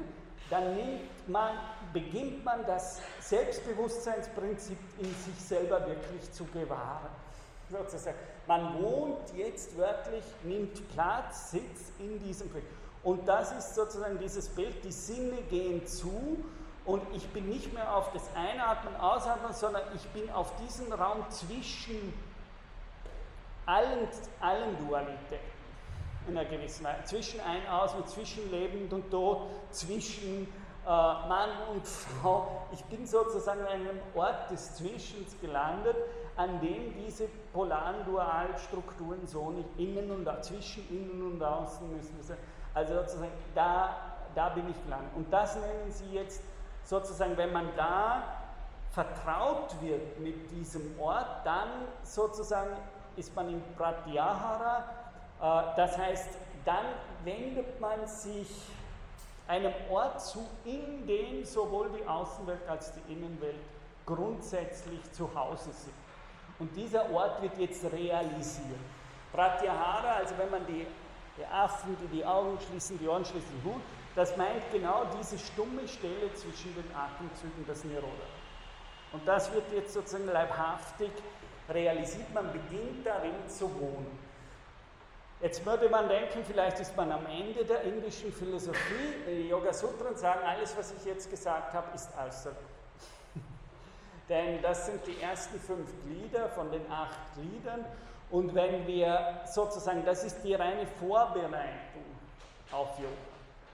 dann 0.51 0.75
nimmt 0.75 1.27
man, 1.27 1.57
beginnt 1.93 2.45
man 2.45 2.63
das 2.67 3.01
Selbstbewusstseinsprinzip 3.21 4.77
in 4.99 5.05
sich 5.05 5.35
selber 5.39 5.87
wirklich 5.87 6.31
zu 6.31 6.45
gewahren. 6.45 7.09
Sozusagen. 7.71 8.17
Man 8.47 8.83
wohnt 8.83 9.33
jetzt 9.35 9.75
wörtlich, 9.77 10.23
nimmt 10.43 10.87
Platz, 10.89 11.51
sitzt 11.51 11.93
in 11.99 12.19
diesem 12.19 12.49
Prinzip. 12.49 12.80
Und 13.03 13.27
das 13.27 13.51
ist 13.51 13.75
sozusagen 13.75 14.19
dieses 14.19 14.49
Bild, 14.49 14.83
die 14.83 14.91
Sinne 14.91 15.41
gehen 15.49 15.85
zu 15.87 16.43
und 16.85 17.01
ich 17.13 17.27
bin 17.29 17.49
nicht 17.49 17.73
mehr 17.73 17.95
auf 17.95 18.11
das 18.11 18.23
Einatmen, 18.35 18.95
Ausatmen, 18.95 19.53
sondern 19.53 19.83
ich 19.95 20.07
bin 20.09 20.29
auf 20.31 20.55
diesem 20.57 20.91
Raum 20.93 21.23
zwischen 21.29 22.13
allen, 23.65 24.07
allen 24.39 24.77
Dualitäten 24.87 25.61
in 26.27 26.37
einer 26.37 26.47
gewissen 26.47 26.83
Weise. 26.83 27.03
Zwischen 27.05 27.39
Ein-, 27.41 27.67
Ausatmen, 27.67 28.07
zwischen 28.07 28.49
Leben 28.51 28.87
und 28.91 29.09
Tod, 29.09 29.47
zwischen 29.71 30.47
äh, 30.85 30.87
Mann 30.87 31.49
und 31.73 31.87
Frau. 31.87 32.67
Ich 32.71 32.83
bin 32.85 33.05
sozusagen 33.05 33.61
an 33.61 33.67
einem 33.67 33.99
Ort 34.15 34.49
des 34.51 34.75
Zwischens 34.75 35.35
gelandet, 35.39 35.95
an 36.35 36.59
dem 36.61 36.95
diese 37.03 37.27
polaren 37.53 38.05
Dualstrukturen 38.05 39.25
so 39.27 39.51
nicht 39.51 39.69
innen 39.77 40.11
und 40.11 40.43
zwischen 40.43 40.87
innen 40.89 41.33
und 41.33 41.43
außen 41.43 41.95
müssen 41.95 42.21
sagen 42.23 42.41
also 42.73 42.95
sozusagen, 42.95 43.31
da, 43.53 43.95
da 44.35 44.49
bin 44.49 44.69
ich 44.69 44.83
gelandet. 44.83 45.11
Und 45.15 45.31
das 45.31 45.55
nennen 45.55 45.91
Sie 45.91 46.13
jetzt 46.13 46.41
sozusagen, 46.83 47.37
wenn 47.37 47.51
man 47.51 47.67
da 47.75 48.23
vertraut 48.91 49.75
wird 49.81 50.19
mit 50.19 50.51
diesem 50.51 50.99
Ort, 50.99 51.45
dann 51.45 51.69
sozusagen 52.03 52.71
ist 53.15 53.35
man 53.35 53.49
im 53.49 53.61
Pratyahara. 53.77 54.85
Äh, 55.41 55.75
das 55.75 55.97
heißt, 55.97 56.29
dann 56.65 56.85
wendet 57.23 57.79
man 57.79 58.05
sich 58.07 58.49
einem 59.47 59.73
Ort 59.89 60.21
zu, 60.21 60.45
in 60.65 61.05
dem 61.07 61.43
sowohl 61.43 61.89
die 61.89 62.07
Außenwelt 62.07 62.67
als 62.69 62.93
die 62.93 63.13
Innenwelt 63.13 63.59
grundsätzlich 64.05 65.11
zu 65.11 65.33
Hause 65.35 65.71
sind. 65.71 65.93
Und 66.59 66.75
dieser 66.75 67.11
Ort 67.11 67.41
wird 67.41 67.57
jetzt 67.57 67.83
realisiert. 67.91 68.79
Pratyahara, 69.33 70.15
also 70.17 70.37
wenn 70.37 70.51
man 70.51 70.65
die, 70.67 70.85
die 71.37 71.45
Affen, 71.45 71.95
die 72.01 72.17
die 72.17 72.25
Augen 72.25 72.57
schließen, 72.67 72.99
die 72.99 73.07
Ohren 73.07 73.25
schließen, 73.25 73.61
Hut, 73.63 73.81
das 74.15 74.35
meint 74.35 74.69
genau 74.71 75.05
diese 75.19 75.37
stumme 75.39 75.87
Stelle 75.87 76.33
zwischen 76.33 76.75
den 76.75 76.95
Atemzügen, 76.95 77.65
das 77.65 77.83
Niroda. 77.83 78.27
Und 79.13 79.27
das 79.27 79.51
wird 79.53 79.71
jetzt 79.73 79.93
sozusagen 79.93 80.27
leibhaftig 80.27 81.11
realisiert, 81.69 82.33
man 82.33 82.51
beginnt 82.51 83.05
darin 83.05 83.47
zu 83.47 83.73
wohnen. 83.79 84.19
Jetzt 85.41 85.65
würde 85.65 85.89
man 85.89 86.07
denken, 86.07 86.43
vielleicht 86.45 86.79
ist 86.79 86.95
man 86.95 87.11
am 87.11 87.25
Ende 87.25 87.65
der 87.65 87.81
indischen 87.81 88.31
Philosophie. 88.31 89.15
Die 89.25 89.49
Yoga 89.49 89.73
Sutren 89.73 90.15
sagen, 90.15 90.41
alles, 90.45 90.77
was 90.77 90.93
ich 90.93 91.03
jetzt 91.03 91.31
gesagt 91.31 91.73
habe, 91.73 91.87
ist 91.95 92.09
äußerlich. 92.15 92.59
Denn 94.29 94.61
das 94.61 94.85
sind 94.85 95.05
die 95.07 95.19
ersten 95.19 95.59
fünf 95.59 95.89
Glieder 96.03 96.47
von 96.49 96.69
den 96.69 96.89
acht 96.91 97.17
Gliedern. 97.33 97.85
Und 98.31 98.55
wenn 98.55 98.87
wir 98.87 99.41
sozusagen, 99.45 100.05
das 100.05 100.23
ist 100.23 100.41
die 100.43 100.53
reine 100.53 100.87
Vorbereitung 100.99 102.05
auf 102.71 102.97
Yoga. 102.97 103.11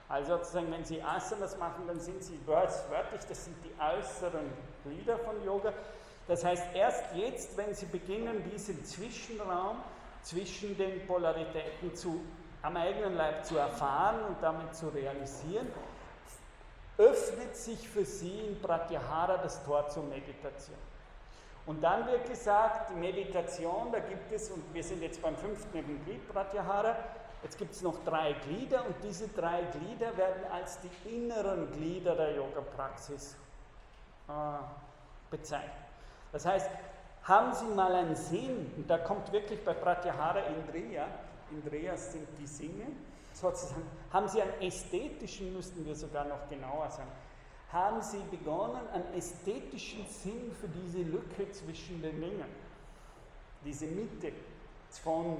Also 0.08 0.36
sozusagen, 0.36 0.72
wenn 0.72 0.84
Sie 0.84 1.02
Asanas 1.02 1.56
machen, 1.58 1.86
dann 1.86 2.00
sind 2.00 2.22
Sie 2.22 2.38
wörtlich, 2.46 3.20
das 3.28 3.44
sind 3.44 3.56
die 3.62 3.72
äußeren 3.80 4.50
Glieder 4.84 5.18
von 5.18 5.44
Yoga. 5.44 5.72
Das 6.26 6.44
heißt, 6.44 6.64
erst 6.74 7.04
jetzt, 7.14 7.56
wenn 7.56 7.74
Sie 7.74 7.86
beginnen, 7.86 8.42
diesen 8.52 8.84
Zwischenraum 8.84 9.76
zwischen 10.22 10.76
den 10.76 11.06
Polaritäten 11.06 11.94
zu, 11.94 12.20
am 12.62 12.76
eigenen 12.76 13.16
Leib 13.16 13.44
zu 13.44 13.56
erfahren 13.58 14.24
und 14.28 14.42
damit 14.42 14.74
zu 14.74 14.88
realisieren, 14.88 15.68
öffnet 16.96 17.56
sich 17.56 17.88
für 17.88 18.04
Sie 18.04 18.40
in 18.40 18.60
Pratyahara 18.60 19.36
das 19.38 19.64
Tor 19.64 19.88
zur 19.88 20.02
Meditation. 20.04 20.76
Und 21.68 21.82
dann 21.82 22.06
wird 22.06 22.26
gesagt, 22.26 22.88
die 22.88 22.98
Meditation, 22.98 23.92
da 23.92 23.98
gibt 23.98 24.32
es, 24.32 24.50
und 24.50 24.62
wir 24.72 24.82
sind 24.82 25.02
jetzt 25.02 25.20
beim 25.20 25.36
fünften 25.36 25.84
Glied 26.02 26.26
Pratyahara, 26.32 26.96
jetzt 27.42 27.58
gibt 27.58 27.74
es 27.74 27.82
noch 27.82 28.02
drei 28.06 28.32
Glieder 28.32 28.86
und 28.86 28.94
diese 29.04 29.28
drei 29.28 29.64
Glieder 29.64 30.16
werden 30.16 30.44
als 30.50 30.78
die 30.80 31.10
inneren 31.10 31.70
Glieder 31.72 32.16
der 32.16 32.36
Yoga-Praxis 32.36 33.36
äh, 34.28 34.32
bezeichnet. 35.30 35.70
Das 36.32 36.46
heißt, 36.46 36.70
haben 37.24 37.52
Sie 37.52 37.66
mal 37.66 37.94
einen 37.94 38.16
Sinn, 38.16 38.72
und 38.78 38.88
da 38.88 38.96
kommt 38.96 39.30
wirklich 39.30 39.62
bei 39.62 39.74
Pratyahara 39.74 40.40
Indriya, 40.46 41.06
Indriyas 41.50 42.12
sind 42.12 42.28
die 42.38 42.46
Sinne, 42.46 42.86
sozusagen, 43.34 43.82
haben 44.10 44.26
Sie 44.26 44.40
einen 44.40 44.58
ästhetischen, 44.62 45.52
müssten 45.52 45.84
wir 45.84 45.94
sogar 45.94 46.24
noch 46.24 46.48
genauer 46.48 46.88
sagen, 46.88 47.10
haben 47.72 48.00
Sie 48.00 48.22
begonnen, 48.30 48.80
einen 48.92 49.12
ästhetischen 49.14 50.06
Sinn 50.06 50.52
für 50.60 50.68
diese 50.68 51.02
Lücke 51.02 51.50
zwischen 51.52 52.00
den 52.00 52.20
Dingen, 52.20 52.46
diese 53.64 53.86
Mitte 53.86 54.32
von 55.02 55.38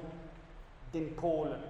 den 0.92 1.16
Polen. 1.16 1.62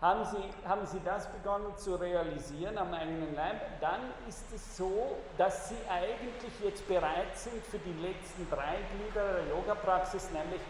Haben 0.00 0.24
Sie, 0.24 0.66
haben 0.66 0.86
Sie 0.86 1.00
das 1.04 1.26
begonnen 1.28 1.76
zu 1.76 1.94
realisieren 1.94 2.78
am 2.78 2.94
eigenen 2.94 3.34
Leib, 3.34 3.80
dann 3.80 4.00
ist 4.26 4.46
es 4.54 4.78
so, 4.78 5.18
dass 5.36 5.68
Sie 5.68 5.76
eigentlich 5.90 6.58
jetzt 6.64 6.88
bereit 6.88 7.36
sind 7.36 7.62
für 7.66 7.78
die 7.78 7.92
letzten 8.00 8.48
drei 8.50 8.78
Glieder 8.96 9.34
der 9.34 9.48
Yoga-Praxis, 9.48 10.30
nämlich 10.32 10.62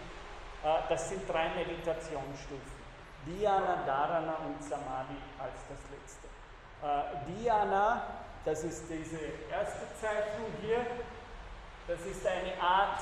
äh, 0.65 0.79
das 0.89 1.09
sind 1.09 1.29
drei 1.29 1.49
Meditationsstufen. 1.55 2.81
Dhyana, 3.25 3.85
Dharana 3.87 4.37
und 4.47 4.63
Samadhi 4.65 5.17
als 5.39 5.61
das 5.69 5.79
letzte. 5.91 6.27
Äh, 6.83 7.43
Dhyana, 7.43 8.03
das 8.45 8.65
ist 8.65 8.85
diese 8.89 9.19
erste 9.51 9.87
Zeichnung 10.01 10.47
hier, 10.63 10.87
das 11.87 12.01
ist 12.07 12.27
eine 12.27 12.61
Art 12.61 13.01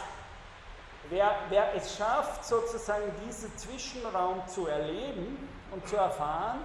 Wer, 1.10 1.34
wer, 1.48 1.74
es 1.74 1.96
schafft, 1.96 2.44
sozusagen 2.44 3.10
diesen 3.24 3.56
Zwischenraum 3.56 4.46
zu 4.46 4.66
erleben, 4.66 5.48
und 5.70 5.86
zu 5.86 5.96
erfahren, 5.96 6.60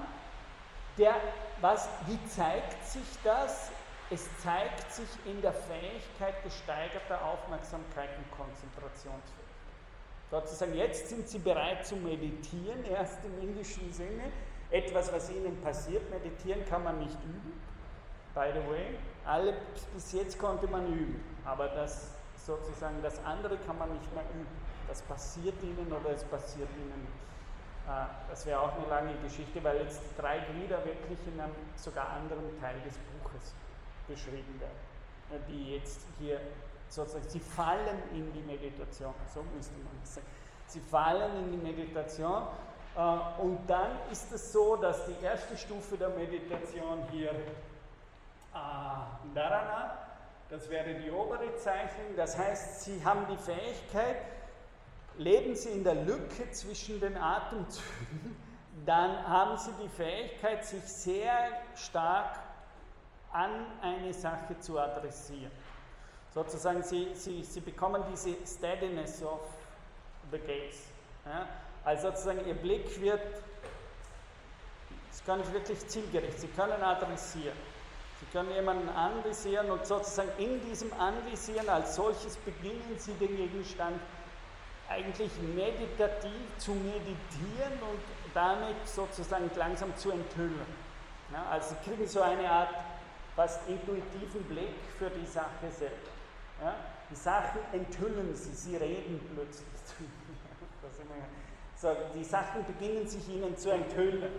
der, 0.98 1.16
was, 1.62 1.88
wie 2.06 2.20
zeigt 2.28 2.86
sich 2.86 3.08
das? 3.24 3.72
Es 4.10 4.28
zeigt 4.40 4.92
sich 4.92 5.08
in 5.26 5.42
der 5.42 5.54
Fähigkeit 5.54 6.44
gesteigerter 6.44 7.24
Aufmerksamkeit 7.26 8.10
und 8.18 8.32
Konzentrationsfähigkeit. 8.32 9.44
Sozusagen, 10.30 10.76
jetzt 10.76 11.10
sind 11.10 11.28
Sie 11.28 11.40
bereit 11.40 11.86
zu 11.86 11.96
meditieren, 11.96 12.86
erst 12.90 13.24
im 13.26 13.50
indischen 13.50 13.92
Sinne. 13.92 14.32
Etwas, 14.70 15.12
was 15.14 15.30
Ihnen 15.30 15.60
passiert, 15.62 16.10
meditieren 16.10 16.66
kann 16.68 16.84
man 16.84 17.00
nicht 17.00 17.18
üben. 17.24 17.62
By 18.34 18.52
the 18.54 18.68
way, 18.70 18.98
alle, 19.26 19.54
bis 19.94 20.12
jetzt 20.14 20.40
konnte 20.40 20.68
man 20.68 20.88
üben, 20.88 21.24
aber 21.46 21.68
das 21.68 22.10
sozusagen 22.46 23.02
das 23.02 23.24
andere 23.24 23.58
kann 23.58 23.78
man 23.78 23.94
nicht 23.94 24.14
mehr 24.14 24.24
üben. 24.34 24.48
Das 24.88 25.02
passiert 25.04 25.62
Ihnen 25.64 25.92
oder 25.92 26.12
es 26.14 26.24
passiert 26.24 26.70
Ihnen 26.78 27.02
nicht. 27.02 27.24
Äh, 27.88 28.06
das 28.30 28.46
wäre 28.46 28.60
auch 28.60 28.74
eine 28.76 28.88
lange 28.88 29.14
Geschichte, 29.24 29.64
weil 29.64 29.78
jetzt 29.82 30.02
drei 30.18 30.40
Glieder 30.40 30.84
wirklich 30.84 31.20
in 31.28 31.40
einem 31.40 31.54
sogar 31.76 32.10
anderen 32.10 32.60
Teil 32.60 32.76
des 32.86 32.96
Buches 32.98 33.54
beschrieben 34.08 34.60
werden, 34.60 34.82
äh, 35.32 35.52
die 35.52 35.76
jetzt 35.76 36.02
hier 36.20 36.40
sozusagen, 36.90 37.28
sie 37.28 37.40
fallen 37.40 37.98
in 38.14 38.32
die 38.34 38.42
Meditation, 38.42 39.14
so 39.34 39.44
müsste 39.56 39.74
man 39.74 40.00
das 40.02 40.16
sagen. 40.16 40.28
Sie 40.68 40.80
fallen 40.80 41.44
in 41.44 41.52
die 41.52 41.58
Meditation 41.58 42.44
äh, 42.96 43.42
und 43.42 43.60
dann 43.68 43.92
ist 44.12 44.32
es 44.32 44.52
so, 44.52 44.76
dass 44.76 45.06
die 45.06 45.24
erste 45.24 45.58
Stufe 45.58 45.98
der 45.98 46.10
Meditation 46.10 47.04
hier 47.12 47.32
Dharana, 48.54 49.98
das 50.50 50.70
wäre 50.70 50.94
die 50.96 51.10
obere 51.10 51.56
Zeichnung, 51.56 52.16
das 52.16 52.38
heißt, 52.38 52.84
sie 52.84 53.04
haben 53.04 53.26
die 53.28 53.38
Fähigkeit, 53.38 54.18
leben 55.18 55.56
Sie 55.56 55.70
in 55.70 55.84
der 55.84 55.96
Lücke 55.96 56.52
zwischen 56.52 57.00
den 57.00 57.18
Atemzügen, 57.18 58.36
dann 58.86 59.28
haben 59.28 59.58
Sie 59.58 59.72
die 59.82 59.90
Fähigkeit, 59.90 60.66
sich 60.66 60.84
sehr 60.84 61.50
stark 61.76 62.40
an 63.32 63.66
eine 63.82 64.14
Sache 64.14 64.60
zu 64.60 64.80
adressieren. 64.80 65.52
Sozusagen, 66.34 66.84
Sie, 66.84 67.10
Sie, 67.14 67.44
Sie 67.44 67.62
bekommen 67.62 68.04
diese 68.12 68.36
Steadiness 68.46 69.24
of 69.24 69.42
the 70.32 70.38
gaze. 70.38 70.84
Ja? 71.26 71.48
Also 71.84 72.10
sozusagen, 72.10 72.46
Ihr 72.48 72.56
Blick 72.56 73.00
wird, 73.02 73.22
kann 75.26 75.40
nicht 75.40 75.54
wirklich 75.54 75.88
zielgerichtet, 75.88 76.40
Sie 76.40 76.48
können 76.48 76.82
adressieren. 76.82 77.58
Sie 78.24 78.38
können 78.38 78.52
jemanden 78.52 78.88
anvisieren 78.88 79.70
und 79.70 79.86
sozusagen 79.86 80.30
in 80.38 80.62
diesem 80.62 80.94
Anvisieren 80.94 81.68
als 81.68 81.96
solches 81.96 82.38
beginnen 82.38 82.96
Sie 82.98 83.12
den 83.16 83.36
Gegenstand 83.36 84.00
eigentlich 84.90 85.32
meditativ 85.54 86.32
zu 86.58 86.72
meditieren 86.72 87.74
und 87.82 88.00
damit 88.34 88.76
sozusagen 88.86 89.52
langsam 89.58 89.96
zu 89.98 90.12
enthüllen. 90.12 90.66
Ja, 91.34 91.46
also 91.52 91.76
sie 91.76 91.90
kriegen 91.90 92.08
so 92.08 92.22
eine 92.22 92.50
Art 92.50 92.70
fast 93.36 93.68
intuitiven 93.68 94.44
Blick 94.44 94.76
für 94.98 95.10
die 95.10 95.26
Sache 95.26 95.70
selber. 95.70 95.96
Ja, 96.62 96.76
die 97.10 97.16
Sachen 97.16 97.60
enthüllen 97.74 98.34
sie, 98.36 98.54
sie 98.54 98.78
reden 98.78 99.20
plötzlich. 99.34 99.68
so, 101.76 101.94
die 102.16 102.24
Sachen 102.24 102.66
beginnen 102.66 103.06
sich 103.06 103.28
ihnen 103.28 103.58
zu 103.58 103.70
enthüllen. 103.70 104.32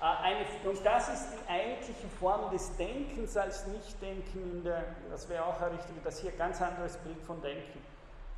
Äh, 0.00 0.04
eine, 0.04 0.46
und 0.64 0.84
das 0.84 1.08
ist 1.08 1.28
die 1.32 1.50
eigentliche 1.50 2.08
Form 2.20 2.50
des 2.50 2.76
Denkens 2.76 3.36
als 3.36 3.66
Nichtdenken 3.66 4.42
in 4.52 4.64
der, 4.64 4.84
das 5.10 5.28
wäre 5.28 5.44
auch 5.44 5.60
ein 5.60 5.70
richtiges, 5.70 6.02
das 6.04 6.18
hier 6.20 6.32
ganz 6.32 6.60
anderes 6.60 6.96
Bild 6.98 7.20
von 7.22 7.40
Denken 7.40 7.80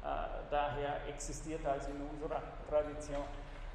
äh, 0.05 0.06
daher 0.51 1.01
existiert 1.09 1.64
als 1.66 1.89
in 1.89 1.97
unserer 2.10 2.40
Tradition. 2.68 3.24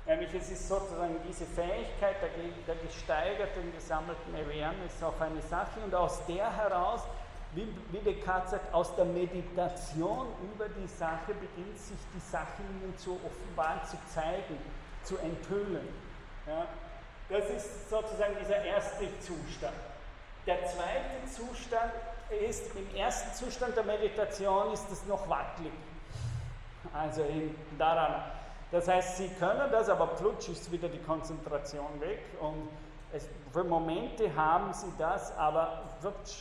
Nämlich 0.06 0.34
es 0.34 0.52
ist 0.52 0.68
sozusagen 0.68 1.16
diese 1.28 1.46
Fähigkeit 1.46 2.18
der, 2.22 2.30
der 2.68 2.76
gesteigerten 2.84 3.74
gesammelten 3.74 4.36
Awareness 4.36 5.02
auf 5.02 5.20
eine 5.22 5.42
Sache 5.42 5.80
und 5.84 5.96
aus 5.96 6.26
der 6.26 6.56
heraus, 6.56 7.02
wie, 7.54 7.68
wie 7.92 8.00
Descartes 8.00 8.52
sagt, 8.52 8.74
aus 8.74 8.96
der 8.96 9.06
Meditation 9.06 10.28
über 10.42 10.68
die 10.70 10.88
Sache 10.88 11.34
beginnt 11.34 11.78
sich 11.78 11.98
die 12.14 12.20
Sache 12.20 12.62
ihnen 12.64 12.98
zu 12.98 13.20
offenbaren, 13.26 13.80
zu 13.86 13.98
zeigen, 14.14 14.58
zu 15.04 15.18
enthüllen. 15.20 15.88
Ja? 16.48 16.66
Das 17.34 17.50
ist 17.50 17.90
sozusagen 17.90 18.36
dieser 18.40 18.64
erste 18.64 19.06
Zustand. 19.20 19.74
Der 20.46 20.64
zweite 20.66 21.26
Zustand 21.36 21.92
ist, 22.48 22.76
im 22.76 22.96
ersten 22.96 23.34
Zustand 23.34 23.76
der 23.76 23.84
Meditation 23.84 24.72
ist 24.72 24.90
es 24.92 25.06
noch 25.06 25.28
wackelig 25.28 25.74
also 26.94 27.24
in, 27.24 27.56
daran. 27.78 28.24
Das 28.72 28.88
heißt, 28.88 29.18
Sie 29.18 29.30
können 29.40 29.72
das, 29.72 29.90
aber 29.90 30.08
plutsch 30.08 30.50
ist 30.50 30.72
wieder 30.72 30.90
die 30.90 31.00
Konzentration 31.00 32.00
weg 32.00 32.20
und 32.40 32.70
es, 33.12 33.28
für 33.52 33.64
Momente 33.64 34.36
haben 34.36 34.74
Sie 34.74 34.92
das, 34.98 35.36
aber 35.38 35.84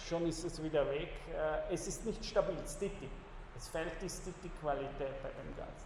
schon 0.06 0.26
ist 0.26 0.44
es 0.44 0.62
wieder 0.62 0.88
weg. 0.90 1.10
Äh, 1.30 1.74
es 1.74 1.86
ist 1.86 2.06
nicht 2.06 2.24
stabil, 2.24 2.56
Stiti. 2.66 3.08
Es 3.56 3.68
fällt 3.68 4.00
die 4.00 4.08
Stiti-Qualität 4.08 5.22
bei 5.22 5.28
dem 5.28 5.56
Ganzen. 5.56 5.81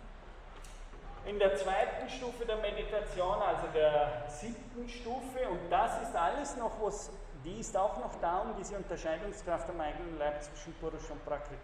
In 1.26 1.40
der 1.40 1.56
zweiten 1.56 2.08
Stufe 2.08 2.46
der 2.46 2.58
Meditation, 2.58 3.42
also 3.42 3.66
der 3.74 4.24
siebten 4.28 4.88
Stufe, 4.88 5.48
und 5.50 5.58
das 5.70 6.00
ist 6.02 6.14
alles 6.14 6.56
noch, 6.56 6.70
was, 6.80 7.10
die 7.44 7.58
ist 7.58 7.76
auch 7.76 7.96
noch 7.98 8.14
da, 8.20 8.38
um 8.42 8.54
diese 8.56 8.76
Unterscheidungskraft 8.76 9.68
am 9.68 9.80
eigenen 9.80 10.18
Leib 10.18 10.40
zwischen 10.40 10.72
Purush 10.74 11.10
und 11.10 11.24
Prakriti 11.24 11.56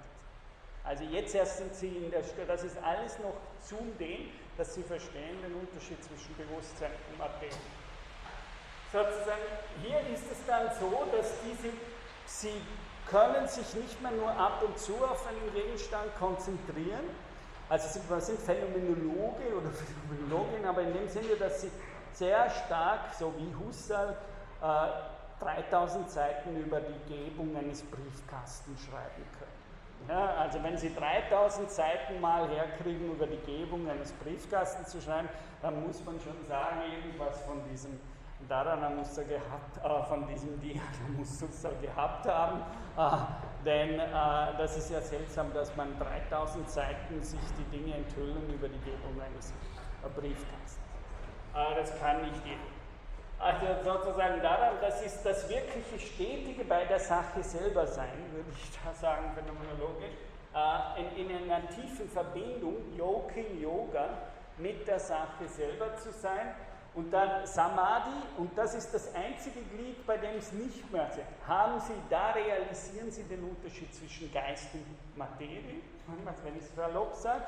Also 0.82 1.04
jetzt 1.04 1.36
erst 1.36 1.58
sind 1.58 1.74
sie 1.76 1.88
in 1.88 2.10
der 2.10 2.24
Stelle, 2.24 2.48
das 2.48 2.64
ist 2.64 2.76
alles 2.82 3.16
noch 3.20 3.36
zu 3.64 3.76
dem, 4.00 4.30
dass 4.58 4.74
sie 4.74 4.82
verstehen 4.82 5.40
den 5.42 5.54
Unterschied 5.54 6.02
zwischen 6.02 6.36
Bewusstsein 6.36 6.90
und 7.10 7.18
Materie. 7.18 7.54
Sozusagen, 8.92 9.46
hier 9.80 10.00
ist 10.12 10.24
es 10.30 10.44
dann 10.44 10.70
so, 10.80 11.04
dass 11.16 11.34
diese, 11.44 11.72
sie 12.26 12.60
können 13.08 13.46
sich 13.46 13.74
nicht 13.74 14.02
mehr 14.02 14.10
nur 14.10 14.30
ab 14.30 14.60
und 14.66 14.76
zu 14.76 14.96
auf 15.04 15.24
einen 15.26 15.54
Gegenstand 15.54 16.14
konzentrieren, 16.18 17.08
also 17.72 17.88
sind, 17.88 18.22
sind 18.22 18.38
Phänomenologe 18.38 19.56
oder 19.56 19.70
Phänomenologin, 19.72 20.66
aber 20.66 20.82
in 20.82 20.92
dem 20.92 21.08
Sinne, 21.08 21.36
dass 21.38 21.62
sie 21.62 21.70
sehr 22.12 22.50
stark, 22.50 23.14
so 23.18 23.32
wie 23.38 23.54
Husserl, 23.64 24.14
äh, 24.60 25.42
3000 25.42 26.10
Seiten 26.10 26.56
über 26.56 26.80
die 26.80 27.14
Gebung 27.14 27.56
eines 27.56 27.82
Briefkastens 27.82 28.78
schreiben 28.82 29.24
können. 29.38 30.08
Ja, 30.08 30.34
also 30.34 30.62
wenn 30.62 30.76
Sie 30.76 30.94
3000 30.94 31.70
Seiten 31.70 32.20
mal 32.20 32.48
herkriegen, 32.48 33.10
über 33.12 33.26
die 33.26 33.40
Gebung 33.46 33.88
eines 33.88 34.12
Briefkastens 34.12 34.88
zu 34.88 35.00
schreiben, 35.00 35.28
dann 35.62 35.84
muss 35.86 36.04
man 36.04 36.20
schon 36.20 36.44
sagen, 36.46 36.82
irgendwas 36.92 37.40
von 37.42 37.60
diesem 37.70 37.98
daran 38.52 38.96
muss 38.96 39.16
er 39.16 39.24
gehabt, 39.24 39.78
äh, 39.82 40.02
von 40.08 40.26
diesem 40.26 40.60
Dialog 40.60 40.82
muss 41.16 41.42
er 41.42 41.72
gehabt 41.80 42.26
haben, 42.26 42.60
äh, 42.98 43.64
denn 43.64 43.98
äh, 43.98 44.08
das 44.58 44.76
ist 44.76 44.90
ja 44.90 45.00
seltsam, 45.00 45.52
dass 45.54 45.74
man 45.74 45.98
3000 45.98 46.68
Seiten 46.68 47.22
sich 47.22 47.40
die 47.58 47.76
Dinge 47.76 47.96
enthüllen 47.96 48.52
über 48.52 48.68
die 48.68 48.80
Gebung 48.80 49.20
eines 49.20 49.52
Briefkastens. 50.14 50.78
Das 51.54 51.98
kann 52.00 52.22
nicht 52.22 52.44
jeder. 52.46 52.58
Also 53.38 53.66
sozusagen 53.84 54.40
daran, 54.40 54.76
das 54.80 55.02
ist 55.02 55.22
das 55.22 55.48
wirkliche 55.48 55.98
Stetige 55.98 56.64
bei 56.64 56.84
der 56.86 56.98
Sache 56.98 57.42
selber 57.42 57.86
sein, 57.86 58.08
würde 58.32 58.48
ich 58.50 58.70
da 58.82 58.92
sagen, 58.94 59.32
phänomenologisch, 59.34 60.16
in, 61.16 61.28
in 61.28 61.50
einer 61.50 61.68
tiefen 61.68 62.08
Verbindung, 62.08 62.76
Yoking, 62.96 63.60
Yoga, 63.60 64.08
mit 64.56 64.86
der 64.88 64.98
Sache 64.98 65.46
selber 65.46 65.94
zu 65.96 66.10
sein 66.10 66.54
und 66.94 67.10
dann 67.10 67.46
Samadhi, 67.46 68.10
und 68.36 68.56
das 68.56 68.74
ist 68.74 68.92
das 68.92 69.14
einzige 69.14 69.60
Glied, 69.62 70.06
bei 70.06 70.18
dem 70.18 70.36
es 70.36 70.52
nicht 70.52 70.92
mehr 70.92 71.08
ist. 71.08 71.18
Haben 71.46 71.80
Sie, 71.80 71.94
da 72.10 72.32
realisieren 72.32 73.10
Sie 73.10 73.22
den 73.24 73.44
Unterschied 73.44 73.94
zwischen 73.94 74.30
Geist 74.32 74.68
und 74.74 75.16
Materie, 75.16 75.80
wenn 76.44 76.56
ich 76.56 76.64
es 76.64 76.70
verlobt 76.72 77.16
sage, 77.16 77.44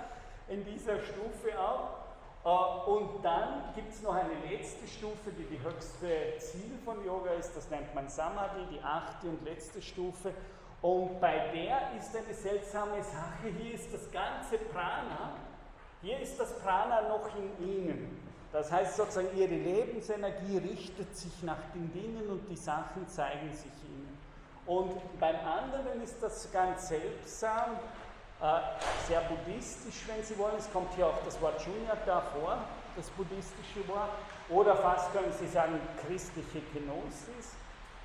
in 0.48 0.64
dieser 0.64 0.98
Stufe 0.98 1.58
auch. 1.58 2.04
Äh, 2.44 2.90
und 2.90 3.22
dann 3.22 3.74
gibt 3.74 3.92
es 3.92 4.02
noch 4.02 4.14
eine 4.14 4.34
letzte 4.50 4.86
Stufe, 4.86 5.30
die 5.38 5.44
die 5.44 5.62
höchste 5.62 6.38
Ziel 6.38 6.78
von 6.82 7.04
Yoga 7.04 7.32
ist, 7.32 7.54
das 7.54 7.68
nennt 7.68 7.94
man 7.94 8.08
Samadhi, 8.08 8.64
die 8.70 8.80
achte 8.80 9.28
und 9.28 9.44
letzte 9.44 9.82
Stufe. 9.82 10.32
Und 10.80 11.20
bei 11.20 11.50
der 11.52 11.92
ist 11.98 12.14
eine 12.16 12.34
seltsame 12.34 13.02
Sache, 13.02 13.48
hier 13.58 13.74
ist 13.74 13.92
das 13.92 14.10
ganze 14.10 14.58
Prana, 14.58 15.36
hier 16.02 16.18
ist 16.20 16.38
das 16.38 16.58
Prana 16.60 17.08
noch 17.08 17.26
in 17.36 17.66
Ihnen. 17.66 18.24
Das 18.54 18.70
heißt 18.70 18.96
sozusagen, 18.96 19.36
ihre 19.36 19.52
Lebensenergie 19.52 20.58
richtet 20.58 21.16
sich 21.16 21.42
nach 21.42 21.58
den 21.74 21.92
Dingen 21.92 22.30
und 22.30 22.48
die 22.48 22.56
Sachen 22.56 23.08
zeigen 23.08 23.52
sich 23.52 23.72
ihnen. 23.82 24.16
Und 24.64 24.92
beim 25.18 25.34
anderen 25.44 26.00
ist 26.04 26.22
das 26.22 26.52
ganz 26.52 26.86
seltsam, 26.86 27.72
äh, 28.40 28.60
sehr 29.08 29.22
buddhistisch, 29.22 30.04
wenn 30.06 30.22
Sie 30.22 30.38
wollen. 30.38 30.54
Es 30.56 30.72
kommt 30.72 30.94
hier 30.94 31.08
auch 31.08 31.18
das 31.24 31.40
Wort 31.40 31.60
Shunyata 31.62 32.20
vor, 32.20 32.58
das 32.96 33.10
buddhistische 33.10 33.88
Wort. 33.88 34.10
Oder 34.48 34.76
fast 34.76 35.12
können 35.12 35.32
Sie 35.32 35.48
sagen 35.48 35.80
christliche 36.06 36.60
Kenosis, 36.72 37.56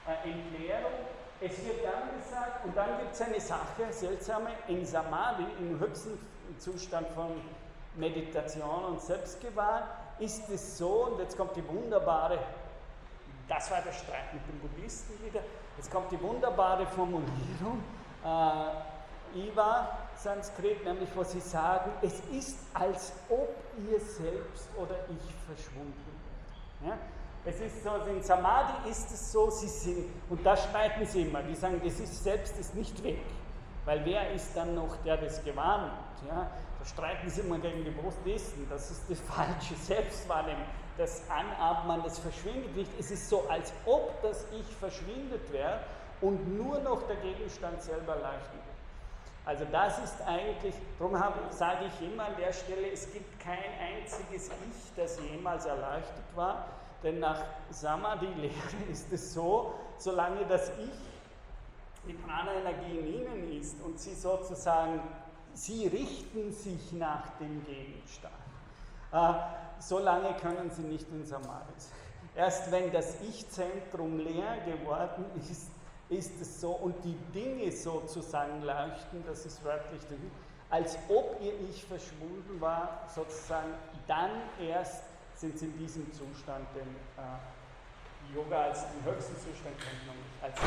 äh, 0.07 0.31
Entleerung. 0.31 1.05
Es 1.41 1.63
wird 1.63 1.85
dann 1.85 2.19
gesagt, 2.19 2.65
und 2.65 2.76
dann 2.76 2.97
gibt 2.97 3.13
es 3.13 3.21
eine 3.21 3.39
Sache, 3.39 3.91
seltsame, 3.91 4.49
in 4.67 4.84
Samadhi, 4.84 5.45
im 5.59 5.80
höchsten 5.80 6.17
Zustand 6.57 7.07
von 7.09 7.39
Meditation 7.95 8.85
und 8.85 8.99
Selbstgewahr, 8.99 9.98
ist 10.20 10.50
es 10.50 10.78
so, 10.78 11.06
und 11.06 11.20
jetzt 11.20 11.38
kommt 11.38 11.56
die 11.56 11.68
wunderbare, 11.68 12.40
das 13.48 13.72
war 13.72 13.82
der 13.82 13.94
Streit 13.94 14.34
mit 14.34 14.41
den 14.48 14.60
Buddhisten 14.60 15.14
wieder, 15.26 15.41
jetzt 15.78 15.91
kommt 15.91 16.12
die 16.12 16.22
wunderbare 16.22 16.86
Formulierung, 16.88 17.84
äh, 18.24 19.38
Iva 19.38 19.98
Sanskrit, 20.16 20.84
nämlich 20.84 21.10
wo 21.16 21.24
sie 21.24 21.40
sagen, 21.40 21.91
es 22.02 22.20
ist, 22.32 22.58
als 22.74 23.14
ob 23.30 23.56
ihr 23.90 24.00
selbst 24.00 24.70
oder 24.76 24.96
ich 25.10 25.36
verschwunden 25.46 26.20
ja? 26.86 26.98
Es 27.46 27.60
ist 27.62 27.84
so, 27.84 27.91
in 28.10 28.22
Samadhi 28.22 28.90
ist 28.90 29.12
es 29.12 29.32
so, 29.32 29.50
sie 29.50 29.68
sind, 29.68 30.06
und 30.30 30.46
da 30.46 30.58
streiten 30.58 31.06
sie 31.06 31.22
immer, 31.22 31.41
die 31.41 31.56
sagen, 31.56 31.82
das 31.84 32.00
ist 32.00 32.24
selbst 32.24 32.60
ist 32.60 32.76
nicht 32.76 33.02
weg, 33.04 33.22
weil 33.86 34.04
wer 34.06 34.32
ist 34.34 34.56
dann 34.56 34.76
noch, 34.76 34.96
der 35.06 35.18
das 35.18 35.44
gewahrnimmt? 35.44 35.94
Ja? 36.28 36.50
Da 36.80 36.85
streiten 36.85 37.30
sie 37.30 37.41
immer 37.41 37.60
gegen 37.60 37.84
die 37.84 37.91
Buddhisten, 37.91 38.68
das 38.69 38.89
ist 38.89 39.10
das 39.10 39.19
falsche 39.35 39.76
Selbstwahrnehmen. 39.76 40.64
Das 40.97 41.23
Anatmen, 41.30 42.01
das 42.03 42.19
verschwindet 42.19 42.76
nicht. 42.76 42.91
Es 42.99 43.11
ist 43.11 43.30
so, 43.30 43.47
als 43.49 43.73
ob 43.85 44.22
das 44.22 44.45
Ich 44.57 44.76
verschwindet 44.77 45.51
wäre 45.51 45.80
und 46.22 46.57
nur 46.57 46.80
noch 46.80 47.03
der 47.07 47.18
Gegenstand 47.18 47.81
selber 47.81 48.15
leuchtet. 48.15 48.60
Also 49.45 49.65
das 49.72 49.97
ist 49.99 50.22
eigentlich, 50.22 50.76
darum 50.97 51.18
sage 51.49 51.85
ich 51.85 52.07
immer 52.07 52.26
an 52.26 52.35
der 52.38 52.53
Stelle, 52.53 52.91
es 52.91 53.11
gibt 53.11 53.39
kein 53.39 53.57
einziges 53.80 54.49
Ich, 54.49 54.95
das 54.95 55.19
jemals 55.19 55.65
erleuchtet 55.65 56.23
war, 56.35 56.65
denn 57.01 57.19
nach 57.19 57.43
Samadhi-Lehre 57.69 58.53
ist 58.91 59.11
es 59.11 59.34
so, 59.34 59.73
solange 59.97 60.45
das 60.45 60.69
Ich 60.77 61.10
die 62.07 62.14
Prana-Energie 62.14 62.99
in 62.99 63.07
ihnen 63.07 63.60
ist 63.60 63.81
und 63.81 63.99
sie 63.99 64.14
sozusagen 64.14 65.01
Sie 65.53 65.88
richten 65.88 66.51
sich 66.51 66.91
nach 66.93 67.30
dem 67.39 67.65
Gegenstand. 67.65 68.34
Äh, 69.11 69.34
solange 69.80 70.34
können 70.35 70.69
Sie 70.71 70.84
nicht 70.84 71.07
in 71.09 71.26
sein. 71.26 71.41
Erst 72.35 72.71
wenn 72.71 72.91
das 72.91 73.19
Ich-Zentrum 73.21 74.19
leer 74.19 74.57
geworden 74.65 75.26
ist, 75.39 75.71
ist 76.09 76.41
es 76.41 76.61
so, 76.61 76.71
und 76.71 76.95
die 77.03 77.15
Dinge 77.34 77.71
sozusagen 77.71 78.61
leuchten, 78.63 79.23
das 79.27 79.45
ist 79.45 79.63
wörtlich, 79.63 80.01
als 80.69 80.97
ob 81.07 81.39
ihr 81.41 81.53
Ich 81.69 81.84
verschwunden 81.85 82.59
war, 82.59 83.07
sozusagen, 83.13 83.73
dann 84.07 84.31
erst 84.59 85.03
sind 85.35 85.57
sie 85.57 85.65
in 85.65 85.77
diesem 85.77 86.13
Zustand, 86.13 86.67
den 86.76 86.95
äh, 87.17 88.35
Yoga 88.35 88.63
als 88.63 88.81
den 88.81 89.11
höchsten 89.11 89.35
Zustand 89.35 89.76
kennt 89.80 90.07
man 90.07 90.15
nicht. 90.15 90.43
Als 90.43 90.59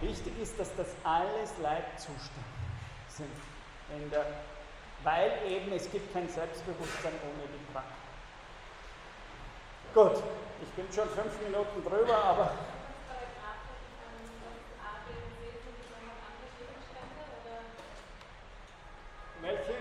wichtig 0.00 0.40
ist, 0.40 0.58
dass 0.58 0.74
das 0.76 0.88
alles 1.02 1.50
Leibzustände 1.60 2.48
sind 3.08 3.26
in 3.26 3.53
der, 4.10 4.26
weil 5.02 5.32
eben 5.48 5.72
es 5.72 5.90
gibt 5.90 6.12
kein 6.12 6.28
Selbstbewusstsein 6.28 7.12
ohne 7.22 7.46
die 7.48 7.72
Praxis. 7.72 8.04
Gut, 9.94 10.22
ich 10.62 10.68
bin 10.70 10.86
schon 10.92 11.08
fünf 11.10 11.40
Minuten 11.40 11.84
drüber, 11.84 12.16
aber. 12.16 12.50
Welche? 19.40 19.74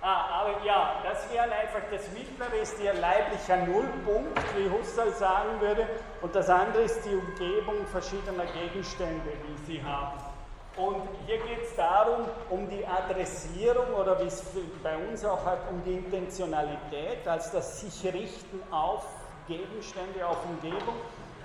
Ah, 0.00 0.40
aber 0.40 0.64
ja, 0.64 1.02
das 1.02 1.30
wäre 1.32 1.52
einfach, 1.52 1.82
das 1.90 2.10
mittlere 2.12 2.54
ist 2.62 2.80
ihr 2.80 2.94
leiblicher 2.94 3.58
Nullpunkt, 3.58 4.38
wie 4.56 4.70
Husserl 4.70 5.12
sagen 5.12 5.60
würde, 5.60 5.86
und 6.22 6.34
das 6.34 6.48
andere 6.48 6.82
ist 6.82 7.04
die 7.04 7.14
Umgebung 7.14 7.86
verschiedener 7.86 8.46
Gegenstände, 8.46 9.32
die 9.46 9.66
sie 9.66 9.82
haben. 9.82 10.27
Und 10.78 11.08
hier 11.26 11.38
geht 11.38 11.64
es 11.64 11.74
darum, 11.74 12.24
um 12.50 12.68
die 12.70 12.86
Adressierung 12.86 13.92
oder 13.94 14.20
wie 14.20 14.26
es 14.26 14.44
bei 14.80 14.96
uns 14.96 15.24
auch 15.24 15.44
halt 15.44 15.58
um 15.70 15.82
die 15.84 15.94
Intentionalität, 15.94 17.26
also 17.26 17.50
das 17.54 17.80
sich 17.80 18.14
richten 18.14 18.62
auf 18.70 19.04
Gegenstände, 19.48 20.24
auf 20.24 20.38
Umgebung. 20.44 20.94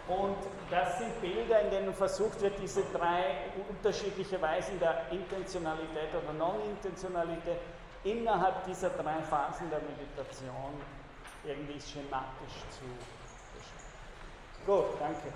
Und 0.07 0.37
das 0.69 0.99
sind 0.99 1.19
Bilder, 1.19 1.61
in 1.61 1.71
denen 1.71 1.93
versucht 1.93 2.41
wird, 2.41 2.59
diese 2.61 2.83
drei 2.93 3.37
unterschiedliche 3.69 4.39
Weisen 4.39 4.79
der 4.79 5.05
Intentionalität 5.09 6.09
oder 6.13 6.33
Non-Intentionalität 6.33 7.59
innerhalb 8.03 8.65
dieser 8.65 8.89
drei 8.89 9.21
Phasen 9.21 9.69
der 9.71 9.79
Meditation 9.79 10.73
irgendwie 11.43 11.79
schematisch 11.81 12.59
zu 12.69 12.83
beschreiben. 13.55 14.65
Gut, 14.65 14.99
danke. 14.99 15.33